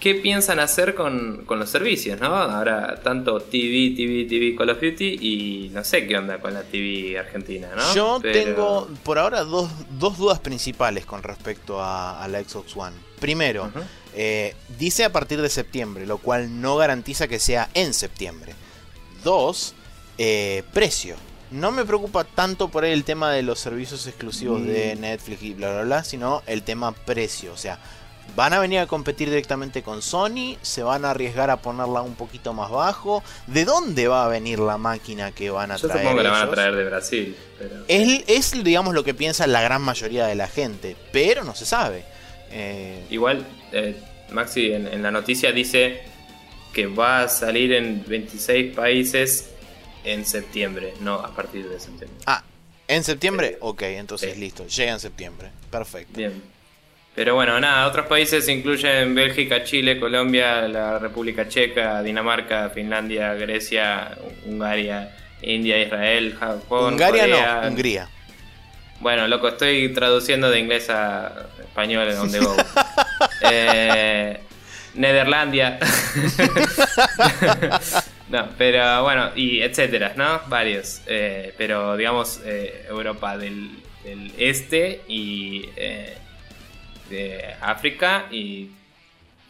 qué 0.03 0.17
piensan 0.17 0.59
hacer 0.59 0.97
con, 0.97 1.45
con, 1.47 1.61
los 1.61 1.71
servicios, 1.71 2.21
¿no? 2.21 2.35
Ahora 2.35 2.99
tanto 3.05 3.39
TV, 3.39 3.95
TV, 3.97 4.25
TV 4.29 4.57
Call 4.57 4.71
of 4.71 4.81
Duty 4.81 5.19
y 5.21 5.71
no 5.73 5.85
sé 5.85 6.09
qué 6.09 6.19
onda 6.19 6.41
con 6.41 6.53
la 6.53 6.63
TV 6.65 7.17
argentina, 7.17 7.69
¿no? 7.77 7.95
Yo 7.95 8.19
Pero... 8.21 8.33
tengo 8.33 8.89
por 9.05 9.21
ahora 9.21 9.45
dos, 9.45 9.71
dos, 9.93 10.19
dudas 10.19 10.41
principales 10.41 11.07
con 11.07 11.23
respecto 11.23 11.81
a, 11.81 12.21
a 12.21 12.27
la 12.27 12.43
Xbox 12.43 12.77
One. 12.77 12.97
Primero, 13.21 13.67
uh 13.67 13.79
-huh. 13.79 13.83
eh, 14.15 14.57
dice 14.77 15.05
a 15.05 15.13
partir 15.13 15.41
de 15.41 15.49
septiembre, 15.49 16.05
lo 16.05 16.19
cual 16.19 16.61
no 16.61 16.77
garantiza 16.77 17.29
que 17.29 17.39
sea 17.39 17.71
en 17.73 17.95
septiembre. 17.95 18.55
Dos, 19.23 19.77
eh, 20.19 20.65
precio. 20.73 21.15
No 21.53 21.71
me 21.71 21.85
preocupa 21.85 22.25
tanto 22.25 22.69
por 22.69 22.83
ahí 22.83 22.93
el 22.93 23.05
tema 23.05 23.31
de 23.31 23.43
los 23.43 23.61
servicios 23.61 24.05
exclusivos 24.09 24.63
mm. 24.63 24.67
de 24.67 24.97
Netflix 24.97 25.43
y 25.45 25.55
bla 25.55 25.71
bla 25.71 25.83
bla, 25.83 26.03
sino 26.03 26.43
el 26.47 26.65
tema 26.65 26.91
precio. 26.91 27.53
O 27.53 27.57
sea, 27.57 27.79
¿Van 28.35 28.53
a 28.55 28.61
venir 28.61 28.79
a 28.79 28.87
competir 28.87 29.29
directamente 29.29 29.83
con 29.83 30.01
Sony? 30.01 30.57
¿Se 30.63 30.83
van 30.83 31.05
a 31.05 31.11
arriesgar 31.11 31.51
a 31.51 31.59
ponerla 31.59 32.01
un 32.01 32.15
poquito 32.15 32.55
más 32.55 32.71
bajo? 32.71 33.23
¿De 33.47 33.65
dónde 33.65 34.09
va 34.09 34.25
a 34.25 34.29
venir 34.29 34.59
la 34.59 34.79
máquina 34.79 35.33
que 35.33 35.51
van 35.51 35.71
a 35.71 35.77
Yo 35.77 35.89
traer? 35.89 36.03
Supongo 36.03 36.19
que 36.19 36.25
la 36.25 36.31
van 36.31 36.49
a 36.49 36.51
traer 36.51 36.75
de 36.75 36.85
Brasil. 36.85 37.37
Pero... 37.59 37.85
Es, 37.89 38.25
es, 38.27 38.65
digamos, 38.65 38.95
lo 38.95 39.05
que 39.05 39.13
piensa 39.13 39.47
la 39.47 39.61
gran 39.61 39.83
mayoría 39.83 40.27
de 40.27 40.35
la 40.35 40.49
gente, 40.49 40.97
pero 41.13 41.45
no 41.45 41.55
se 41.55 41.67
sabe. 41.67 42.05
Eh... 42.51 43.05
Igual, 43.11 43.47
eh, 43.73 43.97
Maxi 44.31 44.73
en, 44.73 44.87
en, 44.87 45.03
la 45.03 45.11
noticia 45.11 45.53
dice 45.53 46.03
que 46.73 46.87
va 46.87 47.23
a 47.23 47.29
salir 47.29 47.73
en 47.73 48.03
26 48.07 48.75
países 48.75 49.51
en 50.05 50.25
septiembre, 50.25 50.95
no 51.01 51.15
a 51.15 51.35
partir 51.35 51.69
de 51.69 51.79
septiembre. 51.79 52.19
Ah, 52.27 52.43
¿en 52.89 53.05
septiembre? 53.05 53.59
Ok, 53.61 53.83
entonces 53.83 54.39
listo, 54.39 54.67
llega 54.67 54.93
en 54.93 55.01
septiembre. 55.01 55.51
Perfecto. 55.71 56.17
Bien. 56.17 56.52
Pero 57.15 57.35
bueno, 57.35 57.61
nada, 57.61 57.87
otros 57.87 58.07
países 58.07 58.49
incluyen 58.49 59.15
Bélgica, 59.15 59.65
Chile, 59.65 60.01
Colombia, 60.01 60.67
la 60.67 60.99
República 60.99 61.47
Checa, 61.47 62.03
Dinamarca, 62.03 62.71
Finlandia, 62.71 63.35
Grecia, 63.35 64.17
Hungaria, 64.47 65.15
India, 65.43 65.79
Israel, 65.79 66.35
Japón. 66.39 66.95
Hungaria 66.95 67.23
Corea. 67.23 67.61
no, 67.63 67.69
Hungría. 67.69 68.09
Bueno, 69.01 69.29
loco, 69.29 69.49
estoy 69.49 69.93
traduciendo 69.93 70.49
de 70.49 70.61
inglés 70.61 70.89
a 70.89 71.49
español 71.59 72.09
en 72.09 72.17
donde 72.17 72.39
go. 72.39 72.57
eh, 73.43 74.41
Nederlandia. 74.95 75.79
no, 78.29 78.49
pero 78.57 79.03
bueno, 79.03 79.31
y 79.35 79.61
etcétera, 79.61 80.13
¿no? 80.17 80.41
Varios. 80.49 81.03
Eh, 81.07 81.53
pero 81.59 81.97
digamos, 81.97 82.41
eh, 82.45 82.87
Europa 82.89 83.37
del, 83.37 83.71
del, 84.05 84.33
este 84.39 85.03
y 85.09 85.69
eh, 85.77 86.17
de 87.13 87.55
África 87.61 88.27
y 88.31 88.71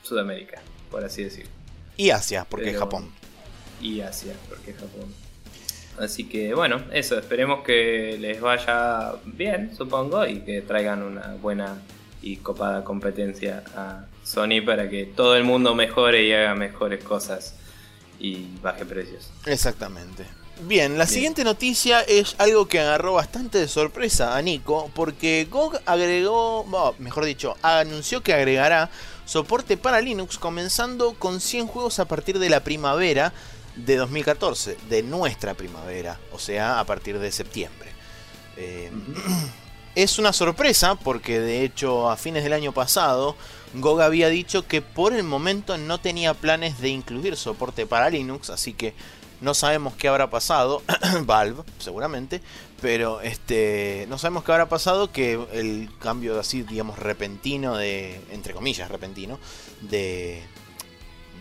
Sudamérica, 0.03 0.61
por 0.91 1.05
así 1.05 1.23
decirlo. 1.25 1.51
Y 1.97 2.11
Asia, 2.11 2.45
porque 2.45 2.67
Pero, 2.67 2.81
Japón. 2.81 3.11
Y 3.81 4.01
Asia, 4.01 4.35
porque 4.49 4.73
Japón. 4.73 5.15
Así 5.99 6.25
que 6.25 6.55
bueno, 6.55 6.83
eso, 6.93 7.19
esperemos 7.19 7.63
que 7.63 8.17
les 8.19 8.41
vaya 8.41 9.13
bien, 9.25 9.75
supongo, 9.77 10.27
y 10.27 10.41
que 10.41 10.63
traigan 10.63 11.03
una 11.03 11.35
buena 11.35 11.81
y 12.23 12.37
copada 12.37 12.83
competencia 12.83 13.63
a 13.77 14.07
Sony 14.25 14.65
para 14.65 14.89
que 14.89 15.07
todo 15.07 15.37
el 15.37 15.45
mundo 15.45 15.75
mejore 15.75 16.25
y 16.25 16.33
haga 16.33 16.55
mejores 16.55 17.05
cosas 17.05 17.57
y 18.19 18.47
baje 18.63 18.85
precios. 18.85 19.31
Exactamente. 19.47 20.25
Bien, 20.61 20.93
la 20.93 21.05
Bien. 21.05 21.09
siguiente 21.09 21.45
noticia 21.45 22.03
es 22.03 22.37
algo 22.39 22.69
que 22.69 22.79
agarró 22.79 23.15
bastante 23.15 23.59
de 23.59 23.69
sorpresa 23.69 24.37
a 24.37 24.43
Nico, 24.43 24.91
porque 24.95 25.49
GOG 25.51 25.81
agregó, 25.87 26.65
bueno, 26.65 26.95
mejor 26.99 27.25
dicho, 27.25 27.57
anunció 27.63 28.23
que 28.23 28.33
agregará 28.33 28.91
soporte 29.25 29.77
para 29.77 30.01
Linux 30.01 30.39
comenzando 30.39 31.15
con 31.15 31.41
100 31.41 31.67
juegos 31.67 31.99
a 31.99 32.05
partir 32.05 32.39
de 32.39 32.51
la 32.51 32.61
primavera 32.61 33.33
de 33.77 33.97
2014, 33.97 34.77
de 34.89 35.03
nuestra 35.03 35.55
primavera, 35.55 36.21
o 36.33 36.39
sea, 36.39 36.79
a 36.79 36.85
partir 36.85 37.19
de 37.19 37.33
septiembre. 37.33 37.91
Eh, 38.57 38.91
es 39.95 40.19
una 40.19 40.33
sorpresa 40.33 40.95
porque 40.95 41.41
de 41.41 41.65
hecho 41.65 42.11
a 42.11 42.17
fines 42.17 42.45
del 42.45 42.53
año 42.53 42.73
pasado 42.73 43.37
GOG 43.75 44.03
había 44.03 44.29
dicho 44.29 44.67
que 44.67 44.83
por 44.83 45.15
el 45.15 45.23
momento 45.23 45.79
no 45.79 45.99
tenía 45.99 46.35
planes 46.35 46.81
de 46.81 46.91
incluir 46.91 47.37
soporte 47.37 47.87
para 47.87 48.11
Linux, 48.11 48.51
así 48.51 48.75
que 48.75 48.95
no 49.43 49.55
sabemos 49.55 49.95
qué 49.95 50.09
habrá 50.09 50.31
pasado, 50.31 50.83
Valve 51.25 51.63
seguramente, 51.79 52.41
pero 52.81 53.21
este 53.21 54.07
no 54.09 54.17
sabemos 54.17 54.45
qué 54.45 54.53
habrá 54.53 54.69
pasado 54.69 55.13
que 55.13 55.39
el 55.53 55.91
cambio 55.99 56.39
así, 56.41 56.63
digamos, 56.63 56.99
repentino 56.99 57.77
de, 57.77 58.21
entre 58.31 58.55
comillas, 58.55 58.91
repentino, 58.91 59.39
de, 59.83 60.43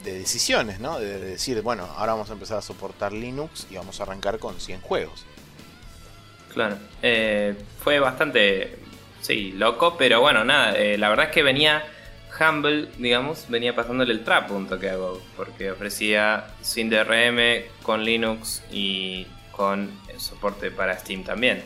de 0.03 0.13
decisiones, 0.13 0.79
¿no? 0.79 0.99
De, 0.99 1.19
de 1.19 1.25
decir, 1.31 1.61
bueno, 1.61 1.87
ahora 1.95 2.13
vamos 2.13 2.29
a 2.29 2.33
empezar 2.33 2.57
a 2.57 2.61
soportar 2.61 3.13
Linux 3.13 3.67
y 3.69 3.75
vamos 3.75 3.99
a 3.99 4.03
arrancar 4.03 4.39
con 4.39 4.59
100 4.59 4.81
juegos. 4.81 5.25
Claro, 6.53 6.77
eh, 7.01 7.55
fue 7.79 7.99
bastante, 7.99 8.77
sí, 9.21 9.51
loco, 9.53 9.95
pero 9.97 10.19
bueno, 10.21 10.43
nada, 10.43 10.77
eh, 10.77 10.97
la 10.97 11.09
verdad 11.09 11.27
es 11.27 11.31
que 11.31 11.43
venía 11.43 11.83
Humble, 12.41 12.87
digamos, 12.97 13.45
venía 13.49 13.75
pasándole 13.75 14.13
el 14.13 14.23
trap 14.23 14.51
un 14.51 14.67
toque 14.67 14.89
a 14.89 14.95
Go, 14.95 15.21
porque 15.37 15.71
ofrecía 15.71 16.47
sin 16.61 16.89
DRM, 16.89 17.63
con 17.83 18.03
Linux 18.03 18.63
y 18.71 19.27
con 19.51 19.91
soporte 20.17 20.71
para 20.71 20.97
Steam 20.97 21.23
también. 21.23 21.63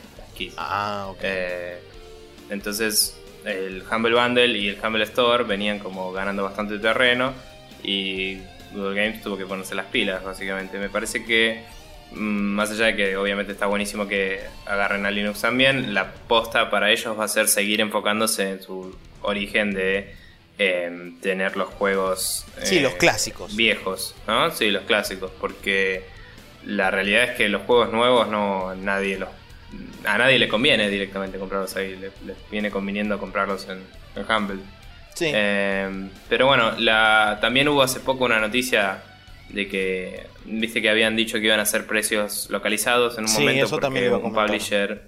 Ah, 0.57 1.07
ok. 1.09 1.19
Eh, 1.21 1.79
entonces, 2.49 3.17
el 3.45 3.83
Humble 3.89 4.15
Bundle 4.15 4.57
y 4.57 4.69
el 4.69 4.77
Humble 4.83 5.03
Store 5.03 5.43
venían 5.43 5.79
como 5.79 6.11
ganando 6.11 6.43
bastante 6.43 6.79
terreno 6.79 7.33
y 7.83 8.37
Google 8.73 8.95
Games 8.95 9.21
tuvo 9.21 9.37
que 9.37 9.45
ponerse 9.45 9.75
las 9.75 9.85
pilas, 9.85 10.23
básicamente. 10.23 10.77
Me 10.77 10.89
parece 10.89 11.23
que, 11.23 11.63
mm, 12.11 12.17
más 12.17 12.71
allá 12.71 12.87
de 12.87 12.95
que 12.95 13.17
obviamente 13.17 13.53
está 13.53 13.67
buenísimo 13.67 14.07
que 14.07 14.41
agarren 14.65 15.05
a 15.05 15.11
Linux 15.11 15.41
también, 15.41 15.93
la 15.93 16.13
posta 16.13 16.69
para 16.69 16.91
ellos 16.91 17.17
va 17.17 17.25
a 17.25 17.27
ser 17.27 17.47
seguir 17.47 17.81
enfocándose 17.81 18.49
en 18.49 18.61
su 18.61 18.95
origen 19.21 19.73
de 19.73 20.13
eh, 20.57 21.11
tener 21.21 21.57
los 21.57 21.69
juegos 21.69 22.45
sí, 22.63 22.77
eh, 22.77 22.81
los 22.81 22.95
clásicos 22.95 23.55
viejos, 23.55 24.15
¿no? 24.27 24.51
Sí, 24.51 24.71
los 24.71 24.83
clásicos, 24.83 25.31
porque 25.39 26.05
la 26.65 26.91
realidad 26.91 27.23
es 27.23 27.31
que 27.31 27.49
los 27.49 27.63
juegos 27.63 27.91
nuevos 27.91 28.27
no 28.29 28.73
nadie 28.75 29.17
los 29.17 29.29
a 30.05 30.17
nadie 30.17 30.39
le 30.39 30.47
conviene 30.47 30.89
directamente 30.89 31.37
comprarlos 31.37 31.75
ahí, 31.75 31.97
les, 31.97 32.13
viene 32.49 32.71
conviniendo 32.71 33.19
comprarlos 33.19 33.67
en, 33.67 33.81
Humble. 34.29 34.61
Sí. 35.13 35.31
Eh, 35.33 36.09
pero 36.29 36.47
bueno, 36.47 36.71
la, 36.77 37.39
también 37.41 37.67
hubo 37.67 37.81
hace 37.81 37.99
poco 37.99 38.23
una 38.23 38.39
noticia 38.39 39.03
de 39.49 39.67
que 39.67 40.25
viste 40.45 40.81
que 40.81 40.89
habían 40.89 41.17
dicho 41.17 41.37
que 41.39 41.45
iban 41.47 41.59
a 41.59 41.63
hacer 41.63 41.85
precios 41.85 42.49
localizados 42.49 43.17
en 43.17 43.25
un 43.25 43.33
momento 43.33 43.69
porque 43.69 44.09
un 44.09 44.33
publisher, 44.33 45.03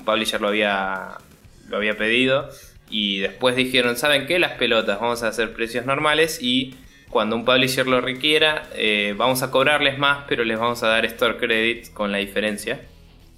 un 0.00 0.04
publisher 0.04 0.40
lo 0.40 0.48
había 0.48 1.18
lo 1.68 1.76
había 1.76 1.96
pedido 1.96 2.48
y 2.90 3.18
después 3.18 3.56
dijeron, 3.56 3.96
¿saben 3.96 4.26
qué? 4.26 4.38
Las 4.38 4.52
pelotas, 4.52 5.00
vamos 5.00 5.22
a 5.22 5.28
hacer 5.28 5.52
precios 5.52 5.86
normales 5.86 6.38
y 6.40 6.74
cuando 7.10 7.36
un 7.36 7.44
publisher 7.44 7.86
lo 7.86 8.00
requiera, 8.00 8.68
eh, 8.74 9.14
vamos 9.16 9.42
a 9.42 9.50
cobrarles 9.50 9.98
más, 9.98 10.24
pero 10.28 10.44
les 10.44 10.58
vamos 10.58 10.82
a 10.82 10.88
dar 10.88 11.04
store 11.06 11.38
credit 11.38 11.92
con 11.92 12.12
la 12.12 12.18
diferencia. 12.18 12.80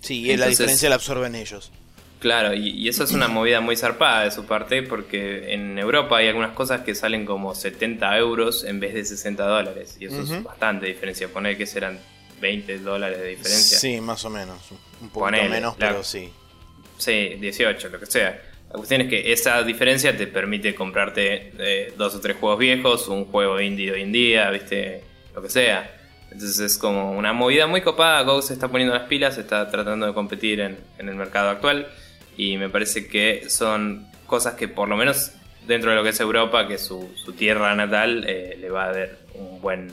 Sí, 0.00 0.30
y 0.30 0.36
la 0.36 0.46
diferencia 0.46 0.88
la 0.88 0.96
absorben 0.96 1.34
ellos. 1.34 1.70
Claro, 2.20 2.52
y, 2.52 2.86
eso 2.86 3.04
es 3.04 3.12
una 3.12 3.28
movida 3.28 3.60
muy 3.60 3.76
zarpada 3.76 4.24
de 4.24 4.30
su 4.30 4.44
parte, 4.44 4.82
porque 4.82 5.54
en 5.54 5.78
Europa 5.78 6.18
hay 6.18 6.28
algunas 6.28 6.52
cosas 6.52 6.82
que 6.82 6.94
salen 6.94 7.24
como 7.24 7.54
70 7.54 8.18
euros 8.18 8.64
en 8.64 8.78
vez 8.78 8.92
de 8.92 9.04
60 9.04 9.42
dólares, 9.42 9.96
y 9.98 10.06
eso 10.06 10.20
es 10.20 10.42
bastante 10.42 10.86
diferencia. 10.86 11.28
Poner 11.28 11.56
que 11.56 11.66
serán 11.66 11.98
20 12.40 12.78
dólares 12.80 13.18
de 13.18 13.28
diferencia. 13.28 13.78
Sí, 13.78 14.00
más 14.02 14.22
o 14.26 14.30
menos. 14.30 14.58
Un 15.00 15.08
poco 15.08 15.30
menos, 15.30 15.76
pero 15.78 16.04
sí. 16.04 16.30
Sí, 16.98 17.36
18, 17.40 17.88
lo 17.88 17.98
que 17.98 18.06
sea. 18.06 18.49
La 18.70 18.76
cuestión 18.76 19.00
es 19.00 19.08
que 19.08 19.32
esa 19.32 19.62
diferencia 19.64 20.16
te 20.16 20.28
permite 20.28 20.76
comprarte 20.76 21.52
eh, 21.58 21.92
dos 21.96 22.14
o 22.14 22.20
tres 22.20 22.36
juegos 22.36 22.58
viejos, 22.60 23.08
un 23.08 23.24
juego 23.24 23.60
indie 23.60 23.90
hoy 23.90 24.02
en 24.02 24.12
día, 24.12 24.48
viste, 24.50 25.02
lo 25.34 25.42
que 25.42 25.48
sea. 25.48 25.90
Entonces 26.30 26.60
es 26.60 26.78
como 26.78 27.10
una 27.12 27.32
movida 27.32 27.66
muy 27.66 27.80
copada. 27.80 28.22
Go 28.22 28.40
se 28.42 28.52
está 28.52 28.68
poniendo 28.68 28.94
las 28.94 29.08
pilas, 29.08 29.38
está 29.38 29.68
tratando 29.68 30.06
de 30.06 30.14
competir 30.14 30.60
en, 30.60 30.78
el 30.98 31.16
mercado 31.16 31.50
actual. 31.50 31.88
Y 32.36 32.58
me 32.58 32.68
parece 32.68 33.08
que 33.08 33.50
son 33.50 34.06
cosas 34.26 34.54
que 34.54 34.68
por 34.68 34.88
lo 34.88 34.96
menos 34.96 35.32
dentro 35.66 35.90
de 35.90 35.96
lo 35.96 36.04
que 36.04 36.10
es 36.10 36.20
Europa, 36.20 36.68
que 36.68 36.74
es 36.74 36.82
su, 36.82 37.08
tierra 37.36 37.74
natal, 37.74 38.24
eh, 38.28 38.56
le 38.60 38.70
va 38.70 38.84
a 38.84 38.92
dar 38.92 39.18
un 39.34 39.60
buen, 39.60 39.90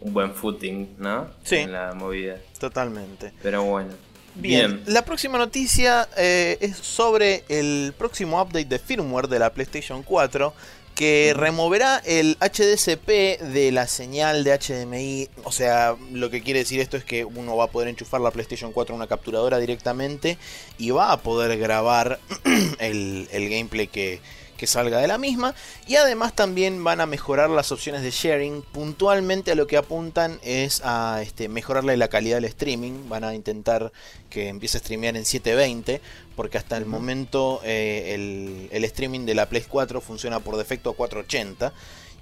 un 0.00 0.14
buen 0.14 0.32
footing, 0.32 0.96
¿no? 0.98 1.28
Sí. 1.44 1.56
En 1.56 1.72
la 1.72 1.92
movida. 1.92 2.38
Totalmente. 2.58 3.34
Pero 3.42 3.64
bueno. 3.64 3.90
Bien, 4.34 4.82
la 4.86 5.04
próxima 5.04 5.36
noticia 5.38 6.08
eh, 6.16 6.56
es 6.60 6.76
sobre 6.76 7.44
el 7.48 7.92
próximo 7.96 8.40
update 8.40 8.64
de 8.64 8.78
firmware 8.78 9.28
de 9.28 9.38
la 9.38 9.52
PlayStation 9.52 10.02
4 10.02 10.54
que 10.94 11.32
removerá 11.34 12.02
el 12.04 12.36
HDCP 12.40 13.40
de 13.52 13.70
la 13.72 13.86
señal 13.86 14.44
de 14.44 14.58
HDMI. 14.58 15.28
O 15.44 15.52
sea, 15.52 15.96
lo 16.12 16.30
que 16.30 16.42
quiere 16.42 16.60
decir 16.60 16.80
esto 16.80 16.96
es 16.96 17.04
que 17.04 17.24
uno 17.24 17.56
va 17.56 17.64
a 17.64 17.68
poder 17.68 17.88
enchufar 17.88 18.20
la 18.20 18.30
PlayStation 18.30 18.72
4 18.72 18.94
a 18.94 18.96
una 18.96 19.06
capturadora 19.06 19.58
directamente 19.58 20.38
y 20.78 20.90
va 20.90 21.12
a 21.12 21.20
poder 21.22 21.58
grabar 21.58 22.20
el, 22.78 23.28
el 23.32 23.48
gameplay 23.48 23.86
que, 23.86 24.20
que 24.62 24.68
salga 24.68 25.00
de 25.00 25.08
la 25.08 25.18
misma. 25.18 25.56
Y 25.88 25.96
además 25.96 26.36
también 26.36 26.84
van 26.84 27.00
a 27.00 27.06
mejorar 27.06 27.50
las 27.50 27.72
opciones 27.72 28.02
de 28.02 28.12
sharing. 28.12 28.62
Puntualmente 28.62 29.50
a 29.50 29.56
lo 29.56 29.66
que 29.66 29.76
apuntan 29.76 30.38
es 30.44 30.82
a 30.84 31.18
este, 31.20 31.48
mejorarle 31.48 31.96
la 31.96 32.06
calidad 32.06 32.36
del 32.36 32.44
streaming. 32.44 33.08
Van 33.08 33.24
a 33.24 33.34
intentar 33.34 33.90
que 34.30 34.46
empiece 34.46 34.78
a 34.78 34.80
streamear 34.80 35.16
en 35.16 35.24
720. 35.24 36.00
Porque 36.36 36.58
hasta 36.58 36.76
el 36.76 36.86
momento 36.86 37.60
eh, 37.64 38.14
el, 38.14 38.68
el 38.70 38.84
streaming 38.84 39.26
de 39.26 39.34
la 39.34 39.48
Play 39.48 39.64
4 39.68 40.00
funciona 40.00 40.38
por 40.38 40.56
defecto 40.56 40.90
a 40.90 40.94
480. 40.94 41.72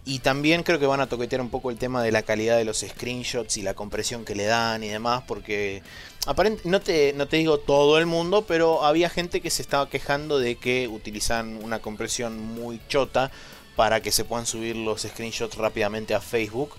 Y 0.04 0.20
también 0.20 0.62
creo 0.62 0.78
que 0.78 0.86
van 0.86 1.00
a 1.00 1.08
toquetear 1.08 1.40
un 1.40 1.50
poco 1.50 1.70
el 1.70 1.76
tema 1.76 2.02
de 2.02 2.10
la 2.10 2.22
calidad 2.22 2.56
de 2.56 2.64
los 2.64 2.78
screenshots 2.78 3.58
y 3.58 3.62
la 3.62 3.74
compresión 3.74 4.24
que 4.24 4.34
le 4.34 4.44
dan 4.44 4.82
y 4.82 4.88
demás, 4.88 5.22
porque 5.26 5.82
aparente, 6.26 6.62
no, 6.64 6.80
te, 6.80 7.12
no 7.12 7.28
te 7.28 7.36
digo 7.36 7.58
todo 7.58 7.98
el 7.98 8.06
mundo, 8.06 8.44
pero 8.46 8.84
había 8.84 9.10
gente 9.10 9.40
que 9.40 9.50
se 9.50 9.60
estaba 9.62 9.90
quejando 9.90 10.38
de 10.38 10.56
que 10.56 10.88
utilizan 10.88 11.62
una 11.62 11.80
compresión 11.80 12.38
muy 12.38 12.80
chota 12.88 13.30
para 13.76 14.00
que 14.00 14.10
se 14.10 14.24
puedan 14.24 14.46
subir 14.46 14.76
los 14.76 15.02
screenshots 15.02 15.56
rápidamente 15.56 16.14
a 16.14 16.20
Facebook. 16.20 16.70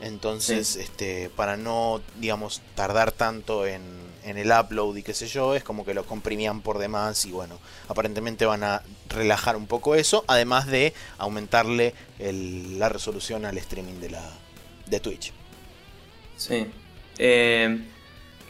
Entonces, 0.00 0.76
este, 0.76 1.28
para 1.36 1.58
no, 1.58 2.00
digamos, 2.18 2.62
tardar 2.74 3.12
tanto 3.12 3.66
en, 3.66 3.82
en, 4.24 4.38
el 4.38 4.50
upload 4.50 4.96
y 4.96 5.02
qué 5.02 5.14
sé 5.14 5.26
yo, 5.26 5.54
es 5.54 5.62
como 5.62 5.84
que 5.84 5.94
lo 5.94 6.04
comprimían 6.04 6.60
por 6.60 6.78
demás 6.78 7.24
y 7.26 7.32
bueno, 7.32 7.58
aparentemente 7.88 8.46
van 8.46 8.64
a 8.64 8.82
relajar 9.08 9.56
un 9.56 9.66
poco 9.66 9.94
eso, 9.94 10.24
además 10.28 10.66
de 10.66 10.94
aumentarle 11.18 11.94
la 12.18 12.88
resolución 12.88 13.44
al 13.44 13.58
streaming 13.58 14.00
de, 14.00 14.10
la, 14.10 14.22
de 14.86 15.00
Twitch. 15.00 15.32
Sí. 16.36 16.66
Eh, 17.18 17.78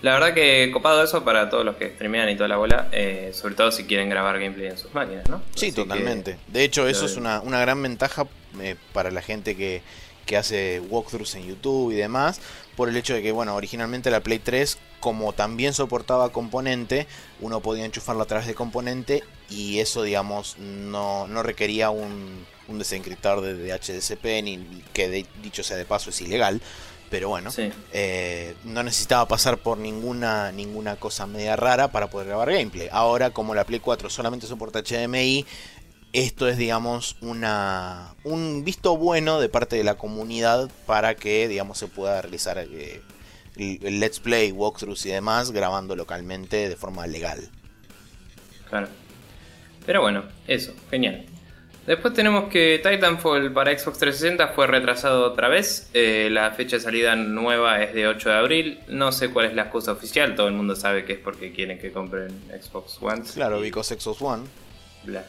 la 0.02 0.14
verdad 0.14 0.32
que 0.32 0.70
copado 0.72 1.02
eso 1.02 1.24
para 1.24 1.50
todos 1.50 1.64
los 1.64 1.76
que 1.76 1.90
streamean 1.90 2.30
y 2.30 2.36
toda 2.36 2.48
la 2.48 2.56
bola, 2.56 2.88
eh, 2.92 3.32
sobre 3.34 3.54
todo 3.54 3.70
si 3.70 3.84
quieren 3.84 4.08
grabar 4.08 4.38
gameplay 4.38 4.68
en 4.68 4.78
sus 4.78 4.94
máquinas, 4.94 5.28
¿no? 5.28 5.42
Sí, 5.54 5.72
totalmente. 5.72 6.38
De 6.48 6.64
hecho, 6.64 6.88
eso 6.88 7.04
es 7.04 7.16
una, 7.16 7.40
una 7.40 7.60
gran 7.60 7.82
ventaja 7.82 8.26
eh, 8.60 8.76
para 8.94 9.10
la 9.10 9.20
gente 9.20 9.56
que 9.56 9.82
que 10.26 10.36
hace 10.36 10.80
walkthroughs 10.80 11.34
en 11.34 11.46
YouTube 11.46 11.92
y 11.92 11.96
demás, 11.96 12.40
por 12.76 12.88
el 12.88 12.96
hecho 12.96 13.14
de 13.14 13.22
que, 13.22 13.32
bueno, 13.32 13.54
originalmente 13.54 14.10
la 14.10 14.20
Play 14.20 14.38
3, 14.38 14.78
como 15.00 15.32
también 15.32 15.74
soportaba 15.74 16.30
componente, 16.30 17.06
uno 17.40 17.60
podía 17.60 17.84
enchufarla 17.84 18.24
a 18.24 18.26
través 18.26 18.46
de 18.46 18.54
componente 18.54 19.24
y 19.48 19.80
eso, 19.80 20.02
digamos, 20.02 20.56
no, 20.58 21.26
no 21.26 21.42
requería 21.42 21.90
un, 21.90 22.46
un 22.70 22.78
desencriptador 22.78 23.42
de, 23.42 23.72
HDCP, 23.72 24.42
ni 24.42 24.82
que 24.92 25.26
dicho 25.42 25.62
sea 25.62 25.76
de 25.76 25.84
paso 25.84 26.10
es 26.10 26.20
ilegal. 26.20 26.60
Pero 27.10 27.28
bueno, 27.28 27.50
eh, 27.92 28.54
no 28.62 28.84
necesitaba 28.84 29.26
pasar 29.26 29.58
por 29.58 29.78
ninguna, 29.78 30.52
ninguna 30.52 30.94
cosa 30.94 31.26
media 31.26 31.56
rara 31.56 31.90
para 31.90 32.08
poder 32.08 32.28
grabar 32.28 32.52
gameplay. 32.52 32.88
Ahora, 32.92 33.30
como 33.30 33.52
la 33.52 33.64
Play 33.64 33.80
4 33.80 34.08
solamente 34.08 34.46
soporta 34.46 34.80
HDMI, 34.80 35.44
esto 36.12 36.48
es, 36.48 36.56
digamos, 36.56 37.16
una, 37.20 38.14
un 38.24 38.64
visto 38.64 38.96
bueno 38.96 39.40
de 39.40 39.48
parte 39.48 39.76
de 39.76 39.84
la 39.84 39.96
comunidad 39.96 40.70
para 40.86 41.14
que, 41.14 41.46
digamos, 41.48 41.78
se 41.78 41.86
pueda 41.86 42.20
realizar 42.20 42.58
eh, 42.58 43.02
el, 43.56 44.00
let's 44.00 44.18
play, 44.18 44.52
walkthroughs 44.52 45.06
y 45.06 45.10
demás 45.10 45.52
grabando 45.52 45.94
localmente 45.94 46.68
de 46.68 46.76
forma 46.76 47.06
legal. 47.06 47.48
Claro. 48.68 48.88
Pero 49.86 50.02
bueno, 50.02 50.24
eso, 50.46 50.72
genial. 50.90 51.26
Después 51.86 52.14
tenemos 52.14 52.50
que 52.50 52.80
Titanfall 52.82 53.52
para 53.52 53.76
Xbox 53.76 53.98
360 53.98 54.48
fue 54.48 54.66
retrasado 54.66 55.24
otra 55.24 55.48
vez. 55.48 55.90
Eh, 55.94 56.28
la 56.30 56.50
fecha 56.52 56.76
de 56.76 56.82
salida 56.82 57.16
nueva 57.16 57.82
es 57.82 57.94
de 57.94 58.06
8 58.06 58.28
de 58.28 58.34
abril. 58.34 58.80
No 58.88 59.12
sé 59.12 59.30
cuál 59.30 59.46
es 59.46 59.54
la 59.54 59.62
excusa 59.62 59.92
oficial. 59.92 60.36
Todo 60.36 60.48
el 60.48 60.54
mundo 60.54 60.76
sabe 60.76 61.04
que 61.04 61.14
es 61.14 61.18
porque 61.18 61.52
quieren 61.52 61.78
que 61.78 61.90
compren 61.90 62.28
Xbox 62.48 62.98
One. 63.00 63.22
Claro, 63.34 63.60
because 63.60 63.98
Xbox 63.98 64.20
One. 64.20 64.44
Bla. 65.04 65.24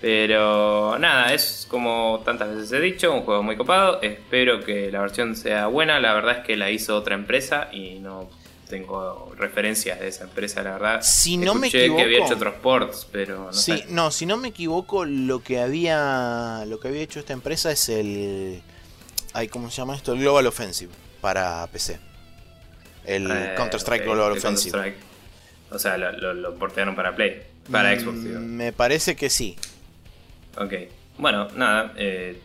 Pero 0.00 0.98
nada, 0.98 1.32
es 1.32 1.66
como 1.70 2.22
tantas 2.24 2.54
veces 2.54 2.72
he 2.72 2.80
dicho, 2.80 3.12
un 3.12 3.22
juego 3.22 3.42
muy 3.42 3.56
copado. 3.56 4.00
Espero 4.02 4.62
que 4.62 4.90
la 4.90 5.00
versión 5.00 5.34
sea 5.36 5.68
buena. 5.68 5.98
La 6.00 6.12
verdad 6.12 6.38
es 6.38 6.44
que 6.44 6.56
la 6.56 6.70
hizo 6.70 6.96
otra 6.96 7.14
empresa 7.14 7.68
y 7.72 7.98
no 7.98 8.28
tengo 8.68 9.32
referencias 9.36 10.00
de 10.00 10.08
esa 10.08 10.24
empresa, 10.24 10.62
la 10.62 10.72
verdad. 10.72 11.00
Si 11.02 11.36
no 11.36 11.54
me 11.54 11.68
equivoco, 11.68 11.96
que 11.96 12.02
había 12.02 12.24
hecho 12.24 12.34
otros 12.34 12.54
ports, 12.56 13.06
pero 13.10 13.46
no 13.46 13.52
sí, 13.52 13.84
no, 13.88 14.10
si 14.10 14.26
no 14.26 14.36
me 14.36 14.48
equivoco, 14.48 15.04
lo 15.04 15.42
que 15.42 15.60
había 15.60 16.64
lo 16.66 16.80
que 16.80 16.88
había 16.88 17.02
hecho 17.02 17.20
esta 17.20 17.32
empresa 17.32 17.70
es 17.70 17.88
el 17.88 18.62
ay, 19.32 19.48
¿cómo 19.48 19.70
se 19.70 19.76
llama 19.78 19.94
esto? 19.94 20.12
El 20.12 20.20
Global 20.20 20.46
Offensive 20.46 20.92
para 21.20 21.66
PC. 21.68 21.98
El 23.04 23.30
eh, 23.30 23.54
Counter 23.56 23.80
Strike 23.80 24.04
Global 24.04 24.32
Offensive. 24.32 24.94
O 25.70 25.78
sea, 25.78 25.96
lo, 25.96 26.54
portearon 26.56 26.94
para 26.94 27.14
Play, 27.14 27.42
para 27.70 27.94
mm, 27.94 28.00
Xbox. 28.00 28.16
Me 28.16 28.72
parece 28.72 29.16
que 29.16 29.30
sí. 29.30 29.56
Ok. 30.56 30.72
Bueno, 31.18 31.48
nada. 31.54 31.92
Eh, 31.96 32.40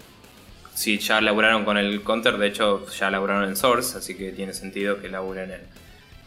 si 0.73 0.97
ya 0.99 1.21
laburaron 1.21 1.65
con 1.65 1.77
el 1.77 2.01
counter, 2.03 2.37
de 2.37 2.47
hecho 2.47 2.87
ya 2.89 3.09
laburaron 3.11 3.43
en 3.49 3.55
Source, 3.55 3.97
así 3.97 4.15
que 4.15 4.31
tiene 4.31 4.53
sentido 4.53 5.01
que 5.01 5.09
laburen 5.09 5.51
en, 5.51 5.61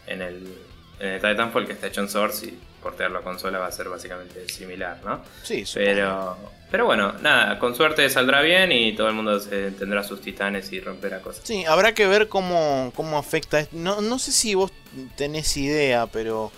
en, 0.07 0.21
el, 0.21 0.57
en 0.99 1.07
el 1.09 1.21
Titanfall 1.21 1.65
que 1.65 1.73
está 1.73 1.87
hecho 1.87 2.01
en 2.01 2.09
Source 2.09 2.45
y 2.45 2.59
portearlo 2.81 3.17
a 3.17 3.23
consola 3.23 3.57
va 3.57 3.65
a 3.65 3.71
ser 3.71 3.89
básicamente 3.89 4.47
similar, 4.47 4.99
¿no? 5.03 5.21
Sí, 5.41 5.63
pero, 5.73 6.37
pero 6.69 6.85
bueno, 6.85 7.13
nada, 7.23 7.57
con 7.57 7.73
suerte 7.73 8.07
saldrá 8.11 8.41
bien 8.41 8.71
y 8.71 8.95
todo 8.95 9.07
el 9.07 9.15
mundo 9.15 9.39
se 9.39 9.71
tendrá 9.71 10.03
sus 10.03 10.21
titanes 10.21 10.71
y 10.71 10.79
romperá 10.79 11.19
cosas. 11.19 11.41
Sí, 11.45 11.65
habrá 11.65 11.95
que 11.95 12.05
ver 12.05 12.27
cómo, 12.27 12.93
cómo 12.95 13.17
afecta. 13.17 13.67
No, 13.71 14.01
no 14.01 14.19
sé 14.19 14.31
si 14.31 14.53
vos 14.53 14.71
tenés 15.17 15.57
idea, 15.57 16.05
pero 16.05 16.51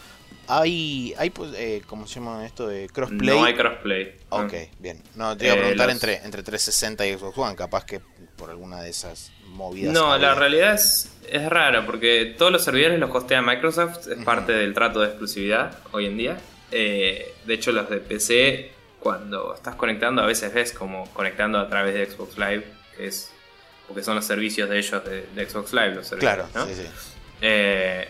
hay, 0.47 1.13
hay 1.17 1.29
pues, 1.29 1.51
eh, 1.55 1.81
¿cómo 1.87 2.07
se 2.07 2.15
llama 2.15 2.45
esto 2.45 2.67
de 2.67 2.87
crossplay? 2.89 3.37
No 3.37 3.43
hay 3.43 3.53
crossplay. 3.53 4.15
Ok, 4.29 4.53
bien. 4.79 5.01
No, 5.15 5.35
te 5.35 5.45
iba 5.45 5.53
a 5.53 5.57
eh, 5.57 5.59
preguntar 5.59 5.89
entre, 5.89 6.15
entre 6.23 6.43
360 6.43 7.05
y 7.05 7.17
Xbox 7.17 7.37
One, 7.37 7.55
capaz 7.55 7.85
que 7.85 8.01
por 8.35 8.49
alguna 8.49 8.81
de 8.81 8.89
esas 8.89 9.31
movidas. 9.47 9.93
No, 9.93 10.17
la 10.17 10.35
realidad 10.35 10.75
es, 10.75 11.11
es 11.29 11.49
rara, 11.49 11.85
porque 11.85 12.35
todos 12.37 12.51
los 12.51 12.63
servidores 12.63 12.99
los 12.99 13.09
costea 13.09 13.41
Microsoft, 13.41 14.07
es 14.07 14.23
parte 14.23 14.53
del 14.53 14.73
trato 14.73 15.01
de 15.01 15.07
exclusividad 15.07 15.77
hoy 15.91 16.05
en 16.05 16.17
día. 16.17 16.37
Eh, 16.71 17.33
de 17.45 17.53
hecho, 17.53 17.71
los 17.71 17.89
de 17.89 17.97
PC, 17.97 18.71
cuando 18.99 19.53
estás 19.53 19.75
conectando, 19.75 20.21
a 20.21 20.25
veces 20.25 20.53
ves 20.53 20.71
como 20.71 21.11
conectando 21.13 21.59
a 21.59 21.67
través 21.67 21.93
de 21.93 22.05
Xbox 22.05 22.37
Live, 22.37 22.65
que 22.95 23.07
es 23.07 23.31
porque 23.87 24.03
son 24.03 24.15
los 24.15 24.25
servicios 24.25 24.69
de 24.69 24.79
ellos 24.79 25.01
de, 25.05 25.49
Xbox 25.49 25.73
Live, 25.73 25.95
los 25.95 26.07
servidores. 26.07 26.47
Claro, 26.51 26.67
sí, 26.67 26.75
sí. 26.75 26.87
Eh, 27.41 28.07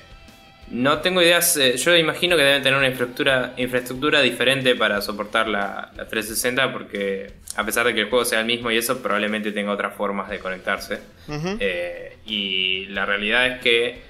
No 0.70 1.00
tengo 1.00 1.22
ideas, 1.22 1.56
eh, 1.56 1.78
yo 1.78 1.96
imagino 1.96 2.36
que 2.36 2.44
deben 2.44 2.62
tener 2.62 2.78
una 2.78 2.88
infraestructura, 2.88 3.54
infraestructura 3.56 4.22
diferente 4.22 4.76
para 4.76 5.02
soportar 5.02 5.48
la, 5.48 5.92
360 5.96 6.74
porque 6.74 7.32
a 7.56 7.66
pesar 7.66 7.86
de 7.86 7.94
que 7.94 8.02
el 8.02 8.10
juego 8.10 8.26
sea 8.26 8.42
el 8.42 8.46
mismo 8.46 8.70
y 8.70 8.78
eso, 8.78 9.02
probablemente 9.02 9.52
tenga 9.54 9.72
otras 9.72 9.96
formas 9.96 10.30
de 10.30 10.40
conectarse. 10.40 11.00
Eh, 11.60 12.18
y 12.26 12.86
la 12.88 13.06
realidad 13.06 13.48
es 13.48 13.62
que 13.62 14.02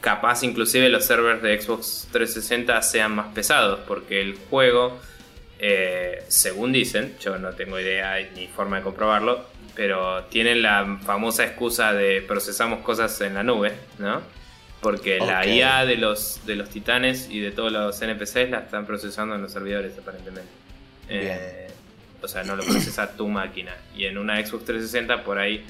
capaz 0.00 0.44
inclusive 0.44 0.88
los 0.88 1.04
servers 1.04 1.42
de 1.42 1.60
Xbox 1.60 2.08
360 2.12 2.80
sean 2.82 3.14
más 3.14 3.34
pesados 3.34 3.80
porque 3.86 4.22
el 4.22 4.36
juego, 4.48 4.98
eh, 5.58 6.22
según 6.28 6.72
dicen, 6.72 7.16
yo 7.20 7.38
no 7.38 7.50
tengo 7.50 7.78
idea 7.78 8.16
ni 8.34 8.46
forma 8.46 8.78
de 8.78 8.82
comprobarlo, 8.82 9.44
pero 9.74 10.24
tienen 10.24 10.62
la 10.62 10.98
famosa 11.04 11.44
excusa 11.44 11.92
de 11.92 12.22
procesamos 12.22 12.80
cosas 12.80 13.20
en 13.20 13.34
la 13.34 13.42
nube, 13.42 13.72
¿no? 13.98 14.37
Porque 14.80 15.18
la 15.18 15.44
IA 15.46 15.84
de 15.84 15.96
los, 15.96 16.46
de 16.46 16.54
los 16.54 16.68
titanes 16.68 17.28
y 17.30 17.40
de 17.40 17.50
todos 17.50 17.72
los 17.72 18.00
NPCs 18.00 18.50
la 18.50 18.60
están 18.60 18.86
procesando 18.86 19.34
en 19.34 19.42
los 19.42 19.52
servidores, 19.52 19.98
aparentemente. 19.98 20.50
Eh, 21.08 21.68
o 22.22 22.28
sea, 22.28 22.44
no 22.44 22.54
lo 22.54 22.64
procesa 22.64 23.16
tu 23.16 23.28
máquina. 23.28 23.74
Y 23.96 24.04
en 24.04 24.18
una 24.18 24.36
Xbox 24.36 24.64
360, 24.64 25.24
por 25.24 25.38
ahí, 25.38 25.64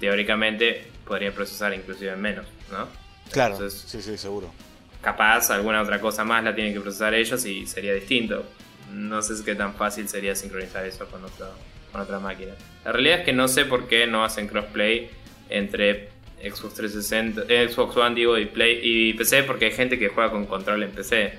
teóricamente, 0.00 0.86
podría 1.06 1.32
procesar 1.32 1.72
inclusive 1.72 2.14
menos, 2.16 2.46
¿no? 2.70 2.88
Claro, 3.30 3.70
sí, 3.70 4.02
sí, 4.02 4.18
seguro. 4.18 4.52
Capaz 5.00 5.50
alguna 5.50 5.82
otra 5.82 6.00
cosa 6.00 6.24
más 6.24 6.44
la 6.44 6.54
tienen 6.54 6.74
que 6.74 6.80
procesar 6.80 7.14
ellos 7.14 7.44
y 7.46 7.66
sería 7.66 7.94
distinto. 7.94 8.44
No 8.92 9.22
sé 9.22 9.34
qué 9.44 9.54
tan 9.54 9.74
fácil 9.74 10.08
sería 10.08 10.34
sincronizar 10.34 10.84
eso 10.84 11.06
con, 11.06 11.24
otro, 11.24 11.48
con 11.92 12.00
otra 12.00 12.18
máquina. 12.18 12.52
La 12.84 12.92
realidad 12.92 13.20
es 13.20 13.24
que 13.24 13.32
no 13.32 13.48
sé 13.48 13.64
por 13.64 13.88
qué 13.88 14.06
no 14.06 14.24
hacen 14.24 14.46
crossplay 14.46 15.10
entre 15.48 16.15
Xbox 16.50 16.74
360, 16.74 17.42
eh, 17.48 17.68
Xbox 17.68 17.96
One 17.96 18.14
digo, 18.14 18.38
y, 18.38 18.46
Play, 18.46 18.80
y 18.82 19.12
PC 19.14 19.42
porque 19.44 19.66
hay 19.66 19.72
gente 19.72 19.98
que 19.98 20.08
juega 20.08 20.30
con 20.30 20.46
control 20.46 20.82
en 20.82 20.90
PC. 20.90 21.38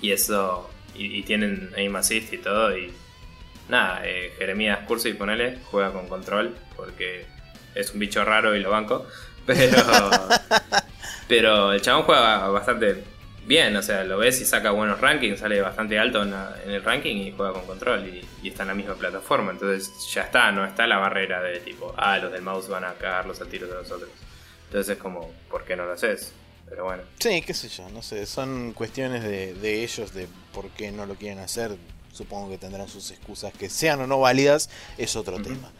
Y 0.00 0.12
eso, 0.12 0.70
y, 0.94 1.22
tienen 1.22 1.70
aim 1.76 1.94
assist 1.96 2.32
y 2.32 2.38
todo, 2.38 2.76
y 2.76 2.90
nada, 3.68 4.00
eh, 4.04 4.32
Jeremías 4.38 4.80
Curso 4.86 5.08
y 5.08 5.12
ponele, 5.12 5.58
juega 5.64 5.92
con 5.92 6.08
control 6.08 6.56
porque 6.74 7.26
es 7.74 7.92
un 7.92 8.00
bicho 8.00 8.24
raro 8.24 8.56
y 8.56 8.60
lo 8.60 8.70
banco. 8.70 9.06
Pero, 9.46 9.78
pero 11.28 11.72
el 11.72 11.80
chabón 11.80 12.02
juega 12.02 12.48
bastante 12.48 13.02
bien, 13.48 13.74
o 13.74 13.82
sea, 13.82 14.04
lo 14.04 14.18
ves 14.18 14.40
y 14.40 14.44
saca 14.44 14.70
buenos 14.70 15.00
rankings, 15.00 15.40
sale 15.40 15.60
bastante 15.60 15.98
alto 15.98 16.22
en, 16.22 16.34
el 16.70 16.84
ranking 16.84 17.16
y 17.16 17.32
juega 17.32 17.54
con 17.54 17.66
control 17.66 18.06
y, 18.06 18.48
está 18.48 18.62
en 18.62 18.68
la 18.68 18.74
misma 18.74 18.94
plataforma. 18.94 19.50
Entonces 19.50 19.90
ya 20.12 20.22
está, 20.22 20.52
no 20.52 20.64
está 20.64 20.86
la 20.86 20.98
barrera 20.98 21.42
de 21.42 21.58
tipo, 21.60 21.94
ah, 21.96 22.18
los 22.18 22.30
del 22.30 22.42
mouse 22.42 22.68
van 22.68 22.84
a 22.84 22.92
cagarlos 22.94 23.40
a 23.40 23.46
tiros 23.46 23.70
de 23.70 23.76
los 23.76 23.90
otros. 23.90 24.10
Entonces 24.66 24.96
es 24.96 25.02
como, 25.02 25.32
¿por 25.50 25.64
qué 25.64 25.74
no 25.74 25.86
lo 25.86 25.92
haces? 25.92 26.32
Pero 26.68 26.84
bueno. 26.84 27.02
Sí, 27.18 27.40
qué 27.40 27.54
sé 27.54 27.68
yo, 27.68 27.88
no 27.88 28.02
sé, 28.02 28.26
son 28.26 28.74
cuestiones 28.74 29.24
de, 29.24 29.82
ellos 29.82 30.12
de 30.12 30.28
por 30.52 30.68
qué 30.70 30.92
no 30.92 31.06
lo 31.06 31.14
quieren 31.14 31.38
hacer. 31.38 31.76
Supongo 32.12 32.50
que 32.50 32.58
tendrán 32.58 32.88
sus 32.88 33.10
excusas 33.10 33.52
que 33.54 33.70
sean 33.70 34.00
o 34.00 34.06
no 34.06 34.20
válidas, 34.20 34.68
es 34.98 35.16
otro 35.16 35.40
tema. 35.40 35.70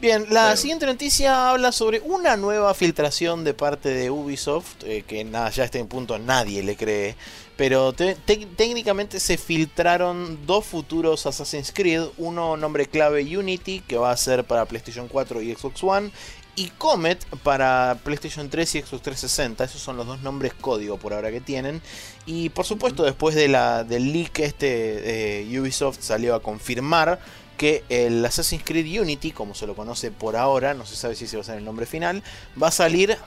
Bien, 0.00 0.24
la 0.30 0.56
siguiente 0.56 0.86
noticia 0.86 1.50
habla 1.50 1.72
sobre 1.72 2.00
una 2.00 2.38
nueva 2.38 2.72
filtración 2.72 3.44
de 3.44 3.52
parte 3.52 3.90
de 3.90 4.10
Ubisoft, 4.10 4.82
eh, 4.84 5.04
que 5.06 5.24
nada, 5.24 5.50
ya 5.50 5.64
está 5.64 5.76
en 5.76 5.88
punto 5.88 6.18
nadie 6.18 6.62
le 6.62 6.74
cree, 6.74 7.16
pero 7.58 7.92
técnicamente 7.92 9.20
se 9.20 9.36
filtraron 9.36 10.46
dos 10.46 10.64
futuros 10.64 11.26
Assassin's 11.26 11.70
Creed, 11.70 12.04
uno 12.16 12.56
nombre 12.56 12.86
clave 12.86 13.36
Unity, 13.36 13.80
que 13.80 13.98
va 13.98 14.10
a 14.10 14.16
ser 14.16 14.44
para 14.44 14.64
PlayStation 14.64 15.06
4 15.06 15.42
y 15.42 15.54
Xbox 15.54 15.84
One, 15.84 16.10
y 16.56 16.68
Comet 16.78 17.22
para 17.42 17.98
PlayStation 18.02 18.48
3 18.48 18.74
y 18.76 18.80
Xbox 18.80 19.02
360. 19.02 19.64
Esos 19.64 19.82
son 19.82 19.98
los 19.98 20.06
dos 20.06 20.22
nombres 20.22 20.54
código 20.54 20.96
por 20.96 21.12
ahora 21.12 21.30
que 21.30 21.40
tienen. 21.40 21.82
Y 22.24 22.48
por 22.48 22.64
supuesto, 22.64 23.02
después 23.02 23.34
de 23.34 23.48
la, 23.48 23.84
del 23.84 24.12
leak 24.12 24.38
este, 24.40 25.42
eh, 25.42 25.60
Ubisoft 25.60 26.00
salió 26.00 26.34
a 26.34 26.42
confirmar 26.42 27.20
que 27.60 27.84
el 27.90 28.24
Assassin's 28.24 28.62
Creed 28.64 29.02
Unity, 29.02 29.32
como 29.32 29.54
se 29.54 29.66
lo 29.66 29.76
conoce 29.76 30.10
por 30.10 30.34
ahora, 30.34 30.72
no 30.72 30.86
se 30.86 30.96
sabe 30.96 31.14
si 31.14 31.26
se 31.26 31.36
va 31.36 31.42
a 31.42 31.44
ser 31.44 31.58
el 31.58 31.64
nombre 31.66 31.84
final, 31.84 32.22
va 32.60 32.68
a 32.68 32.70
salir 32.70 33.18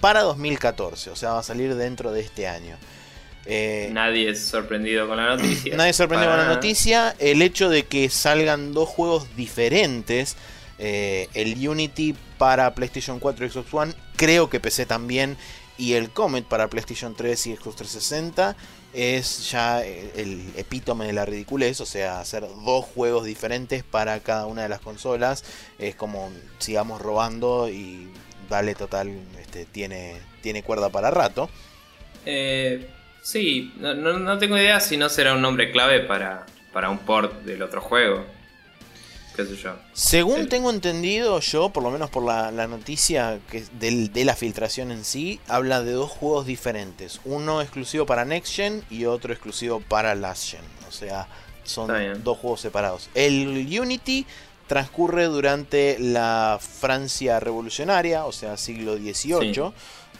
para 0.00 0.22
2014, 0.22 1.10
o 1.10 1.16
sea, 1.16 1.32
va 1.32 1.40
a 1.40 1.42
salir 1.42 1.74
dentro 1.74 2.12
de 2.12 2.20
este 2.20 2.46
año. 2.46 2.76
Eh, 3.44 3.90
nadie 3.92 4.30
es 4.30 4.40
sorprendido 4.40 5.08
con 5.08 5.16
la 5.16 5.34
noticia. 5.34 5.76
Nadie 5.76 5.90
es 5.90 5.96
sorprendido 5.96 6.30
con 6.30 6.38
la 6.38 6.54
noticia. 6.54 7.16
El 7.18 7.42
hecho 7.42 7.70
de 7.70 7.82
que 7.82 8.08
salgan 8.08 8.72
dos 8.72 8.88
juegos 8.88 9.34
diferentes, 9.34 10.36
eh, 10.78 11.28
el 11.34 11.68
Unity 11.68 12.14
para 12.38 12.76
PlayStation 12.76 13.18
4 13.18 13.46
y 13.46 13.50
Xbox 13.50 13.74
One, 13.74 13.94
creo 14.14 14.48
que 14.48 14.60
PC 14.60 14.86
también, 14.86 15.36
y 15.76 15.94
el 15.94 16.10
Comet 16.10 16.44
para 16.44 16.70
PlayStation 16.70 17.16
3 17.16 17.48
y 17.48 17.56
Xbox 17.56 17.74
360, 17.74 18.54
es 18.92 19.50
ya 19.50 19.84
el 19.84 20.52
epítome 20.56 21.06
de 21.06 21.12
la 21.12 21.24
ridiculez, 21.24 21.80
o 21.80 21.86
sea, 21.86 22.20
hacer 22.20 22.42
dos 22.42 22.84
juegos 22.84 23.24
diferentes 23.24 23.82
para 23.82 24.20
cada 24.20 24.46
una 24.46 24.62
de 24.62 24.68
las 24.68 24.80
consolas 24.80 25.44
es 25.78 25.94
como 25.94 26.30
sigamos 26.58 27.00
robando 27.00 27.68
y 27.68 28.08
vale 28.48 28.74
total, 28.74 29.10
este, 29.40 29.64
tiene, 29.64 30.20
tiene 30.42 30.62
cuerda 30.62 30.90
para 30.90 31.10
rato. 31.10 31.48
Eh, 32.26 32.86
sí, 33.22 33.72
no, 33.78 33.94
no, 33.94 34.38
tengo 34.38 34.58
idea 34.58 34.78
si 34.80 34.96
no 34.96 35.08
será 35.08 35.34
un 35.34 35.42
nombre 35.42 35.70
clave 35.72 36.00
para, 36.00 36.46
para 36.72 36.90
un 36.90 36.98
port 36.98 37.42
del 37.44 37.62
otro 37.62 37.80
juego. 37.80 38.26
Según 39.92 40.48
tengo 40.48 40.70
entendido 40.70 41.40
yo, 41.40 41.70
por 41.70 41.82
lo 41.82 41.90
menos 41.90 42.10
por 42.10 42.24
la, 42.24 42.50
noticia 42.66 43.40
que 43.50 43.64
de, 43.78 44.24
la 44.24 44.36
filtración 44.36 44.90
en 44.90 45.04
sí, 45.04 45.40
habla 45.48 45.82
de 45.82 45.92
dos 45.92 46.10
juegos 46.10 46.46
diferentes. 46.46 47.20
Uno 47.24 47.60
exclusivo 47.62 48.06
para 48.06 48.24
Next 48.24 48.54
Gen 48.54 48.84
y 48.90 49.04
otro 49.04 49.32
exclusivo 49.32 49.80
para 49.80 50.14
Last 50.14 50.50
Gen. 50.50 50.64
O 50.88 50.92
sea, 50.92 51.28
son 51.64 51.90
dos 52.22 52.38
juegos 52.38 52.60
separados. 52.60 53.08
El 53.14 53.48
Unity 53.80 54.26
transcurre 54.66 55.24
durante 55.24 55.98
la 55.98 56.58
Francia 56.60 57.40
revolucionaria, 57.40 58.24
o 58.24 58.32
sea, 58.32 58.56
siglo 58.56 58.96
XVIII. 58.96 59.72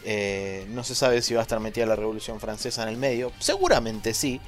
Eh, 0.04 0.66
no 0.70 0.82
se 0.84 0.94
sabe 0.94 1.22
si 1.22 1.34
va 1.34 1.40
a 1.40 1.42
estar 1.42 1.60
metida 1.60 1.86
la 1.86 1.96
Revolución 1.96 2.40
Francesa 2.40 2.82
en 2.82 2.88
el 2.88 2.96
medio. 2.96 3.32
Seguramente 3.38 4.14
sí. 4.14 4.40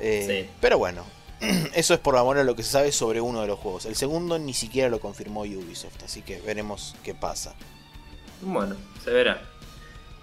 Eh, 0.00 0.48
pero 0.60 0.78
bueno, 0.78 1.04
Eso 1.74 1.94
es 1.94 2.00
por 2.00 2.16
ahora 2.16 2.44
lo 2.44 2.54
que 2.54 2.62
se 2.62 2.70
sabe 2.70 2.92
sobre 2.92 3.20
uno 3.20 3.40
de 3.40 3.46
los 3.46 3.58
juegos. 3.58 3.86
El 3.86 3.96
segundo 3.96 4.38
ni 4.38 4.54
siquiera 4.54 4.88
lo 4.88 5.00
confirmó 5.00 5.42
Ubisoft, 5.42 6.02
así 6.04 6.22
que 6.22 6.40
veremos 6.40 6.94
qué 7.02 7.14
pasa. 7.14 7.54
Bueno, 8.40 8.76
se 9.04 9.10
verá. 9.10 9.51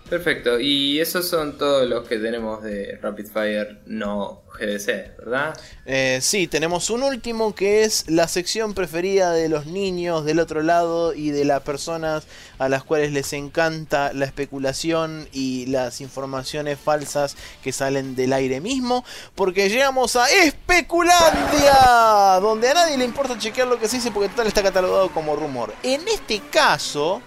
Perfecto, 0.09 0.59
y 0.59 0.99
esos 0.99 1.29
son 1.29 1.59
todos 1.59 1.87
los 1.87 2.07
que 2.07 2.17
tenemos 2.17 2.63
de 2.63 2.97
Rapid 2.99 3.27
Fire 3.27 3.79
no 3.85 4.41
GDC, 4.59 5.17
¿verdad? 5.19 5.55
Eh, 5.85 6.17
sí, 6.21 6.47
tenemos 6.47 6.89
un 6.89 7.03
último 7.03 7.53
que 7.53 7.83
es 7.83 8.09
la 8.09 8.27
sección 8.27 8.73
preferida 8.73 9.31
de 9.31 9.49
los 9.49 9.67
niños 9.67 10.25
del 10.25 10.39
otro 10.39 10.63
lado 10.63 11.13
y 11.13 11.29
de 11.29 11.45
las 11.45 11.61
personas 11.61 12.25
a 12.57 12.69
las 12.69 12.83
cuales 12.83 13.11
les 13.11 13.33
encanta 13.33 14.11
la 14.13 14.25
especulación 14.25 15.29
y 15.31 15.67
las 15.67 16.01
informaciones 16.01 16.79
falsas 16.79 17.37
que 17.61 17.71
salen 17.71 18.15
del 18.15 18.33
aire 18.33 18.61
mismo, 18.61 19.05
porque 19.35 19.69
llegamos 19.69 20.15
a 20.15 20.27
Especulandia, 20.31 22.39
donde 22.41 22.69
a 22.69 22.73
nadie 22.73 22.97
le 22.97 23.05
importa 23.05 23.37
chequear 23.37 23.67
lo 23.67 23.77
que 23.77 23.87
se 23.87 23.97
dice 23.97 24.09
porque 24.09 24.29
total 24.29 24.47
está 24.47 24.63
catalogado 24.63 25.11
como 25.11 25.35
rumor. 25.35 25.71
En 25.83 26.01
este 26.07 26.41
caso, 26.49 27.21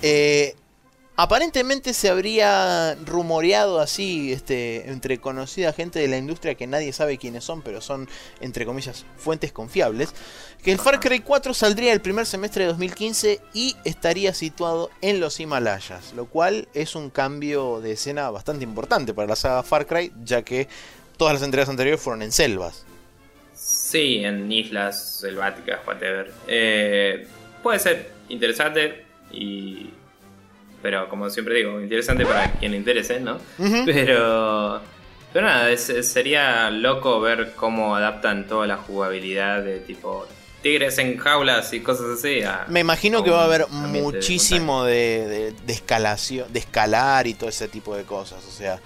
eh, 0.00 0.56
Aparentemente 1.16 1.94
se 1.94 2.08
habría 2.08 2.96
rumoreado 2.96 3.78
así, 3.78 4.32
este, 4.32 4.90
entre 4.90 5.18
conocida 5.18 5.72
gente 5.72 6.00
de 6.00 6.08
la 6.08 6.16
industria 6.16 6.56
que 6.56 6.66
nadie 6.66 6.92
sabe 6.92 7.18
quiénes 7.18 7.44
son, 7.44 7.62
pero 7.62 7.80
son, 7.80 8.08
entre 8.40 8.66
comillas, 8.66 9.06
fuentes 9.16 9.52
confiables, 9.52 10.12
que 10.64 10.72
el 10.72 10.80
Far 10.80 10.98
Cry 10.98 11.20
4 11.20 11.54
saldría 11.54 11.92
el 11.92 12.00
primer 12.00 12.26
semestre 12.26 12.64
de 12.64 12.70
2015 12.70 13.40
y 13.52 13.76
estaría 13.84 14.34
situado 14.34 14.90
en 15.02 15.20
los 15.20 15.38
Himalayas, 15.38 16.14
lo 16.14 16.26
cual 16.26 16.66
es 16.74 16.96
un 16.96 17.10
cambio 17.10 17.80
de 17.80 17.92
escena 17.92 18.28
bastante 18.30 18.64
importante 18.64 19.14
para 19.14 19.28
la 19.28 19.36
saga 19.36 19.62
Far 19.62 19.86
Cry, 19.86 20.12
ya 20.24 20.42
que 20.42 20.66
todas 21.16 21.34
las 21.34 21.44
entregas 21.44 21.68
anteriores 21.68 22.00
fueron 22.00 22.22
en 22.22 22.32
selvas. 22.32 22.84
Sí, 23.54 24.24
en 24.24 24.50
islas 24.50 25.20
selváticas, 25.20 25.78
whatever. 25.86 26.32
Eh, 26.48 27.28
puede 27.62 27.78
ser 27.78 28.10
interesante 28.28 29.04
y 29.30 29.90
pero 30.84 31.08
como 31.08 31.30
siempre 31.30 31.54
digo, 31.54 31.80
interesante 31.80 32.26
para 32.26 32.52
quien 32.52 32.72
le 32.72 32.76
interese, 32.76 33.18
¿no? 33.18 33.38
Pero. 33.86 34.82
Pero 35.32 35.46
nada, 35.46 35.74
sería 35.78 36.70
loco 36.70 37.22
ver 37.22 37.54
cómo 37.56 37.96
adaptan 37.96 38.46
toda 38.46 38.66
la 38.66 38.76
jugabilidad 38.76 39.62
de 39.62 39.78
tipo 39.78 40.26
tigres 40.60 40.98
en 40.98 41.16
jaulas 41.16 41.72
y 41.72 41.80
cosas 41.80 42.18
así. 42.18 42.40
Me 42.68 42.80
imagino 42.80 43.24
que 43.24 43.30
va 43.30 43.40
a 43.40 43.44
haber 43.46 43.66
muchísimo 43.68 44.84
de, 44.84 45.54
escalación, 45.66 46.52
de 46.52 46.58
escalar 46.58 47.26
y 47.26 47.32
todo 47.32 47.48
ese 47.48 47.66
tipo 47.66 47.96
de 47.96 48.04
cosas. 48.04 48.44
O 48.46 48.52
sea, 48.52 48.78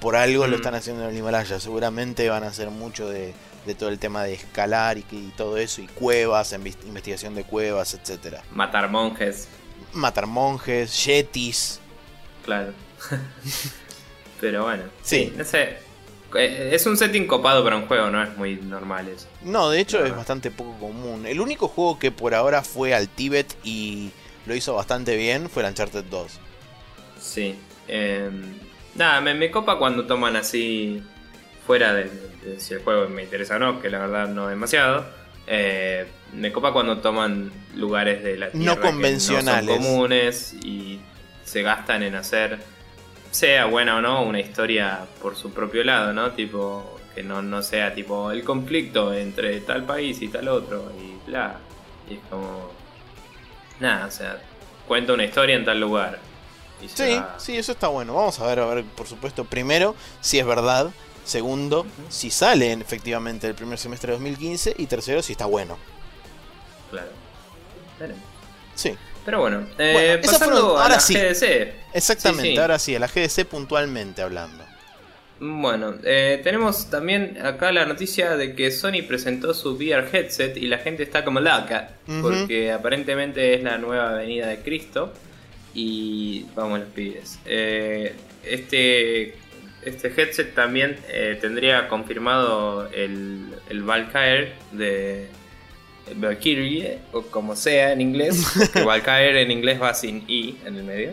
por 0.00 0.16
algo 0.16 0.46
lo 0.46 0.56
están 0.56 0.74
haciendo 0.74 1.04
en 1.04 1.10
el 1.10 1.16
Himalaya. 1.16 1.60
Seguramente 1.60 2.28
van 2.30 2.44
a 2.44 2.46
hacer 2.48 2.70
mucho 2.70 3.08
de, 3.10 3.34
todo 3.78 3.90
el 3.90 3.98
tema 3.98 4.24
de 4.24 4.32
escalar 4.32 4.96
y, 4.96 5.04
y, 5.10 5.32
todo 5.36 5.58
eso, 5.58 5.82
y 5.82 5.86
cuevas, 5.86 6.54
investigación 6.54 7.34
de 7.34 7.44
cuevas, 7.44 7.92
etcétera. 7.92 8.42
Matar 8.50 8.90
monjes 8.90 9.48
matar 9.94 10.26
monjes, 10.26 11.04
yetis. 11.04 11.80
Claro. 12.44 12.72
Pero 14.40 14.64
bueno, 14.64 14.84
Sí. 15.02 15.26
sí, 15.30 15.34
no 15.36 15.44
sé. 15.44 15.78
Eh, 16.34 16.70
Es 16.72 16.86
un 16.86 16.96
setting 16.96 17.26
copado 17.26 17.62
para 17.62 17.76
un 17.76 17.86
juego, 17.86 18.10
no 18.10 18.22
es 18.22 18.36
muy 18.36 18.56
normal 18.56 19.08
eso. 19.08 19.26
No, 19.42 19.68
de 19.70 19.80
hecho 19.80 19.98
No, 20.00 20.04
es 20.06 20.10
no. 20.12 20.16
bastante 20.16 20.50
poco 20.50 20.78
común. 20.78 21.26
El 21.26 21.40
único 21.40 21.68
juego 21.68 21.98
que 21.98 22.10
por 22.10 22.34
ahora 22.34 22.62
fue 22.62 22.94
al 22.94 23.08
Tíbet 23.08 23.54
y 23.62 24.10
lo 24.46 24.54
hizo 24.54 24.74
bastante 24.74 25.16
bien 25.16 25.48
fue 25.50 25.62
el 25.62 25.68
Uncharted 25.68 26.04
2. 26.04 26.32
Sí. 27.20 27.54
eh, 27.86 28.30
nada, 28.94 29.20
me, 29.20 29.34
me 29.34 29.50
copa 29.50 29.78
cuando 29.78 30.06
toman 30.06 30.34
así 30.36 31.02
fuera 31.66 31.94
de, 31.94 32.04
de 32.44 32.58
si 32.58 32.74
el 32.74 32.82
juego 32.82 33.08
me 33.08 33.22
interesa 33.22 33.56
o 33.56 33.58
no, 33.58 33.80
que 33.80 33.90
la 33.90 33.98
verdad 33.98 34.26
no 34.28 34.48
demasiado. 34.48 35.06
Eh, 35.46 36.06
me 36.32 36.52
copa 36.52 36.72
cuando 36.72 36.98
toman 36.98 37.50
lugares 37.74 38.22
de 38.22 38.36
la 38.36 38.50
tierra 38.50 38.80
convencionales. 38.80 39.64
no 39.64 39.84
son 39.84 39.92
comunes 39.92 40.54
y 40.62 41.00
se 41.44 41.62
gastan 41.62 42.02
en 42.02 42.14
hacer, 42.14 42.58
sea 43.30 43.66
buena 43.66 43.96
o 43.96 44.00
no, 44.00 44.22
una 44.22 44.40
historia 44.40 45.06
por 45.20 45.36
su 45.36 45.52
propio 45.52 45.84
lado, 45.84 46.12
¿no? 46.12 46.32
Tipo, 46.32 46.98
que 47.14 47.22
no, 47.22 47.42
no 47.42 47.62
sea 47.62 47.94
tipo 47.94 48.30
el 48.30 48.44
conflicto 48.44 49.12
entre 49.12 49.60
tal 49.60 49.84
país 49.84 50.22
y 50.22 50.28
tal 50.28 50.48
otro 50.48 50.92
y 50.98 51.28
bla. 51.28 51.56
Y 52.08 52.14
es 52.14 52.20
como... 52.30 52.70
Nada, 53.80 54.06
o 54.06 54.10
sea, 54.10 54.40
cuenta 54.86 55.12
una 55.12 55.24
historia 55.24 55.56
en 55.56 55.64
tal 55.64 55.80
lugar. 55.80 56.20
Y 56.80 56.88
Sí, 56.88 57.20
sí, 57.38 57.56
eso 57.56 57.72
está 57.72 57.88
bueno. 57.88 58.14
Vamos 58.14 58.38
a 58.40 58.46
ver, 58.46 58.60
a 58.60 58.66
ver, 58.66 58.84
por 58.84 59.06
supuesto, 59.06 59.44
primero, 59.44 59.94
si 60.20 60.38
es 60.38 60.46
verdad. 60.46 60.90
Segundo, 61.24 61.86
si 62.08 62.30
sale 62.30 62.72
efectivamente 62.72 63.46
el 63.46 63.54
primer 63.54 63.78
semestre 63.78 64.08
de 64.12 64.18
2015. 64.18 64.74
Y 64.78 64.86
tercero, 64.86 65.22
si 65.22 65.32
está 65.32 65.46
bueno. 65.46 65.78
Claro. 66.90 67.08
Sí, 68.74 68.92
Pero 69.24 69.40
bueno, 69.40 69.64
eh, 69.78 69.92
Bueno, 69.92 70.22
pasando 70.22 70.56
fueron- 70.56 70.76
a 70.78 70.82
ahora 70.82 70.94
la 70.96 71.00
sí. 71.00 71.14
GDC. 71.14 71.74
exactamente. 71.92 72.48
Sí, 72.48 72.52
sí. 72.54 72.58
Ahora 72.58 72.78
sí, 72.80 72.96
a 72.96 72.98
la 72.98 73.06
GDC 73.06 73.44
puntualmente 73.44 74.20
hablando. 74.22 74.64
Bueno, 75.38 75.94
eh, 76.04 76.40
tenemos 76.42 76.90
también 76.90 77.38
acá 77.44 77.70
la 77.72 77.84
noticia 77.86 78.36
de 78.36 78.54
que 78.56 78.70
Sony 78.72 79.02
presentó 79.06 79.54
su 79.54 79.74
VR 79.76 80.08
headset 80.12 80.56
y 80.56 80.66
la 80.66 80.78
gente 80.78 81.02
está 81.04 81.24
como 81.24 81.38
loca. 81.40 81.90
Ujú. 82.08 82.22
Porque 82.22 82.72
aparentemente 82.72 83.54
es 83.54 83.62
la 83.62 83.78
nueva 83.78 84.12
venida 84.14 84.48
de 84.48 84.58
Cristo. 84.60 85.12
Y 85.74 86.46
vamos 86.56 86.80
los 86.80 86.88
pibes. 86.88 87.38
Eh, 87.46 88.14
este, 88.44 89.36
este 89.84 90.08
headset 90.08 90.54
también 90.54 90.96
eh, 91.08 91.38
tendría 91.40 91.88
confirmado 91.88 92.88
el, 92.92 93.46
el 93.68 93.82
Valkyrie 93.82 94.52
de 94.72 95.28
Valkyrie, 96.16 96.98
o 97.12 97.22
como 97.22 97.56
sea 97.56 97.92
en 97.92 98.00
inglés. 98.00 98.52
Porque 98.56 98.82
Valkyrie 98.84 99.42
en 99.42 99.50
inglés 99.50 99.80
va 99.80 99.94
sin 99.94 100.24
I 100.28 100.56
en 100.64 100.76
el 100.76 100.84
medio. 100.84 101.12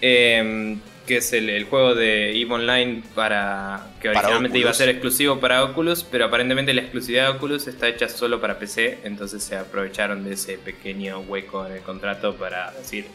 Eh, 0.00 0.78
que 1.08 1.16
es 1.16 1.32
el, 1.32 1.48
el 1.48 1.64
juego 1.64 1.94
de 1.94 2.38
EVE 2.38 2.52
Online 2.52 3.02
para 3.14 3.88
que 4.00 4.08
Para 4.08 4.20
originalmente 4.20 4.58
iba 4.58 4.70
a 4.70 4.74
ser 4.74 4.90
exclusivo 4.90 5.40
para 5.40 5.64
Oculus, 5.64 6.04
pero 6.04 6.26
aparentemente 6.26 6.74
la 6.74 6.82
exclusividad 6.82 7.24
de 7.24 7.38
Oculus 7.38 7.66
está 7.66 7.88
hecha 7.88 8.10
solo 8.10 8.40
para 8.42 8.58
PC, 8.58 8.98
entonces 9.04 9.42
se 9.42 9.56
aprovecharon 9.56 10.22
de 10.22 10.34
ese 10.34 10.58
pequeño 10.58 11.20
hueco 11.20 11.66
en 11.66 11.72
el 11.72 11.80
contrato 11.80 12.36
para 12.36 12.72
decir, 12.72 13.06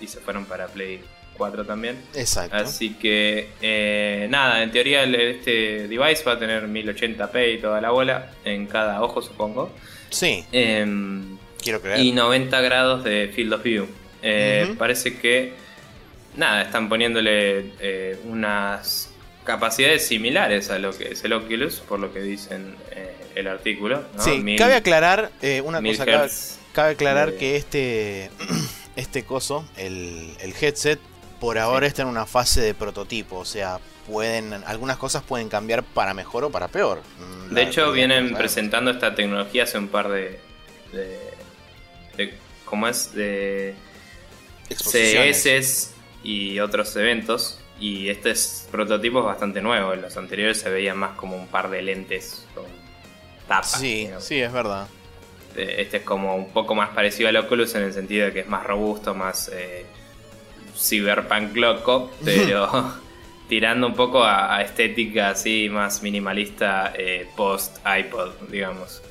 y 0.00 0.06
se 0.06 0.20
fueron 0.20 0.44
para 0.44 0.68
Play 0.68 1.00
4 1.38 1.64
también. 1.64 1.96
Exacto. 2.14 2.54
Así 2.56 2.94
que 2.94 3.48
eh, 3.62 4.26
nada, 4.28 4.62
en 4.62 4.70
teoría 4.72 5.04
este 5.04 5.88
device 5.88 6.22
va 6.24 6.32
a 6.32 6.38
tener 6.38 6.66
1080p 6.68 7.54
y 7.54 7.58
toda 7.58 7.80
la 7.80 7.90
bola 7.90 8.32
en 8.44 8.66
cada 8.66 9.00
ojo 9.02 9.22
supongo. 9.22 9.70
Sí, 10.10 10.44
Em, 10.52 11.38
quiero 11.62 11.80
creer. 11.80 12.00
y 12.00 12.12
90 12.12 12.60
grados 12.60 13.04
de 13.04 13.30
field 13.34 13.52
of 13.54 13.62
view. 13.62 13.86
Eh. 14.22 14.74
Parece 14.76 15.16
que 15.18 15.52
nada, 16.36 16.62
están 16.62 16.88
poniéndole 16.88 17.72
eh, 17.80 18.18
unas 18.24 19.10
capacidades 19.44 20.06
similares 20.06 20.68
a 20.70 20.78
lo 20.78 20.90
que 20.96 21.12
es 21.12 21.24
el 21.24 21.32
Oculus, 21.32 21.76
por 21.80 21.98
lo 22.00 22.12
que 22.12 22.20
dicen 22.20 22.74
el 23.34 23.46
artículo. 23.46 24.02
¿no? 24.16 24.22
sí, 24.22 24.38
Mil- 24.40 24.58
cabe 24.58 24.74
aclarar 24.74 25.30
una 25.64 25.80
cosa. 25.80 26.04
Cabe, 26.04 26.16
hertz 26.24 26.58
cabe 26.72 26.90
aclarar 26.92 27.30
de- 27.32 27.36
que 27.38 27.56
este, 27.56 28.30
este 28.96 29.22
coso, 29.24 29.64
el, 29.76 30.32
el 30.40 30.52
headset, 30.60 30.98
por 31.40 31.58
ahora 31.58 31.86
está 31.86 32.02
en 32.02 32.08
una 32.08 32.26
fase 32.26 32.60
de 32.60 32.74
prototipo. 32.74 33.36
O 33.38 33.44
sea, 33.44 33.78
pueden 34.06 34.52
algunas 34.66 34.96
cosas 34.96 35.22
pueden 35.22 35.48
cambiar 35.48 35.82
para 35.82 36.14
mejor 36.14 36.44
o 36.44 36.50
para 36.50 36.68
peor. 36.68 37.02
Mm, 37.18 37.54
De 37.54 37.62
hecho, 37.62 37.92
vienen 37.92 38.34
presentando 38.34 38.90
esta 38.90 39.14
tecnología 39.14 39.64
hace 39.64 39.78
un 39.78 39.88
par 39.88 40.08
de. 40.08 40.40
de, 40.92 41.18
de- 42.16 42.34
¿Cómo 42.64 42.86
es? 42.88 43.12
De. 43.14 43.74
CS 44.70 45.94
y 46.22 46.58
otros 46.60 46.94
eventos. 46.96 47.60
Y 47.80 48.08
este 48.08 48.30
es, 48.30 48.66
prototipo 48.72 49.20
es 49.20 49.24
bastante 49.24 49.60
nuevo. 49.62 49.92
En 49.92 50.02
los 50.02 50.16
anteriores 50.16 50.58
se 50.60 50.68
veían 50.68 50.96
más 50.96 51.16
como 51.16 51.36
un 51.36 51.46
par 51.46 51.70
de 51.70 51.80
lentes 51.82 52.44
con 52.54 52.64
tapas. 53.46 53.72
Sí, 53.80 53.94
digamos. 54.04 54.24
sí, 54.24 54.40
es 54.40 54.52
verdad. 54.52 54.88
Eh, 55.56 55.76
Este 55.78 55.98
es 55.98 56.02
como 56.02 56.34
un 56.36 56.50
poco 56.50 56.74
más 56.74 56.90
parecido 56.90 57.28
al 57.28 57.36
Oculus 57.36 57.74
en 57.76 57.82
el 57.82 57.92
sentido 57.92 58.26
de 58.26 58.32
que 58.32 58.40
es 58.40 58.48
más 58.48 58.64
robusto, 58.64 59.14
más 59.14 59.48
eh, 59.54 59.86
cyberpunk 60.78 61.56
loco, 61.56 62.10
pero 62.24 62.94
tirando 63.48 63.86
un 63.86 63.94
poco 63.94 64.22
a, 64.22 64.56
a 64.56 64.62
estética 64.62 65.30
así 65.30 65.68
más 65.70 66.02
minimalista 66.02 66.92
eh, 66.96 67.26
post 67.36 67.78
iPod, 67.86 68.30
digamos. 68.50 69.02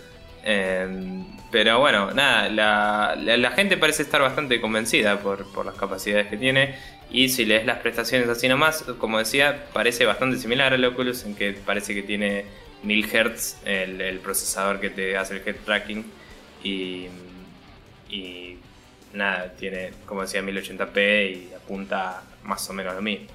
Em, 0.44 1.26
pero 1.52 1.80
bueno, 1.80 2.12
nada, 2.14 2.50
la, 2.50 3.16
la- 3.18 3.38
la 3.38 3.52
gente 3.52 3.78
parece 3.78 4.04
estar 4.04 4.22
bastante 4.22 4.60
convencida 4.62 5.20
por, 5.20 5.46
por 5.54 5.66
las 5.66 5.76
capacidades 5.76 6.28
que 6.28 6.38
tiene. 6.38 6.76
Y 7.10 7.30
si 7.30 7.46
lees 7.46 7.66
las 7.66 7.80
prestaciones 7.80 8.28
así 8.30 8.48
nomás, 8.50 8.84
como 9.00 9.18
decía, 9.18 9.66
parece 9.74 10.06
bastante 10.06 10.38
similar 10.38 10.74
al 10.74 10.84
Oculus, 10.84 11.24
en 11.24 11.36
que 11.36 11.54
parece 11.54 11.94
que 11.96 12.04
tiene 12.04 12.46
1000 12.84 13.06
Hz 13.08 13.58
el, 13.66 14.02
el 14.02 14.20
procesador 14.20 14.80
que 14.82 14.90
te 14.90 15.18
hace 15.18 15.36
el 15.38 15.42
head 15.48 15.56
tracking. 15.66 16.06
Y, 16.64 17.08
y 18.10 18.58
nada, 19.14 19.54
tiene, 19.58 19.92
como 20.06 20.22
decía, 20.22 20.42
1080p 20.42 21.32
y 21.32 21.50
apunta 21.68 22.24
más 22.44 22.68
o 22.70 22.74
menos 22.74 22.94
a 22.94 22.96
lo 22.96 23.02
mismo. 23.02 23.28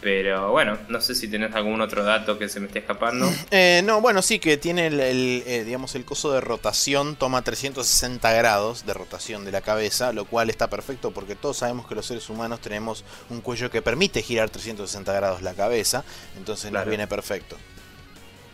Pero 0.00 0.50
bueno, 0.50 0.78
no 0.88 0.98
sé 1.02 1.14
si 1.14 1.28
tenés 1.28 1.54
algún 1.54 1.78
otro 1.82 2.02
dato 2.02 2.38
que 2.38 2.48
se 2.48 2.58
me 2.58 2.68
esté 2.68 2.78
escapando. 2.78 3.30
Eh, 3.50 3.82
no, 3.84 4.00
bueno, 4.00 4.22
sí 4.22 4.38
que 4.38 4.56
tiene 4.56 4.86
el, 4.86 4.98
el, 4.98 5.42
eh, 5.46 5.64
digamos, 5.64 5.94
el 5.94 6.06
coso 6.06 6.32
de 6.32 6.40
rotación, 6.40 7.16
toma 7.16 7.42
360 7.42 8.32
grados 8.32 8.86
de 8.86 8.94
rotación 8.94 9.44
de 9.44 9.52
la 9.52 9.60
cabeza, 9.60 10.14
lo 10.14 10.24
cual 10.24 10.48
está 10.48 10.70
perfecto 10.70 11.10
porque 11.10 11.34
todos 11.36 11.58
sabemos 11.58 11.86
que 11.86 11.94
los 11.94 12.06
seres 12.06 12.30
humanos 12.30 12.60
tenemos 12.60 13.04
un 13.28 13.42
cuello 13.42 13.70
que 13.70 13.82
permite 13.82 14.22
girar 14.22 14.48
360 14.48 15.12
grados 15.12 15.42
la 15.42 15.52
cabeza, 15.52 16.02
entonces 16.38 16.66
nos 16.72 16.80
Claro. 16.80 16.88
viene 16.90 17.06
perfecto. 17.06 17.56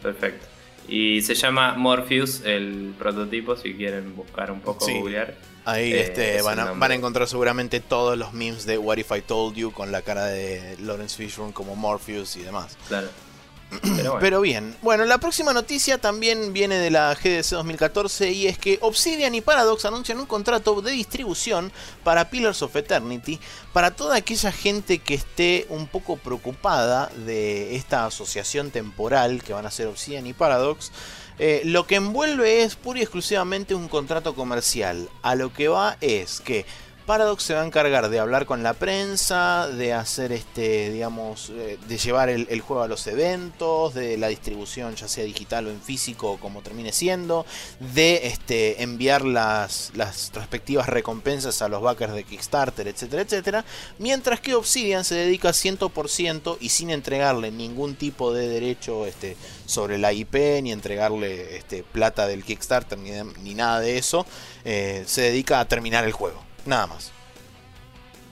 Perfecto. 0.03 0.47
Y 0.89 1.23
se 1.23 1.35
llama 1.37 1.75
Morpheus 1.75 2.41
el 2.45 2.93
prototipo, 2.99 3.57
si 3.57 3.75
quieren 3.75 4.17
buscar 4.17 4.51
un 4.51 4.61
poco, 4.61 4.85
Sí. 4.85 4.95
googlear. 4.99 5.35
Ahí 5.67 5.93
Eh, 5.93 6.01
este, 6.01 6.37
es 6.37 6.45
van, 6.45 6.61
a, 6.61 6.73
van 6.73 6.93
a 6.93 6.95
encontrar 6.95 7.29
seguramente 7.29 7.81
todos 7.81 8.17
los 8.17 8.33
memes 8.33 8.67
de 8.67 8.79
What 8.79 8.99
If 8.99 9.11
I 9.11 9.21
Told 9.21 9.57
You 9.57 9.73
con 9.73 9.91
la 9.91 10.01
cara 10.01 10.27
de 10.27 10.77
Lawrence 10.81 11.17
Fishburne 11.17 11.53
como 11.53 11.75
Morpheus 11.75 12.37
y 12.37 12.43
demás. 12.43 12.79
Claro. 12.87 13.09
Pero 13.83 13.95
bueno. 13.97 14.19
Pero 14.21 14.41
bien, 14.43 14.77
bueno, 14.81 15.05
la 15.07 15.19
próxima 15.19 15.53
noticia 15.53 15.99
también 15.99 16.53
viene 16.53 16.77
de 16.77 16.91
la 16.91 17.13
GDC 17.15 17.51
2014 17.51 18.31
y 18.31 18.47
es 18.47 18.59
que 18.59 18.79
Obsidian 18.81 19.35
y 19.35 19.41
Paradox 19.41 19.85
anuncian 19.85 20.21
un 20.21 20.27
contrato 20.27 20.81
de 20.83 20.93
distribución 20.93 21.73
para 22.05 22.31
Pillars 22.31 22.63
of 22.63 22.77
Eternity 22.77 23.41
para 23.73 23.91
toda 23.91 24.17
aquella 24.17 24.53
gente 24.53 25.01
que 25.01 25.15
esté 25.15 25.67
un 25.69 25.89
poco 25.89 26.17
preocupada 26.17 27.11
de 27.27 27.75
esta 27.75 28.07
asociación 28.07 28.71
temporal 28.71 29.43
que 29.43 29.53
van 29.53 29.67
a 29.67 29.73
ser 29.73 29.89
Obsidian 29.89 30.29
y 30.29 30.33
Paradox. 30.33 30.93
Eh, 31.39 31.63
lo 31.65 31.87
que 31.87 31.97
envuelve 31.97 32.63
es 32.63 32.77
pura 32.77 32.99
y 32.99 33.03
exclusivamente 33.03 33.75
un 33.75 33.89
contrato 33.89 34.35
comercial. 34.35 35.09
A 35.23 35.35
lo 35.35 35.53
que 35.53 35.69
va 35.69 35.99
es 36.01 36.41
que 36.41 36.65
Paradox 37.07 37.45
se 37.45 37.55
va 37.55 37.63
a 37.63 37.65
encargar 37.65 38.09
de 38.09 38.19
hablar 38.19 38.47
con 38.47 38.65
la 38.65 38.75
prensa, 38.75 39.69
de 39.69 39.93
hacer 39.93 40.33
este, 40.33 40.91
digamos, 40.91 41.51
eh, 41.51 41.79
de 41.87 41.99
llevar 41.99 42.29
el, 42.29 42.61
juego 42.61 42.83
a 42.83 42.89
los 42.89 43.07
eventos, 43.07 43.95
de 43.95 44.17
la 44.17 44.27
distribución 44.27 44.97
ya 44.97 45.07
sea 45.07 45.23
digital 45.23 45.69
o 45.69 45.71
en 45.71 45.81
físico 45.81 46.37
como 46.41 46.63
termine 46.63 46.91
siendo, 46.91 47.47
de 47.95 48.27
este, 48.27 48.83
enviar 48.83 49.25
las, 49.25 49.93
las 49.95 50.33
respectivas 50.35 50.89
recompensas 50.89 51.63
a 51.63 51.69
los 51.69 51.81
backers 51.81 52.13
de 52.13 52.25
Kickstarter, 52.25 52.89
etcétera, 52.89 53.23
etcétera. 53.23 53.65
Mientras 53.99 54.41
que 54.41 54.57
Obsidian 54.57 55.05
se 55.05 55.15
dedica 55.15 55.51
100% 55.51 56.57
y 56.61 56.71
sin 56.71 56.91
entregarle 56.91 57.53
ningún 57.53 57.95
tipo 57.95 58.35
de 58.35 58.49
derecho 58.49 59.07
este, 59.07 59.37
sobre 59.65 59.99
la 59.99 60.13
IP, 60.13 60.35
ni 60.61 60.73
entregarle 60.73 61.57
este, 61.57 61.85
plata 61.85 62.27
del 62.27 62.43
Kickstarter, 62.43 62.99
ni, 62.99 63.13
ni 63.45 63.55
nada 63.55 63.79
de 63.79 63.97
eso, 63.97 64.27
eh, 64.65 65.05
se 65.07 65.21
dedica 65.21 65.61
a 65.61 65.69
terminar 65.69 66.05
el 66.05 66.11
juego. 66.11 66.46
Nada 66.67 66.87
más. 66.87 67.13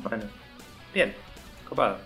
Bueno, 0.01 0.24
bien, 0.93 1.14
copado. 1.68 1.99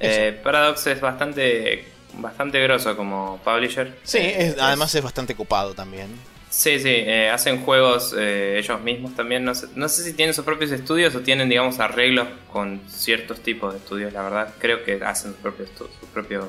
Eh, 0.00 0.40
Paradox 0.42 0.86
es 0.86 1.00
bastante 1.00 1.84
bastante 2.14 2.60
grosso 2.62 2.96
como 2.96 3.38
publisher. 3.44 3.96
Sí, 4.02 4.18
es- 4.18 4.58
además 4.58 4.94
es 4.94 5.02
bastante 5.02 5.34
copado 5.34 5.74
también. 5.74 6.08
Sí, 6.48 6.80
sí, 6.80 6.88
eh, 6.88 7.30
hacen 7.30 7.62
juegos 7.64 8.12
eh, 8.18 8.58
ellos 8.58 8.80
mismos 8.80 9.14
también. 9.14 9.44
No 9.44 9.54
sé, 9.54 9.68
no 9.76 9.88
sé 9.88 10.02
si 10.02 10.14
tienen 10.14 10.34
sus 10.34 10.44
propios 10.44 10.72
estudios 10.72 11.14
o 11.14 11.20
tienen, 11.20 11.48
digamos, 11.48 11.78
arreglos 11.78 12.26
con 12.52 12.80
ciertos 12.88 13.40
tipos 13.40 13.72
de 13.72 13.78
estudios, 13.78 14.12
la 14.12 14.22
verdad. 14.22 14.54
Creo 14.58 14.82
que 14.82 14.94
hacen 15.04 15.30
sus 15.32 15.40
propios, 15.40 15.68
sus 15.78 16.08
propios 16.12 16.44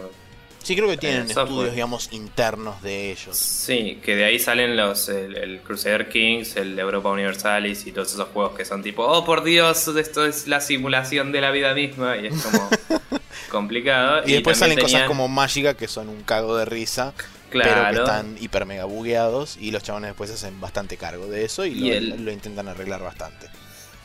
Sí, 0.63 0.75
creo 0.75 0.87
que 0.89 0.97
tienen 0.97 1.21
Eh, 1.23 1.29
estudios, 1.29 1.73
digamos, 1.73 2.09
internos 2.11 2.81
de 2.83 3.11
ellos. 3.11 3.35
Sí, 3.35 3.99
que 4.03 4.15
de 4.15 4.25
ahí 4.25 4.37
salen 4.39 4.77
los 4.77 5.09
el, 5.09 5.35
el 5.35 5.59
Crusader 5.61 6.07
Kings, 6.09 6.55
el 6.55 6.77
Europa 6.77 7.09
Universalis 7.09 7.87
y 7.87 7.91
todos 7.91 8.13
esos 8.13 8.27
juegos 8.29 8.55
que 8.55 8.63
son 8.65 8.83
tipo, 8.83 9.03
oh 9.03 9.25
por 9.25 9.43
Dios, 9.43 9.87
esto 9.87 10.25
es 10.25 10.47
la 10.47 10.61
simulación 10.61 11.31
de 11.31 11.41
la 11.41 11.49
vida 11.51 11.73
misma 11.73 12.17
y 12.17 12.27
es 12.27 12.41
como 12.43 12.69
complicado. 13.49 14.21
Y, 14.27 14.33
después 14.33 14.57
salen 14.57 14.79
cosas 14.79 15.03
como 15.07 15.27
Mágica 15.27 15.73
que 15.75 15.87
son 15.87 16.09
un 16.09 16.21
cago 16.23 16.55
de 16.57 16.65
risa, 16.65 17.13
pero 17.17 17.63
que 17.63 17.69
Claro. 17.69 17.99
están 18.03 18.37
hiper 18.39 18.65
mega 18.65 18.85
bugueados 18.85 19.57
y 19.57 19.71
los 19.71 19.83
chabones 19.83 20.09
después 20.11 20.31
hacen 20.31 20.59
bastante 20.61 20.95
cargo 20.97 21.27
de 21.27 21.43
eso 21.45 21.65
y, 21.65 21.71
Y 21.71 21.89
lo, 21.89 21.93
el- 22.15 22.25
lo 22.25 22.31
intentan 22.31 22.67
arreglar 22.67 23.01
bastante. 23.03 23.47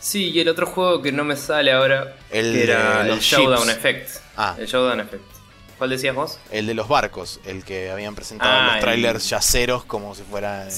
Sí, 0.00 0.30
y 0.30 0.40
el 0.40 0.48
otro 0.48 0.66
juego 0.66 1.00
que 1.02 1.10
no 1.12 1.24
me 1.24 1.36
sale 1.36 1.72
ahora, 1.72 2.16
El 2.30 2.54
era 2.56 3.02
el 3.02 3.08
los 3.08 3.20
Showdown. 3.20 3.70
Effect. 3.70 4.10
Ah. 4.36 4.54
El 4.58 4.66
Showdown 4.66 5.00
Effect. 5.00 5.22
¿Cuál 5.78 5.90
decías 5.90 6.14
vos? 6.14 6.38
El 6.50 6.66
de 6.66 6.74
los 6.74 6.88
barcos, 6.88 7.38
el 7.44 7.62
que 7.64 7.90
habían 7.90 8.14
presentado 8.14 8.50
Ah, 8.50 8.66
los 8.66 8.74
el- 8.76 8.80
trailers 8.80 9.28
yaceros 9.28 9.84
como 9.84 10.14
si 10.14 10.22
fuera 10.22 10.68
eh, 10.68 10.70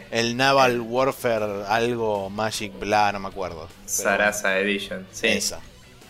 Sí, 0.00 0.04
el 0.10 0.36
Naval 0.38 0.80
Warfare, 0.80 1.64
algo 1.68 2.30
Magic, 2.30 2.72
bla, 2.78 3.12
no 3.12 3.20
me 3.20 3.28
acuerdo. 3.28 3.68
Sarasa 3.84 4.58
Edition. 4.58 5.06
Sí. 5.12 5.26
Esa. 5.28 5.60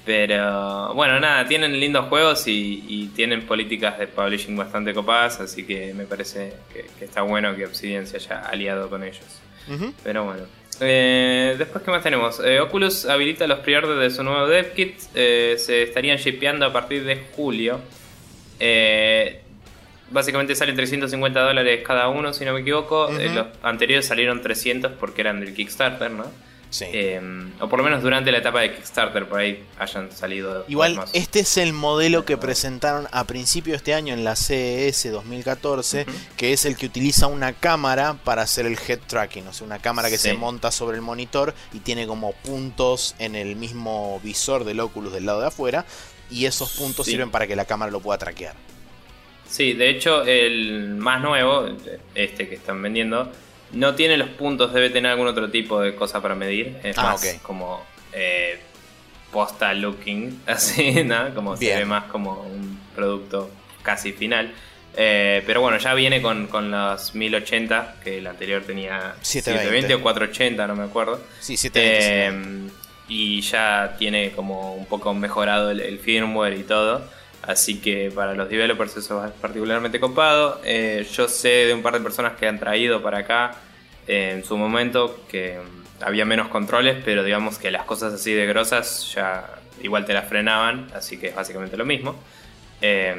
Pero 0.05 0.95
bueno, 0.95 1.20
nada, 1.20 1.47
tienen 1.47 1.78
lindos 1.78 2.07
juegos 2.09 2.47
y, 2.49 2.82
y 2.89 3.07
tienen 3.09 3.45
políticas 3.47 3.99
de 3.99 4.07
publishing 4.07 4.57
bastante 4.57 4.95
copadas, 4.95 5.39
así 5.41 5.64
que 5.66 5.93
me 5.93 6.05
parece 6.07 6.55
que, 6.72 6.86
que 6.99 7.05
está 7.05 7.22
bueno 7.22 7.55
que 7.55 7.66
Obsidian 7.66 8.07
se 8.07 8.16
haya 8.16 8.39
aliado 8.41 8.89
con 8.89 9.03
ellos. 9.05 9.20
Pero 10.03 10.24
bueno. 10.24 10.45
Eh, 10.80 11.57
después, 11.59 11.84
¿qué 11.84 11.91
más 11.91 12.03
tenemos? 12.03 12.41
Eh, 12.43 12.59
Oculus 12.61 13.05
habilita 13.05 13.47
los 13.47 13.59
pre-orders 13.59 13.99
de 14.01 14.11
su 14.11 14.22
nuevo 14.22 14.47
dev 14.47 14.72
kit. 14.72 14.95
eh, 15.14 15.57
se 15.59 15.82
estarían 15.82 16.16
shipeando 16.16 16.64
a 16.64 16.72
partir 16.72 17.05
de 17.05 17.26
julio. 17.36 17.80
Eh, 18.61 19.42
básicamente 20.11 20.54
salen 20.54 20.74
350 20.76 21.40
dólares 21.40 21.80
cada 21.86 22.09
uno, 22.09 22.32
si 22.32 22.44
no 22.44 22.52
me 22.54 22.61
equivoco. 22.61 23.09
Eh, 23.18 23.30
los 23.30 23.46
anteriores 23.62 24.06
salieron 24.06 24.40
300 24.42 24.92
porque 24.92 25.20
eran 25.22 25.40
del 25.40 25.54
Kickstarter, 25.54 26.11
¿no? 26.11 26.24
Sí. 26.70 26.84
Eh, 26.92 27.18
o 27.61 27.68
por 27.70 27.78
lo 27.78 27.84
menos 27.86 28.02
durante 28.02 28.30
la 28.30 28.38
etapa 28.38 28.61
de 28.61 28.74
Kickstarter, 28.74 29.26
por 29.26 29.40
ahí 29.40 29.64
hayan 29.78 30.12
salido. 30.12 30.66
Igual, 30.68 30.96
más. 30.96 31.11
este 31.14 31.40
es 31.40 31.56
el 31.56 31.72
modelo 31.72 32.26
que 32.26 32.36
presentaron 32.36 33.09
a 33.11 33.24
principio 33.24 33.72
de 33.72 33.78
este 33.78 33.94
año 33.94 34.12
en 34.12 34.22
la 34.22 34.36
CES 34.36 35.11
2014, 35.11 36.02
Ujú. 36.06 36.12
que 36.36 36.52
es 36.52 36.66
el 36.66 36.76
que 36.76 36.84
utiliza 36.84 37.26
una 37.26 37.54
cámara 37.54 38.18
para 38.22 38.42
hacer 38.42 38.66
el 38.66 38.76
head 38.86 38.98
tracking, 39.06 39.46
o 39.48 39.52
sea, 39.54 39.66
una 39.66 39.78
cámara 39.78 40.11
que 40.11 40.18
Sí. 40.18 40.28
se 40.28 40.34
monta 40.34 40.70
sobre 40.70 40.96
el 40.96 41.02
monitor 41.02 41.54
y 41.72 41.78
tiene 41.78 42.06
como 42.06 42.32
puntos 42.32 43.14
en 43.18 43.34
el 43.34 43.56
mismo 43.56 44.20
visor 44.22 44.64
del 44.64 44.80
Oculus 44.80 45.14
del 45.14 45.24
lado 45.24 45.40
de 45.40 45.46
afuera, 45.46 45.86
y 46.31 46.47
esos 46.47 46.70
puntos 46.72 47.07
Sí. 47.07 47.12
sirven 47.12 47.31
para 47.31 47.47
que 47.47 47.57
la 47.57 47.64
cámara 47.64 47.91
lo 47.91 48.01
pueda 48.01 48.18
traquear. 48.18 48.55
Sí, 49.49 49.72
de 49.72 49.89
hecho, 49.89 50.24
el 50.24 50.89
más 50.97 51.20
nuevo, 51.22 51.66
este 52.14 52.49
que 52.49 52.57
están 52.57 52.83
vendiendo, 52.83 53.33
no 53.72 53.95
tiene 53.95 54.16
los 54.16 54.29
puntos, 54.31 54.72
debe 54.74 54.91
tener 54.91 55.12
algún 55.12 55.26
otro 55.26 55.51
tipo 55.51 55.81
de 55.81 55.95
cosa 55.95 56.20
para 56.20 56.35
medir. 56.35 56.76
Es 56.83 56.99
Ah, 56.99 57.03
más 57.12 57.39
como 57.43 57.83
eh, 58.12 58.59
posta 59.33 59.72
looking, 59.74 60.43
así, 60.47 61.03
¿no? 61.05 61.35
Como 61.35 61.57
Bien. 61.57 61.72
se 61.74 61.79
ve 61.81 61.85
más 61.87 62.05
como 62.05 62.43
un 62.43 62.79
producto 62.95 63.51
casi 63.83 64.12
final. 64.12 64.53
Eh, 65.01 65.43
pero 65.47 65.61
bueno, 65.61 65.79
ya 65.79 65.95
viene 65.95 66.20
con, 66.20 66.47
con 66.49 66.70
los 66.70 67.14
1080, 67.14 67.97
que 68.03 68.18
el 68.18 68.26
anterior 68.26 68.62
tenía 68.64 69.14
720 69.22 69.95
o 69.95 70.03
480, 70.03 70.66
no 70.66 70.74
me 70.76 70.85
acuerdo. 70.85 71.20
Sí, 71.41 71.57
720. 71.57 72.66
Eh, 72.68 72.70
y 73.09 73.40
ya 73.40 73.96
tiene 73.98 74.32
como 74.32 74.74
un 74.74 74.86
poco 74.86 75.14
mejorado 75.14 75.70
el, 75.70 75.98
firmware 75.98 76.54
y 76.54 76.62
todo. 76.62 77.02
Así 77.42 77.80
que 77.80 78.11
para 78.14 78.34
los 78.34 78.48
developers 78.48 78.96
eso 78.98 79.24
es 79.24 79.32
particularmente 79.32 79.98
copado. 79.98 80.61
Eh, 80.64 81.06
yo 81.12 81.28
sé 81.28 81.66
de 81.66 81.74
un 81.74 81.82
par 81.82 81.94
de 81.94 82.00
personas 82.00 82.34
que 82.34 82.46
han 82.46 82.59
traído 82.59 83.02
para 83.02 83.18
acá 83.18 83.54
eh, 84.06 84.32
en 84.34 84.44
su 84.44 84.56
momento 84.59 85.24
que 85.28 85.59
mm, 85.59 86.04
había 86.04 86.24
menos 86.24 86.48
controles, 86.48 87.00
pero 87.04 87.24
digamos 87.24 87.59
que 87.59 87.70
las 87.70 87.84
cosas 87.84 88.12
así 88.12 88.34
de 88.34 88.46
grosas 88.46 89.11
ya 89.14 89.46
igual 89.82 90.04
te 90.04 90.12
las 90.12 90.28
frenaban, 90.28 90.88
así 90.94 91.16
que 91.16 91.28
es 91.28 91.34
básicamente 91.34 91.76
lo 91.76 91.86
mismo. 91.86 92.16
Eh, 92.82 93.16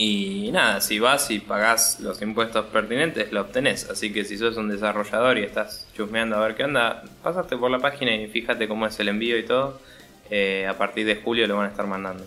y 0.00 0.50
nada, 0.52 0.80
si 0.80 1.00
vas 1.00 1.28
y 1.32 1.40
pagás 1.40 1.98
los 1.98 2.22
impuestos 2.22 2.66
pertinentes, 2.66 3.32
lo 3.32 3.40
obtenés. 3.40 3.90
Así 3.90 4.12
que 4.12 4.24
si 4.24 4.38
sos 4.38 4.56
un 4.56 4.68
desarrollador 4.68 5.38
y 5.38 5.42
estás 5.42 5.88
chusmeando 5.96 6.36
a 6.36 6.40
ver 6.40 6.54
qué 6.54 6.62
onda, 6.62 7.02
pásate 7.20 7.56
por 7.56 7.68
la 7.68 7.80
página 7.80 8.14
y 8.14 8.28
fíjate 8.28 8.68
cómo 8.68 8.86
es 8.86 8.98
el 9.00 9.08
envío 9.08 9.36
y 9.36 9.44
todo. 9.44 9.80
Eh, 10.30 10.68
a 10.68 10.78
partir 10.78 11.04
de 11.04 11.16
julio 11.16 11.48
lo 11.48 11.56
van 11.56 11.66
a 11.66 11.70
estar 11.70 11.88
mandando. 11.88 12.24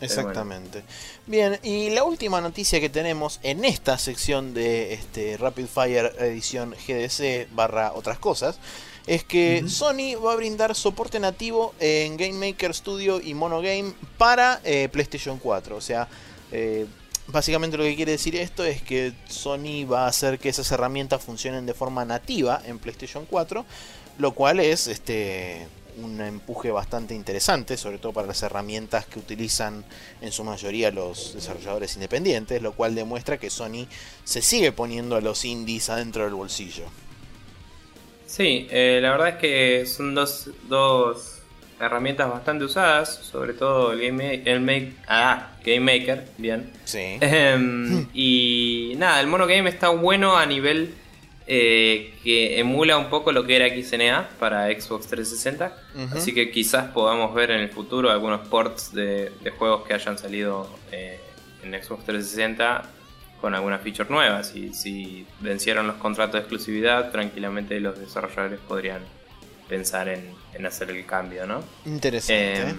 Exactamente. 0.00 0.82
Bien, 1.26 1.60
y 1.62 1.90
la 1.90 2.02
última 2.02 2.40
noticia 2.40 2.80
que 2.80 2.88
tenemos 2.88 3.38
en 3.44 3.64
esta 3.64 3.96
sección 3.96 4.52
de 4.52 4.94
este 4.94 5.36
Rapid 5.36 5.66
Fire 5.66 6.12
edición 6.18 6.72
GDC 6.72 7.48
barra 7.54 7.92
otras 7.92 8.18
cosas 8.18 8.58
es 9.06 9.22
que 9.22 9.64
Sony 9.68 10.20
va 10.22 10.32
a 10.32 10.36
brindar 10.36 10.74
soporte 10.74 11.20
nativo 11.20 11.74
en 11.78 12.16
Game 12.16 12.34
Maker 12.34 12.74
Studio 12.74 13.20
y 13.22 13.34
Monogame 13.34 13.92
para 14.18 14.60
eh, 14.64 14.88
PlayStation 14.90 15.38
4. 15.38 15.76
O 15.76 15.80
sea, 15.80 16.08
eh, 16.52 16.86
básicamente 17.28 17.76
lo 17.76 17.84
que 17.84 17.96
quiere 17.96 18.12
decir 18.12 18.36
esto 18.36 18.64
es 18.64 18.82
que 18.82 19.12
Sony 19.28 19.86
va 19.90 20.04
a 20.04 20.08
hacer 20.08 20.38
que 20.38 20.48
esas 20.48 20.70
herramientas 20.72 21.22
funcionen 21.22 21.66
de 21.66 21.74
forma 21.74 22.04
nativa 22.04 22.60
en 22.64 22.78
PlayStation 22.78 23.26
4, 23.26 23.64
lo 24.18 24.32
cual 24.32 24.60
es 24.60 24.86
este 24.86 25.66
un 25.98 26.20
empuje 26.20 26.70
bastante 26.70 27.14
interesante, 27.14 27.76
sobre 27.76 27.98
todo 27.98 28.12
para 28.12 28.26
las 28.26 28.42
herramientas 28.42 29.06
que 29.06 29.18
utilizan 29.18 29.84
en 30.20 30.30
su 30.30 30.44
mayoría 30.44 30.90
los 30.90 31.34
desarrolladores 31.34 31.94
independientes, 31.96 32.62
lo 32.62 32.72
cual 32.72 32.94
demuestra 32.94 33.38
que 33.38 33.50
Sony 33.50 33.86
se 34.24 34.40
sigue 34.40 34.72
poniendo 34.72 35.16
a 35.16 35.20
los 35.20 35.44
indies 35.44 35.90
adentro 35.90 36.24
del 36.24 36.34
bolsillo. 36.34 36.84
Sí, 38.26 38.68
eh, 38.70 39.00
la 39.02 39.10
verdad 39.10 39.28
es 39.30 39.36
que 39.36 39.86
son 39.86 40.14
dos, 40.14 40.50
dos 40.68 41.37
herramientas 41.80 42.28
bastante 42.30 42.64
usadas, 42.64 43.14
sobre 43.14 43.52
todo 43.52 43.92
el 43.92 44.00
Game, 44.00 44.42
el 44.44 44.60
make, 44.60 44.94
ah, 45.06 45.50
Game 45.64 45.80
Maker, 45.80 46.26
bien. 46.38 46.70
Sí. 46.84 47.18
Ejem, 47.20 48.08
y 48.14 48.94
nada, 48.96 49.20
el 49.20 49.26
monogame 49.26 49.70
está 49.70 49.88
bueno 49.88 50.36
a 50.36 50.46
nivel 50.46 50.94
eh, 51.46 52.14
que 52.22 52.60
emula 52.60 52.98
un 52.98 53.08
poco 53.08 53.32
lo 53.32 53.46
que 53.46 53.56
era 53.56 53.68
XNA 53.68 54.28
para 54.38 54.66
Xbox 54.66 55.06
360. 55.06 55.72
Ujú. 55.94 56.18
Así 56.18 56.34
que 56.34 56.50
quizás 56.50 56.90
podamos 56.90 57.34
ver 57.34 57.50
en 57.52 57.60
el 57.60 57.70
futuro 57.70 58.10
algunos 58.10 58.46
ports 58.48 58.92
de, 58.92 59.32
de 59.42 59.50
juegos 59.50 59.86
que 59.86 59.94
hayan 59.94 60.18
salido 60.18 60.68
eh, 60.92 61.18
en 61.62 61.70
Xbox 61.82 62.04
360 62.04 62.82
con 63.40 63.54
algunas 63.54 63.80
features 63.80 64.10
nuevas. 64.10 64.54
Y 64.54 64.74
si 64.74 65.26
vencieron 65.40 65.86
los 65.86 65.96
contratos 65.96 66.34
de 66.34 66.40
exclusividad, 66.40 67.10
tranquilamente 67.12 67.80
los 67.80 67.98
desarrolladores 67.98 68.60
podrían 68.60 69.02
pensar 69.68 70.08
en, 70.08 70.32
en 70.54 70.66
hacer 70.66 70.90
el 70.90 71.04
cambio, 71.06 71.46
¿no? 71.46 71.62
Interesante. 71.84 72.70
Eh, 72.70 72.74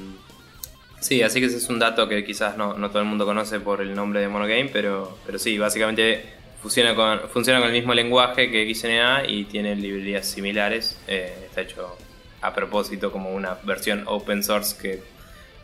sí, 0.99 1.21
así 1.21 1.39
que 1.39 1.45
ese 1.45 1.57
es 1.57 1.69
un 1.69 1.79
dato 1.79 2.07
que 2.07 2.23
quizás 2.25 2.57
no, 2.57 2.73
no 2.73 2.89
todo 2.89 3.01
el 3.01 3.07
mundo 3.07 3.25
conoce 3.25 3.59
por 3.59 3.81
el 3.81 3.93
nombre 3.93 4.21
de 4.21 4.27
Monogame, 4.27 4.69
pero, 4.71 5.17
pero 5.25 5.39
sí, 5.39 5.57
básicamente 5.57 6.25
funciona 6.61 6.95
con, 6.95 7.29
funciona 7.29 7.59
con 7.59 7.69
el 7.69 7.73
mismo 7.73 7.93
lenguaje 7.93 8.51
que 8.51 8.73
XNA 8.73 9.27
y 9.27 9.45
tiene 9.45 9.75
librerías 9.75 10.27
similares. 10.27 10.99
Eh, 11.07 11.45
está 11.45 11.61
hecho 11.61 11.95
a 12.41 12.53
propósito 12.53 13.11
como 13.11 13.31
una 13.33 13.55
versión 13.63 14.03
open 14.05 14.43
source 14.43 14.75
que 14.81 15.01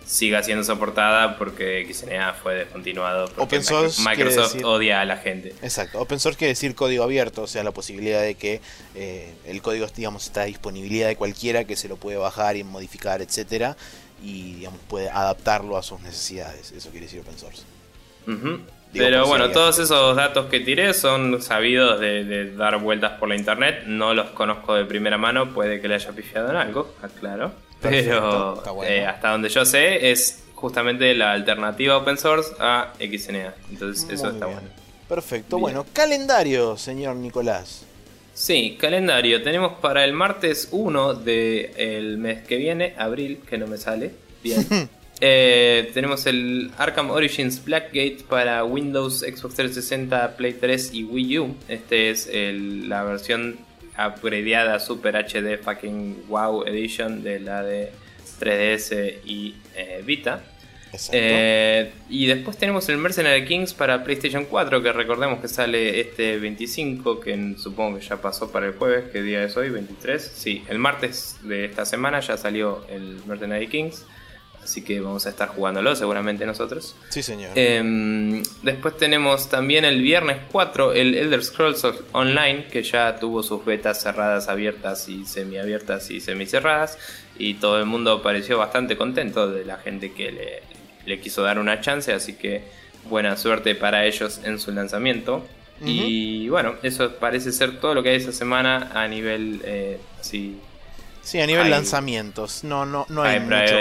siga 0.06 0.44
siendo 0.44 0.64
soportada 0.64 1.38
porque 1.38 1.86
XNA 1.92 2.34
fue 2.34 2.54
descontinuado 2.56 3.26
porque 3.26 3.42
Open 3.42 3.64
source 3.64 4.04
quiere 4.04 4.24
Microsoft 4.26 4.54
decir- 4.54 4.66
odia 4.66 5.02
a 5.02 5.06
la 5.06 5.18
gente. 5.18 5.50
Exacto. 5.62 6.00
Open 6.00 6.20
source 6.20 6.38
quiere 6.38 6.50
decir 6.52 6.76
código 6.76 7.04
abierto, 7.04 7.42
o 7.44 7.48
sea, 7.48 7.64
la 7.64 7.72
posibilidad 7.72 8.22
de 8.22 8.36
que 8.36 8.62
eh, 8.94 9.34
el 9.46 9.62
código, 9.62 9.88
digamos, 9.96 10.26
está 10.26 10.44
a 10.44 10.46
disponibilidad 10.46 11.08
de 11.08 11.16
cualquiera 11.16 11.64
que 11.66 11.76
se 11.76 11.88
lo 11.90 11.98
puede 11.98 12.18
bajar 12.18 12.56
y 12.56 12.64
modificar, 12.64 13.22
etcétera, 13.22 13.76
y 14.24 14.54
digamos 14.56 14.80
puede 14.88 15.10
adaptarlo 15.10 15.76
a 15.78 15.84
sus 15.84 16.00
necesidades. 16.02 16.72
Eso 16.72 16.90
quiere 16.92 17.08
decir 17.08 17.22
open 17.22 17.38
source. 17.38 17.64
Digo, 18.26 19.06
Pero 19.08 19.24
si 19.24 19.30
bueno, 19.30 19.50
todos 19.52 19.78
esos 19.80 20.16
datos 20.16 20.46
que 20.46 20.62
tiré 20.62 20.94
son 20.94 21.42
sabidos 21.42 22.00
de, 22.00 22.24
de 22.24 22.56
dar 22.56 22.78
vueltas 22.80 23.14
por 23.20 23.28
la 23.28 23.36
internet. 23.36 23.84
No 23.88 24.14
los 24.14 24.28
conozco 24.30 24.74
de 24.76 24.86
primera 24.86 25.18
mano, 25.18 25.54
puede 25.54 25.82
que 25.82 25.88
le 25.90 25.96
haya 25.96 26.12
pifiado 26.12 26.50
en 26.52 26.56
algo, 26.56 26.96
aclaro. 27.02 27.52
Perfecto, 27.90 28.62
Pero 28.64 28.74
bueno. 28.76 28.92
eh, 28.92 29.06
hasta 29.06 29.32
donde 29.32 29.50
yo 29.50 29.66
sé 29.66 30.12
es 30.12 30.44
justamente 30.54 31.14
la 31.14 31.32
alternativa 31.34 31.98
open 31.98 32.18
source 32.18 32.52
a 32.60 32.94
XNA. 33.00 33.54
Entonces 33.70 34.08
eso 34.10 34.30
está 34.30 34.46
bien. 34.48 34.60
bueno. 34.60 34.76
Perfecto. 35.08 35.58
Bien. 35.58 35.62
Bueno, 35.62 35.86
calendario, 35.94 36.78
señor 36.78 37.16
Nicolás. 37.16 37.84
Sí, 38.34 38.78
calendario. 38.80 39.42
Tenemos 39.44 39.80
para 39.80 40.04
el 40.04 40.14
martes 40.14 40.68
1 40.72 41.14
del 41.16 42.18
mes 42.18 42.44
que 42.46 42.58
viene, 42.58 42.94
abril, 42.98 43.40
que 43.50 43.58
no 43.58 43.68
me 43.68 43.78
sale. 43.78 44.12
Bien. 44.44 44.90
Eh, 45.22 45.92
tenemos 45.94 46.26
el 46.26 46.72
Arkham 46.78 47.10
Origins 47.10 47.64
Blackgate 47.64 48.18
para 48.28 48.66
Windows, 48.66 49.20
Xbox 49.20 49.56
360, 49.56 50.36
Play 50.36 50.52
3 50.60 50.94
y 50.94 51.06
Wii 51.06 51.40
U. 51.40 51.56
Este 51.70 52.10
es 52.10 52.30
la 52.34 53.02
versión 53.04 53.56
upgradeada 53.98 54.80
Super 54.80 55.16
HD 55.16 55.58
fucking 55.58 56.26
Wow 56.28 56.66
Edition 56.66 57.24
de 57.24 57.40
la 57.40 57.64
de 57.64 57.92
3DS 58.40 59.20
y 59.26 59.56
eh, 59.76 60.02
Vita. 60.06 60.44
Eh, 61.12 61.92
y 62.10 62.26
después 62.28 62.58
tenemos 62.58 62.88
el 62.90 62.98
Mercenary 62.98 63.46
Kings 63.46 63.74
para 63.74 64.04
PlayStation 64.04 64.46
4, 64.46 64.82
que 64.82 64.94
recordemos 64.94 65.40
que 65.40 65.48
sale 65.48 66.00
este 66.00 66.38
25, 66.38 67.20
que 67.20 67.56
supongo 67.58 68.00
que 68.00 68.06
ya 68.06 68.18
pasó 68.22 68.52
para 68.52 68.68
el 68.68 68.74
jueves, 68.74 69.06
¿qué 69.12 69.22
día 69.22 69.44
es 69.44 69.58
hoy? 69.58 69.70
23. 69.70 70.22
Sí, 70.22 70.64
el 70.70 70.80
martes 70.80 71.38
de 71.44 71.66
esta 71.66 71.86
semana 71.86 72.20
ya 72.22 72.38
salió 72.38 72.86
el 72.90 73.20
Mercenary 73.26 73.68
Kings. 73.68 74.06
Así 74.66 74.82
que 74.82 75.00
vamos 75.00 75.28
a 75.28 75.30
estar 75.30 75.50
jugándolo 75.50 75.96
seguramente 75.96 76.44
nosotros. 76.44 76.96
Sí, 77.10 77.22
señor. 77.22 77.52
Em, 77.54 78.42
después 78.64 78.98
tenemos 78.98 79.48
también 79.48 79.86
el 79.86 80.02
viernes 80.02 80.38
4 80.52 80.94
el 80.94 81.14
Elder 81.14 81.44
Scrolls 81.44 81.86
Online, 82.14 82.66
que 82.66 82.82
ya 82.82 83.16
tuvo 83.20 83.44
sus 83.44 83.64
betas 83.64 84.02
cerradas, 84.02 84.48
abiertas 84.48 85.08
y 85.08 85.24
semiabiertas 85.26 86.10
y 86.10 86.20
semicerradas. 86.20 86.98
Y 87.38 87.54
todo 87.54 87.78
el 87.78 87.86
mundo 87.86 88.24
pareció 88.24 88.58
bastante 88.58 88.98
contento 88.98 89.52
de 89.52 89.66
la 89.66 89.78
gente 89.78 90.14
que 90.14 90.32
le, 90.32 90.64
le 91.06 91.20
quiso 91.20 91.44
dar 91.44 91.60
una 91.60 91.80
chance. 91.80 92.12
Así 92.12 92.34
que 92.34 92.64
buena 93.08 93.38
suerte 93.38 93.76
para 93.76 94.08
ellos 94.08 94.42
en 94.44 94.60
su 94.60 94.72
lanzamiento. 94.72 95.46
Y 95.86 96.50
bueno, 96.50 96.74
eso 96.82 97.12
parece 97.18 97.52
ser 97.52 97.80
todo 97.80 97.94
lo 97.94 98.02
que 98.02 98.10
hay 98.10 98.16
esa 98.16 98.32
semana 98.32 98.90
a 98.96 99.08
nivel 99.08 99.62
eh, 99.64 100.00
Sí, 100.22 101.40
a 101.40 101.46
nivel 101.46 101.70
lanzamientos. 101.70 102.64
No, 102.64 102.86
no, 102.88 103.06
no 103.10 103.22
hay 103.22 103.40
mucho 103.40 103.80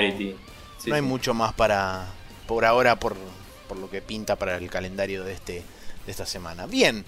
no 0.87 0.95
hay 0.95 1.03
mucho 1.03 1.35
más 1.35 1.53
para 1.53 2.07
por 2.47 2.65
ahora, 2.65 2.99
por, 2.99 3.17
por, 3.69 3.79
lo 3.79 3.91
que 3.91 4.03
pinta 4.03 4.37
para 4.37 4.57
el 4.57 4.71
calendario 4.71 5.25
de, 5.25 5.33
este, 5.33 5.63
de 6.05 6.11
esta 6.11 6.27
semana. 6.27 6.67
Bien, 6.67 7.05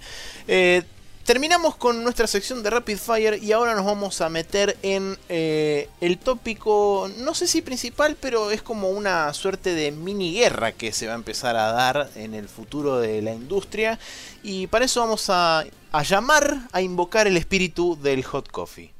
eh, 0.47 0.83
terminamos 1.23 1.75
con 1.75 2.03
nuestra 2.03 2.25
sección 2.25 2.63
de 2.63 2.69
Rapid 2.69 2.97
Fire 2.97 3.43
y 3.43 3.51
ahora 3.51 3.75
nos 3.75 3.85
vamos 3.85 4.21
a 4.21 4.29
meter 4.29 4.77
en 4.81 5.17
eh, 5.29 5.89
el 6.01 6.17
tópico, 6.17 7.09
no 7.17 7.35
sé 7.35 7.47
si 7.47 7.61
principal, 7.61 8.17
pero 8.19 8.49
es 8.51 8.61
como 8.61 8.89
una 8.89 9.31
suerte 9.33 9.75
de 9.75 9.91
mini 9.91 10.33
guerra 10.33 10.71
que 10.71 10.91
se 10.91 11.05
va 11.05 11.13
a 11.13 11.17
empezar 11.17 11.55
a 11.55 11.71
dar 11.71 12.09
en 12.15 12.33
el 12.33 12.49
futuro 12.49 12.99
de 12.99 13.21
la 13.21 13.33
industria. 13.33 13.99
Y 14.41 14.67
para 14.67 14.85
eso 14.85 15.01
vamos 15.01 15.29
a, 15.29 15.65
a 15.91 16.03
llamar, 16.03 16.61
a 16.71 16.81
invocar 16.81 17.27
el 17.27 17.37
espíritu 17.37 17.97
del 18.01 18.23
hot 18.23 18.49
coffee. 18.49 18.96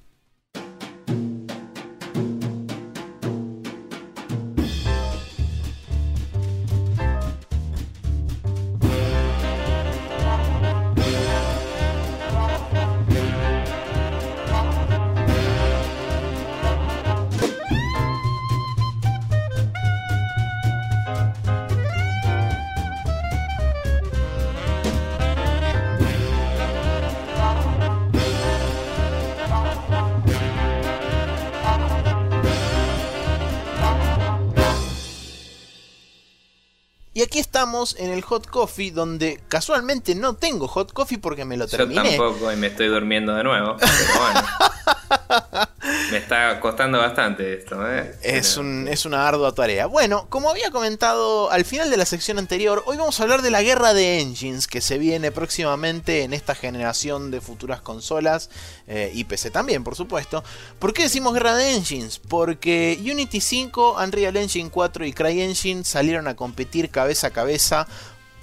Y 37.18 37.24
aquí 37.24 37.39
estamos 37.39 37.95
en 37.97 38.11
el 38.11 38.22
hot 38.22 38.45
coffee, 38.45 38.91
donde 38.91 39.41
casualmente 39.47 40.13
no 40.13 40.36
tengo 40.36 40.68
hot 40.68 40.93
coffee 40.93 41.18
porque 41.18 41.45
me 41.45 41.57
lo 41.57 41.65
terminé. 41.68 41.95
Yo 41.95 42.24
tampoco 42.24 42.53
y 42.53 42.55
me 42.57 42.68
estoy 42.68 42.89
durmiendo 42.89 43.34
de 43.34 43.43
nuevo. 43.43 43.76
Pero 43.80 43.91
bueno. 44.22 45.66
Me 46.11 46.17
está 46.17 46.59
costando 46.59 46.99
bastante 46.99 47.53
esto, 47.53 47.87
¿eh? 47.89 48.15
Es, 48.21 48.57
un, 48.57 48.87
es 48.87 49.05
una 49.05 49.27
ardua 49.27 49.53
tarea. 49.53 49.85
Bueno, 49.85 50.27
como 50.29 50.49
había 50.49 50.71
comentado 50.71 51.51
al 51.51 51.65
final 51.65 51.89
de 51.89 51.97
la 51.97 52.05
sección 52.05 52.39
anterior, 52.39 52.83
hoy 52.85 52.97
vamos 52.97 53.19
a 53.19 53.23
hablar 53.23 53.41
de 53.41 53.51
la 53.51 53.61
guerra 53.61 53.93
de 53.93 54.19
engines 54.19 54.67
que 54.67 54.81
se 54.81 54.97
viene 54.97 55.31
próximamente 55.31 56.23
en 56.23 56.33
esta 56.33 56.55
generación 56.55 57.31
de 57.31 57.41
futuras 57.41 57.81
consolas 57.81 58.49
eh, 58.87 59.11
y 59.13 59.25
PC 59.25 59.51
también, 59.51 59.83
por 59.83 59.95
supuesto. 59.95 60.43
¿Por 60.79 60.93
qué 60.93 61.03
decimos 61.03 61.33
guerra 61.33 61.55
de 61.55 61.75
engines? 61.75 62.19
Porque 62.19 62.97
Unity 63.01 63.41
5, 63.41 63.97
Unreal 64.01 64.37
Engine 64.37 64.69
4 64.69 65.05
y 65.05 65.13
CryEngine 65.13 65.83
salieron 65.83 66.27
a 66.27 66.35
competir 66.35 66.89
cabeza 66.89 67.27
a 67.27 67.31
cabeza 67.31 67.87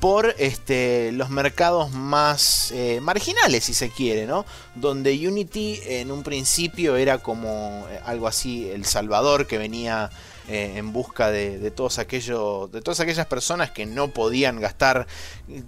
por 0.01 0.35
este, 0.39 1.13
los 1.13 1.31
mercados 1.31 1.91
más 1.93 2.73
eh, 2.73 3.01
marginales, 3.01 3.65
si 3.65 3.75
se 3.75 3.91
quiere, 3.91 4.27
¿no? 4.27 4.45
Donde 4.75 5.13
Unity 5.27 5.81
en 5.87 6.11
un 6.11 6.23
principio 6.23 6.97
era 6.97 7.19
como 7.19 7.87
eh, 7.91 8.01
algo 8.05 8.27
así, 8.27 8.69
el 8.69 8.85
Salvador 8.85 9.47
que 9.47 9.57
venía 9.57 10.11
eh, 10.47 10.75
en 10.77 10.93
busca 10.93 11.31
de, 11.31 11.71
todos 11.71 11.99
aquellos, 11.99 12.71
de 12.71 12.83
todas 12.83 13.01
aquellas 13.01 13.27
personas 13.27 13.71
que 13.71 13.87
no 13.87 14.09
podían 14.09 14.61
gastar 14.61 15.07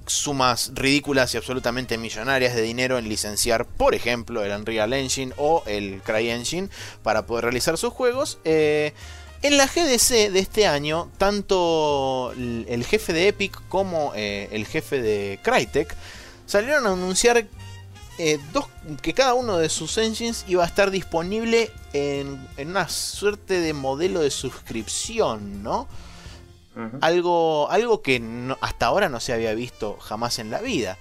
sumas 0.04 0.72
ridículas 0.74 1.32
y 1.32 1.38
absolutamente 1.38 1.96
millonarias 1.96 2.54
de 2.54 2.60
dinero 2.60 2.98
en 2.98 3.08
licenciar, 3.08 3.64
por 3.64 3.94
ejemplo, 3.94 4.44
el 4.44 4.52
Unreal 4.52 4.92
Engine 4.92 5.32
o 5.38 5.62
el 5.66 6.02
CryEngine 6.02 6.68
para 7.02 7.24
poder 7.24 7.46
realizar 7.46 7.78
sus 7.78 7.94
juegos. 7.94 8.38
En 9.42 9.56
la 9.56 9.66
GDC 9.66 10.32
de 10.32 10.38
este 10.38 10.66
año, 10.66 11.10
tanto 11.18 12.32
el 12.36 12.84
jefe 12.84 13.12
de 13.12 13.28
Epic 13.28 13.60
como 13.68 14.12
eh, 14.14 14.48
el 14.50 14.66
jefe 14.66 15.00
de 15.00 15.38
Crytek 15.42 15.94
salieron 16.46 16.86
a 16.86 16.92
anunciar 16.92 17.46
eh, 18.18 18.38
dos, 18.52 18.66
que 19.02 19.12
cada 19.12 19.34
uno 19.34 19.58
de 19.58 19.68
sus 19.68 19.98
engines 19.98 20.44
iba 20.48 20.64
a 20.64 20.66
estar 20.66 20.90
disponible 20.90 21.70
en, 21.92 22.48
una 22.58 22.88
suerte 22.88 23.60
de 23.60 23.74
modelo 23.74 24.20
de 24.20 24.30
suscripción, 24.30 25.62
¿no? 25.62 25.86
algo, 27.00 27.70
algo 27.70 28.02
que 28.02 28.22
hasta 28.60 28.86
ahora 28.86 29.08
no 29.08 29.18
se 29.18 29.32
había 29.32 29.54
visto 29.54 29.96
jamás 30.00 30.38
en 30.38 30.50
la 30.50 30.60
vida. 30.60 30.98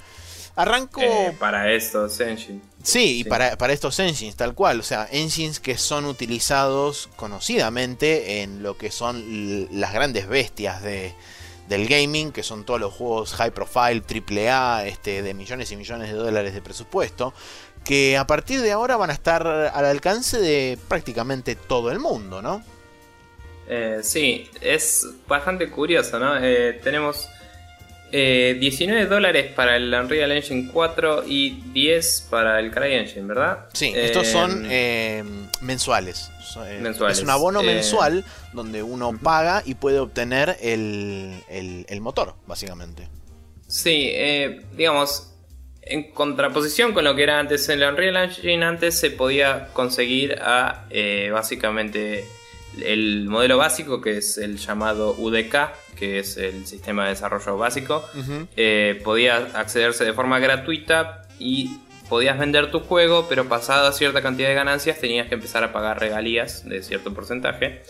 Arranco. 0.56 1.02
Eh, 1.02 1.36
para 1.38 1.72
estos 1.72 2.20
engines. 2.20 2.64
Sí, 2.82 3.22
y 3.22 3.24
Para, 3.24 3.74
estos 3.74 4.00
engines, 4.00 4.36
tal 4.36 4.54
cual. 4.54 4.80
O 4.80 4.84
sea, 4.84 5.08
engines 5.12 5.60
que 5.60 5.78
son 5.78 6.06
utilizados 6.06 7.10
conocidamente 7.16 8.42
en 8.42 8.62
lo 8.62 8.78
que 8.78 8.92
son 8.92 9.68
las 9.72 9.92
grandes 9.92 10.28
bestias 10.28 10.84
de, 10.84 11.14
del 11.68 11.88
gaming, 11.88 12.32
que 12.32 12.44
son 12.44 12.64
todos 12.64 12.80
los 12.80 12.94
juegos 12.94 13.34
high 13.34 13.52
profile, 13.52 14.04
AAA, 14.08 14.86
este, 14.86 15.24
de 15.24 15.34
millones 15.34 15.72
y 15.72 15.76
millones 15.76 16.10
de 16.10 16.16
dólares 16.16 16.54
de 16.54 16.62
presupuesto. 16.62 17.34
Que 17.84 18.18
a 18.18 18.28
partir 18.28 18.62
de 18.62 18.72
ahora 18.72 18.98
van 18.98 19.10
a 19.10 19.14
estar 19.14 19.46
al 19.46 19.86
alcance 19.86 20.40
de 20.40 20.78
prácticamente 20.88 21.56
todo 21.56 21.92
el 21.92 22.00
mundo, 22.00 22.42
¿no? 22.42 22.64
Eh, 23.68 24.00
sí, 24.04 24.50
es 24.62 25.08
bastante 25.28 25.70
curioso, 25.70 26.20
¿no? 26.20 26.38
Eh, 26.40 26.80
tenemos 26.84 27.28
19 28.16 29.02
eh, 29.02 29.06
dólares 29.08 29.52
para 29.54 29.76
el 29.76 29.94
Unreal 29.94 30.32
Engine 30.32 30.70
4 30.72 31.24
y 31.28 31.62
10 31.74 32.28
para 32.30 32.60
el 32.60 32.72
CryEngine, 32.72 33.26
¿verdad? 33.26 33.66
Sí, 33.74 33.92
estos 33.94 34.28
son 34.28 34.66
eh, 34.70 35.24
mensuales. 35.62 36.32
Es 37.10 37.22
un 37.22 37.30
abono 37.30 37.60
eh, 37.60 37.66
mensual 37.66 38.24
donde 38.54 38.84
uno 38.84 39.20
paga 39.22 39.64
y 39.66 39.76
puede 39.76 40.00
obtener 40.00 40.58
el, 40.62 42.00
motor, 42.00 42.36
básicamente. 42.48 43.10
Sí, 43.68 44.14
digamos, 44.78 45.34
en 45.82 46.12
contraposición 46.12 46.94
con 46.94 47.04
lo 47.04 47.16
que 47.16 47.24
era 47.24 47.40
antes 47.40 47.68
en 47.68 47.82
el 47.82 47.90
Unreal 47.90 48.16
Engine, 48.16 48.64
antes 48.64 48.98
se 48.98 49.10
podía 49.10 49.68
conseguir 49.74 50.40
a 50.42 50.86
básicamente 51.34 52.24
el 52.84 53.28
modelo 53.28 53.58
básico, 53.58 54.02
que 54.02 54.18
es 54.18 54.38
el 54.38 54.58
llamado 54.58 55.16
UDK, 55.18 55.56
que 55.96 56.20
es 56.20 56.38
el 56.38 56.66
sistema 56.66 57.04
de 57.06 57.12
desarrollo 57.12 57.58
básico, 57.58 58.04
eh, 58.56 59.00
podía 59.04 59.38
accederse 59.54 60.04
de 60.04 60.14
forma 60.14 60.40
gratuita 60.40 61.24
y 61.40 61.78
podías 62.10 62.38
vender 62.38 62.72
tu 62.72 62.80
juego, 62.80 63.28
pero 63.30 63.48
pasada 63.48 63.92
cierta 63.92 64.22
cantidad 64.22 64.50
de 64.50 64.56
ganancias 64.56 65.00
tenías 65.00 65.28
que 65.28 65.36
empezar 65.36 65.64
a 65.64 65.72
pagar 65.72 66.00
regalías 66.00 66.68
de 66.68 66.84
cierto 66.84 67.14
porcentaje. 67.14 67.82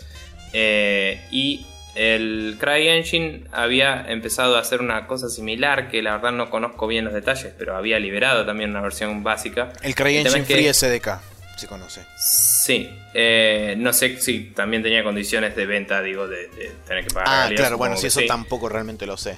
Eh, 0.52 1.20
y 1.30 1.66
el 1.94 2.56
CryEngine 2.60 3.44
había 3.52 4.04
empezado 4.08 4.56
a 4.56 4.60
hacer 4.60 4.80
una 4.80 5.06
cosa 5.06 5.28
similar, 5.28 5.90
que 5.90 6.02
la 6.02 6.12
verdad 6.12 6.32
no 6.32 6.50
conozco 6.50 6.86
bien 6.86 7.04
los 7.04 7.14
detalles, 7.14 7.52
pero 7.58 7.76
había 7.76 7.98
liberado 7.98 8.46
también 8.46 8.70
una 8.70 8.80
versión 8.80 9.22
básica. 9.22 9.72
El 9.82 9.94
CryEngine 9.94 10.44
Free 10.44 10.72
SDK 10.72 11.35
se 11.56 11.66
conoce. 11.66 12.04
Sí, 12.16 12.88
eh, 13.14 13.74
no 13.78 13.92
sé 13.92 14.20
si 14.20 14.50
también 14.50 14.82
tenía 14.82 15.02
condiciones 15.02 15.56
de 15.56 15.66
venta, 15.66 16.02
digo, 16.02 16.28
de, 16.28 16.48
tener 16.86 17.04
que 17.06 17.14
pagar. 17.14 17.28
Ah, 17.28 17.54
claro, 17.54 17.78
bueno, 17.78 17.96
si 17.96 18.06
eso 18.06 18.20
tampoco 18.26 18.68
realmente 18.68 19.06
lo 19.06 19.16
sé. 19.16 19.36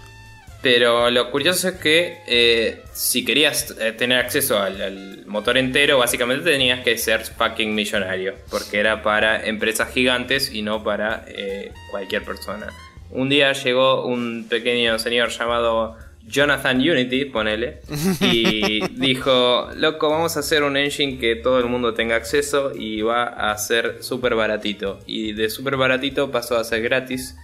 Pero 0.61 1.09
lo 1.11 1.31
curioso 1.31 1.69
es 1.69 1.75
que 1.77 2.19
eh, 2.27 2.83
si 2.93 3.25
querías 3.25 3.77
eh, 3.79 3.93
tener 3.93 4.19
acceso 4.19 4.59
al, 4.59 5.25
motor 5.27 5.57
entero, 5.57 5.99
básicamente 5.99 6.51
tenías 6.51 6.81
que 6.81 6.99
ser 6.99 7.25
fucking 7.25 7.75
millonario. 7.75 8.35
Porque 8.51 8.81
era 8.81 9.03
para 9.03 9.47
empresas 9.47 9.93
gigantes 9.93 10.53
y 10.53 10.63
no 10.63 10.83
para 10.83 11.25
eh, 11.29 11.73
cualquier 11.91 12.25
persona. 12.25 12.73
Un 13.11 13.29
día 13.29 13.53
llegó 13.53 14.05
un 14.05 14.47
pequeño 14.49 14.99
señor 14.99 15.31
llamado 15.31 15.97
Jonathan 16.29 16.77
Unity, 16.79 17.25
ponele, 17.25 17.81
y 18.21 18.87
dijo, 18.95 19.69
loco, 19.75 20.11
vamos 20.11 20.37
a 20.37 20.41
hacer 20.41 20.63
un 20.63 20.77
engine 20.77 21.19
que 21.19 21.37
todo 21.37 21.59
el 21.59 21.67
mundo 21.67 21.95
tenga 21.95 22.17
acceso 22.17 22.73
y 22.75 23.01
va 23.01 23.25
a 23.25 23.57
ser 23.57 24.03
súper 24.03 24.35
baratito. 24.35 25.01
Y 25.07 25.33
de 25.33 25.49
súper 25.49 25.77
baratito 25.77 26.31
pasó 26.31 26.59
a 26.59 26.65
ser 26.65 26.83
gratis 26.83 27.35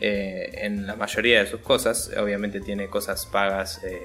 eh, 0.00 0.50
en 0.62 0.86
la 0.86 0.94
mayoría 0.94 1.40
de 1.42 1.50
sus 1.50 1.60
cosas. 1.60 2.10
Obviamente 2.18 2.60
tiene 2.60 2.88
cosas 2.88 3.26
pagas 3.26 3.82
eh, 3.82 4.02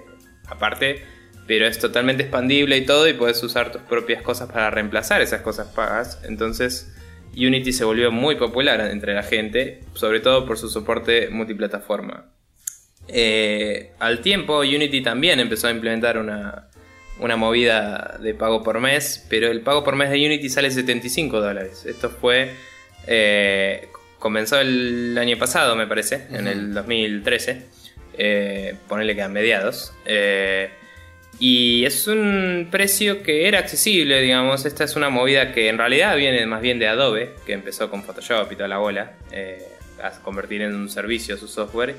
aparte, 0.48 1.04
pero 1.46 1.68
es 1.68 1.78
totalmente 1.78 2.24
expandible 2.24 2.78
y 2.78 2.86
todo 2.86 3.08
y 3.08 3.14
puedes 3.14 3.44
usar 3.44 3.72
tus 3.72 3.82
propias 3.82 4.22
cosas 4.22 4.50
para 4.52 4.70
reemplazar 4.72 5.22
esas 5.22 5.42
cosas 5.42 5.68
pagas. 5.68 6.22
Entonces 6.24 6.94
Unity 7.36 7.74
se 7.74 7.84
volvió 7.84 8.12
muy 8.12 8.36
popular 8.36 8.80
entre 8.82 9.14
la 9.14 9.24
gente, 9.24 9.82
sobre 9.94 10.22
todo 10.22 10.46
por 10.46 10.58
su 10.58 10.70
soporte 10.70 11.30
multiplataforma. 11.30 12.39
Eh, 13.12 13.92
al 14.00 14.22
tiempo, 14.22 14.60
Unity 14.60 15.02
también 15.02 15.40
empezó 15.40 15.68
a 15.68 15.72
implementar 15.72 16.18
una, 16.18 16.68
movida 17.38 18.18
de 18.22 18.34
pago 18.34 18.64
por 18.64 18.80
mes, 18.80 19.26
pero 19.30 19.48
el 19.48 19.62
pago 19.62 19.84
por 19.84 19.96
mes 19.96 20.10
de 20.12 20.26
Unity 20.26 20.50
sale 20.50 20.72
75 20.72 21.42
dólares. 21.42 21.86
Esto 21.86 22.10
fue. 22.10 22.52
Eh, 23.08 23.90
comenzó 24.20 24.60
el 24.60 25.18
año 25.18 25.38
pasado, 25.38 25.76
me 25.76 25.88
parece, 25.88 26.28
en 26.32 26.48
el 26.48 26.74
2013. 26.74 27.66
Eh, 28.22 28.76
ponerle 28.88 29.16
que 29.16 29.22
a 29.22 29.30
mediados. 29.30 29.94
Eh, 30.06 30.70
y 31.40 31.86
es 31.86 32.06
un 32.08 32.68
precio 32.70 33.24
que 33.24 33.48
era 33.48 33.60
accesible, 33.60 34.22
digamos. 34.22 34.66
Esta 34.66 34.84
es 34.84 34.96
una 34.96 35.10
movida 35.10 35.54
que 35.54 35.70
en 35.70 35.78
realidad 35.78 36.16
viene 36.18 36.46
más 36.46 36.62
bien 36.62 36.80
de 36.80 36.88
Adobe, 36.88 37.34
que 37.46 37.54
empezó 37.54 37.90
con 37.90 38.04
Photoshop 38.04 38.52
y 38.52 38.56
toda 38.56 38.68
la 38.68 38.78
bola, 38.78 39.14
a 40.04 40.12
convertir 40.22 40.62
en 40.62 40.76
un 40.76 40.90
servicio 40.90 41.38
su 41.38 41.48
software. 41.48 41.96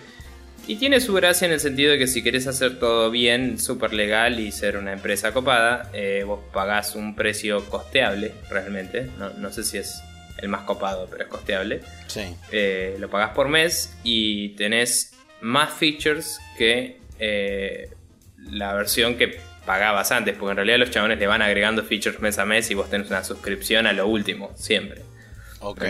Y 0.71 0.77
tiene 0.77 1.01
su 1.01 1.13
gracia 1.15 1.47
en 1.47 1.53
el 1.53 1.59
sentido 1.59 1.91
de 1.91 1.99
que 1.99 2.07
si 2.07 2.23
querés 2.23 2.47
hacer 2.47 2.79
todo 2.79 3.11
bien, 3.11 3.59
súper 3.59 3.93
legal 3.93 4.39
y 4.39 4.53
ser 4.53 4.77
una 4.77 4.93
empresa 4.93 5.33
copada, 5.33 5.91
eh, 5.93 6.23
vos 6.25 6.39
pagás 6.53 6.95
un 6.95 7.17
precio 7.17 7.69
costeable 7.69 8.35
realmente. 8.49 9.11
No, 9.19 9.53
sé 9.53 9.65
si 9.65 9.79
es 9.79 10.01
el 10.39 10.49
más 10.49 10.63
copado, 10.63 11.09
pero 11.11 11.25
es 11.25 11.29
costeable. 11.29 11.81
Sí. 12.07 12.21
Eh, 12.53 12.95
lo 13.01 13.11
pagás 13.11 13.31
por 13.31 13.49
mes 13.49 13.97
y 14.05 14.51
tenés 14.51 15.15
más 15.41 15.73
features 15.73 16.39
que 16.57 17.01
eh, 17.19 17.91
la 18.39 18.73
versión 18.73 19.17
que 19.17 19.41
pagabas 19.67 20.13
antes, 20.13 20.37
porque 20.37 20.53
en 20.53 20.57
realidad 20.59 20.79
los 20.79 20.93
chabones 20.93 21.19
le 21.19 21.27
van 21.27 21.43
agregando 21.43 21.83
features 21.83 22.21
mes 22.21 22.39
a 22.39 22.45
mes 22.45 22.71
y 22.71 22.75
vos 22.75 22.89
tenés 22.89 23.09
una 23.09 23.25
suscripción 23.25 23.89
a 23.89 23.93
lo 23.93 24.07
último, 24.07 24.53
siempre. 24.55 25.03
Ok. 25.59 25.83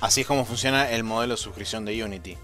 Así 0.00 0.20
es 0.20 0.26
como 0.28 0.44
funciona 0.44 0.88
el 0.92 1.02
modelo 1.02 1.34
de 1.34 1.38
suscripción 1.38 1.84
de 1.84 2.04
Unity. 2.04 2.36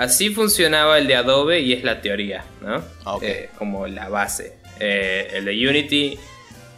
Así 0.00 0.30
funcionaba 0.30 0.96
el 0.96 1.06
de 1.06 1.14
Adobe 1.14 1.60
y 1.60 1.74
es 1.74 1.84
la 1.84 2.00
teoría, 2.00 2.42
¿no? 2.62 2.82
Eh, 3.20 3.50
como 3.58 3.86
la 3.86 4.08
base. 4.08 4.56
Eh, 4.78 5.28
el 5.34 5.44
de 5.44 5.68
Unity, 5.68 6.18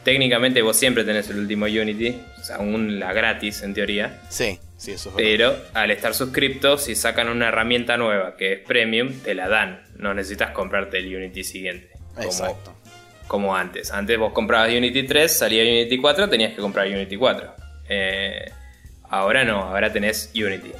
técnicamente 0.02 0.60
vos 0.60 0.76
siempre 0.76 1.04
tenés 1.04 1.30
el 1.30 1.38
último 1.38 1.66
Unity, 1.66 2.20
o 2.40 2.44
sea, 2.44 2.56
aún 2.56 2.98
la 2.98 3.12
gratis 3.12 3.62
en 3.62 3.74
teoría. 3.74 4.20
Sí, 4.28 4.58
sí, 4.76 4.90
eso 4.90 5.10
es 5.10 5.14
Pero 5.14 5.56
al 5.72 5.92
estar 5.92 6.14
suscripto, 6.14 6.78
si 6.78 6.96
sacan 6.96 7.28
una 7.28 7.46
herramienta 7.46 7.96
nueva 7.96 8.36
que 8.36 8.54
es 8.54 8.58
premium, 8.58 9.12
te 9.20 9.36
la 9.36 9.46
dan. 9.48 9.84
No 9.94 10.14
necesitas 10.14 10.50
comprarte 10.50 10.98
el 10.98 11.14
Unity 11.14 11.44
siguiente. 11.44 11.90
Exacto. 12.18 12.74
Como 13.28 13.54
antes. 13.54 13.92
Antes 13.92 14.18
vos 14.18 14.32
comprabas 14.32 14.70
Unity 14.70 15.04
3, 15.04 15.32
salía 15.32 15.62
Unity 15.62 15.96
4, 15.96 16.28
tenías 16.28 16.54
que 16.54 16.60
comprar 16.60 16.88
Unity 16.88 17.16
4. 17.16 17.54
Eh, 17.88 18.50
ahora 19.10 19.44
no, 19.44 19.62
ahora 19.62 19.92
tenés 19.92 20.32
Unity. 20.34 20.72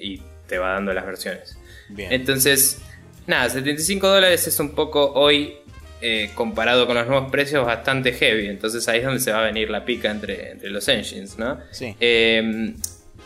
y 0.00 0.31
te 0.52 0.58
va 0.58 0.74
dando 0.74 0.92
las 0.92 1.06
versiones. 1.06 1.56
Entonces, 1.96 2.78
nada, 3.26 3.48
75 3.48 4.06
dólares 4.06 4.46
es 4.46 4.60
un 4.60 4.74
poco 4.74 5.14
hoy, 5.14 5.54
eh, 6.02 6.28
comparado 6.34 6.86
con 6.86 6.94
los 6.94 7.06
nuevos 7.06 7.30
precios, 7.30 7.64
bastante 7.64 8.12
heavy. 8.12 8.48
Entonces 8.48 8.86
ahí 8.86 8.98
es 8.98 9.06
donde 9.06 9.20
se 9.20 9.32
va 9.32 9.40
a 9.40 9.44
venir 9.44 9.70
la 9.70 9.86
pica 9.86 10.10
entre, 10.10 10.50
entre 10.50 10.68
los 10.68 10.86
engines, 10.88 11.38
¿no? 11.38 11.58
Sí. 11.70 11.96
Em, 12.00 12.76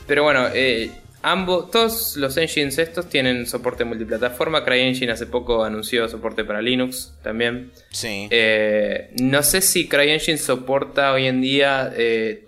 pero 0.06 0.22
bueno, 0.22 0.46
eh, 0.54 0.92
ambos, 1.22 1.68
todos 1.72 2.16
los 2.16 2.36
engines 2.36 2.78
estos 2.78 3.08
tienen 3.08 3.44
soporte 3.48 3.84
multiplataforma. 3.84 4.64
CryEngine 4.64 5.10
hace 5.10 5.26
poco 5.26 5.64
anunció 5.64 6.08
soporte 6.08 6.44
para 6.44 6.62
Linux 6.62 7.12
también. 7.24 7.72
Sí. 7.90 8.28
Eh, 8.30 9.10
no 9.20 9.42
sé 9.42 9.62
si 9.62 9.88
CryEngine 9.88 10.38
soporta 10.38 11.12
hoy 11.12 11.26
en 11.26 11.40
día 11.40 11.92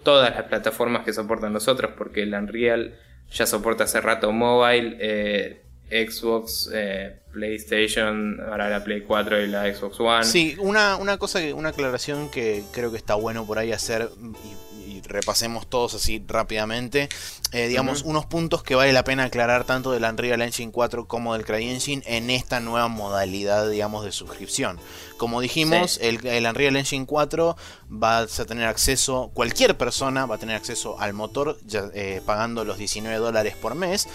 todas 0.04 0.32
las 0.36 0.44
plataformas 0.44 1.04
que 1.04 1.12
soportan 1.12 1.52
los 1.52 1.66
otros, 1.66 1.94
porque 1.98 2.22
el 2.22 2.32
Unreal 2.32 2.94
ya 3.32 3.46
soporta 3.46 3.84
hace 3.84 4.00
rato 4.00 4.32
mobile, 4.32 4.96
eh, 5.00 5.62
Xbox, 5.90 6.70
eh, 6.72 7.16
PlayStation, 7.32 8.40
ahora 8.40 8.68
la 8.68 8.84
Play 8.84 9.02
4 9.02 9.42
y 9.42 9.46
la 9.46 9.72
Xbox 9.72 10.00
One. 10.00 10.24
Sí, 10.24 10.56
una, 10.58 10.96
una 10.96 11.16
cosa, 11.18 11.40
una 11.54 11.70
aclaración 11.70 12.30
que 12.30 12.62
creo 12.72 12.90
que 12.90 12.98
está 12.98 13.14
bueno 13.14 13.46
por 13.46 13.58
ahí 13.58 13.72
hacer 13.72 14.10
y, 14.20 14.67
repasemos 15.08 15.66
todos 15.68 15.94
así 15.94 16.22
rápidamente. 16.26 17.08
Eh, 17.52 17.66
digamos, 17.66 18.02
unos 18.02 18.26
puntos 18.26 18.62
que 18.62 18.74
vale 18.74 18.92
la 18.92 19.04
pena 19.04 19.24
aclarar 19.24 19.64
tanto 19.64 19.90
del 19.90 20.04
Unreal 20.04 20.42
Engine 20.42 20.70
4 20.70 21.08
como 21.08 21.32
del 21.32 21.44
CryEngine 21.44 22.02
en 22.06 22.30
esta 22.30 22.60
nueva 22.60 22.88
modalidad, 22.88 23.68
digamos, 23.68 24.04
de 24.04 24.12
suscripción. 24.12 24.78
Como 25.16 25.40
dijimos, 25.40 25.98
el, 26.02 26.18
Unreal 26.46 26.76
Engine 26.76 27.06
4 27.06 27.56
va 27.90 28.18
a 28.18 28.26
tener 28.26 28.68
acceso, 28.68 29.30
cualquier 29.32 29.76
persona 29.76 30.26
va 30.26 30.36
a 30.36 30.38
tener 30.38 30.56
acceso 30.56 31.00
al 31.00 31.14
motor 31.14 31.58
eh, 31.94 32.20
pagando 32.24 32.64
los 32.64 32.78
19 32.78 33.16
dólares 33.18 33.56
por 33.56 33.74
mes 33.74 34.08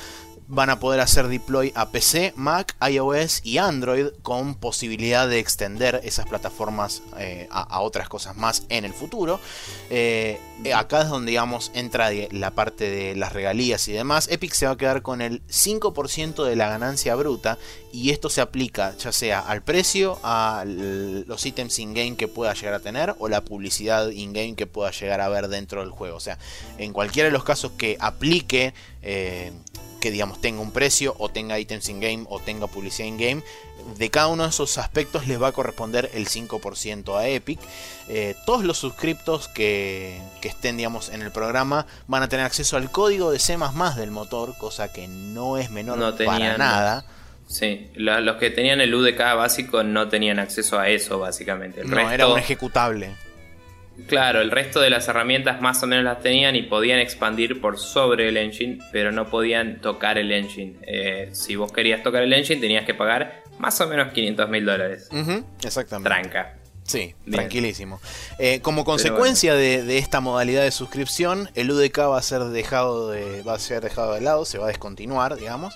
van 0.48 0.70
a 0.70 0.80
poder 0.80 1.00
hacer 1.00 1.28
deploy 1.28 1.72
a 1.76 1.90
PC, 1.90 2.34
Mac, 2.36 2.76
iOS 2.88 3.42
y 3.44 3.58
Android 3.58 4.08
con 4.22 4.56
posibilidad 4.56 5.28
de 5.28 5.40
extender 5.40 6.02
esas 6.04 6.26
plataformas 6.26 7.02
eh, 7.18 7.48
a, 7.52 7.82
otras 7.82 8.10
cosas 8.10 8.36
más 8.36 8.64
en 8.70 8.86
el 8.86 8.94
futuro. 8.94 9.40
Eh, 9.90 10.40
acá 10.76 11.02
es 11.02 11.10
donde 11.10 11.32
digamos 11.32 11.72
entra 11.74 12.10
la 12.32 12.52
parte 12.52 12.90
de 12.90 13.16
las 13.16 13.34
regalías 13.34 13.88
y 13.88 13.94
demás. 13.94 14.28
Epic 14.30 14.54
se 14.54 14.66
va 14.66 14.74
a 14.74 14.78
quedar 14.78 15.02
con 15.02 15.22
el 15.22 15.46
5% 15.48 16.44
de 16.44 16.56
la 16.56 16.70
ganancia 16.70 17.16
bruta 17.16 17.58
y 17.92 18.12
esto 18.12 18.30
se 18.30 18.42
aplica 18.42 18.96
ya 18.98 19.12
sea 19.12 19.40
al 19.40 19.64
precio, 19.64 20.20
a 20.24 20.64
los 20.66 21.46
ítems 21.46 21.80
in-game 21.80 22.16
que 22.16 22.28
pueda 22.28 22.54
llegar 22.54 22.74
a 22.74 22.80
tener 22.80 23.16
o 23.20 23.28
la 23.28 23.42
publicidad 23.42 24.10
in-game 24.10 24.56
que 24.56 24.68
pueda 24.68 24.92
llegar 24.92 25.22
a 25.22 25.30
ver 25.30 25.48
dentro 25.48 25.82
del 25.82 25.92
juego. 25.92 26.18
O 26.18 26.22
sea, 26.22 26.38
en 26.78 26.94
cualquiera 26.94 27.28
de 27.28 27.34
los 27.34 27.44
casos 27.44 27.72
que 27.78 27.98
aplique... 28.00 28.74
Eh, 29.02 29.52
que 30.04 30.12
digamos 30.12 30.42
tenga 30.42 30.62
un 30.62 30.74
precio 30.74 31.16
o 31.18 31.30
tenga 31.30 31.58
ítems 31.60 31.88
in 31.88 32.02
game 32.02 32.26
o 32.28 32.38
tenga 32.42 32.68
publicidad 32.68 33.08
in 33.08 33.18
game. 33.18 33.42
De 33.98 34.10
cada 34.10 34.28
uno 34.28 34.44
de 34.44 34.50
esos 34.50 34.78
aspectos 34.78 35.28
les 35.28 35.42
va 35.42 35.48
a 35.48 35.52
corresponder 35.54 36.12
el 36.14 36.28
5% 36.28 37.18
a 37.18 37.26
Epic. 37.30 37.58
Eh, 38.10 38.36
todos 38.46 38.66
los 38.66 38.78
suscriptos 38.78 39.48
que, 39.48 40.20
estén 40.42 40.76
digamos, 40.76 41.08
en 41.08 41.22
el 41.22 41.32
programa 41.32 41.86
van 42.08 42.22
a 42.22 42.28
tener 42.28 42.46
acceso 42.46 42.76
al 42.76 42.92
código 42.92 43.32
de 43.32 43.40
C 43.40 43.58
del 43.96 44.12
motor, 44.12 44.58
cosa 44.58 44.92
que 44.92 45.08
no 45.08 45.58
es 45.58 45.72
menor 45.72 46.18
para 46.18 46.58
nada. 46.58 47.06
Sí, 47.48 47.90
los 47.96 48.36
que 48.36 48.50
tenían 48.50 48.82
el 48.82 48.94
UDK 48.94 49.20
básico 49.38 49.84
no 49.84 50.10
tenían 50.10 50.38
acceso 50.38 50.80
a 50.80 50.90
eso, 50.90 51.18
básicamente. 51.18 51.86
no, 51.86 52.12
era 52.12 52.28
un 52.28 52.40
ejecutable. 52.40 53.16
Claro, 54.08 54.42
el 54.42 54.50
resto 54.50 54.82
de 54.82 54.90
las 54.90 55.08
herramientas 55.08 55.62
más 55.62 55.84
o 55.84 55.88
menos 55.88 56.04
las 56.04 56.20
tenían 56.20 56.56
y 56.56 56.64
podían 56.64 57.00
expandir 57.00 57.62
por 57.62 57.78
sobre 57.78 58.30
el 58.30 58.38
engine, 58.38 58.80
pero 58.92 59.12
no 59.12 59.30
podían 59.30 59.82
tocar 59.82 60.18
el 60.18 60.32
engine. 60.32 60.78
Eh, 60.82 61.30
si 61.32 61.56
vos 61.56 61.72
querías 61.72 62.02
tocar 62.02 62.24
el 62.24 62.34
engine 62.34 62.60
tenías 62.60 62.86
que 62.86 62.94
pagar 62.94 63.44
más 63.60 63.80
o 63.82 63.88
menos 63.88 64.12
500 64.12 64.50
mil 64.50 64.66
dólares. 64.66 65.10
exactamente. 65.64 66.10
Tranca. 66.10 66.58
Sí, 66.86 67.16
tranquilísimo. 67.30 68.02
Eh, 68.40 68.60
como 68.62 68.84
consecuencia 68.84 69.56
de, 69.56 69.98
esta 69.98 70.20
modalidad 70.20 70.64
de 70.64 70.72
suscripción, 70.72 71.50
el 71.56 71.72
UDK 71.72 72.00
va 72.00 72.18
a 72.18 72.22
ser 72.22 72.44
dejado 72.46 73.10
de, 73.10 73.42
va 73.44 73.54
a 73.54 73.60
ser 73.60 73.82
dejado 73.82 74.14
de 74.14 74.22
lado, 74.22 74.44
se 74.44 74.58
va 74.58 74.66
a 74.66 74.68
descontinuar, 74.68 75.38
digamos. 75.38 75.74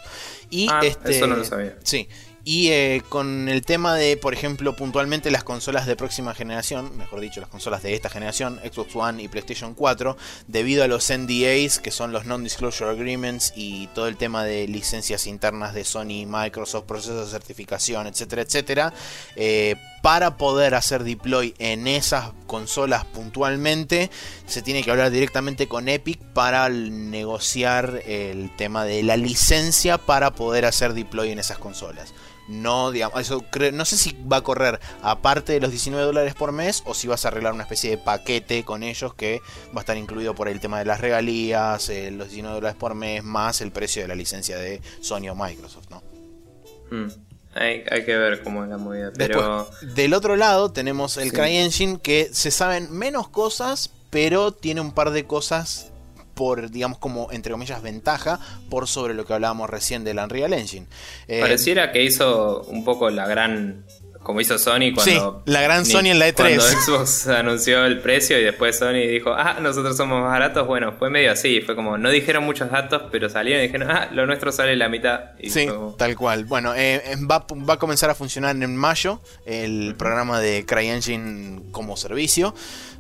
Y 0.50 0.68
ah, 0.70 0.82
este, 0.84 1.12
eso 1.12 1.28
no 1.28 1.38
lo 1.38 1.46
sabía. 1.46 1.78
Sí. 1.84 2.10
Y 2.50 2.70
eh, 2.70 3.04
con 3.10 3.50
el 3.50 3.64
tema 3.64 3.96
de, 3.96 4.16
por 4.16 4.34
ejemplo, 4.34 4.74
puntualmente 4.74 5.32
las 5.32 5.44
consolas 5.44 5.86
de 5.86 5.98
próxima 5.98 6.34
generación, 6.34 6.96
mejor 6.96 7.20
dicho, 7.20 7.42
las 7.42 7.50
consolas 7.50 7.84
de 7.84 7.94
esta 7.94 8.10
generación, 8.10 8.62
Xbox 8.64 8.96
One 8.96 9.22
y 9.22 9.28
PlayStation 9.28 9.74
4, 9.74 10.16
debido 10.48 10.86
a 10.86 10.88
los 10.88 11.12
NDAs, 11.12 11.80
que 11.80 11.92
son 11.92 12.14
los 12.14 12.24
Non-Disclosure 12.26 12.92
Agreements, 12.92 13.52
y 13.58 13.88
todo 13.88 14.08
el 14.08 14.16
tema 14.16 14.46
de 14.46 14.66
licencias 14.66 15.28
internas 15.28 15.74
de 15.74 15.84
Sony, 15.84 16.26
Microsoft, 16.26 16.86
procesos 16.86 17.26
de 17.26 17.32
certificación, 17.38 18.08
etcétera, 18.08 18.44
etcétera, 18.44 18.94
eh, 19.36 19.76
para 20.02 20.38
poder 20.38 20.74
hacer 20.74 21.04
deploy 21.04 21.54
en 21.58 21.86
esas 21.86 22.32
consolas 22.46 23.04
puntualmente, 23.04 24.10
se 24.46 24.62
tiene 24.62 24.84
que 24.84 24.92
hablar 24.92 25.12
directamente 25.12 25.68
con 25.68 25.90
Epic 25.90 26.22
para 26.32 26.70
negociar 26.70 28.04
el 28.06 28.56
tema 28.56 28.86
de 28.86 29.04
la 29.04 29.18
licencia 29.18 29.98
para 29.98 30.32
poder 30.32 30.64
hacer 30.64 30.94
deploy 30.94 31.32
en 31.32 31.40
esas 31.40 31.58
consolas. 31.58 32.14
No, 32.48 32.92
digamos, 32.92 33.20
eso 33.20 33.44
no 33.74 33.86
sé 33.86 33.98
si 33.98 34.18
va 34.32 34.38
a 34.38 34.42
correr 34.42 34.80
aparte 35.02 35.54
de 35.54 35.60
los 35.60 35.72
19 35.72 36.06
dólares 36.06 36.34
por 36.34 36.52
mes 36.52 36.82
o 36.86 36.94
si 36.94 37.08
vas 37.08 37.26
a 37.26 37.28
arreglar 37.28 37.54
una 37.54 37.64
especie 37.64 37.90
de 37.90 37.98
paquete 37.98 38.64
con 38.64 38.84
ellos 38.84 39.14
que 39.14 39.42
va 39.76 39.78
a 39.78 39.80
estar 39.82 39.98
incluido 39.98 40.34
por 40.34 40.48
el 40.48 40.60
tema 40.60 40.80
de 40.80 40.86
las 40.86 41.02
regalías, 41.02 41.90
eh, 41.90 42.12
los 42.12 42.30
19 42.30 42.56
dólares 42.56 42.78
por 42.78 42.96
mes, 42.96 43.24
más 43.24 43.62
el 43.62 43.72
precio 43.72 44.02
de 44.02 44.08
la 44.08 44.16
licencia 44.16 44.58
de 44.58 44.82
Sony 45.02 45.30
o 45.30 45.36
Microsoft, 45.36 45.90
¿no? 45.90 46.04
Hmm. 46.90 47.08
Hay, 47.54 47.84
que 48.06 48.16
ver 48.16 48.44
cómo 48.44 48.64
es 48.64 48.70
la 48.70 48.78
movida. 48.78 49.12
Pero... 49.18 49.68
del 49.82 50.14
otro 50.14 50.36
lado 50.36 50.72
tenemos 50.72 51.18
el 51.18 51.34
CryEngine 51.34 52.00
que 52.00 52.30
se 52.32 52.52
saben 52.52 52.92
menos 52.92 53.30
cosas, 53.30 53.90
pero 54.12 54.52
tiene 54.52 54.80
un 54.80 54.92
par 54.92 55.10
de 55.10 55.26
cosas 55.26 55.92
por, 56.38 56.70
digamos, 56.70 57.00
como, 57.00 57.30
entre 57.32 57.52
comillas, 57.52 57.82
ventaja 57.82 58.40
por 58.70 58.88
sobre 58.88 59.16
lo 59.16 59.26
que 59.26 59.34
hablábamos 59.34 59.70
recién 59.70 60.04
del 60.06 60.20
Unreal 60.20 60.54
Engine. 60.54 60.86
Eh, 61.28 61.42
Pareciera 61.42 61.92
que 61.92 62.04
hizo 62.04 62.64
un 62.70 62.86
poco 62.86 63.10
la 63.10 63.28
gran 63.28 63.84
como 64.28 64.42
hizo 64.42 64.60
Sony 64.60 64.94
cuando. 64.94 65.42
la 65.46 65.62
gran 65.62 65.86
Sony 65.86 66.08
en 66.08 66.20
la 66.20 66.28
E3. 66.28 66.36
Cuando 66.36 66.62
Xbox 66.62 67.28
anunció 67.28 67.86
el 67.86 68.02
precio 68.02 68.38
y 68.38 68.44
después 68.44 68.78
Sony 68.78 69.08
dijo, 69.10 69.32
ah, 69.32 69.60
nosotros 69.62 69.96
somos 69.96 70.22
más 70.22 70.32
baratos. 70.32 70.68
Bueno, 70.68 70.92
fue 71.00 71.10
medio 71.10 71.32
así. 71.32 71.62
Fue 71.62 71.78
como, 71.78 71.98
no 71.98 72.10
dijeron 72.10 72.44
muchos 72.44 72.70
datos, 72.70 73.04
pero 73.10 73.30
salieron 73.30 73.64
y 73.64 73.68
dijeron, 73.68 73.90
ah, 73.90 74.10
lo 74.12 74.26
nuestro 74.26 74.52
sale 74.52 74.76
la 74.76 74.90
mitad. 74.90 75.32
sí, 75.42 75.70
tal 75.98 76.18
cual. 76.18 76.44
Bueno, 76.44 76.74
eh, 76.76 77.16
va, 77.20 77.48
va, 77.70 77.76
a 77.76 77.80
comenzar 77.80 78.10
a 78.10 78.16
funcionar 78.16 78.54
en 78.54 78.76
mayo 78.76 79.22
el 79.46 79.96
programa 79.98 80.42
de 80.42 80.66
CryEngine 80.66 81.62
como 81.72 81.96
servicio. 81.96 82.54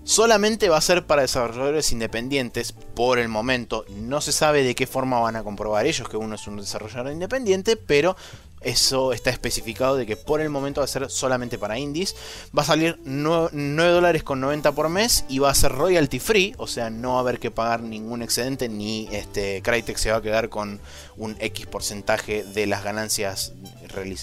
Solamente 0.05 0.69
va 0.69 0.77
a 0.77 0.81
ser 0.81 1.05
para 1.05 1.23
desarrolladores 1.23 1.91
independientes 1.91 2.71
por 2.71 3.19
el 3.19 3.27
momento. 3.27 3.83
No 3.89 4.21
se 4.21 4.31
sabe 4.31 4.63
de 4.63 4.75
qué 4.75 4.87
forma 4.87 5.19
van 5.19 5.35
a 5.35 5.43
comprobar 5.43 5.85
ellos 5.87 6.07
que 6.07 6.15
uno 6.15 6.35
es 6.35 6.47
un 6.47 6.55
desarrollador 6.55 7.11
independiente, 7.11 7.75
pero 7.75 8.15
eso 8.61 9.13
está 9.13 9.29
especificado 9.29 9.97
de 9.97 10.05
que 10.05 10.17
por 10.17 10.41
el 10.41 10.49
momento 10.49 10.81
va 10.81 10.85
a 10.85 10.87
ser 10.87 11.09
solamente 11.09 11.57
para 11.57 11.77
indies. 11.77 12.15
Va 12.57 12.63
a 12.63 12.65
salir 12.65 12.99
9, 13.03 13.51
dólares 13.91 14.23
con 14.23 14.39
90 14.39 14.71
por 14.73 14.89
mes 14.89 15.25
y 15.29 15.39
va 15.39 15.51
a 15.51 15.55
ser 15.55 15.71
royalty 15.71 16.19
free, 16.19 16.55
o 16.57 16.67
sea, 16.67 16.89
no 16.89 17.13
va 17.13 17.17
a 17.17 17.21
haber 17.21 17.39
que 17.39 17.51
pagar 17.51 17.81
ningún 17.81 18.21
excedente 18.21 18.67
ni 18.67 19.07
este 19.11 19.61
Crytek 19.61 19.97
se 19.97 20.11
va 20.11 20.17
a 20.17 20.21
quedar 20.21 20.49
con 20.49 20.79
un 21.17 21.35
X 21.39 21.65
porcentaje 21.67 22.43
de 22.43 22.67
las 22.67 22.83
ganancias 22.83 23.53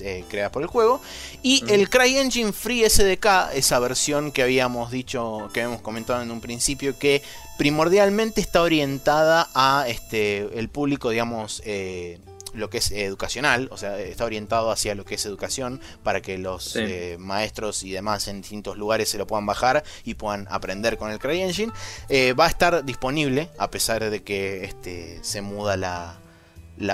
eh, 0.01 0.24
creadas 0.28 0.52
por 0.52 0.62
el 0.62 0.69
juego. 0.69 1.01
Y 1.43 1.65
el 1.69 1.89
CryEngine 1.89 2.52
Free 2.52 2.89
SDK, 2.89 3.55
esa 3.55 3.78
versión 3.78 4.32
que 4.32 4.43
habíamos 4.43 4.90
dicho, 4.90 5.48
que 5.52 5.62
habíamos 5.62 5.82
comentado 5.82 6.23
en 6.23 6.31
un 6.31 6.40
principio, 6.40 6.98
que 6.98 7.23
primordialmente 7.56 8.40
está 8.40 8.62
orientada 8.62 9.48
a 9.55 9.86
este 9.89 10.59
el 10.59 10.69
público, 10.69 11.11
digamos, 11.11 11.62
eh, 11.65 12.19
lo 12.55 12.70
que 12.70 12.78
es 12.78 12.90
educacional, 12.90 13.68
o 13.70 13.76
sea, 13.76 13.98
está 13.98 14.24
orientado 14.24 14.70
hacia 14.70 14.94
lo 14.94 15.05
que 15.05 15.16
es 15.16 15.26
educación 15.26 15.81
para 16.02 16.22
que 16.22 16.39
los 16.39 16.76
eh, 16.76 17.16
maestros 17.18 17.82
y 17.82 17.90
demás 17.90 18.28
en 18.28 18.40
distintos 18.40 18.76
lugares 18.76 19.09
se 19.09 19.18
lo 19.18 19.26
puedan 19.26 19.47
bajar 19.47 19.85
y 20.05 20.14
puedan 20.14 20.47
aprender 20.51 20.97
con 20.97 21.10
el 21.10 21.18
CryEngine. 21.18 21.72
Eh, 22.09 22.32
va 22.32 22.47
a 22.47 22.48
estar 22.48 22.85
disponible 22.85 23.51
a 23.59 23.70
pesar 23.70 24.09
de 24.09 24.22
que 24.22 24.64
este, 24.64 25.18
se 25.22 25.43
muda 25.43 25.76
la, 25.76 26.18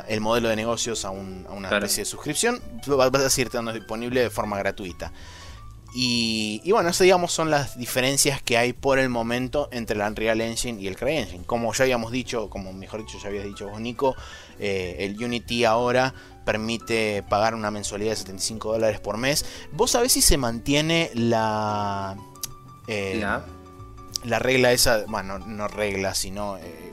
el 0.09 0.21
modelo 0.21 0.49
de 0.49 0.57
negocios 0.57 1.05
a, 1.05 1.11
una 1.11 1.69
especie 1.71 2.03
de 2.03 2.05
suscripción. 2.07 2.61
Va, 2.89 3.07
a 3.07 3.31
seguir 3.31 3.49
estando 3.49 3.73
disponible 3.73 4.21
de 4.21 4.31
forma 4.31 4.59
gratuita. 4.59 5.13
Y, 5.93 6.71
bueno, 6.71 6.91
eso 6.91 7.03
digamos 7.03 7.33
son 7.33 7.51
las 7.51 7.77
diferencias 7.77 8.41
que 8.43 8.57
hay 8.57 8.73
por 8.73 9.01
el 9.01 9.09
momento 9.09 9.69
entre 9.73 9.97
el 9.97 10.03
Unreal 10.03 10.41
Engine 10.41 10.81
y 10.81 10.87
el 10.87 10.97
CryEngine. 10.97 11.45
Como 11.47 11.73
ya 11.73 11.83
habíamos 11.83 12.13
dicho, 12.13 12.49
como 12.49 12.73
mejor 12.73 13.01
dicho 13.01 13.19
ya 13.21 13.29
habías 13.29 13.45
dicho 13.45 13.69
vos 13.69 13.81
Nico, 13.81 14.15
eh, 14.61 14.97
el 15.01 15.23
Unity 15.23 15.65
ahora 15.65 16.15
permite 16.45 17.23
pagar 17.29 17.55
una 17.55 17.71
mensualidad 17.71 18.11
de 18.11 18.17
75 18.17 18.73
dólares 18.73 19.01
por 19.01 19.17
mes. 19.17 19.45
¿Vos 19.73 19.93
sabés 19.93 20.13
si 20.13 20.23
se 20.23 20.37
mantiene 20.37 21.11
la... 21.15 22.17
Eh, 22.87 23.25
la 24.25 24.39
regla 24.39 24.73
esa, 24.73 25.05
bueno, 25.07 25.39
no 25.39 25.69
regla, 25.69 26.15
sino... 26.15 26.57
Eh, 26.59 26.93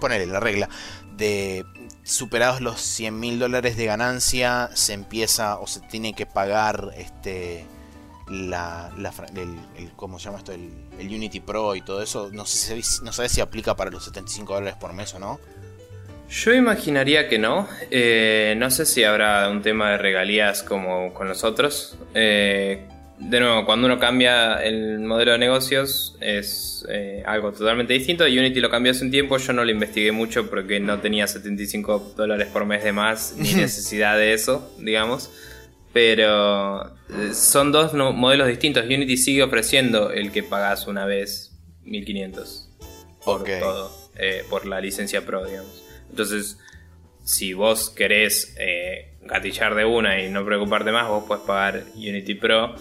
ponerle 0.00 0.26
la 0.26 0.40
regla 0.40 0.68
de 1.16 1.64
superados 2.02 2.60
los 2.60 2.80
100 2.80 3.20
mil 3.20 3.38
dólares 3.38 3.76
de 3.76 3.84
ganancia 3.84 4.70
se 4.74 4.94
empieza 4.94 5.58
o 5.58 5.66
se 5.66 5.80
tiene 5.80 6.14
que 6.14 6.26
pagar 6.26 6.90
este 6.96 7.66
la, 8.28 8.90
el, 9.34 9.92
¿cómo 9.96 10.18
se 10.18 10.26
llama 10.26 10.38
esto? 10.38 10.52
El, 10.52 10.72
Unity 10.98 11.40
Pro 11.40 11.74
y 11.74 11.82
todo 11.82 12.02
eso, 12.02 12.30
no 12.32 12.46
sé, 12.46 12.80
no 13.02 13.12
sé 13.12 13.28
si 13.28 13.40
aplica 13.40 13.76
para 13.76 13.90
los 13.90 14.04
75 14.04 14.54
dólares 14.54 14.76
por 14.80 14.92
mes 14.92 15.12
o 15.14 15.18
no. 15.18 15.38
Yo 16.28 16.52
imaginaría 16.52 17.28
que 17.28 17.38
no. 17.38 17.68
Eh, 17.90 18.54
no 18.56 18.70
sé 18.70 18.86
si 18.86 19.04
habrá 19.04 19.48
un 19.50 19.62
tema 19.62 19.92
de 19.92 19.98
regalías 19.98 20.62
como 20.62 21.12
con 21.14 21.28
los 21.28 21.44
otros. 21.44 21.96
Eh, 22.14 22.86
de 23.18 23.40
nuevo, 23.40 23.64
cuando 23.64 23.86
uno 23.86 23.98
cambia 23.98 24.56
el 24.62 24.98
modelo 24.98 25.32
de 25.32 25.38
negocios 25.38 26.16
es 26.20 26.84
eh, 26.90 27.22
algo 27.26 27.52
totalmente 27.52 27.92
distinto. 27.92 28.24
Unity 28.24 28.60
lo 28.60 28.70
cambió 28.70 28.92
hace 28.92 29.04
un 29.04 29.10
tiempo, 29.10 29.38
yo 29.38 29.52
no 29.52 29.64
lo 29.64 29.70
investigué 29.70 30.12
mucho 30.12 30.50
porque 30.50 30.80
no 30.80 30.98
tenía 31.00 31.26
75 31.26 32.14
dólares 32.16 32.48
por 32.52 32.66
mes 32.66 32.82
de 32.82 32.92
más 32.92 33.34
ni 33.36 33.52
necesidad 33.54 34.18
de 34.18 34.32
eso, 34.32 34.74
digamos. 34.78 35.30
Pero 35.92 36.86
eh, 36.86 37.32
son 37.32 37.70
dos 37.70 37.94
modelos 37.94 38.48
distintos. 38.48 38.84
Unity 38.84 39.16
sigue 39.16 39.42
ofreciendo 39.44 40.10
el 40.10 40.32
que 40.32 40.42
pagas 40.42 40.88
una 40.88 41.06
vez 41.06 41.52
1500 41.84 42.68
por 43.24 43.44
todo, 43.44 43.96
eh, 44.18 44.44
por 44.50 44.66
la 44.66 44.80
licencia 44.80 45.24
Pro, 45.24 45.46
digamos. 45.46 45.83
Entonces, 46.14 46.60
si 47.24 47.54
vos 47.54 47.90
querés 47.90 48.54
eh, 48.56 49.14
gatillar 49.22 49.74
de 49.74 49.84
una 49.84 50.22
y 50.22 50.30
no 50.30 50.44
preocuparte 50.44 50.92
más, 50.92 51.08
vos 51.08 51.24
puedes 51.26 51.42
pagar 51.42 51.82
Unity 51.96 52.36
Pro. 52.36 52.76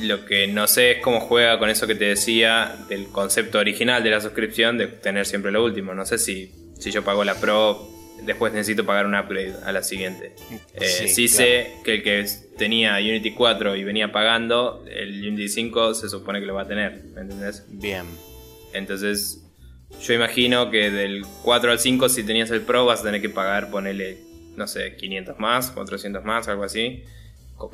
Lo 0.00 0.24
que 0.24 0.48
no 0.48 0.66
sé 0.66 0.90
es 0.90 1.02
cómo 1.02 1.20
juega 1.20 1.60
con 1.60 1.70
eso 1.70 1.86
que 1.86 1.94
te 1.94 2.06
decía 2.06 2.74
del 2.88 3.06
concepto 3.06 3.60
original 3.60 4.02
de 4.02 4.10
la 4.10 4.20
suscripción 4.20 4.76
de 4.76 4.88
tener 4.88 5.24
siempre 5.24 5.52
lo 5.52 5.62
último. 5.62 5.94
No 5.94 6.04
sé 6.04 6.18
si, 6.18 6.50
si 6.80 6.90
yo 6.90 7.04
pago 7.04 7.22
la 7.22 7.36
Pro 7.36 7.88
después 8.24 8.52
necesito 8.52 8.84
pagar 8.84 9.06
un 9.06 9.14
upgrade 9.14 9.54
a 9.64 9.70
la 9.70 9.84
siguiente. 9.84 10.34
Eh, 10.74 11.08
sí, 11.08 11.28
sé 11.28 11.74
que 11.84 11.94
el 11.94 12.02
que 12.02 12.26
tenía 12.58 12.96
Unity 12.96 13.32
4 13.34 13.76
y 13.76 13.84
venía 13.84 14.10
pagando, 14.10 14.84
el 14.90 15.28
Unity 15.28 15.48
5 15.48 15.94
se 15.94 16.08
supone 16.08 16.40
que 16.40 16.46
lo 16.46 16.54
va 16.54 16.62
a 16.62 16.68
tener, 16.68 17.04
¿me 17.14 17.20
entendés? 17.20 17.64
Bien. 17.68 18.06
Entonces, 18.72 19.42
yo 20.00 20.14
imagino 20.14 20.70
que 20.70 20.90
del 20.90 21.24
4 21.42 21.72
al 21.72 21.78
5, 21.78 22.08
si 22.08 22.24
tenías 22.24 22.50
el 22.50 22.62
Pro, 22.62 22.84
vas 22.84 23.00
a 23.00 23.04
tener 23.04 23.20
que 23.20 23.28
pagar, 23.28 23.70
ponerle, 23.70 24.18
no 24.56 24.66
sé, 24.66 24.96
500 24.96 25.38
más, 25.38 25.70
400 25.70 26.24
más, 26.24 26.48
algo 26.48 26.64
así. 26.64 27.04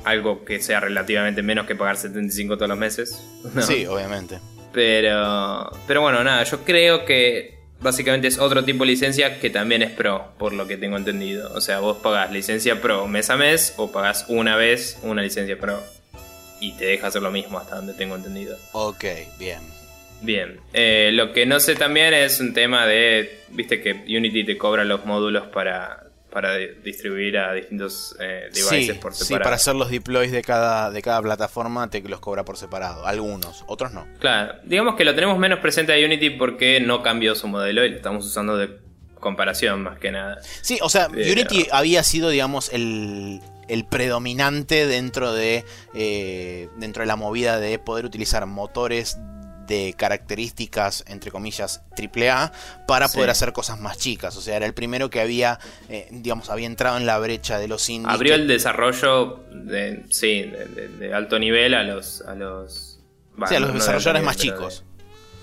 Algo 0.03 0.45
que 0.45 0.61
sea 0.61 0.79
relativamente 0.79 1.41
menos 1.41 1.65
que 1.65 1.75
pagar 1.75 1.97
75 1.97 2.55
todos 2.55 2.69
los 2.69 2.77
meses. 2.77 3.23
Sí, 3.61 3.85
obviamente. 3.87 4.39
Pero, 4.71 5.71
pero 5.87 6.01
bueno, 6.01 6.23
nada, 6.23 6.43
yo 6.43 6.63
creo 6.63 7.05
que 7.05 7.57
básicamente 7.81 8.27
es 8.27 8.37
otro 8.37 8.63
tipo 8.63 8.83
de 8.83 8.91
licencia 8.91 9.39
que 9.39 9.49
también 9.49 9.81
es 9.81 9.91
pro, 9.91 10.33
por 10.37 10.53
lo 10.53 10.67
que 10.67 10.77
tengo 10.77 10.97
entendido. 10.97 11.51
O 11.53 11.61
sea, 11.61 11.79
vos 11.79 11.97
pagás 11.97 12.31
licencia 12.31 12.81
pro 12.81 13.07
mes 13.07 13.29
a 13.31 13.37
mes 13.37 13.73
o 13.77 13.91
pagás 13.91 14.25
una 14.27 14.55
vez 14.55 14.99
una 15.01 15.21
licencia 15.23 15.57
pro. 15.57 15.81
Y 16.59 16.73
te 16.73 16.85
deja 16.85 17.07
hacer 17.07 17.21
lo 17.21 17.31
mismo 17.31 17.57
hasta 17.57 17.77
donde 17.77 17.93
tengo 17.93 18.15
entendido. 18.15 18.57
Ok, 18.73 19.05
bien. 19.39 19.78
Bien. 20.21 20.59
Eh, 20.73 21.11
lo 21.13 21.31
que 21.33 21.45
no 21.45 21.59
sé 21.59 21.75
también 21.75 22.13
es 22.13 22.39
un 22.39 22.53
tema 22.53 22.85
de, 22.85 23.41
viste 23.49 23.81
que 23.81 23.91
Unity 23.91 24.43
te 24.43 24.57
cobra 24.57 24.83
los 24.83 25.05
módulos 25.05 25.47
para 25.47 26.09
para 26.29 26.55
distribuir 26.57 27.37
a 27.37 27.53
distintos 27.53 28.15
eh, 28.19 28.49
devices 28.53 28.97
por 28.97 29.13
separado. 29.13 29.25
Sí, 29.25 29.33
para 29.33 29.55
hacer 29.55 29.75
los 29.75 29.89
deploys 29.89 30.31
de 30.31 30.41
cada, 30.41 30.91
de 30.91 31.01
cada 31.01 31.21
plataforma 31.21 31.89
te 31.89 32.01
los 32.01 32.19
cobra 32.19 32.45
por 32.45 32.57
separado. 32.57 33.05
Algunos, 33.05 33.63
otros 33.67 33.93
no. 33.93 34.05
Claro, 34.19 34.55
digamos 34.63 34.95
que 34.95 35.05
lo 35.05 35.15
tenemos 35.15 35.37
menos 35.37 35.59
presente 35.59 35.93
a 35.93 36.05
Unity 36.05 36.31
porque 36.31 36.79
no 36.79 37.01
cambió 37.01 37.35
su 37.35 37.47
modelo 37.47 37.83
y 37.83 37.89
lo 37.89 37.95
estamos 37.95 38.25
usando 38.25 38.57
de 38.57 38.69
comparación 39.19 39.83
más 39.83 39.99
que 39.99 40.11
nada. 40.11 40.39
Sí, 40.61 40.77
o 40.81 40.89
sea, 40.89 41.07
Unity 41.07 41.67
había 41.71 42.03
sido, 42.03 42.29
digamos, 42.29 42.71
el, 42.71 43.41
el 43.67 43.85
predominante 43.85 44.85
dentro 44.87 45.33
de, 45.33 45.65
eh, 45.93 46.69
dentro 46.77 47.01
de 47.01 47.07
la 47.07 47.15
movida 47.15 47.59
de 47.59 47.79
poder 47.79 48.05
utilizar 48.05 48.45
motores 48.45 49.17
de 49.69 49.93
características, 49.95 51.05
entre 51.07 51.31
comillas, 51.31 51.83
AAA, 51.95 52.51
para 52.87 53.07
poder 53.07 53.29
hacer 53.29 53.53
cosas 53.53 53.79
más 53.79 53.97
chicas. 53.97 54.35
O 54.35 54.41
sea, 54.41 54.57
era 54.57 54.65
el 54.65 54.73
primero 54.73 55.09
que 55.09 55.21
había, 55.21 55.59
eh, 55.87 56.07
digamos, 56.11 56.49
había 56.49 56.65
entrado 56.65 56.97
en 56.97 57.05
la 57.05 57.17
brecha 57.19 57.59
de 57.59 57.67
los 57.67 57.87
indies. 57.87 58.13
Abrió 58.13 58.33
el 58.33 58.47
desarrollo 58.47 59.45
de, 59.51 60.03
sí, 60.09 60.51
de, 60.99 61.13
alto 61.13 61.39
nivel 61.39 61.75
a 61.75 61.83
los... 61.83 62.21
A 62.21 62.33
los, 62.33 62.99
sí, 63.47 63.55
a 63.55 63.59
los 63.59 63.73
desarrolladores 63.73 64.23
más 64.23 64.35
chicos. 64.35 64.83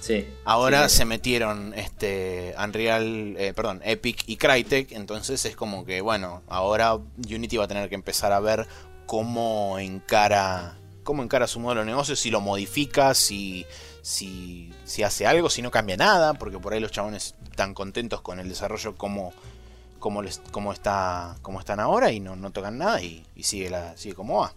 Sí, 0.01 0.27
Ahora 0.44 0.89
se 0.89 1.05
metieron 1.05 1.73
este 1.74 2.55
Unreal, 2.62 3.35
eh, 3.39 3.53
perdón, 3.55 3.81
Epic 3.85 4.23
y 4.27 4.36
Crytek, 4.36 4.93
entonces 4.93 5.44
es 5.47 5.57
como 5.57 5.85
que 5.85 6.01
bueno, 6.01 6.43
ahora 6.48 6.94
Unity 6.94 7.57
va 7.57 7.65
a 7.65 7.69
tener 7.69 7.89
que 7.89 7.97
empezar 7.97 8.32
a 8.32 8.39
ver 8.39 8.69
cómo 9.07 9.78
encara 9.81 10.77
cómo 11.07 11.23
encara 11.23 11.47
su 11.47 11.61
modelo 11.61 11.81
de 11.81 11.86
negocio, 11.86 12.15
si 12.15 12.31
lo 12.31 12.40
modifica, 12.40 13.15
si 13.15 13.65
si, 14.07 14.73
si 14.85 15.03
hace 15.03 15.27
algo, 15.27 15.51
si 15.51 15.62
no 15.62 15.73
cambia 15.73 15.97
nada, 15.97 16.35
porque 16.35 16.61
por 16.61 16.73
ahí 16.73 16.78
los 16.78 16.93
chabones 16.93 17.35
están 17.51 17.74
contentos 17.74 18.20
con 18.20 18.39
el 18.39 18.49
desarrollo 18.49 18.95
como, 18.95 19.35
cómo, 19.99 20.23
les, 20.23 20.39
cómo, 20.53 20.73
está, 20.73 21.35
cómo 21.43 21.59
están 21.59 21.81
ahora 21.81 22.12
y 22.12 22.20
no, 22.20 22.37
no 22.37 22.53
tocan 22.53 22.78
nada 22.78 23.03
y, 23.03 23.24
sigue, 23.41 23.69
la, 23.69 23.97
sigue 23.97 24.15
como 24.15 24.43
va. 24.43 24.53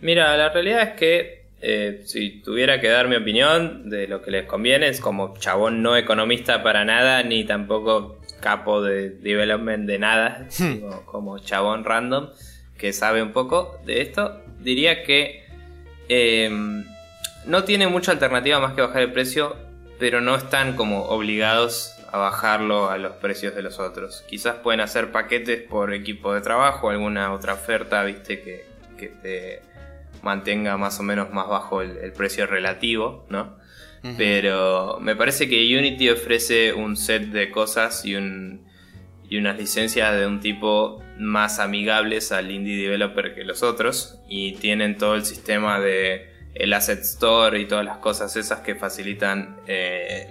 Mira, 0.00 0.34
la 0.38 0.48
realidad 0.48 0.82
es 0.84 0.94
que 0.94 1.44
eh, 1.60 2.00
si 2.06 2.40
tuviera 2.40 2.80
que 2.80 2.88
dar 2.88 3.08
mi 3.08 3.16
opinión 3.16 3.90
de 3.90 4.08
lo 4.08 4.22
que 4.22 4.30
les 4.30 4.46
conviene, 4.46 4.88
es 4.88 5.02
como 5.02 5.36
chabón 5.36 5.82
no 5.82 5.94
economista 5.94 6.62
para 6.62 6.86
nada, 6.86 7.22
ni 7.22 7.44
tampoco 7.44 8.20
capo 8.40 8.80
de 8.80 9.10
development 9.10 9.86
de 9.86 9.98
nada, 9.98 10.48
hmm. 10.58 11.04
como 11.04 11.38
chabón 11.40 11.84
random 11.84 12.30
que 12.78 12.94
sabe 12.94 13.22
un 13.22 13.32
poco 13.32 13.78
de 13.84 14.00
esto, 14.00 14.40
diría 14.60 15.04
que 15.04 15.44
em, 16.08 16.86
no 17.46 17.64
tiene 17.64 17.88
mucha 17.88 18.12
alternativa 18.12 18.60
más 18.60 18.74
que 18.74 18.82
bajar 18.82 19.02
el 19.02 19.12
precio, 19.12 19.56
pero 19.98 20.20
no 20.20 20.34
están 20.34 20.76
como 20.76 21.04
obligados 21.04 21.94
a 22.10 22.18
bajarlo 22.18 22.90
a 22.90 22.98
los 22.98 23.12
precios 23.16 23.54
de 23.54 23.62
los 23.62 23.78
otros. 23.78 24.24
Quizás 24.28 24.56
pueden 24.56 24.80
hacer 24.80 25.12
paquetes 25.12 25.62
por 25.62 25.94
equipo 25.94 26.34
de 26.34 26.40
trabajo, 26.40 26.90
alguna 26.90 27.32
otra 27.32 27.54
oferta, 27.54 28.04
viste, 28.04 28.42
que, 28.42 28.66
que 28.98 29.08
te 29.08 29.62
mantenga 30.22 30.76
más 30.76 31.00
o 31.00 31.02
menos 31.02 31.32
más 31.32 31.48
bajo 31.48 31.82
el, 31.82 32.12
precio 32.12 32.46
relativo, 32.46 33.26
¿no? 33.28 33.60
Pero 34.16 34.98
me 35.00 35.14
parece 35.14 35.48
que 35.48 35.78
Unity 35.78 36.10
ofrece 36.10 36.72
un 36.72 36.96
set 36.96 37.22
de 37.26 37.52
cosas 37.52 38.04
y, 38.04 38.16
un, 38.16 38.66
y 39.28 39.36
unas 39.36 39.56
licencias 39.56 40.16
de 40.18 40.26
un 40.26 40.40
tipo 40.40 41.00
más 41.20 41.60
amigables 41.60 42.32
al 42.32 42.50
indie 42.50 42.82
developer 42.82 43.32
que 43.32 43.44
los 43.44 43.62
otros 43.62 44.18
y 44.28 44.54
tienen 44.56 44.98
todo 44.98 45.14
el 45.14 45.24
sistema 45.24 45.78
de 45.78 46.31
el 46.54 46.72
asset 46.72 47.00
store 47.00 47.60
y 47.60 47.66
todas 47.66 47.84
las 47.84 47.98
cosas 47.98 48.36
esas 48.36 48.60
que 48.60 48.74
facilitan 48.74 49.56
eh, 49.66 50.28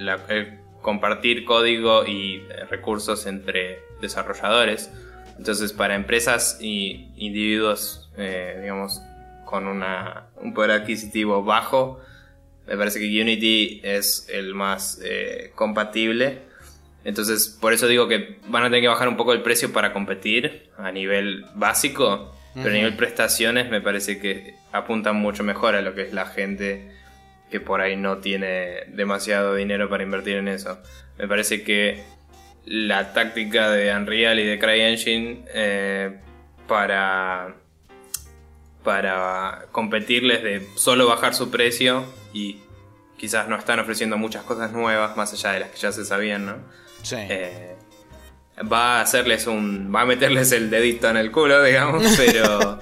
compartir 0.81 1.45
código 1.45 2.05
y 2.05 2.37
eh, 2.49 2.65
recursos 2.69 3.25
entre 3.25 3.79
desarrolladores. 4.01 4.91
Entonces 5.37 5.73
para 5.73 5.95
empresas 5.95 6.57
y 6.61 7.09
individuos, 7.15 8.11
eh, 8.17 8.59
digamos, 8.61 9.01
con 9.45 9.67
una, 9.67 10.27
un 10.37 10.53
poder 10.53 10.71
adquisitivo 10.71 11.43
bajo, 11.43 11.99
me 12.67 12.77
parece 12.77 12.99
que 12.99 13.21
Unity 13.21 13.81
es 13.83 14.27
el 14.29 14.53
más 14.53 15.01
compatible 15.55 16.51
entonces, 17.03 17.57
por 17.59 17.73
eso 17.73 17.87
digo 17.87 18.07
que 18.07 18.37
van 18.47 18.63
a 18.63 18.67
tener 18.67 18.81
que 18.81 18.87
bajar 18.87 19.07
un 19.07 19.17
poco 19.17 19.33
el 19.33 19.41
precio 19.41 19.73
para 19.73 19.91
competir 19.91 20.69
a 20.77 20.91
nivel 20.91 21.45
básico, 21.55 22.35
pero 22.53 22.69
a 22.69 22.73
nivel 22.73 22.95
prestaciones 22.95 23.69
me 23.69 23.81
parece 23.81 24.19
que 24.19 24.55
apuntan 24.71 25.15
mucho 25.15 25.43
mejor 25.43 25.75
a 25.75 25.81
lo 25.81 25.95
que 25.95 26.03
es 26.03 26.13
la 26.13 26.25
gente 26.25 26.91
que 27.49 27.59
por 27.59 27.81
ahí 27.81 27.95
no 27.95 28.17
tiene 28.19 28.85
demasiado 28.87 29.55
dinero 29.55 29.89
para 29.89 30.03
invertir 30.03 30.37
en 30.37 30.47
eso. 30.47 30.81
Me 31.17 31.27
parece 31.27 31.63
que 31.63 32.03
la 32.65 33.13
táctica 33.13 33.69
de 33.69 33.93
Unreal 33.93 34.39
y 34.39 34.45
de 34.45 34.59
CryEngine 34.59 35.45
eh, 35.53 36.19
para 36.67 37.55
para 38.83 39.65
competirles 39.71 40.41
de 40.41 40.67
solo 40.75 41.07
bajar 41.07 41.35
su 41.35 41.51
precio 41.51 42.03
y 42.33 42.61
quizás 43.17 43.47
no 43.47 43.55
están 43.55 43.79
ofreciendo 43.79 44.17
muchas 44.17 44.43
cosas 44.43 44.71
nuevas 44.71 45.15
más 45.15 45.33
allá 45.33 45.51
de 45.51 45.59
las 45.59 45.69
que 45.69 45.77
ya 45.77 45.91
se 45.91 46.03
sabían, 46.03 46.45
¿no? 46.47 46.55
Eh, 47.11 47.70
va 48.59 48.99
a 48.99 49.01
hacerles 49.01 49.47
un. 49.47 49.91
va 49.93 50.01
a 50.01 50.05
meterles 50.05 50.51
el 50.51 50.69
dedito 50.69 51.09
en 51.09 51.17
el 51.17 51.31
culo, 51.31 51.63
digamos, 51.63 52.03
pero. 52.17 52.79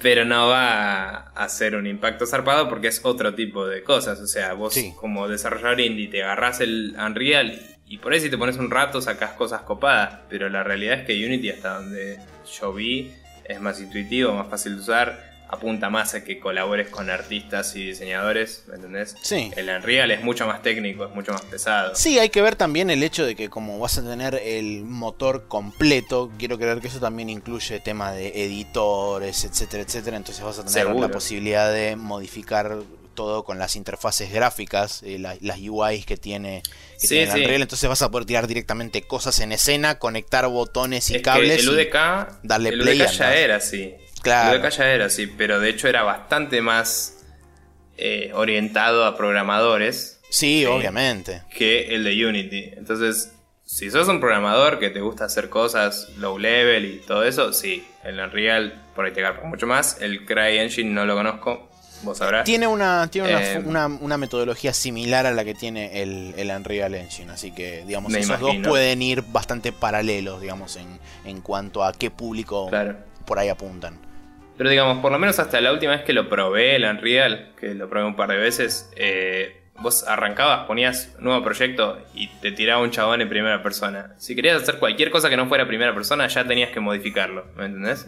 pero 0.00 0.24
no 0.24 0.48
va 0.48 1.08
a 1.08 1.44
hacer 1.44 1.76
un 1.76 1.86
impacto 1.86 2.26
zarpado 2.26 2.68
porque 2.68 2.88
es 2.88 3.00
otro 3.04 3.34
tipo 3.34 3.66
de 3.66 3.82
cosas. 3.82 4.20
O 4.20 4.26
sea, 4.26 4.54
vos 4.54 4.76
como 4.96 5.28
desarrollador 5.28 5.80
indie 5.80 6.08
te 6.08 6.22
agarrás 6.22 6.60
el 6.60 6.96
Unreal 6.98 7.60
y 7.86 7.98
por 7.98 8.12
ahí 8.12 8.20
si 8.20 8.30
te 8.30 8.38
pones 8.38 8.56
un 8.56 8.70
rato 8.70 9.00
sacas 9.00 9.32
cosas 9.32 9.62
copadas. 9.62 10.20
Pero 10.28 10.48
la 10.48 10.62
realidad 10.62 11.00
es 11.00 11.06
que 11.06 11.24
Unity, 11.24 11.50
hasta 11.50 11.74
donde 11.74 12.18
yo 12.58 12.72
vi, 12.72 13.12
es 13.44 13.60
más 13.60 13.80
intuitivo, 13.80 14.32
más 14.32 14.48
fácil 14.48 14.76
de 14.76 14.80
usar 14.80 15.31
apunta 15.52 15.90
más 15.90 16.14
a 16.14 16.24
que 16.24 16.40
colabores 16.40 16.88
con 16.88 17.10
artistas 17.10 17.76
y 17.76 17.88
diseñadores, 17.88 18.64
¿me 18.68 18.76
entendés? 18.76 19.14
Sí. 19.20 19.50
El 19.54 19.68
Unreal 19.68 20.10
es 20.10 20.24
mucho 20.24 20.46
más 20.46 20.62
técnico, 20.62 21.04
es 21.04 21.14
mucho 21.14 21.32
más 21.32 21.42
pesado. 21.42 21.94
Sí, 21.94 22.18
hay 22.18 22.30
que 22.30 22.40
ver 22.40 22.56
también 22.56 22.88
el 22.88 23.02
hecho 23.02 23.26
de 23.26 23.36
que 23.36 23.50
como 23.50 23.78
vas 23.78 23.98
a 23.98 24.02
tener 24.02 24.34
el 24.34 24.82
motor 24.84 25.48
completo, 25.48 26.32
quiero 26.38 26.56
creer 26.56 26.80
que 26.80 26.88
eso 26.88 27.00
también 27.00 27.28
incluye 27.28 27.80
tema 27.80 28.12
de 28.12 28.28
editores, 28.46 29.44
etcétera, 29.44 29.82
etcétera, 29.82 30.16
entonces 30.16 30.42
vas 30.42 30.58
a 30.58 30.64
tener 30.64 30.96
la 30.96 31.08
posibilidad 31.10 31.70
de 31.70 31.96
modificar 31.96 32.78
todo 33.14 33.44
con 33.44 33.58
las 33.58 33.76
interfaces 33.76 34.32
gráficas, 34.32 35.02
eh, 35.02 35.18
las 35.18 35.58
UIs 35.60 36.06
que 36.06 36.16
tiene, 36.16 36.62
el 37.10 37.28
Unreal, 37.28 37.60
entonces 37.60 37.86
vas 37.90 38.00
a 38.00 38.10
poder 38.10 38.24
tirar 38.24 38.46
directamente 38.46 39.02
cosas 39.02 39.38
en 39.40 39.52
escena, 39.52 39.98
conectar 39.98 40.46
botones 40.46 41.10
y 41.10 41.20
cables. 41.20 41.60
el 41.60 41.68
UDK, 41.68 42.40
darle 42.42 42.70
el 42.70 42.78
play 42.80 43.02
UDK 43.02 43.10
ya 43.10 43.36
era 43.36 43.56
así. 43.56 43.94
Claro. 44.22 44.56
El 44.56 44.62
de 44.62 44.70
ya 44.70 44.92
era 44.92 45.06
así, 45.06 45.26
pero 45.26 45.60
de 45.60 45.68
hecho 45.68 45.88
era 45.88 46.02
bastante 46.02 46.62
más 46.62 47.24
eh, 47.96 48.30
orientado 48.34 49.04
a 49.04 49.16
programadores. 49.16 50.20
Sí, 50.30 50.64
obviamente. 50.64 51.42
Que 51.54 51.94
el 51.94 52.04
de 52.04 52.26
Unity. 52.26 52.72
Entonces, 52.76 53.32
si 53.64 53.90
sos 53.90 54.08
un 54.08 54.20
programador 54.20 54.78
que 54.78 54.90
te 54.90 55.00
gusta 55.00 55.24
hacer 55.24 55.48
cosas 55.48 56.08
low 56.18 56.38
level 56.38 56.84
y 56.84 56.98
todo 56.98 57.24
eso, 57.24 57.52
sí. 57.52 57.86
El 58.04 58.18
Unreal 58.18 58.82
por 58.94 59.04
ahí 59.04 59.12
te 59.12 59.20
agarra 59.20 59.46
mucho 59.46 59.66
más. 59.66 60.00
El 60.00 60.24
CryEngine 60.24 60.90
no 60.90 61.04
lo 61.04 61.14
conozco. 61.14 61.68
Vos 62.02 62.18
sabrás. 62.18 62.44
Tiene 62.44 62.66
una, 62.66 63.08
tiene 63.10 63.58
una, 63.64 63.86
eh, 63.86 64.18
metodología 64.18 64.72
similar 64.72 65.26
a 65.26 65.32
la 65.32 65.44
que 65.44 65.54
tiene 65.54 66.02
el, 66.02 66.34
el 66.36 66.50
Unreal 66.50 66.94
Engine. 66.94 67.32
Así 67.32 67.52
que, 67.52 67.84
digamos, 67.86 68.12
esos 68.14 68.40
dos 68.40 68.56
pueden 68.66 69.02
ir 69.02 69.22
bastante 69.22 69.72
paralelos, 69.72 70.40
digamos, 70.40 70.76
en, 70.76 70.98
en 71.24 71.40
cuanto 71.40 71.84
a 71.84 71.92
qué 71.92 72.10
público 72.10 72.70
por 73.24 73.38
ahí 73.38 73.48
apuntan. 73.48 74.11
Pero 74.62 74.70
digamos, 74.70 74.98
por 74.98 75.10
lo 75.10 75.18
menos 75.18 75.40
hasta 75.40 75.60
la 75.60 75.72
última 75.72 75.90
vez 75.90 76.02
que 76.02 76.12
lo 76.12 76.28
probé, 76.28 76.76
el 76.76 76.84
Unreal, 76.84 77.50
que 77.58 77.74
lo 77.74 77.90
probé 77.90 78.06
un 78.06 78.14
par 78.14 78.28
de 78.28 78.36
veces, 78.36 78.92
eh, 78.94 79.60
vos 79.80 80.06
arrancabas, 80.06 80.68
ponías 80.68 81.16
nuevo 81.18 81.42
proyecto 81.42 81.98
y 82.14 82.28
te 82.28 82.52
tiraba 82.52 82.80
un 82.80 82.92
chabón 82.92 83.20
en 83.20 83.28
primera 83.28 83.60
persona. 83.60 84.14
Si 84.18 84.36
querías 84.36 84.62
hacer 84.62 84.78
cualquier 84.78 85.10
cosa 85.10 85.28
que 85.28 85.36
no 85.36 85.48
fuera 85.48 85.66
primera 85.66 85.92
persona, 85.92 86.28
ya 86.28 86.46
tenías 86.46 86.70
que 86.70 86.78
modificarlo, 86.78 87.46
¿me 87.56 87.64
entendés? 87.64 88.06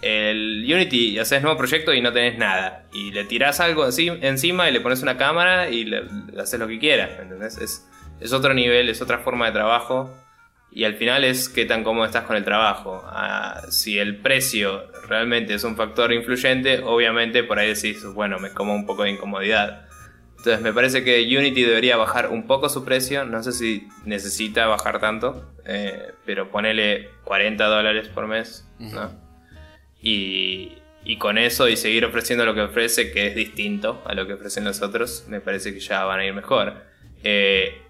El 0.00 0.64
Unity, 0.66 1.18
haces 1.18 1.42
nuevo 1.42 1.58
proyecto 1.58 1.92
y 1.92 2.00
no 2.00 2.14
tenés 2.14 2.38
nada. 2.38 2.86
Y 2.94 3.10
le 3.10 3.24
tirás 3.24 3.60
algo 3.60 3.86
encima 3.86 4.70
y 4.70 4.72
le 4.72 4.80
pones 4.80 5.02
una 5.02 5.18
cámara 5.18 5.68
y 5.68 5.84
le, 5.84 6.04
haces 6.40 6.58
lo 6.58 6.66
que 6.66 6.78
quieras, 6.78 7.10
¿me 7.18 7.24
entendés? 7.24 7.58
Es, 7.58 7.86
es 8.20 8.32
otro 8.32 8.54
nivel, 8.54 8.88
es 8.88 9.02
otra 9.02 9.18
forma 9.18 9.44
de 9.44 9.52
trabajo 9.52 10.16
y 10.70 10.84
al 10.84 10.94
final 10.94 11.24
es 11.24 11.48
qué 11.48 11.64
tan 11.64 11.82
cómodo 11.82 12.06
estás 12.06 12.24
con 12.24 12.36
el 12.36 12.44
trabajo. 12.44 13.02
Ah, 13.06 13.62
si 13.70 13.98
el 13.98 14.16
precio 14.16 14.90
realmente 15.08 15.54
es 15.54 15.64
un 15.64 15.76
factor 15.76 16.12
influyente, 16.12 16.80
obviamente 16.84 17.42
por 17.42 17.58
ahí 17.58 17.68
decís, 17.68 18.04
bueno, 18.14 18.38
me 18.38 18.50
como 18.50 18.74
un 18.74 18.86
poco 18.86 19.04
de 19.04 19.10
incomodidad. 19.10 19.88
Entonces 20.36 20.60
me 20.60 20.72
parece 20.72 21.02
que 21.02 21.20
Unity 21.36 21.62
debería 21.62 21.96
bajar 21.96 22.28
un 22.28 22.46
poco 22.46 22.68
su 22.68 22.84
precio, 22.84 23.24
no 23.24 23.42
sé 23.42 23.52
si 23.52 23.88
necesita 24.04 24.66
bajar 24.66 25.00
tanto, 25.00 25.52
eh, 25.64 26.12
pero 26.24 26.50
ponele 26.50 27.08
40 27.24 27.64
dólares 27.66 28.08
por 28.08 28.28
mes, 28.28 28.64
¿no? 28.78 29.10
Y, 30.00 30.78
y, 31.04 31.16
con 31.18 31.38
eso 31.38 31.68
y 31.68 31.76
seguir 31.76 32.04
ofreciendo 32.04 32.44
lo 32.44 32.54
que 32.54 32.60
ofrece, 32.60 33.10
que 33.10 33.26
es 33.26 33.34
distinto 33.34 34.00
a 34.06 34.14
lo 34.14 34.28
que 34.28 34.34
ofrecen 34.34 34.64
los 34.64 34.80
otros, 34.80 35.24
me 35.26 35.40
parece 35.40 35.74
que 35.74 35.80
ya 35.80 36.04
van 36.04 36.20
a 36.20 36.24
ir 36.24 36.34
mejor. 36.34 36.84
Eh, 37.24 37.82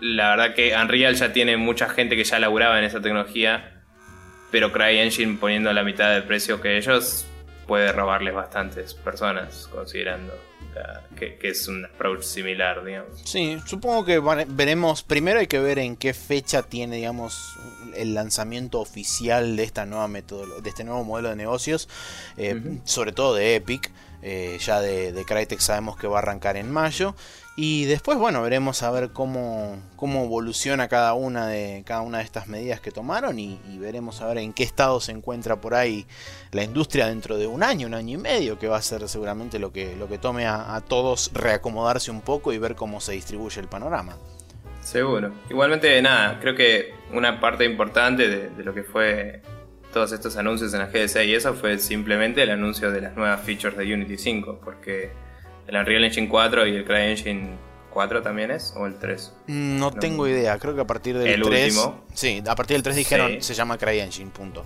la 0.00 0.30
verdad 0.30 0.54
que 0.54 0.74
Unreal 0.74 1.14
ya 1.14 1.32
tiene 1.32 1.56
mucha 1.56 1.88
gente 1.88 2.16
que 2.16 2.24
ya 2.24 2.38
laburaba 2.38 2.78
en 2.78 2.84
esa 2.84 3.00
tecnología, 3.00 3.82
pero 4.50 4.72
CryEngine 4.72 5.38
poniendo 5.38 5.72
la 5.72 5.82
mitad 5.82 6.12
del 6.12 6.24
precio 6.24 6.60
que 6.60 6.76
ellos 6.76 7.26
puede 7.66 7.92
robarles 7.92 8.34
bastantes 8.34 8.94
personas, 8.94 9.68
considerando 9.72 10.34
que, 11.16 11.38
es 11.42 11.68
un 11.68 11.84
approach 11.84 12.22
similar, 12.22 12.84
digamos. 12.84 13.20
Sí, 13.24 13.58
supongo 13.66 14.04
que 14.04 14.20
veremos, 14.48 15.02
primero 15.02 15.40
hay 15.40 15.46
que 15.46 15.60
ver 15.60 15.78
en 15.78 15.96
qué 15.96 16.14
fecha 16.14 16.62
tiene, 16.62 16.96
digamos, 16.96 17.56
el 17.96 18.14
lanzamiento 18.14 18.80
oficial 18.80 19.56
de 19.56 19.62
esta 19.62 19.86
nueva 19.86 20.08
de 20.08 20.68
este 20.68 20.84
nuevo 20.84 21.04
modelo 21.04 21.30
de 21.30 21.36
negocios, 21.36 21.88
eh, 22.36 22.60
sobre 22.84 23.12
todo 23.12 23.34
de 23.34 23.56
Epic. 23.56 23.90
Eh, 24.26 24.56
ya 24.58 24.80
de, 24.80 25.12
de 25.12 25.24
Crytek 25.26 25.60
sabemos 25.60 25.98
que 25.98 26.06
va 26.06 26.16
a 26.16 26.22
arrancar 26.22 26.56
en 26.56 26.72
mayo. 26.72 27.14
Y 27.56 27.84
después, 27.84 28.18
bueno, 28.18 28.42
veremos 28.42 28.82
a 28.82 28.90
ver 28.90 29.10
cómo, 29.10 29.80
cómo 29.94 30.24
evoluciona 30.24 30.88
cada 30.88 31.14
una 31.14 31.46
de 31.46 31.84
cada 31.86 32.00
una 32.00 32.18
de 32.18 32.24
estas 32.24 32.48
medidas 32.48 32.80
que 32.80 32.90
tomaron 32.90 33.38
y, 33.38 33.60
veremos 33.78 34.22
a 34.22 34.26
ver 34.26 34.38
en 34.38 34.52
qué 34.52 34.64
estado 34.64 35.00
se 35.00 35.12
encuentra 35.12 35.60
por 35.60 35.74
ahí 35.74 36.06
la 36.50 36.64
industria 36.64 37.06
dentro 37.06 37.36
de 37.36 37.46
un 37.46 37.62
año, 37.62 37.86
un 37.86 37.94
año 37.94 38.18
y 38.18 38.20
medio, 38.20 38.58
que 38.58 38.66
va 38.66 38.78
a 38.78 38.82
ser 38.82 39.08
seguramente 39.08 39.60
lo 39.60 39.72
que, 39.72 39.94
lo 39.94 40.08
que 40.08 40.18
tome 40.18 40.46
a, 40.46 40.82
todos 40.88 41.30
reacomodarse 41.32 42.10
un 42.10 42.22
poco 42.22 42.52
y 42.52 42.58
ver 42.58 42.74
cómo 42.74 43.00
se 43.00 43.12
distribuye 43.12 43.60
el 43.60 43.68
panorama. 43.68 44.16
Seguro. 44.80 45.32
Igualmente, 45.48 46.00
nada, 46.02 46.40
creo 46.40 46.56
que 46.56 46.92
una 47.12 47.40
parte 47.40 47.64
importante 47.64 48.28
de, 48.28 48.50
de 48.50 48.64
lo 48.64 48.74
que 48.74 48.82
fue 48.82 49.42
todos 49.92 50.10
estos 50.10 50.36
anuncios 50.36 50.74
en 50.74 50.80
la 50.80 50.86
GDC 50.86 51.24
y 51.24 51.34
eso 51.34 51.54
fue 51.54 51.78
simplemente 51.78 52.42
el 52.42 52.50
anuncio 52.50 52.90
de 52.90 53.00
las 53.00 53.14
nuevas 53.14 53.40
features 53.42 53.76
de 53.76 53.94
Unity 53.94 54.18
5, 54.18 54.60
porque 54.64 55.12
el 55.66 55.76
Unreal 55.76 56.04
Engine 56.04 56.28
4 56.28 56.66
y 56.66 56.76
el 56.76 56.84
CryEngine 56.84 57.56
4 57.90 58.22
también 58.22 58.50
es? 58.50 58.74
¿O 58.76 58.86
el 58.86 58.98
3? 58.98 59.34
No, 59.46 59.90
tengo 59.92 60.26
idea, 60.26 60.58
creo 60.58 60.74
que 60.74 60.80
a 60.80 60.86
partir 60.86 61.16
del 61.16 61.28
el 61.28 61.42
3. 61.42 61.76
Último. 61.76 62.04
Sí, 62.12 62.42
a 62.46 62.54
partir 62.54 62.76
del 62.76 62.82
3 62.82 62.96
dijeron 62.96 63.42
se 63.42 63.54
llama 63.54 63.78
CryEngine, 63.78 64.30
punto. 64.30 64.64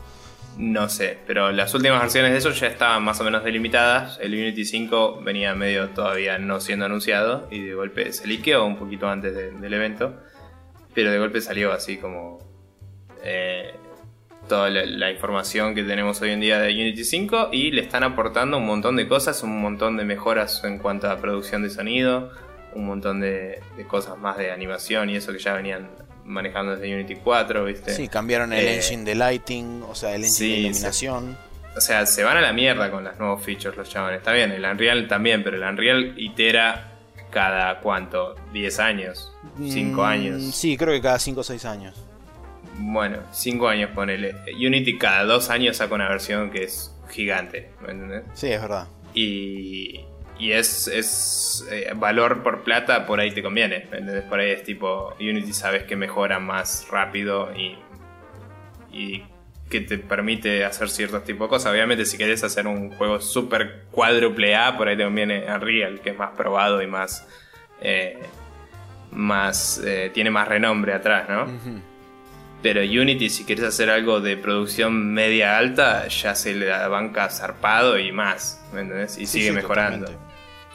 No 0.57 0.89
sé, 0.89 1.19
pero 1.25 1.53
las 1.53 1.73
últimas 1.75 2.01
versiones 2.01 2.33
de 2.33 2.39
eso 2.39 2.51
ya 2.51 2.67
estaban 2.67 3.05
más 3.05 3.21
o 3.21 3.25
menos 3.25 3.45
delimitadas. 3.45 4.19
El 4.21 4.35
Unity 4.35 4.65
5 4.65 5.21
venía 5.23 5.55
medio 5.55 5.91
todavía 5.91 6.37
no 6.39 6.61
siendo 6.61 6.85
anunciado 6.85 7.47
y 7.49 7.61
de 7.61 7.75
golpe 7.75 8.13
se 8.13 8.27
liqueó 8.27 8.65
un 8.65 8.77
poquito 8.77 9.09
antes 9.09 9.35
del 9.35 9.73
evento. 9.73 10.21
Pero 10.95 11.13
de 11.13 11.19
golpe 11.19 11.41
salió 11.41 11.73
así 11.73 11.99
como 11.99 12.41
eh, 13.23 13.73
toda 14.49 14.71
la, 14.71 15.11
información 15.11 15.75
que 15.75 15.85
tenemos 15.85 16.21
hoy 16.21 16.31
en 16.31 16.41
día 16.41 16.59
de 16.59 16.73
Unity 16.73 17.05
5 17.05 17.51
y 17.53 17.71
le 17.71 17.83
están 17.83 18.03
aportando 18.03 18.57
un 18.59 18.67
montón 18.67 18.97
de 18.97 19.07
cosas, 19.07 19.43
un 19.43 19.61
montón 19.61 19.97
de 19.97 20.05
mejoras 20.05 20.63
en 20.65 20.79
cuanto 20.79 21.11
a 21.11 21.19
producción 21.19 21.63
de 21.63 21.71
sonido, 21.71 22.33
un 22.75 22.87
montón 22.87 23.21
de, 23.21 23.61
cosas 23.89 24.19
más 24.19 24.37
de 24.39 24.51
animación 24.51 25.11
y 25.11 25.17
eso 25.17 25.33
que 25.33 25.39
ya 25.39 25.55
venían 25.55 25.89
manejando 26.25 26.77
desde 26.77 26.93
Unity 26.93 27.17
4, 27.17 27.65
¿viste? 27.65 27.95
Sí, 27.95 28.09
cambiaron 28.09 28.53
el 28.53 28.65
eh, 28.65 28.77
engine 28.77 29.05
de 29.05 29.15
lighting, 29.15 29.83
o 29.89 29.95
sea, 29.95 30.15
el 30.15 30.25
engine 30.25 30.49
de 30.49 30.61
iluminación. 30.61 31.37
o 31.77 31.81
sea, 31.81 32.05
se 32.07 32.25
van 32.25 32.37
a 32.37 32.41
la 32.41 32.53
mierda 32.53 32.91
con 32.91 33.05
los 33.05 33.19
nuevos 33.19 33.43
features 33.43 33.77
los 33.77 33.89
chavales. 33.89 34.19
Está 34.19 34.33
bien, 34.33 34.51
el 34.51 34.65
Unreal 34.65 35.07
también, 35.07 35.45
pero 35.45 35.57
el 35.57 35.63
Unreal 35.63 36.15
itera 36.17 36.93
cada 37.31 37.81
cuánto, 37.81 38.35
10 38.53 38.79
años, 38.81 39.33
5 39.59 39.97
mm, 39.97 40.05
años. 40.05 40.55
Sí, 40.55 40.77
creo 40.77 40.93
que 40.95 41.01
cada 41.01 41.19
5 41.19 41.41
o 41.41 41.45
6 41.45 41.65
años. 41.65 42.08
Bueno, 42.79 43.19
5 43.33 43.69
años 43.69 43.91
ponele. 43.95 44.35
Unity 44.55 44.99
cada 44.99 45.25
2 45.25 45.51
años 45.51 45.77
saca 45.77 45.95
una 45.95 46.09
versión 46.09 46.51
que 46.51 46.65
es 46.65 46.95
gigante, 47.11 47.71
¿me 47.83 47.93
entendés? 47.93 48.23
Sí, 48.35 48.49
es 48.49 48.61
verdad. 48.61 48.87
Y, 49.15 50.05
y 50.39 50.53
es, 50.53 50.87
es 50.89 51.67
eh, 51.71 51.93
valor 51.97 52.43
por 52.43 52.63
plata, 52.63 53.07
por 53.07 53.21
ahí 53.21 53.33
te 53.33 53.43
conviene, 53.43 53.87
¿me 53.91 53.99
entendés? 53.99 54.25
Por 54.25 54.39
ahí 54.39 54.51
es 54.51 54.63
tipo, 54.63 55.15
Unity 55.19 55.53
sabes 55.53 55.85
que 55.85 55.97
mejora 55.97 56.39
más 56.39 56.87
rápido 56.91 57.51
y, 57.57 57.79
y 58.93 59.25
que 59.69 59.81
te 59.81 59.99
permite 59.99 60.65
hacer 60.65 60.89
ciertos 60.89 61.25
tipos 61.25 61.47
de 61.47 61.51
cosas. 61.51 61.73
Obviamente, 61.73 62.05
si 62.05 62.17
querés 62.17 62.45
hacer 62.45 62.67
un 62.67 62.91
juego 62.91 63.21
super 63.21 63.85
cuádruple 63.91 64.55
A, 64.57 64.77
por 64.77 64.89
ahí 64.89 64.97
te 64.97 65.05
conviene 65.05 65.45
Unreal, 65.53 66.01
que 66.01 66.11
es 66.11 66.19
más 66.19 66.31
probado 66.37 66.81
y 66.83 66.87
más. 66.87 67.27
Eh, 67.81 68.19
más 69.11 69.81
eh, 69.85 70.11
tiene 70.13 70.31
más 70.31 70.47
renombre 70.49 70.93
atrás, 70.93 71.29
¿no? 71.29 71.47
Pero 72.63 72.81
Unity, 72.81 73.31
si 73.31 73.45
quieres 73.45 73.65
hacer 73.65 73.89
algo 73.89 74.21
de 74.21 74.37
producción 74.37 75.13
media 75.13 75.59
alta, 75.59 76.09
ya 76.09 76.35
se 76.35 76.55
le 76.55 76.67
da 76.67 76.89
banca 76.89 77.31
zarpado 77.31 77.99
y 77.99 78.11
más, 78.11 78.61
¿me 78.73 78.81
entendés? 78.81 79.17
Y 79.17 79.27
sigue 79.27 79.53
mejorando. 79.53 80.11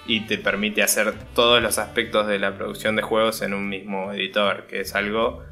Y 0.06 0.22
te 0.22 0.38
permite 0.38 0.82
hacer 0.82 1.14
todos 1.34 1.62
los 1.62 1.78
aspectos 1.78 2.28
de 2.28 2.40
la 2.40 2.56
producción 2.56 2.96
de 2.96 3.02
juegos 3.02 3.42
en 3.42 3.54
un 3.54 3.68
mismo 3.68 4.14
editor, 4.14 4.66
que 4.68 4.82
es 4.82 4.96
algo 4.96 5.44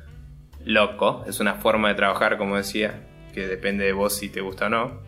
loco. 0.63 1.25
Es 1.27 1.39
una 1.41 1.55
forma 1.55 1.89
de 1.89 1.95
trabajar, 1.95 2.37
como 2.37 2.55
decía, 2.55 3.07
que 3.33 3.47
depende 3.47 3.85
de 3.85 3.93
vos 3.93 4.15
si 4.15 4.29
te 4.29 4.39
gusta 4.39 4.67
o 4.67 4.69
no. 4.69 5.01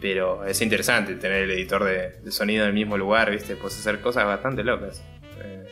Pero 0.00 0.44
es 0.44 0.60
interesante 0.62 1.14
tener 1.14 1.42
el 1.42 1.50
editor 1.50 1.84
de, 1.84 2.30
sonido 2.30 2.64
en 2.64 2.68
el 2.68 2.74
mismo 2.74 2.96
lugar, 2.96 3.30
¿viste? 3.30 3.56
Puedes 3.56 3.78
hacer 3.78 4.00
cosas 4.00 4.24
bastante 4.24 4.64
locas. 4.64 5.02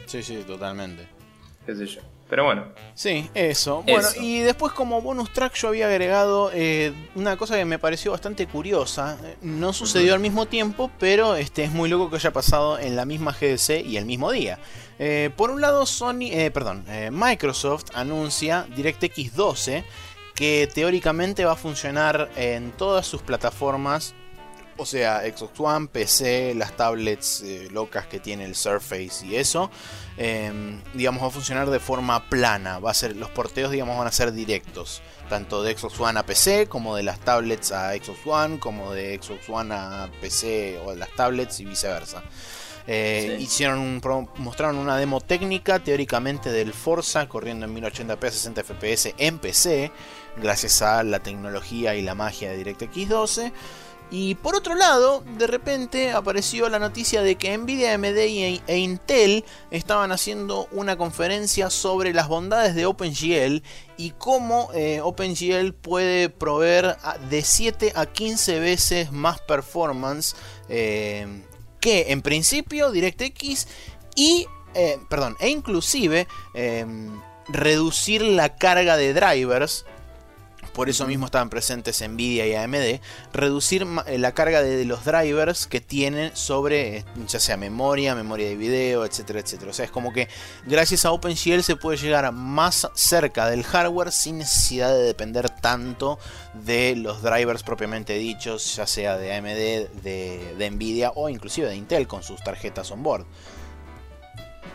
sí, 0.06 0.22
sí, 0.22 0.44
totalmente. 0.46 1.19
¿Qué 1.66 1.74
sé 1.74 1.86
yo? 1.86 2.00
Pero 2.30 2.44
bueno. 2.44 2.66
Sí, 2.94 3.28
eso. 3.34 3.82
Bueno, 3.82 4.06
y 4.20 4.38
después 4.38 4.72
como 4.72 5.02
bonus 5.02 5.32
track 5.32 5.54
yo 5.54 5.68
había 5.68 5.88
agregado 5.88 6.52
eh, 6.54 6.92
una 7.16 7.36
cosa 7.36 7.56
que 7.56 7.64
me 7.64 7.80
pareció 7.80 8.12
bastante 8.12 8.46
curiosa. 8.46 9.18
No 9.42 9.72
sucedió 9.72 10.14
al 10.14 10.20
mismo 10.20 10.46
tiempo, 10.46 10.92
pero 11.00 11.34
este, 11.34 11.64
es 11.64 11.72
muy 11.72 11.88
loco 11.88 12.08
que 12.08 12.16
haya 12.16 12.32
pasado 12.32 12.78
en 12.78 12.94
la 12.94 13.04
misma 13.04 13.32
GDC 13.32 13.84
y 13.84 13.96
el 13.96 14.06
mismo 14.06 14.30
día. 14.30 14.60
Eh, 15.00 15.30
por 15.36 15.50
un 15.50 15.60
lado, 15.60 15.84
Sony, 15.86 16.30
eh, 16.30 16.52
perdón, 16.52 16.84
Microsoft 17.10 17.86
anuncia 17.94 18.64
DirectX 18.76 19.34
12 19.34 19.84
que 20.36 20.68
teóricamente 20.72 21.44
va 21.44 21.52
a 21.52 21.56
funcionar 21.56 22.30
en 22.36 22.70
todas 22.72 23.06
sus 23.06 23.22
plataformas 23.22 24.14
o 24.80 24.86
sea, 24.86 25.20
Xbox 25.20 25.60
One, 25.60 25.88
PC, 25.88 26.54
las 26.54 26.76
tablets 26.76 27.44
locas 27.70 28.06
que 28.06 28.20
tiene 28.20 28.44
el 28.44 28.54
Surface 28.54 29.26
y 29.26 29.36
eso, 29.36 29.70
Em, 30.22 30.82
digamos, 30.92 31.22
va 31.22 31.28
a 31.28 31.30
funcionar 31.30 31.70
de 31.70 31.80
forma 31.80 32.28
plana. 32.28 32.78
Va 32.78 32.90
a 32.90 32.94
ser, 32.94 33.16
los 33.16 33.30
porteos, 33.30 33.70
digamos, 33.70 33.96
van 33.96 34.06
a 34.06 34.12
ser 34.12 34.32
directos. 34.32 35.00
Tanto 35.30 35.62
de 35.62 35.74
Xbox 35.74 35.98
One 35.98 36.18
a 36.18 36.26
PC, 36.26 36.66
como 36.66 36.94
de 36.94 37.02
las 37.02 37.20
tablets 37.20 37.72
a 37.72 37.94
Xbox 37.94 38.18
One, 38.26 38.58
como 38.58 38.92
de 38.92 39.18
Xbox 39.18 39.48
One 39.48 39.74
a 39.74 40.10
PC 40.20 40.78
o 40.84 40.90
de 40.90 40.98
las 40.98 41.08
tablets 41.16 41.60
y 41.60 41.64
viceversa. 41.64 42.22
Eh, 42.86 43.38
hicieron 43.40 44.02
mostraron 44.36 44.76
una 44.76 44.98
demo 44.98 45.22
técnica 45.22 45.78
teóricamente 45.78 46.50
del 46.50 46.74
Forza 46.74 47.28
corriendo 47.28 47.66
en 47.66 47.74
1080p 47.76 48.26
a 48.26 48.30
60 48.30 48.64
fps 48.64 49.14
en 49.18 49.38
PC 49.38 49.92
gracias 50.38 50.80
a 50.80 51.02
la 51.02 51.20
tecnología 51.20 51.94
y 51.94 52.02
la 52.02 52.14
magia 52.14 52.50
de 52.50 52.56
DirectX 52.56 53.08
12 53.08 53.52
y 54.10 54.34
por 54.34 54.56
otro 54.56 54.74
lado, 54.74 55.22
de 55.38 55.46
repente 55.46 56.10
apareció 56.10 56.68
la 56.68 56.80
noticia 56.80 57.22
de 57.22 57.36
que 57.36 57.56
Nvidia, 57.56 57.94
AMD 57.94 58.16
e 58.16 58.78
Intel 58.78 59.44
estaban 59.70 60.10
haciendo 60.10 60.66
una 60.72 60.96
conferencia 60.96 61.70
sobre 61.70 62.12
las 62.12 62.26
bondades 62.26 62.74
de 62.74 62.86
OpenGL 62.86 63.62
y 63.96 64.10
cómo 64.18 64.70
eh, 64.74 65.00
OpenGL 65.00 65.74
puede 65.74 66.28
proveer 66.28 66.96
de 67.28 67.42
7 67.42 67.92
a 67.94 68.06
15 68.06 68.58
veces 68.58 69.12
más 69.12 69.40
performance 69.42 70.34
eh, 70.68 71.44
que 71.78 72.10
en 72.10 72.20
principio 72.22 72.90
DirectX 72.90 73.68
y, 74.16 74.46
eh, 74.74 74.98
perdón, 75.08 75.36
e 75.38 75.50
inclusive 75.50 76.26
reducir 77.48 78.22
la 78.22 78.56
carga 78.56 78.96
de 78.96 79.14
drivers 79.14 79.84
por 80.72 80.88
eso 80.88 81.06
mismo 81.06 81.26
estaban 81.26 81.50
presentes 81.50 82.02
Nvidia 82.06 82.46
y 82.46 82.54
AMD, 82.54 83.00
reducir 83.32 83.86
eh, 84.06 84.18
la 84.18 84.32
carga 84.32 84.62
de 84.62 84.84
los 84.84 85.04
drivers 85.04 85.66
que 85.66 85.80
tienen 85.80 86.34
sobre 86.34 86.98
eh, 86.98 87.04
ya 87.26 87.40
sea 87.40 87.56
memoria, 87.56 88.14
memoria 88.14 88.48
de 88.48 88.56
video, 88.56 89.04
etcétera, 89.04 89.40
etcétera. 89.40 89.70
O 89.70 89.74
sea, 89.74 89.84
es 89.84 89.90
como 89.90 90.12
que 90.12 90.28
gracias 90.66 91.04
a 91.04 91.12
OpenGL 91.12 91.60
se 91.60 91.76
puede 91.76 91.98
llegar 91.98 92.30
más 92.32 92.88
cerca 92.94 93.48
del 93.48 93.64
hardware 93.64 94.12
sin 94.12 94.38
necesidad 94.38 94.92
de 94.92 95.02
depender 95.02 95.50
tanto 95.50 96.18
de 96.54 96.96
los 96.96 97.22
drivers 97.22 97.62
propiamente 97.62 98.14
dichos, 98.14 98.76
ya 98.76 98.86
sea 98.86 99.16
de 99.16 99.34
AMD, 99.34 100.02
de, 100.02 100.54
de 100.56 100.70
Nvidia 100.70 101.12
o 101.14 101.28
inclusive 101.28 101.68
de 101.68 101.76
Intel 101.76 102.06
con 102.06 102.22
sus 102.22 102.42
tarjetas 102.42 102.90
on 102.90 103.02
board. 103.02 103.26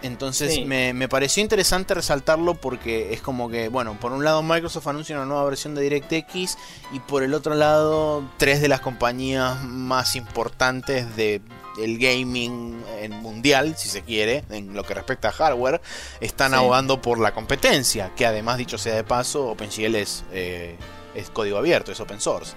Entonces 0.02 0.66
me, 0.66 1.07
pareció 1.07 1.41
interesante 1.41 1.94
resaltarlo 1.94 2.56
porque 2.56 3.14
es 3.14 3.22
como 3.22 3.49
que, 3.49 3.70
bueno, 3.70 3.98
por 3.99 4.12
un 4.12 4.24
lado 4.24 4.44
Microsoft 4.44 4.88
anuncia 4.88 5.16
una 5.16 5.26
nueva 5.26 5.45
versión 5.45 5.74
de 5.74 5.82
DirectX 5.82 6.57
y 6.91 6.99
por 6.99 7.24
el 7.24 7.34
otro 7.34 7.56
lado 7.56 8.24
tres 8.38 8.62
de 8.62 8.68
las 8.68 8.82
compañías 8.82 9.64
más 9.64 10.16
importantes 10.16 11.16
de 11.16 11.41
el 11.82 11.98
gaming 11.98 12.84
mundial, 13.10 13.76
si 13.76 13.90
se 13.90 14.02
quiere, 14.02 14.44
en 14.49 14.74
lo 14.74 14.84
que 14.84 14.94
respecta 14.94 15.30
a 15.30 15.32
hardware, 15.32 15.82
están 16.22 16.53
abogando 16.53 17.02
por 17.02 17.20
la 17.20 17.34
competencia, 17.34 18.12
que 18.16 18.26
además, 18.26 18.57
dicho 18.57 18.78
sea 18.78 18.95
de 18.95 19.03
paso, 19.03 19.49
OpenGL 19.49 19.95
es, 19.95 20.24
eh, 20.32 20.76
es 21.16 21.30
código 21.30 21.57
abierto, 21.57 21.91
es 21.91 21.99
open 21.99 22.22
source. 22.22 22.53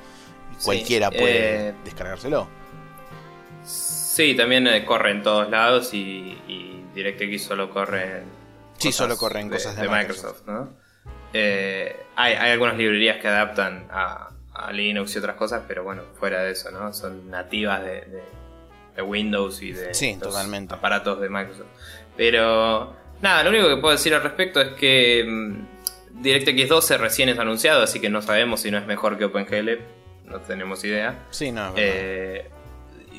Cualquiera 0.62 1.10
puede 1.10 1.68
eh, 1.68 1.74
descargárselo. 1.84 2.48
Sí, 3.64 4.34
también 4.36 4.66
eh, 4.66 4.84
corre 4.84 5.12
en 5.12 5.22
todos 5.22 5.48
lados 5.50 5.94
y 5.94 6.77
DirectX 6.98 7.42
solo 7.42 7.70
corre 7.70 8.22
sí, 8.76 8.92
solo 8.92 9.16
corren 9.16 9.48
cosas 9.48 9.76
de, 9.76 9.88
Microsoft, 9.88 10.42
¿no? 10.46 10.70
Eh, 11.32 11.94
hay, 12.16 12.34
algunas 12.34 12.76
librerías 12.76 13.18
que 13.18 13.28
adaptan 13.28 13.86
a, 13.90 14.30
Linux 14.72 15.14
y 15.14 15.18
otras 15.18 15.36
cosas, 15.36 15.62
pero 15.68 15.84
bueno, 15.84 16.02
fuera 16.18 16.42
de 16.42 16.50
eso, 16.50 16.72
¿no? 16.72 16.92
Son 16.92 17.30
nativas 17.30 17.84
de, 17.84 18.22
Windows 19.00 19.62
y 19.62 19.70
de 19.70 19.94
sí, 19.94 20.18
totalmente. 20.20 20.74
aparatos 20.74 21.20
de 21.20 21.28
Microsoft. 21.28 21.68
Pero 22.16 22.96
nada, 23.22 23.44
lo 23.44 23.50
único 23.50 23.68
que 23.68 23.76
puedo 23.76 23.92
decir 23.92 24.12
al 24.12 24.24
respecto 24.24 24.60
es 24.60 24.72
que 24.72 25.24
mm, 25.24 26.20
DirectX 26.20 26.68
12 26.68 26.98
recién 26.98 27.28
es 27.28 27.38
anunciado, 27.38 27.84
así 27.84 28.00
que 28.00 28.10
no 28.10 28.20
sabemos 28.20 28.62
si 28.62 28.72
no 28.72 28.78
es 28.78 28.86
mejor 28.86 29.16
que 29.16 29.26
OpenGL, 29.26 29.78
no 30.24 30.40
tenemos 30.40 30.82
idea. 30.82 31.26
Sí, 31.30 31.52
no. 31.52 31.72
Eh, 31.76 32.50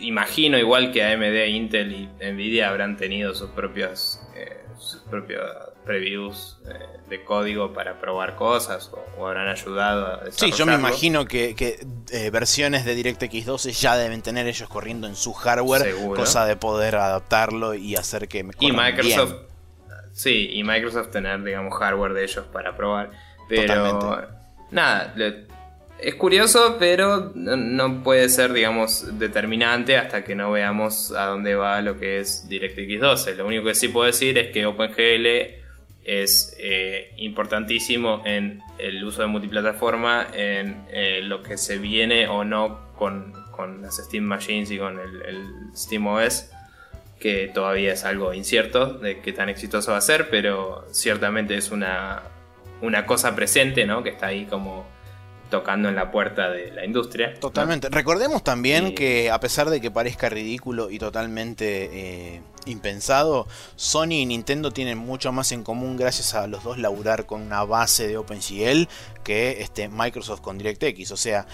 imagino 0.01 0.57
igual 0.57 0.91
que 0.91 1.03
AMD, 1.03 1.47
Intel 1.47 1.91
y 1.93 2.09
Nvidia 2.31 2.69
habrán 2.69 2.97
tenido 2.97 3.33
sus 3.35 3.49
propios 3.51 4.21
eh, 4.35 4.63
sus 4.77 5.01
propios 5.01 5.45
previews 5.85 6.57
eh, 6.67 6.99
de 7.09 7.23
código 7.23 7.73
para 7.73 7.99
probar 7.99 8.35
cosas 8.35 8.91
o, 9.17 9.27
habrán 9.27 9.47
ayudado 9.47 10.05
a 10.07 10.31
Sí, 10.31 10.51
yo 10.51 10.65
me 10.65 10.75
imagino 10.75 11.25
que, 11.25 11.55
eh, 12.11 12.29
versiones 12.29 12.85
de 12.85 12.95
DirectX 12.95 13.45
12 13.45 13.71
ya 13.73 13.97
deben 13.97 14.21
tener 14.21 14.47
ellos 14.47 14.69
corriendo 14.69 15.07
en 15.07 15.15
su 15.15 15.33
hardware, 15.33 15.93
cosa 16.15 16.45
de 16.45 16.55
poder 16.55 16.95
adaptarlo 16.95 17.73
y 17.73 17.95
hacer 17.95 18.27
que 18.27 18.43
me 18.43 18.53
Y 18.59 18.71
Microsoft 18.71 19.33
Sí, 20.13 20.49
y 20.51 20.63
Microsoft 20.63 21.11
tener 21.11 21.43
digamos 21.43 21.77
hardware 21.77 22.13
de 22.13 22.23
ellos 22.23 22.45
para 22.51 22.75
probar, 22.75 23.11
pero 23.47 24.27
nada, 24.71 25.13
es 26.01 26.15
curioso, 26.15 26.77
pero 26.79 27.31
no 27.35 28.03
puede 28.03 28.29
ser, 28.29 28.53
digamos, 28.53 29.19
determinante 29.19 29.97
hasta 29.97 30.23
que 30.23 30.35
no 30.35 30.51
veamos 30.51 31.11
a 31.11 31.25
dónde 31.25 31.55
va 31.55 31.81
lo 31.81 31.99
que 31.99 32.19
es 32.19 32.47
DirectX 32.47 32.99
12. 32.99 33.35
Lo 33.35 33.47
único 33.47 33.65
que 33.65 33.75
sí 33.75 33.89
puedo 33.89 34.05
decir 34.05 34.37
es 34.37 34.51
que 34.51 34.65
OpenGL 34.65 35.59
es 36.05 36.55
eh, 36.59 37.13
importantísimo 37.17 38.21
en 38.25 38.61
el 38.77 39.03
uso 39.03 39.21
de 39.21 39.27
multiplataforma, 39.27 40.27
en 40.33 40.85
eh, 40.91 41.21
lo 41.21 41.43
que 41.43 41.57
se 41.57 41.77
viene 41.77 42.27
o 42.27 42.43
no 42.43 42.93
con, 42.95 43.33
las 43.81 43.97
Steam 43.97 44.23
Machines 44.23 44.71
y 44.71 44.77
con 44.77 44.97
el, 44.99 45.21
el 45.23 45.75
Steam 45.75 46.07
OS 46.07 46.49
que 47.19 47.51
todavía 47.53 47.91
es 47.93 48.05
algo 48.05 48.33
incierto 48.33 48.93
de 48.93 49.19
qué 49.19 49.33
tan 49.33 49.49
exitoso 49.49 49.91
va 49.91 49.97
a 49.97 50.01
ser, 50.01 50.29
pero 50.29 50.87
ciertamente 50.91 51.57
es 51.57 51.69
una, 51.69 52.23
una 52.81 53.05
cosa 53.05 53.35
presente, 53.35 53.85
¿no? 53.85 54.03
Que 54.03 54.11
está 54.11 54.27
ahí 54.27 54.45
como 54.45 54.87
tocando 55.49 55.89
en 55.89 55.95
la 55.95 56.11
puerta 56.11 56.49
de 56.49 56.71
la 56.71 56.85
industria. 56.85 57.33
Totalmente. 57.39 57.89
Recordemos 57.89 58.43
también 58.43 58.95
que 58.95 59.31
a 59.31 59.39
pesar 59.39 59.69
de 59.69 59.81
que 59.81 59.91
parezca 59.91 60.29
ridículo 60.29 60.89
y 60.89 60.99
totalmente 60.99 61.89
eh, 62.35 62.41
impensado, 62.65 63.47
Sony 63.75 64.13
y 64.13 64.25
Nintendo 64.25 64.71
tienen 64.71 64.97
mucho 64.97 65.31
más 65.31 65.51
en 65.51 65.63
común 65.63 65.97
gracias 65.97 66.33
a 66.33 66.47
los 66.47 66.63
dos 66.63 66.77
laburar 66.77 67.25
con 67.25 67.41
una 67.41 67.63
base 67.63 68.07
de 68.07 68.17
OpenGL 68.17 68.87
que 69.23 69.61
este, 69.61 69.89
Microsoft 69.89 70.41
con 70.41 70.57
DirectX. 70.57 71.11
O 71.11 71.17
sea, 71.17 71.47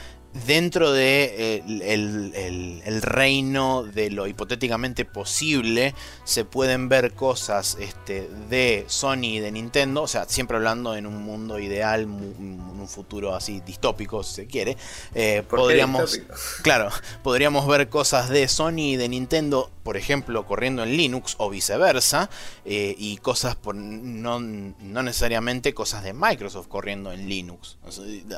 dentro 0.46 0.92
de 0.92 1.58
eh, 1.58 2.82
el, 2.86 3.02
reino 3.02 3.84
de 3.84 4.10
lo 4.10 4.28
hipotéticamente 4.28 5.06
posible 5.06 5.96
se 6.24 6.44
pueden 6.44 6.90
ver 6.90 7.14
cosas 7.14 7.78
este, 7.80 8.30
de 8.50 8.86
Sony 8.88 9.24
y 9.24 9.40
de 9.40 9.52
Nintendo, 9.52 10.04
o 10.04 10.08
sea, 10.08 10.26
siempre 10.26 10.58
hablando 10.58 10.96
en 10.96 11.06
un 11.06 11.24
mundo 11.24 11.60
ideal, 11.60 12.02
en 12.02 12.10
un 12.10 12.88
futuro 12.88 13.36
así 13.36 13.62
distópico, 13.62 14.24
si 14.24 14.36
se 14.36 14.48
quiere. 14.48 14.78
Eh, 15.14 15.44
podríamos, 15.48 16.20
claro, 16.62 16.90
podríamos 17.24 17.68
ver 17.68 17.90
cosas 17.90 18.30
de 18.30 18.48
Sony 18.48 18.94
y 18.94 18.96
de 18.98 19.10
Nintendo, 19.10 19.72
por 19.86 19.98
ejemplo, 19.98 20.48
corriendo 20.48 20.82
en 20.82 20.98
Linux 20.98 21.36
o 21.38 21.48
viceversa, 21.52 22.32
eh, 22.66 22.96
y 22.98 23.18
cosas 23.18 23.56
por, 23.56 23.76
no, 23.76 24.40
no, 24.40 25.04
necesariamente 25.04 25.76
cosas 25.76 26.04
de 26.04 26.12
Microsoft 26.12 26.68
corriendo 26.68 27.12
en 27.12 27.30
Linux, 27.30 27.78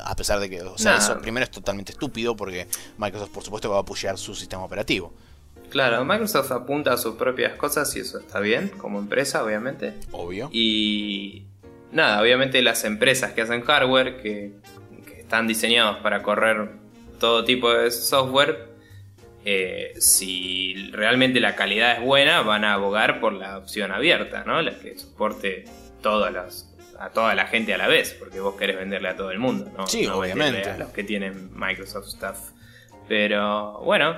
a 0.03 0.13
pesar 0.17 0.41
de 0.41 0.49
que, 0.49 0.61
o 0.61 0.77
sea, 0.77 0.97
eso 0.97 1.17
primero 1.19 1.45
es 1.45 1.49
totalmente 1.49 1.93
estúpido 1.93 2.35
porque 2.35 2.67
Microsoft 2.97 3.29
por 3.29 3.43
supuesto 3.45 3.69
va 3.69 3.77
a 3.77 3.79
apoyar 3.79 4.17
su 4.17 4.35
sistema 4.35 4.65
operativo. 4.65 5.13
Claro, 5.69 6.03
Microsoft 6.03 6.51
apunta 6.51 6.91
a 6.91 6.97
sus 6.97 7.15
propias 7.15 7.53
cosas 7.53 7.95
y 7.95 8.01
eso 8.01 8.19
está 8.19 8.41
bien 8.41 8.67
como 8.77 8.99
empresa, 8.99 9.41
obviamente. 9.41 9.93
Obvio. 10.11 10.49
Y 10.51 11.45
nada, 11.93 12.21
obviamente 12.21 12.61
las 12.61 12.83
empresas 12.83 13.31
que 13.31 13.41
hacen 13.41 13.61
hardware, 13.61 14.21
que, 14.21 14.51
están 15.17 15.47
diseñados 15.47 15.97
para 15.97 16.23
correr 16.23 16.71
todo 17.21 17.45
tipo 17.45 17.73
de 17.73 17.89
software, 17.89 18.76
eh, 19.49 19.93
si 19.97 20.91
realmente 20.91 21.39
la 21.39 21.55
calidad 21.55 21.93
es 21.93 22.01
buena, 22.01 22.41
van 22.41 22.65
a 22.65 22.73
abogar 22.73 23.21
por 23.21 23.31
la 23.31 23.57
opción 23.57 23.93
abierta, 23.93 24.43
¿no? 24.45 24.61
La 24.61 24.77
que 24.77 24.99
soporte 24.99 25.63
todas 26.01 26.33
las 26.33 26.75
a 26.99 27.11
toda 27.11 27.33
la 27.33 27.47
gente 27.47 27.73
a 27.73 27.77
la 27.77 27.87
vez, 27.87 28.13
porque 28.19 28.41
vos 28.41 28.55
querés 28.55 28.75
venderle 28.75 29.07
a 29.07 29.15
todo 29.15 29.31
el 29.31 29.39
mundo, 29.39 29.71
¿no? 29.77 29.87
Sí, 29.87 30.05
obviamente. 30.05 30.69
A 30.69 30.77
los 30.77 30.89
que 30.89 31.05
tienen 31.05 31.49
Microsoft 31.57 32.07
Stuff. 32.07 32.37
Pero 33.07 33.79
bueno, 33.85 34.17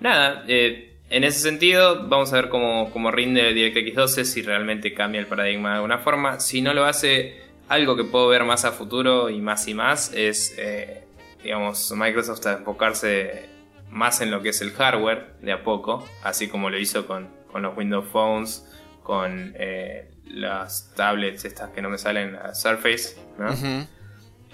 nada, 0.00 0.44
eh, 0.48 0.98
en 1.08 1.24
ese 1.24 1.40
sentido 1.40 2.06
vamos 2.06 2.30
a 2.34 2.36
ver 2.36 2.50
cómo, 2.50 2.90
cómo 2.92 3.10
rinde 3.10 3.54
DirectX 3.54 3.94
12, 3.96 4.24
si 4.26 4.42
realmente 4.42 4.92
cambia 4.92 5.18
el 5.18 5.28
paradigma 5.28 5.70
de 5.70 5.74
alguna 5.76 5.96
forma. 5.96 6.40
Si 6.40 6.60
no 6.60 6.74
lo 6.74 6.84
hace, 6.84 7.40
algo 7.68 7.96
que 7.96 8.04
puedo 8.04 8.28
ver 8.28 8.44
más 8.44 8.66
a 8.66 8.72
futuro 8.72 9.30
y 9.30 9.40
más 9.40 9.66
y 9.66 9.72
más 9.72 10.12
es, 10.12 10.54
eh, 10.58 11.04
digamos, 11.42 11.90
Microsoft 11.96 12.46
a 12.46 12.52
enfocarse 12.58 13.56
más 13.98 14.20
en 14.20 14.30
lo 14.30 14.40
que 14.40 14.50
es 14.50 14.60
el 14.62 14.72
hardware 14.72 15.34
de 15.42 15.52
a 15.52 15.62
poco, 15.62 16.08
así 16.22 16.48
como 16.48 16.70
lo 16.70 16.78
hizo 16.78 17.06
con, 17.06 17.28
con 17.50 17.62
los 17.62 17.76
Windows 17.76 18.06
Phones, 18.08 18.64
con 19.02 19.54
eh, 19.56 20.10
las 20.26 20.94
tablets 20.94 21.44
estas 21.44 21.70
que 21.70 21.82
no 21.82 21.90
me 21.90 21.98
salen, 21.98 22.34
la 22.34 22.54
Surface, 22.54 23.16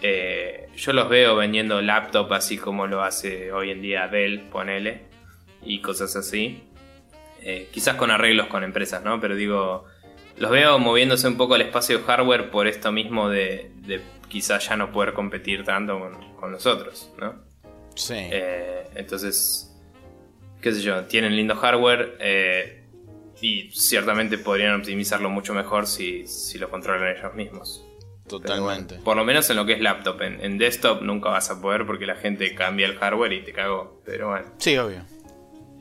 eh, 0.02 0.68
yo 0.76 0.92
los 0.92 1.08
veo 1.08 1.36
vendiendo 1.36 1.80
laptop 1.80 2.32
así 2.32 2.58
como 2.58 2.86
lo 2.86 3.02
hace 3.02 3.52
hoy 3.52 3.70
en 3.70 3.80
día 3.80 4.08
Dell, 4.08 4.48
ponele, 4.50 5.06
y 5.62 5.80
cosas 5.80 6.16
así. 6.16 6.64
Eh, 7.42 7.68
quizás 7.72 7.96
con 7.96 8.10
arreglos 8.10 8.46
con 8.46 8.64
empresas, 8.64 9.04
¿no? 9.04 9.20
Pero 9.20 9.36
digo, 9.36 9.84
los 10.38 10.50
veo 10.50 10.78
moviéndose 10.78 11.28
un 11.28 11.36
poco 11.36 11.54
al 11.54 11.62
espacio 11.62 12.02
hardware 12.02 12.50
por 12.50 12.66
esto 12.66 12.92
mismo 12.92 13.28
de, 13.28 13.70
quizás 14.28 14.68
ya 14.68 14.76
no 14.76 14.90
poder 14.92 15.12
competir 15.12 15.64
tanto 15.64 15.98
con, 16.38 16.52
nosotros, 16.52 17.10
¿no? 17.18 17.43
Sí. 17.94 18.14
Eh, 18.16 18.88
entonces, 18.94 19.74
qué 20.60 20.72
sé 20.72 20.82
yo, 20.82 21.04
tienen 21.04 21.36
lindo 21.36 21.56
hardware 21.56 22.84
y 23.40 23.70
ciertamente 23.72 24.38
podrían 24.38 24.74
optimizarlo 24.76 25.28
mucho 25.28 25.54
mejor 25.54 25.86
si, 25.86 26.24
lo 26.58 26.70
controlan 26.70 27.16
ellos 27.16 27.34
mismos. 27.34 27.84
Totalmente. 28.26 28.94
por 29.04 29.18
lo 29.18 29.24
menos 29.26 29.50
en 29.50 29.56
lo 29.56 29.66
que 29.66 29.74
es 29.74 29.80
laptop. 29.80 30.22
En, 30.22 30.56
desktop 30.56 31.02
nunca 31.02 31.28
vas 31.28 31.50
a 31.50 31.60
poder 31.60 31.84
porque 31.84 32.06
la 32.06 32.16
gente 32.16 32.54
cambia 32.54 32.86
el 32.86 32.96
hardware 32.96 33.34
y 33.34 33.42
te 33.42 33.52
cago. 33.52 34.00
Pero 34.06 34.30
bueno. 34.30 34.46
Sí, 34.58 34.78
obvio. 34.78 35.04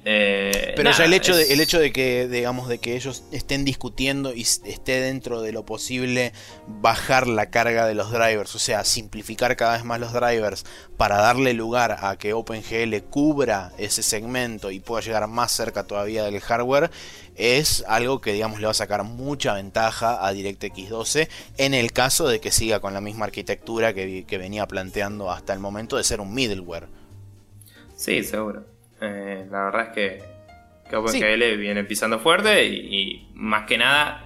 Eh, 0.06 0.74
pero 0.76 0.92
ya 0.92 1.06
el 1.06 1.14
hecho, 1.14 1.34
de, 1.34 1.54
el 1.54 1.62
hecho 1.62 1.80
de 1.80 1.94
que, 1.94 2.28
digamos, 2.28 2.68
de 2.68 2.78
que 2.78 2.96
ellos 2.96 3.24
estén 3.32 3.64
discutiendo 3.64 4.34
y 4.34 4.42
esté 4.42 5.00
dentro 5.00 5.42
de 5.42 5.54
lo 5.54 5.66
posible 5.66 6.34
bajar 6.68 7.28
la 7.28 7.50
carga 7.50 7.88
de 7.88 7.94
los 7.94 8.12
drivers, 8.12 8.54
o 8.54 8.60
sea, 8.60 8.84
simplificar 8.84 9.56
cada 9.56 9.74
vez 9.74 9.86
más 9.86 10.02
los 10.02 10.12
drivers 10.12 10.66
para 10.98 11.18
darle 11.18 11.54
lugar 11.54 11.98
a 12.02 12.18
que 12.18 12.34
OpenGL 12.34 13.02
cubra 13.10 13.72
ese 13.78 14.04
segmento 14.04 14.72
y 14.72 14.82
pueda 14.82 15.02
llegar 15.02 15.28
más 15.28 15.54
cerca 15.54 15.86
todavía 15.86 16.26
del 16.26 16.42
hardware, 16.42 16.92
es 17.36 17.84
algo 17.88 18.20
que 18.22 18.34
digamos 18.34 18.60
le 18.60 18.66
va 18.66 18.72
a 18.72 18.76
sacar 18.76 19.04
mucha 19.04 19.54
ventaja 19.54 20.26
a 20.26 20.34
DirectX 20.34 20.90
12 20.90 21.30
en 21.58 21.74
el 21.74 21.92
caso 21.92 22.28
de 22.28 22.40
que 22.40 22.52
siga 22.52 22.80
con 22.80 22.94
la 22.94 23.02
misma 23.02 23.26
arquitectura 23.26 23.94
que, 23.94 24.26
venía 24.34 24.68
planteando 24.68 25.32
hasta 25.32 25.54
el 25.54 25.60
momento 25.60 25.96
de 25.96 26.04
ser 26.04 26.20
un 26.20 26.34
middleware. 26.34 26.88
Sí, 27.96 28.24
seguro. 28.24 28.73
Eh, 29.04 29.46
la 29.52 29.66
verdad 29.66 29.88
es 29.88 29.90
que, 29.90 30.24
que 30.90 30.96
OpenGL 30.96 31.58
viene 31.58 31.84
pisando 31.84 32.20
fuerte 32.20 32.66
y, 32.66 33.30
más 33.34 33.66
que 33.66 33.78
nada 33.78 34.26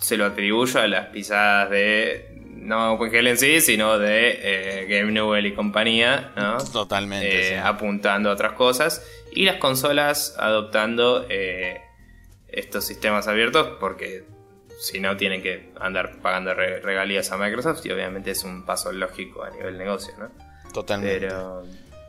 se 0.00 0.16
lo 0.16 0.26
atribuyo 0.26 0.80
a 0.80 0.88
las 0.88 1.06
pisadas 1.06 1.70
de 1.70 2.34
no 2.46 2.94
OpenGL 2.94 3.28
en 3.28 3.38
sí, 3.38 3.60
sino 3.60 3.98
de 3.98 4.38
eh, 4.42 4.86
Game 4.88 5.12
Newell 5.12 5.46
y 5.46 5.54
compañía, 5.54 6.32
¿no? 6.36 6.58
Totalmente. 6.58 7.54
Eh, 7.54 7.58
apuntando 7.58 8.30
a 8.30 8.32
otras 8.32 8.52
cosas 8.52 9.06
y 9.32 9.44
las 9.44 9.56
consolas 9.56 10.34
adoptando 10.38 11.26
estos 12.48 12.84
sistemas 12.84 13.28
abiertos 13.28 13.76
porque 13.78 14.24
si 14.80 15.00
no 15.00 15.16
tienen 15.16 15.42
que 15.42 15.72
andar 15.80 16.18
pagando 16.20 16.54
regalías 16.54 17.30
a 17.32 17.36
Microsoft 17.36 17.84
y 17.86 17.90
obviamente 17.90 18.30
es 18.32 18.44
un 18.44 18.64
paso 18.64 18.92
lógico 18.92 19.44
a 19.44 19.50
nivel 19.50 19.78
negocio, 19.78 20.14
¿no? 20.18 20.30
Totalmente. 20.72 21.20
Pero, 21.20 21.64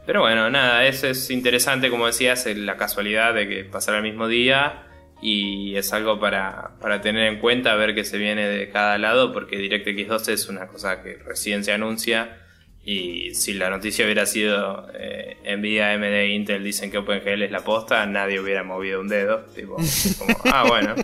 pero 0.10 0.22
bueno, 0.22 0.50
nada, 0.50 0.88
eso 0.88 1.06
es 1.06 1.30
interesante, 1.30 1.92
como 1.92 2.08
decías, 2.08 2.48
la 2.48 2.78
casualidad 2.78 3.32
de 3.36 3.48
que 3.48 3.64
pasara 3.64 3.98
el 3.98 4.04
mismo 4.04 4.28
día 4.28 4.88
y 5.22 5.76
es 5.76 5.94
algo 5.94 6.20
para, 6.20 6.72
para 6.82 7.00
tener 7.00 7.32
en 7.32 7.38
cuenta, 7.38 7.76
ver 7.76 7.94
qué 7.94 8.04
se 8.04 8.18
viene 8.18 8.48
de 8.48 8.72
cada 8.72 8.98
lado, 8.98 9.32
porque 9.32 9.60
DirectX 9.60 10.08
12 10.08 10.34
es 10.34 10.50
una 10.50 10.68
cosa 10.68 11.04
que 11.04 11.18
recién 11.18 11.64
se 11.64 11.74
anuncia 11.74 12.40
y 12.84 13.36
si 13.36 13.54
la 13.54 13.70
noticia 13.70 14.04
hubiera 14.04 14.26
sido 14.26 14.88
eh, 14.96 15.38
Nvidia, 15.56 15.94
AMD 15.94 16.24
Intel 16.32 16.64
dicen 16.64 16.90
que 16.90 16.98
OpenGL 16.98 17.44
es 17.44 17.52
la 17.52 17.64
posta, 17.64 18.04
nadie 18.08 18.40
hubiera 18.40 18.64
movido 18.64 19.02
un 19.02 19.10
dedo. 19.10 19.46
Tipo, 19.54 19.76
como, 20.18 20.40
ah, 20.46 20.66
bueno. 20.68 20.96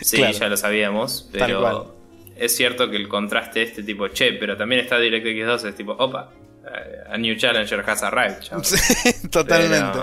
Sí, 0.00 0.24
ya 0.32 0.48
lo 0.48 0.56
sabíamos, 0.56 1.28
pero 1.30 1.94
es 2.38 2.56
cierto 2.56 2.88
que 2.88 2.96
el 2.96 3.06
contraste 3.06 3.60
este 3.60 3.82
tipo, 3.82 4.08
che, 4.08 4.32
pero 4.32 4.56
también 4.56 4.80
está 4.80 4.98
DirectX 4.98 5.46
12, 5.46 5.68
es 5.68 5.74
tipo, 5.74 5.92
opa, 5.92 6.32
a 7.08 7.18
new 7.18 7.36
challenger 7.36 7.82
has 7.88 8.02
arrived. 8.02 8.42
Sí, 8.62 9.28
totalmente. 9.28 9.98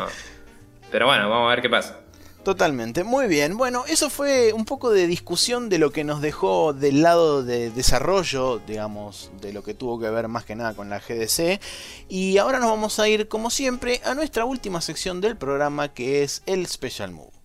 pero 0.92 1.08
bueno, 1.08 1.30
vamos 1.30 1.48
a 1.48 1.56
ver 1.56 1.62
qué 1.62 1.70
pasa. 1.70 1.98
Totalmente, 2.44 3.04
muy 3.04 3.28
bien. 3.28 3.56
Bueno, 3.56 3.84
eso 3.88 4.10
fue 4.10 4.52
un 4.52 4.66
poco 4.66 4.90
de 4.90 5.06
discusión 5.06 5.70
de 5.70 5.78
lo 5.78 5.92
que 5.92 6.04
nos 6.04 6.22
dejó 6.22 6.74
del 6.74 7.04
lado 7.04 7.44
de 7.44 7.70
desarrollo, 7.70 8.60
digamos, 8.66 9.30
de 9.42 9.54
lo 9.54 9.64
que 9.64 9.76
tuvo 9.76 10.00
que 10.00 10.10
ver 10.10 10.28
más 10.28 10.44
que 10.44 10.56
nada 10.56 10.74
con 10.74 10.90
la 10.90 11.00
GDC. 11.00 11.62
Y 12.10 12.40
ahora 12.40 12.58
nos 12.58 12.72
vamos 12.72 13.00
a 13.00 13.08
ir, 13.08 13.28
como 13.28 13.52
siempre, 13.52 14.02
a 14.04 14.16
nuestra 14.16 14.46
última 14.46 14.82
sección 14.82 15.22
del 15.22 15.38
programa 15.38 15.94
que 15.94 16.24
es 16.24 16.42
el 16.48 16.66
Special 16.66 17.12
Move. 17.12 17.41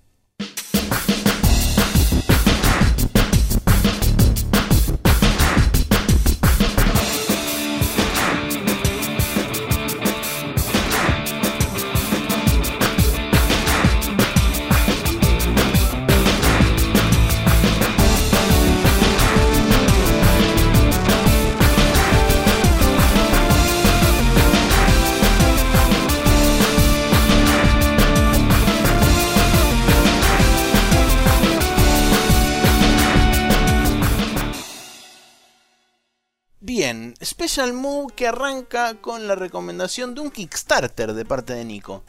Special 37.26 37.72
Move 37.72 38.12
que 38.14 38.28
arranca 38.28 38.94
con 39.00 39.26
la 39.26 39.34
recomendación 39.34 40.14
de 40.14 40.20
un 40.20 40.30
Kickstarter 40.30 41.12
de 41.12 41.24
parte 41.24 41.54
de 41.54 41.64
Nico. 41.64 42.04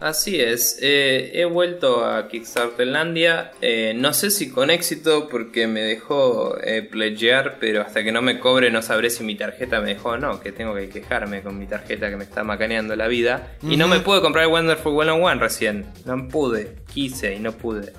Así 0.00 0.40
es, 0.40 0.78
eh, 0.80 1.32
he 1.34 1.44
vuelto 1.44 2.04
a 2.04 2.28
Kickstarterlandia, 2.28 3.50
eh, 3.60 3.94
no 3.96 4.12
sé 4.12 4.30
si 4.30 4.48
con 4.48 4.70
éxito 4.70 5.28
porque 5.28 5.66
me 5.66 5.80
dejó 5.80 6.56
eh, 6.62 6.82
pledgear, 6.82 7.56
pero 7.58 7.82
hasta 7.82 8.04
que 8.04 8.12
no 8.12 8.22
me 8.22 8.38
cobre 8.38 8.70
no 8.70 8.80
sabré 8.80 9.10
si 9.10 9.24
mi 9.24 9.34
tarjeta 9.34 9.80
me 9.80 9.94
dejó 9.94 10.10
o 10.10 10.16
no, 10.16 10.38
que 10.40 10.52
tengo 10.52 10.72
que 10.76 10.88
quejarme 10.88 11.42
con 11.42 11.58
mi 11.58 11.66
tarjeta 11.66 12.10
que 12.10 12.16
me 12.16 12.22
está 12.22 12.44
macaneando 12.44 12.94
la 12.94 13.08
vida. 13.08 13.56
Y 13.60 13.76
no 13.76 13.88
me 13.88 13.98
pude 13.98 14.20
comprar 14.20 14.44
el 14.44 14.52
Wonderful 14.52 14.96
One 14.96 15.10
on 15.10 15.24
One 15.24 15.40
recién, 15.40 15.84
no 16.04 16.28
pude, 16.28 16.76
quise 16.94 17.34
y 17.34 17.40
no 17.40 17.50
pude, 17.50 17.92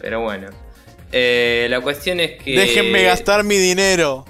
pero 0.00 0.20
bueno. 0.20 0.50
Eh, 1.10 1.66
la 1.68 1.80
cuestión 1.80 2.20
es 2.20 2.40
que... 2.40 2.52
Déjenme 2.52 3.02
gastar 3.02 3.42
mi 3.42 3.56
dinero. 3.56 4.24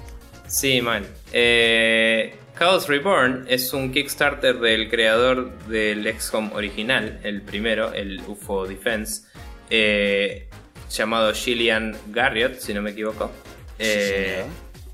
Sí, 0.47 0.81
man. 0.81 1.05
Eh, 1.31 2.35
Chaos 2.61 2.87
Reborn 2.87 3.45
es 3.47 3.73
un 3.73 3.91
Kickstarter 3.91 4.59
del 4.59 4.87
creador 4.87 5.51
del 5.67 6.07
XCOM 6.15 6.53
original, 6.53 7.19
el 7.23 7.41
primero, 7.41 7.91
el 7.91 8.21
UFO 8.27 8.67
Defense, 8.67 9.23
eh, 9.71 10.47
llamado 10.91 11.33
Gillian 11.33 11.97
Garriott, 12.11 12.59
si 12.59 12.71
no 12.75 12.83
me 12.83 12.91
equivoco. 12.91 13.31
Eh, 13.79 14.43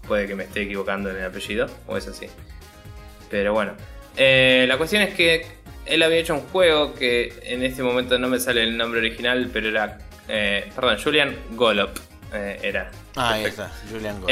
puede 0.08 0.28
que 0.28 0.36
me 0.36 0.46
esté 0.46 0.62
equivocando 0.62 1.10
en 1.10 1.18
el 1.18 1.26
apellido, 1.26 1.68
o 1.88 1.98
es 1.98 2.08
así. 2.08 2.28
Pero 3.30 3.52
bueno, 3.52 3.74
eh, 4.16 4.64
la 4.66 4.78
cuestión 4.78 5.02
es 5.02 5.14
que 5.14 5.46
él 5.86 6.02
había 6.04 6.20
hecho 6.20 6.36
un 6.36 6.44
juego 6.44 6.94
que 6.94 7.34
en 7.44 7.64
este 7.64 7.84
momento 7.84 8.18
no 8.18 8.30
me 8.30 8.40
sale 8.40 8.64
el 8.64 8.78
nombre 8.78 9.02
original, 9.02 9.50
pero 9.52 9.68
era. 9.68 9.98
perdón, 10.26 10.98
Julian 11.04 11.36
Golop 11.52 11.98
era. 12.34 12.92
Ah, 13.18 13.34
ahí 13.34 13.44
está, 13.44 13.70
Julian 13.92 14.22
Golop 14.22 14.30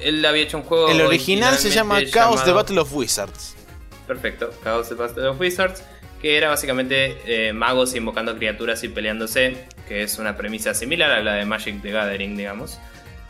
él 0.00 0.24
había 0.24 0.42
hecho 0.42 0.58
un 0.58 0.64
juego. 0.64 0.88
El 0.88 1.00
original 1.00 1.56
se 1.56 1.70
llama 1.70 2.00
Chaos 2.10 2.44
The 2.44 2.52
Battle 2.52 2.80
of 2.80 2.92
Wizards. 2.92 3.54
Perfecto, 4.06 4.50
Chaos 4.62 4.88
The 4.88 4.94
Battle 4.94 5.28
of 5.28 5.40
Wizards. 5.40 5.82
Que 6.20 6.38
era 6.38 6.48
básicamente 6.48 7.18
eh, 7.26 7.52
magos 7.52 7.94
invocando 7.94 8.36
criaturas 8.36 8.82
y 8.84 8.88
peleándose. 8.88 9.66
Que 9.86 10.02
es 10.02 10.18
una 10.18 10.36
premisa 10.36 10.74
similar 10.74 11.10
a 11.10 11.22
la 11.22 11.34
de 11.34 11.44
Magic 11.44 11.82
the 11.82 11.90
Gathering, 11.90 12.36
digamos. 12.36 12.78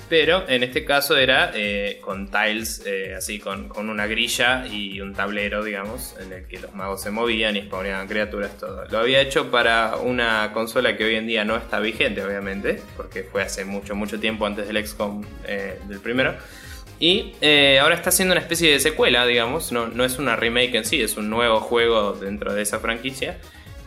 Pero 0.08 0.48
en 0.48 0.62
este 0.62 0.84
caso 0.84 1.16
era 1.16 1.50
eh, 1.54 1.98
con 2.00 2.30
tiles, 2.30 2.82
eh, 2.86 3.14
así 3.16 3.40
con, 3.40 3.68
con, 3.68 3.90
una 3.90 4.06
grilla 4.06 4.64
y 4.66 5.00
un 5.00 5.14
tablero, 5.14 5.64
digamos, 5.64 6.14
en 6.20 6.32
el 6.32 6.46
que 6.46 6.60
los 6.60 6.72
magos 6.74 7.02
se 7.02 7.10
movían 7.10 7.56
y 7.56 7.62
spawneaban 7.62 8.06
criaturas, 8.06 8.56
todo. 8.56 8.84
Lo 8.86 8.98
había 8.98 9.20
hecho 9.20 9.50
para 9.50 9.96
una 9.96 10.52
consola 10.52 10.96
que 10.96 11.04
hoy 11.04 11.16
en 11.16 11.26
día 11.26 11.44
no 11.44 11.56
está 11.56 11.80
vigente, 11.80 12.24
obviamente, 12.24 12.80
porque 12.96 13.24
fue 13.24 13.42
hace 13.42 13.64
mucho, 13.64 13.96
mucho 13.96 14.20
tiempo 14.20 14.46
antes 14.46 14.68
del 14.68 14.86
XCOM 14.86 15.24
eh, 15.44 15.80
del 15.88 15.98
primero. 15.98 16.36
Y 16.98 17.34
ahora 17.78 17.94
está 17.94 18.08
haciendo 18.08 18.32
una 18.32 18.40
especie 18.40 18.70
de 18.70 18.80
secuela, 18.80 19.26
digamos, 19.26 19.70
no, 19.70 19.88
no 19.88 20.04
es 20.04 20.18
una 20.18 20.34
remake 20.34 20.76
en 20.76 20.84
sí, 20.86 21.02
es 21.02 21.18
un 21.18 21.28
nuevo 21.28 21.60
juego 21.60 22.12
dentro 22.12 22.54
de 22.54 22.62
esa 22.62 22.78
franquicia 22.78 23.38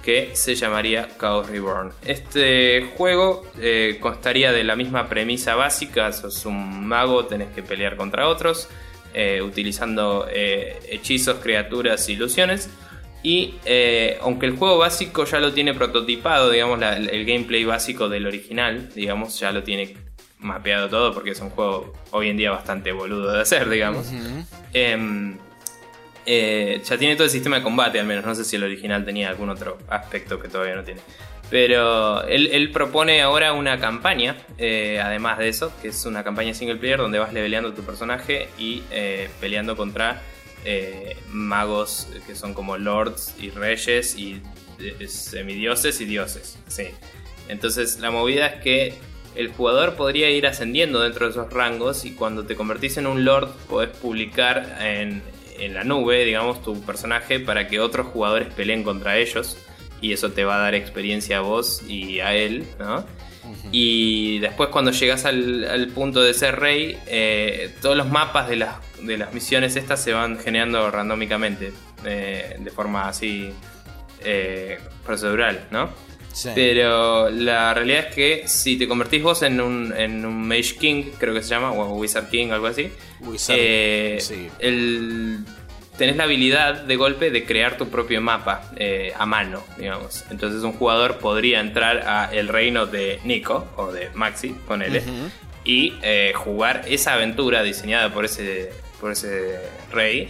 que 0.10 0.32
se 0.34 0.56
llamaría 0.56 1.08
Chaos 1.20 1.48
Reborn. 1.48 1.92
Este 2.04 2.90
juego 2.98 3.46
eh, 3.60 4.00
constaría 4.00 4.52
de 4.52 4.64
la 4.64 4.76
misma 4.76 5.08
premisa 5.08 5.54
básica, 5.54 6.12
sos 6.12 6.48
un 6.48 6.88
mago, 6.88 7.26
tenés 7.26 7.50
que 7.50 7.62
pelear 7.62 7.96
contra 7.96 8.28
otros, 8.28 8.70
eh, 9.14 9.40
utilizando 9.40 10.26
eh, 10.28 10.80
hechizos, 10.90 11.38
criaturas, 11.38 12.10
ilusiones. 12.10 12.72
Y 13.22 13.54
aunque 14.22 14.48
el 14.48 14.56
juego 14.56 14.80
básico 14.80 15.26
ya 15.26 15.40
lo 15.40 15.54
tiene 15.54 15.76
prototipado, 15.76 16.50
digamos, 16.50 16.82
el 16.82 17.26
gameplay 17.26 17.66
básico 17.66 18.10
del 18.10 18.26
original, 18.26 18.90
digamos, 18.96 19.40
ya 19.40 19.52
lo 19.52 19.62
tiene 19.62 19.96
mapeado 20.40 20.90
todo 20.90 21.14
porque 21.14 21.32
es 21.32 21.42
un 21.42 21.50
juego 21.52 21.94
hoy 22.12 22.30
en 22.30 22.38
día 22.38 22.50
bastante 22.50 22.94
boludo 22.94 23.34
de 23.34 23.42
hacer, 23.42 23.70
digamos. 23.70 24.08
Eh, 26.32 26.84
ya 26.86 26.96
tiene 26.96 27.16
todo 27.16 27.24
el 27.24 27.32
sistema 27.32 27.56
de 27.56 27.64
combate, 27.64 28.00
al 28.00 28.06
menos. 28.06 28.24
No 28.24 28.36
sé 28.36 28.46
si 28.46 28.56
el 28.56 28.64
original 28.64 29.04
tenía 29.04 29.30
algún 29.30 29.50
otro 29.50 29.80
aspecto 29.88 30.40
que 30.40 30.48
todavía 30.48 30.76
no 30.76 30.84
tiene. 30.84 31.02
Pero 31.50 32.24
él, 32.28 32.70
propone 32.72 33.24
ahora 33.24 33.54
una 33.54 33.80
campaña, 33.80 34.38
eh, 34.60 35.02
además 35.04 35.40
de 35.40 35.50
eso, 35.50 35.74
que 35.82 35.88
es 35.88 36.06
una 36.06 36.24
campaña 36.24 36.54
single 36.54 36.76
player 36.76 37.00
donde 37.00 37.18
vas 37.18 37.34
leveleando 37.34 37.74
tu 37.74 37.82
personaje 37.82 38.48
y 38.60 38.84
eh, 38.92 39.28
peleando 39.42 39.76
contra 39.76 40.22
magos 41.32 42.10
que 42.28 42.36
son 42.36 42.54
como 42.54 42.78
lords 42.78 43.34
y 43.40 43.50
reyes 43.50 44.16
y 44.16 44.40
semidioses 45.08 46.00
y 46.00 46.06
dioses. 46.06 46.60
Sí. 46.68 46.90
Entonces 47.48 48.00
la 48.00 48.12
movida 48.12 48.46
es 48.46 48.62
que 48.62 48.94
el 49.36 49.48
jugador 49.48 49.96
podría 49.96 50.30
ir 50.30 50.46
ascendiendo 50.46 51.02
dentro 51.02 51.26
de 51.26 51.32
esos 51.32 51.52
rangos 51.52 52.06
y 52.06 52.12
cuando 52.12 52.46
te 52.46 52.56
convertís 52.56 52.98
en 52.98 53.08
un 53.08 53.26
lord 53.26 53.50
podés 53.68 53.90
publicar 53.90 54.78
en, 54.82 55.24
en 55.60 55.74
la 55.74 55.84
nube, 55.84 56.26
digamos, 56.26 56.62
tu 56.62 56.82
personaje 56.82 57.40
para 57.40 57.68
que 57.68 57.80
otros 57.80 58.08
jugadores 58.08 58.54
peleen 58.54 58.84
contra 58.84 59.18
ellos. 59.18 59.58
Y 60.02 60.14
eso 60.14 60.32
te 60.32 60.46
va 60.46 60.56
a 60.56 60.60
dar 60.60 60.76
experiencia 60.76 61.40
a 61.40 61.42
vos 61.42 61.84
y 61.88 62.22
a 62.22 62.34
él, 62.34 62.66
¿no? 62.80 63.06
Y 63.72 64.40
después 64.40 64.70
cuando 64.70 64.92
llegas 64.92 65.26
al, 65.26 65.92
punto 65.94 66.22
de 66.22 66.34
ser 66.34 66.60
rey, 66.60 66.98
eh, 67.08 67.74
todos 67.82 67.98
los 67.98 68.08
mapas 68.08 68.48
de 68.48 68.58
las, 68.58 68.76
de 69.02 69.18
las 69.18 69.34
misiones 69.34 69.76
estas 69.76 70.02
se 70.02 70.14
van 70.14 70.38
generando 70.40 70.90
randómicamente, 70.92 71.74
eh, 72.06 72.56
de 72.60 72.72
forma 72.72 73.08
así 73.08 73.52
eh, 74.24 74.80
procedural, 75.06 75.68
¿no? 75.72 75.90
Pero 76.56 77.30
la 77.30 77.74
realidad 77.74 78.08
es 78.10 78.16
que 78.16 78.48
si 78.48 78.78
te 78.78 78.88
convertís 78.88 79.22
vos 79.22 79.42
en 79.42 79.60
un, 79.62 79.94
en 79.96 80.26
un 80.26 80.48
Mage 80.48 80.76
King, 80.78 81.06
creo 81.18 81.34
que 81.34 81.42
se 81.42 81.50
llama, 81.50 81.72
o 81.72 81.96
Wizard 81.96 82.30
King, 82.30 82.50
algo 82.52 82.68
así, 82.68 82.90
eh, 83.50 84.20
el, 84.60 85.40
tenés 85.98 86.16
la 86.16 86.24
habilidad 86.24 86.84
de 86.84 86.96
golpe 86.96 87.30
de 87.30 87.44
crear 87.46 87.78
tu 87.78 87.90
propio 87.90 88.22
mapa 88.22 88.72
eh, 88.78 89.14
a 89.18 89.26
mano, 89.26 89.64
digamos. 89.78 90.24
Entonces 90.32 90.64
un 90.64 90.72
jugador 90.72 91.18
podría 91.18 91.60
entrar 91.60 92.08
a 92.08 92.34
el 92.34 92.48
reino 92.48 92.86
de 92.86 93.20
Nico 93.26 93.68
o 93.76 93.92
de 93.92 94.10
Maxi, 94.14 94.56
ponele, 94.68 95.04
y 95.66 95.94
eh, 96.02 96.32
jugar 96.36 96.86
esa 96.88 97.16
aventura 97.16 97.64
diseñada 97.64 98.14
por 98.14 98.26
ese, 98.26 98.72
por 99.02 99.12
ese 99.12 99.60
rey 99.92 100.30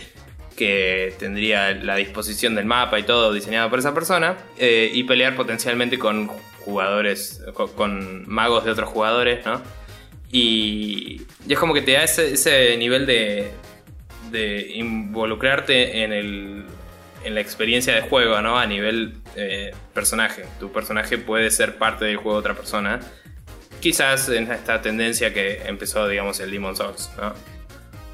que 0.60 1.16
tendría 1.18 1.74
la 1.74 1.96
disposición 1.96 2.54
del 2.54 2.66
mapa 2.66 3.00
y 3.00 3.04
todo 3.04 3.32
diseñado 3.32 3.70
por 3.70 3.80
esa 3.80 3.94
persona, 3.94 4.36
eh, 4.58 4.92
y 4.94 5.06
pelear 5.06 5.38
potencialmente 5.38 5.98
con 5.98 6.28
jugadores, 6.60 7.42
con, 7.54 8.30
magos 8.30 8.66
de 8.66 8.72
otros 8.72 8.90
jugadores, 8.90 9.46
¿no? 9.46 9.62
Y, 10.34 11.22
es 11.48 11.58
como 11.58 11.74
que 11.74 11.82
te 11.82 11.94
da 11.94 12.04
ese, 12.04 12.76
nivel 12.76 13.06
de, 13.06 13.52
de 14.32 14.74
involucrarte 14.76 16.04
en, 16.04 16.12
el, 16.12 16.66
en 17.24 17.36
la 17.36 17.40
experiencia 17.40 17.96
de 17.96 18.02
juego, 18.02 18.42
¿no? 18.42 18.60
A 18.60 18.66
nivel 18.66 19.14
eh, 19.38 19.72
personaje. 19.94 20.44
Tu 20.60 20.74
personaje 20.74 21.18
puede 21.18 21.52
ser 21.52 21.78
parte 21.78 22.04
del 22.04 22.18
juego 22.18 22.34
de 22.34 22.40
otra 22.40 22.54
persona. 22.54 23.00
Quizás 23.80 24.28
en 24.28 24.52
esta 24.52 24.82
tendencia 24.82 25.34
que 25.34 25.62
empezó, 25.68 26.06
digamos, 26.06 26.42
el 26.42 26.52
Demon 26.52 26.76
Souls, 26.76 27.10
¿no? 27.18 27.34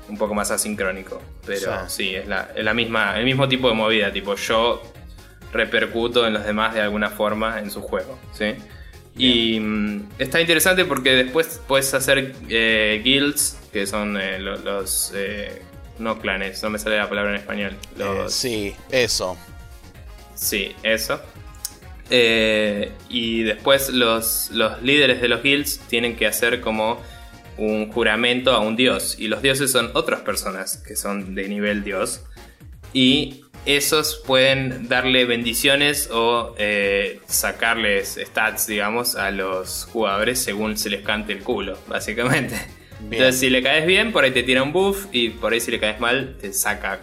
Un 0.09 0.17
poco 0.17 0.33
más 0.33 0.51
asincrónico. 0.51 1.21
Pero 1.45 1.89
sí, 1.89 2.15
es, 2.15 2.27
la, 2.27 2.49
la, 2.55 2.73
misma, 2.73 3.17
el 3.17 3.25
mismo 3.25 3.47
tipo 3.47 3.67
de 3.69 3.75
movida, 3.75 4.11
tipo 4.11 4.35
yo 4.35 4.81
repercuto 5.51 6.27
en 6.27 6.33
los 6.33 6.45
demás 6.45 6.73
de 6.73 6.81
alguna 6.81 7.09
forma 7.09 7.59
en 7.59 7.71
su 7.71 7.81
juego. 7.81 8.19
¿sí? 8.33 8.55
Y 9.17 9.59
mm, 9.59 10.09
está 10.19 10.41
interesante 10.41 10.85
porque 10.85 11.11
después 11.11 11.61
puedes 11.67 11.93
hacer 11.93 12.35
eh, 12.49 13.01
guilds, 13.03 13.57
que 13.71 13.87
son 13.87 14.17
eh, 14.19 14.39
los... 14.39 15.11
Eh, 15.15 15.61
no 15.97 16.19
clanes, 16.19 16.61
no 16.61 16.69
me 16.69 16.77
sale 16.77 16.97
la 16.97 17.07
palabra 17.07 17.31
en 17.31 17.37
español. 17.37 17.77
sí, 18.27 18.75
eso. 18.91 19.37
Sí, 20.35 20.75
eso. 20.83 21.21
y 22.09 23.43
después 23.43 23.89
los, 23.91 24.51
los 24.51 24.81
líderes 24.81 25.21
de 25.21 25.29
los 25.29 25.41
guilds 25.41 25.79
tienen 25.87 26.17
que 26.17 26.27
hacer 26.27 26.59
como 26.59 27.01
un 27.57 27.91
juramento 27.91 28.51
a 28.51 28.59
un 28.59 28.75
dios. 28.75 29.15
Y 29.19 29.27
los 29.27 29.41
dioses 29.41 29.71
son 29.71 29.91
otras 29.93 30.21
personas 30.21 30.77
que 30.77 30.95
son 30.95 31.35
de 31.35 31.47
nivel 31.47 31.83
dios. 31.83 32.21
Y 32.93 33.41
esos 33.65 34.21
pueden 34.25 34.87
darle 34.87 35.25
bendiciones 35.25 36.09
o 36.11 36.55
eh, 36.57 37.19
sacarles 37.25 38.19
stats, 38.23 38.67
digamos, 38.67 39.15
a 39.15 39.31
los 39.31 39.85
jugadores 39.91 40.39
según 40.39 40.77
se 40.77 40.89
les 40.89 41.01
cante 41.01 41.33
el 41.33 41.39
culo, 41.39 41.77
básicamente. 41.87 42.55
Entonces, 43.01 43.39
si 43.39 43.49
le 43.49 43.61
caes 43.61 43.85
bien, 43.85 44.11
por 44.11 44.23
ahí 44.23 44.31
te 44.31 44.43
tira 44.43 44.63
un 44.63 44.71
buff. 44.71 45.07
Y 45.11 45.29
por 45.29 45.53
ahí, 45.53 45.59
si 45.59 45.71
le 45.71 45.79
caes 45.79 45.99
mal, 45.99 46.37
te 46.39 46.53
saca 46.53 46.99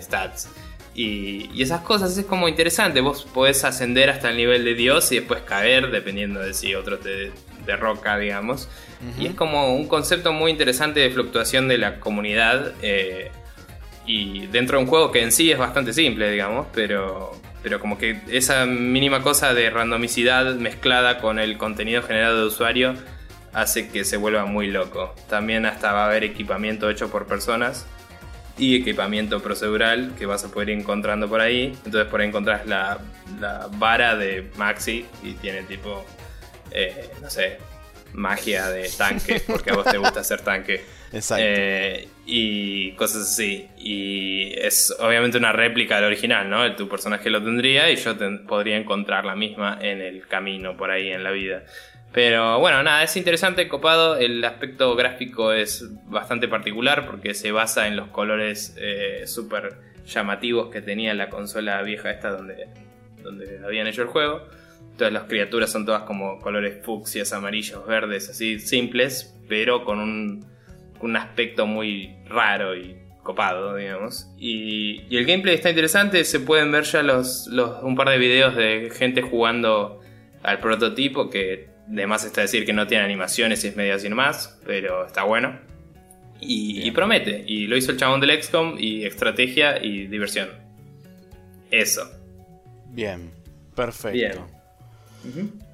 stats. 0.00 0.48
Y, 0.94 1.50
y, 1.52 1.62
esas 1.62 1.80
cosas 1.80 2.16
es 2.16 2.24
como 2.24 2.48
interesante. 2.48 3.00
Vos 3.00 3.24
podés 3.24 3.64
ascender 3.64 4.10
hasta 4.10 4.30
el 4.30 4.36
nivel 4.36 4.64
de 4.64 4.74
Dios 4.74 5.10
y 5.12 5.16
después 5.16 5.42
caer, 5.42 5.90
dependiendo 5.90 6.40
de 6.40 6.54
si 6.54 6.74
otro 6.74 6.98
te 6.98 7.32
derroca, 7.66 8.16
digamos. 8.18 8.68
Y 9.18 9.26
es 9.26 9.34
como 9.34 9.74
un 9.74 9.86
concepto 9.86 10.32
muy 10.32 10.50
interesante 10.50 11.00
de 11.00 11.10
fluctuación 11.10 11.68
de 11.68 11.78
la 11.78 12.00
comunidad. 12.00 12.72
Eh, 12.82 13.30
y 14.06 14.46
dentro 14.48 14.78
de 14.78 14.84
un 14.84 14.90
juego 14.90 15.10
que 15.10 15.22
en 15.22 15.32
sí 15.32 15.50
es 15.50 15.58
bastante 15.58 15.92
simple, 15.92 16.30
digamos, 16.30 16.66
pero, 16.74 17.32
pero 17.62 17.80
como 17.80 17.96
que 17.96 18.20
esa 18.28 18.66
mínima 18.66 19.22
cosa 19.22 19.54
de 19.54 19.70
randomicidad 19.70 20.54
mezclada 20.56 21.18
con 21.18 21.38
el 21.38 21.56
contenido 21.56 22.02
generado 22.02 22.40
de 22.40 22.46
usuario 22.46 22.94
hace 23.52 23.88
que 23.88 24.04
se 24.04 24.16
vuelva 24.16 24.44
muy 24.44 24.68
loco. 24.70 25.14
También 25.28 25.64
hasta 25.64 25.92
va 25.92 26.04
a 26.04 26.06
haber 26.06 26.24
equipamiento 26.24 26.90
hecho 26.90 27.10
por 27.10 27.26
personas 27.26 27.86
y 28.58 28.76
equipamiento 28.76 29.40
procedural 29.42 30.12
que 30.18 30.26
vas 30.26 30.44
a 30.44 30.48
poder 30.48 30.70
ir 30.70 30.78
encontrando 30.78 31.28
por 31.28 31.40
ahí. 31.40 31.76
Entonces 31.84 32.06
por 32.10 32.20
ahí 32.20 32.28
encontrás 32.28 32.66
la, 32.66 32.98
la 33.40 33.68
vara 33.78 34.16
de 34.16 34.50
Maxi 34.56 35.06
y 35.22 35.32
tiene 35.34 35.62
tipo, 35.62 36.04
eh, 36.70 37.10
no 37.22 37.30
sé, 37.30 37.58
magia 38.14 38.70
de 38.70 38.88
tanque, 38.96 39.42
porque 39.46 39.70
a 39.70 39.74
vos 39.74 39.84
te 39.84 39.98
gusta 39.98 40.20
hacer 40.20 40.40
tanque. 40.40 40.82
Exacto. 41.12 41.44
Eh, 41.46 42.08
y 42.26 42.92
cosas 42.92 43.22
así. 43.22 43.68
Y 43.78 44.52
es 44.58 44.94
obviamente 44.98 45.38
una 45.38 45.52
réplica 45.52 45.96
del 45.96 46.06
original, 46.06 46.48
¿no? 46.48 46.74
Tu 46.74 46.88
personaje 46.88 47.30
lo 47.30 47.42
tendría 47.42 47.90
y 47.90 47.96
yo 47.96 48.14
podría 48.46 48.76
encontrar 48.76 49.24
la 49.24 49.36
misma 49.36 49.78
en 49.80 50.00
el 50.00 50.26
camino 50.26 50.76
por 50.76 50.90
ahí 50.90 51.10
en 51.10 51.22
la 51.22 51.30
vida. 51.30 51.64
Pero 52.12 52.60
bueno, 52.60 52.82
nada, 52.84 53.02
es 53.02 53.16
interesante, 53.16 53.68
copado. 53.68 54.16
El 54.16 54.42
aspecto 54.44 54.94
gráfico 54.94 55.52
es 55.52 55.84
bastante 56.06 56.46
particular 56.46 57.06
porque 57.06 57.34
se 57.34 57.50
basa 57.50 57.88
en 57.88 57.96
los 57.96 58.08
colores 58.08 58.76
eh, 58.78 59.24
súper 59.26 59.74
llamativos 60.06 60.70
que 60.70 60.80
tenía 60.80 61.12
la 61.14 61.28
consola 61.28 61.82
vieja 61.82 62.10
esta 62.10 62.30
donde, 62.30 62.68
donde 63.22 63.60
habían 63.64 63.88
hecho 63.88 64.02
el 64.02 64.08
juego. 64.08 64.46
Todas 64.96 65.12
las 65.12 65.24
criaturas 65.24 65.70
son 65.70 65.84
todas 65.84 66.02
como 66.02 66.38
colores 66.40 66.84
fucsias, 66.84 67.32
amarillos, 67.32 67.84
verdes, 67.86 68.28
así 68.28 68.60
simples, 68.60 69.34
pero 69.48 69.84
con 69.84 69.98
un, 69.98 70.46
un 71.00 71.16
aspecto 71.16 71.66
muy 71.66 72.14
raro 72.26 72.76
y 72.76 72.96
copado, 73.22 73.74
digamos. 73.74 74.28
Y, 74.38 75.02
y, 75.08 75.16
el 75.16 75.26
gameplay 75.26 75.56
está 75.56 75.70
interesante, 75.70 76.24
se 76.24 76.40
pueden 76.40 76.70
ver 76.70 76.84
ya 76.84 77.02
los, 77.02 77.48
los, 77.48 77.82
un 77.82 77.96
par 77.96 78.10
de 78.10 78.18
videos 78.18 78.54
de 78.54 78.92
gente 78.94 79.22
jugando 79.22 80.00
al 80.42 80.60
prototipo 80.60 81.30
que 81.30 81.68
de 81.86 82.06
más 82.06 82.24
está 82.24 82.42
decir 82.42 82.64
que 82.64 82.72
no 82.72 82.86
tiene 82.86 83.04
animaciones 83.04 83.64
y 83.64 83.68
es 83.68 83.76
medio 83.76 83.94
así 83.94 84.08
más, 84.08 84.60
pero 84.64 85.06
está 85.06 85.24
bueno. 85.24 85.58
Y, 86.40 86.90
promete. 86.90 87.42
Y 87.46 87.66
lo 87.66 87.76
hizo 87.76 87.92
el 87.92 87.96
chabón 87.96 88.20
del 88.20 88.42
XCOM 88.42 88.76
y 88.78 89.04
estrategia 89.04 89.82
y 89.82 90.06
diversión. 90.08 90.50
Eso. 91.70 92.10
Bien, 92.90 93.30
perfecto. 93.74 94.46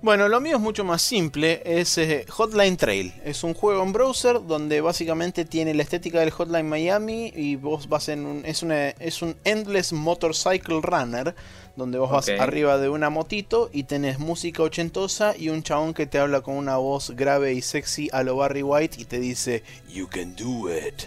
Bueno, 0.02 0.28
lo 0.28 0.40
mío 0.40 0.56
es 0.56 0.62
mucho 0.62 0.84
más 0.84 1.02
simple, 1.02 1.62
es 1.64 1.98
eh, 1.98 2.24
Hotline 2.28 2.76
Trail. 2.76 3.12
Es 3.24 3.44
un 3.44 3.54
juego 3.54 3.82
en 3.82 3.92
browser 3.92 4.40
donde 4.46 4.80
básicamente 4.80 5.44
tiene 5.44 5.74
la 5.74 5.82
estética 5.82 6.20
del 6.20 6.30
Hotline 6.30 6.68
Miami 6.68 7.32
y 7.34 7.56
vos 7.56 7.88
vas 7.88 8.08
en 8.08 8.24
un... 8.26 8.44
Es, 8.44 8.64
es 8.98 9.22
un 9.22 9.36
Endless 9.44 9.92
Motorcycle 9.92 10.80
Runner 10.82 11.34
donde 11.76 11.98
vos 11.98 12.10
vas 12.10 12.28
arriba 12.28 12.78
de 12.78 12.88
una 12.88 13.10
motito 13.10 13.70
y 13.72 13.84
tenés 13.84 14.18
música 14.18 14.62
ochentosa 14.62 15.34
y 15.36 15.48
un 15.48 15.62
chabón 15.62 15.94
que 15.94 16.06
te 16.06 16.18
habla 16.18 16.40
con 16.42 16.56
una 16.56 16.76
voz 16.76 17.10
grave 17.10 17.54
y 17.54 17.62
sexy 17.62 18.08
a 18.12 18.22
lo 18.22 18.36
Barry 18.36 18.62
White 18.62 19.00
y 19.00 19.04
te 19.04 19.18
dice, 19.18 19.62
You 19.88 20.06
can 20.08 20.36
do 20.36 20.68
it. 20.68 21.04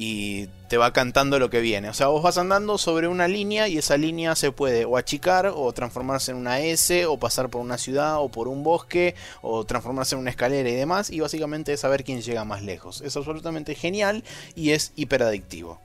Y 0.00 0.46
te 0.68 0.76
va 0.76 0.92
cantando 0.92 1.40
lo 1.40 1.50
que 1.50 1.60
viene. 1.60 1.88
O 1.88 1.92
sea, 1.92 2.06
vos 2.06 2.22
vas 2.22 2.38
andando 2.38 2.78
sobre 2.78 3.08
una 3.08 3.26
línea 3.26 3.66
y 3.66 3.78
esa 3.78 3.96
línea 3.96 4.36
se 4.36 4.52
puede 4.52 4.84
o 4.84 4.96
achicar 4.96 5.50
o 5.52 5.72
transformarse 5.72 6.30
en 6.30 6.36
una 6.36 6.60
S 6.60 7.04
o 7.06 7.18
pasar 7.18 7.48
por 7.48 7.60
una 7.60 7.78
ciudad 7.78 8.20
o 8.20 8.28
por 8.28 8.46
un 8.46 8.62
bosque 8.62 9.16
o 9.42 9.64
transformarse 9.64 10.14
en 10.14 10.20
una 10.20 10.30
escalera 10.30 10.68
y 10.68 10.76
demás. 10.76 11.10
Y 11.10 11.18
básicamente 11.18 11.72
es 11.72 11.80
saber 11.80 12.04
quién 12.04 12.22
llega 12.22 12.44
más 12.44 12.62
lejos. 12.62 13.00
Es 13.00 13.16
absolutamente 13.16 13.74
genial 13.74 14.22
y 14.54 14.70
es 14.70 14.92
hiperadictivo. 14.94 15.80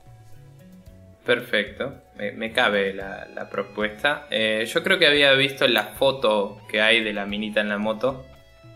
Perfecto, 1.26 1.96
me, 2.18 2.52
cabe 2.52 2.94
la, 2.94 3.48
propuesta. 3.50 4.28
Eh, 4.30 4.70
yo 4.72 4.84
creo 4.84 5.00
que 5.00 5.08
había 5.08 5.32
visto 5.34 5.66
la 5.68 5.94
foto 5.96 6.60
que 6.70 6.82
hay 6.82 7.02
de 7.02 7.14
la 7.14 7.26
minita 7.26 7.62
en 7.62 7.70
la 7.70 7.78
moto 7.78 8.26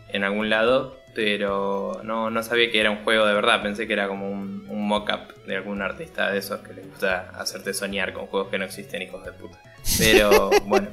en 0.09 0.23
algún 0.23 0.49
lado, 0.49 0.96
pero 1.17 1.99
no, 2.03 2.29
no 2.29 2.43
sabía 2.43 2.69
que 2.69 2.79
era 2.79 2.91
un 2.91 3.03
juego 3.03 3.25
de 3.25 3.33
verdad. 3.33 3.63
Pensé 3.63 3.87
que 3.87 3.93
era 3.93 4.07
como 4.07 4.29
un, 4.29 4.67
un 4.69 4.87
mock-up 4.87 5.33
de 5.47 5.55
algún 5.55 5.81
artista 5.81 6.29
de 6.29 6.37
esos 6.37 6.59
que 6.59 6.75
les 6.75 6.87
gusta 6.87 7.31
hacerte 7.31 7.73
soñar 7.73 8.13
con 8.13 8.27
juegos 8.27 8.51
que 8.51 8.59
no 8.59 8.65
existen, 8.65 9.01
hijos 9.01 9.25
de 9.25 9.31
puta. 9.31 9.59
Pero 9.97 10.51
bueno. 10.65 10.89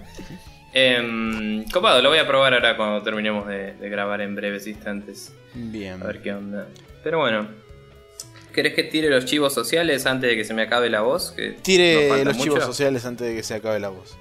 Eh, 0.72 1.62
copado, 1.70 2.01
lo 2.01 2.09
voy 2.09 2.16
a 2.16 2.26
probar 2.26 2.55
ahora 2.55 2.74
cuando 2.74 3.02
terminemos 3.02 3.46
de, 3.46 3.74
de 3.74 3.88
grabar 3.90 4.22
en 4.22 4.34
breves 4.34 4.66
instantes. 4.66 5.34
Bien. 5.52 6.02
A 6.02 6.06
ver 6.06 6.22
qué 6.22 6.32
onda. 6.32 6.68
Pero 7.02 7.18
bueno, 7.18 7.46
¿Querés 8.55 8.72
que 8.72 8.84
tire 8.84 9.10
los 9.10 9.26
chivos 9.26 9.52
sociales 9.52 10.06
antes 10.06 10.30
de 10.30 10.36
que 10.36 10.44
se 10.44 10.55
me 10.55 10.62
acabe 10.62 10.88
la 10.88 11.02
voz? 11.02 11.32
Que 11.32 11.51
tire 11.51 12.24
los 12.24 12.38
chivos 12.38 12.64
sociales 12.64 13.05
antes 13.05 13.26
de 13.26 13.34
que 13.34 13.42
se 13.42 13.52
acabe 13.52 13.78
la 13.78 13.90
voz. 13.90 14.16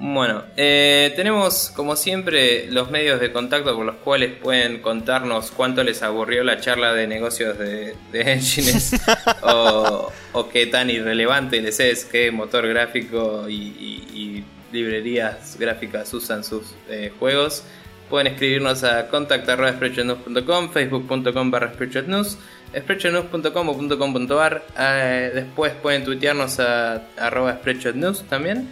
Bueno, 0.00 0.44
eh, 0.56 1.12
tenemos 1.16 1.72
como 1.74 1.96
siempre 1.96 2.70
los 2.70 2.88
medios 2.88 3.18
de 3.18 3.32
contacto 3.32 3.74
por 3.74 3.84
los 3.84 3.96
cuales 3.96 4.30
pueden 4.32 4.80
contarnos 4.80 5.50
cuánto 5.50 5.82
les 5.82 6.04
aburrió 6.04 6.44
la 6.44 6.60
charla 6.60 6.94
de 6.94 7.08
negocios 7.08 7.58
de, 7.58 7.96
de 8.12 8.32
Engines 8.32 8.92
o, 9.42 10.12
qué 10.52 10.66
tan 10.66 10.88
irrelevante 10.88 11.60
les 11.60 11.80
es 11.80 12.04
qué 12.04 12.30
motor 12.30 12.68
gráfico 12.68 13.48
y, 13.48 14.44
librerías 14.70 15.56
gráficas 15.58 16.14
usan 16.14 16.44
sus 16.44 16.76
eh, 16.88 17.10
juegos. 17.18 17.64
Pueden 18.08 18.28
escribirnos 18.28 18.84
a 18.84 19.08
contact.com, 19.08 20.70
facebook.com 20.70 21.50
barra 21.50 21.72
spreadshotnews.com.ar. 21.72 24.66
Eh, 24.78 25.32
después 25.34 25.72
pueden 25.72 26.04
tuitearnos 26.04 26.60
a 26.60 27.02
arroba 27.16 27.54
spreadshotnews 27.54 28.22
también. 28.28 28.68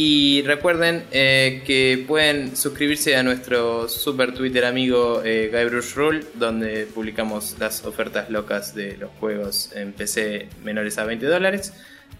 Y 0.00 0.42
recuerden 0.42 1.02
eh, 1.10 1.64
que 1.66 2.04
pueden 2.06 2.56
suscribirse 2.56 3.16
a 3.16 3.24
nuestro 3.24 3.88
super 3.88 4.32
Twitter 4.32 4.64
amigo 4.64 5.22
eh, 5.24 5.50
Guybrush 5.52 5.94
Rule, 5.96 6.24
donde 6.34 6.86
publicamos 6.86 7.56
las 7.58 7.84
ofertas 7.84 8.30
locas 8.30 8.76
de 8.76 8.96
los 8.96 9.10
juegos 9.18 9.72
en 9.74 9.92
PC 9.92 10.50
menores 10.62 10.98
a 10.98 11.04
20 11.04 11.26
dólares. 11.26 11.72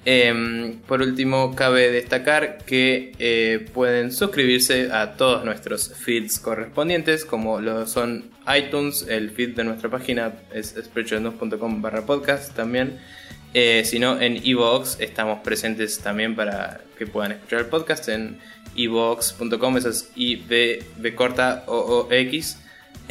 Em, 0.05 0.81
por 0.89 1.03
último, 1.03 1.55
cabe 1.55 1.93
destacar 1.93 2.65
que 2.65 3.13
eh, 3.21 3.65
pueden 3.73 4.11
suscribirse 4.11 4.91
a 4.91 5.13
todos 5.13 5.45
nuestros 5.45 5.95
feeds 5.95 6.41
correspondientes, 6.41 7.25
como 7.25 7.61
lo 7.61 7.87
son 7.87 8.25
iTunes, 8.59 9.07
el 9.09 9.31
feed 9.31 9.55
de 9.55 9.63
nuestra 9.63 9.89
página 9.89 10.33
es 10.53 10.75
spreadshotnews.com 10.77 11.81
barra 11.81 12.05
podcast 12.05 12.57
también. 12.57 12.99
Eh, 13.55 13.83
si 13.85 13.99
no, 13.99 14.21
en 14.21 14.41
Evox 14.45 15.01
estamos 15.01 15.41
presentes 15.41 15.99
también 16.01 16.37
para 16.37 16.81
que 16.99 17.07
puedan 17.07 17.33
escuchar 17.33 17.61
el 17.61 17.67
podcast 17.67 18.09
en 18.09 18.39
evox.com, 18.77 19.77
eso 19.77 19.89
es 19.89 20.11
I 20.17 20.37
B, 20.37 21.15
corta 21.15 21.65
O 21.67 21.77
O 21.77 22.13
X. 22.13 22.59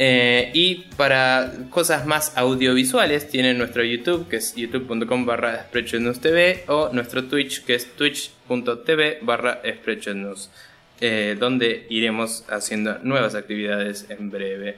Eh, 0.00 0.52
y 0.54 0.86
para 0.96 1.52
cosas 1.70 2.06
más 2.06 2.36
audiovisuales 2.36 3.28
tienen 3.28 3.58
nuestro 3.58 3.82
YouTube 3.82 4.28
que 4.28 4.36
es 4.36 4.54
youtube.com 4.54 5.26
barra 5.26 5.66
TV 5.72 6.62
o 6.68 6.90
nuestro 6.92 7.24
Twitch 7.24 7.64
que 7.64 7.74
es 7.74 7.96
twitch.tv 7.96 9.18
barra 9.22 9.60
eh, 11.00 11.36
donde 11.38 11.86
iremos 11.90 12.44
haciendo 12.48 13.00
nuevas 13.02 13.34
actividades 13.34 14.06
en 14.08 14.30
breve. 14.30 14.76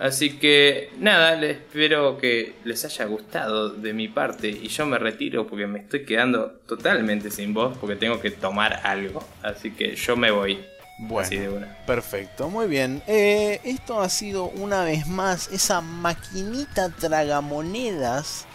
Así 0.00 0.38
que 0.38 0.90
nada, 0.98 1.36
les 1.36 1.58
espero 1.58 2.16
que 2.16 2.54
les 2.64 2.82
haya 2.86 3.04
gustado 3.04 3.68
de 3.68 3.92
mi 3.92 4.08
parte 4.08 4.48
y 4.48 4.68
yo 4.68 4.86
me 4.86 4.98
retiro 4.98 5.46
porque 5.46 5.66
me 5.66 5.80
estoy 5.80 6.06
quedando 6.06 6.52
totalmente 6.66 7.30
sin 7.30 7.52
voz 7.52 7.76
porque 7.76 7.96
tengo 7.96 8.18
que 8.18 8.30
tomar 8.30 8.80
algo. 8.84 9.22
Así 9.42 9.72
que 9.72 9.94
yo 9.96 10.16
me 10.16 10.30
voy. 10.30 10.58
Bueno, 11.02 11.66
perfecto, 11.86 12.50
muy 12.50 12.66
bien. 12.66 13.02
Eh, 13.06 13.60
esto 13.64 14.00
ha 14.00 14.08
sido 14.10 14.44
una 14.44 14.84
vez 14.84 15.06
más 15.06 15.50
esa 15.50 15.80
maquinita 15.80 16.90
tragamonedas 16.90 18.46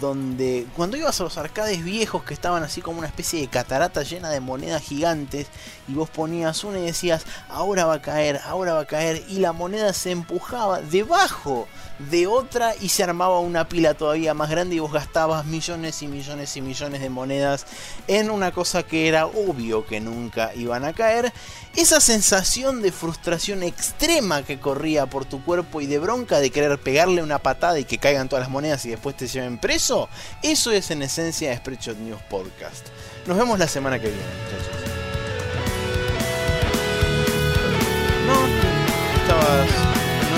donde 0.00 0.66
cuando 0.76 0.96
ibas 0.96 1.20
a 1.20 1.24
los 1.24 1.38
arcades 1.38 1.82
viejos 1.82 2.22
que 2.22 2.34
estaban 2.34 2.62
así 2.62 2.80
como 2.80 2.98
una 2.98 3.08
especie 3.08 3.40
de 3.40 3.48
catarata 3.48 4.02
llena 4.02 4.30
de 4.30 4.40
monedas 4.40 4.82
gigantes 4.82 5.48
y 5.88 5.94
vos 5.94 6.08
ponías 6.08 6.62
una 6.64 6.78
y 6.78 6.86
decías 6.86 7.24
ahora 7.48 7.84
va 7.86 7.94
a 7.94 8.02
caer, 8.02 8.40
ahora 8.44 8.74
va 8.74 8.80
a 8.82 8.86
caer 8.86 9.22
y 9.28 9.38
la 9.38 9.52
moneda 9.52 9.92
se 9.92 10.12
empujaba 10.12 10.80
debajo 10.80 11.66
de 12.10 12.26
otra 12.26 12.74
y 12.80 12.88
se 12.88 13.02
armaba 13.02 13.38
una 13.40 13.68
pila 13.68 13.94
todavía 13.94 14.34
más 14.34 14.50
grande 14.50 14.76
y 14.76 14.78
vos 14.78 14.92
gastabas 14.92 15.46
millones 15.46 16.02
y 16.02 16.08
millones 16.08 16.56
y 16.56 16.62
millones 16.62 17.00
de 17.00 17.10
monedas 17.10 17.66
en 18.06 18.30
una 18.30 18.52
cosa 18.52 18.82
que 18.82 19.08
era 19.08 19.26
obvio 19.26 19.86
que 19.86 20.00
nunca 20.00 20.52
iban 20.54 20.84
a 20.84 20.92
caer. 20.92 21.32
Esa 21.76 22.00
sensación 22.00 22.82
de 22.82 22.92
frustración 22.92 23.62
extrema 23.62 24.42
que 24.42 24.60
corría 24.60 25.06
por 25.06 25.24
tu 25.24 25.42
cuerpo 25.42 25.80
y 25.80 25.86
de 25.86 25.98
bronca 25.98 26.40
de 26.40 26.50
querer 26.50 26.78
pegarle 26.78 27.22
una 27.22 27.38
patada 27.38 27.78
y 27.78 27.84
que 27.84 27.98
caigan 27.98 28.28
todas 28.28 28.44
las 28.44 28.50
monedas 28.50 28.84
y 28.84 28.90
después 28.90 29.16
te 29.16 29.26
lleven 29.26 29.58
preso, 29.58 30.08
eso 30.42 30.70
es 30.70 30.90
en 30.90 31.02
esencia 31.02 31.56
Spreadshot 31.56 31.98
News 31.98 32.20
Podcast. 32.28 32.88
Nos 33.26 33.38
vemos 33.38 33.58
la 33.58 33.68
semana 33.68 33.98
que 33.98 34.08
viene, 34.08 34.22
muchachos. 34.44 34.92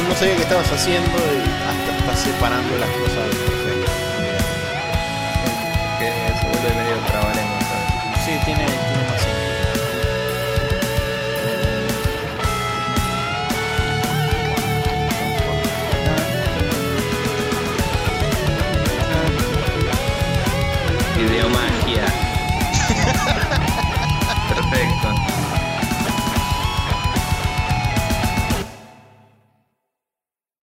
No, 0.09 0.14
sabía 0.14 0.36
qué 0.36 0.43
estabas 0.43 0.70
haciendo 0.72 1.10
y 1.10 1.40
hasta 1.68 1.98
estás 1.98 2.20
separando 2.20 2.78
las 2.78 2.90
cosas 2.90 3.63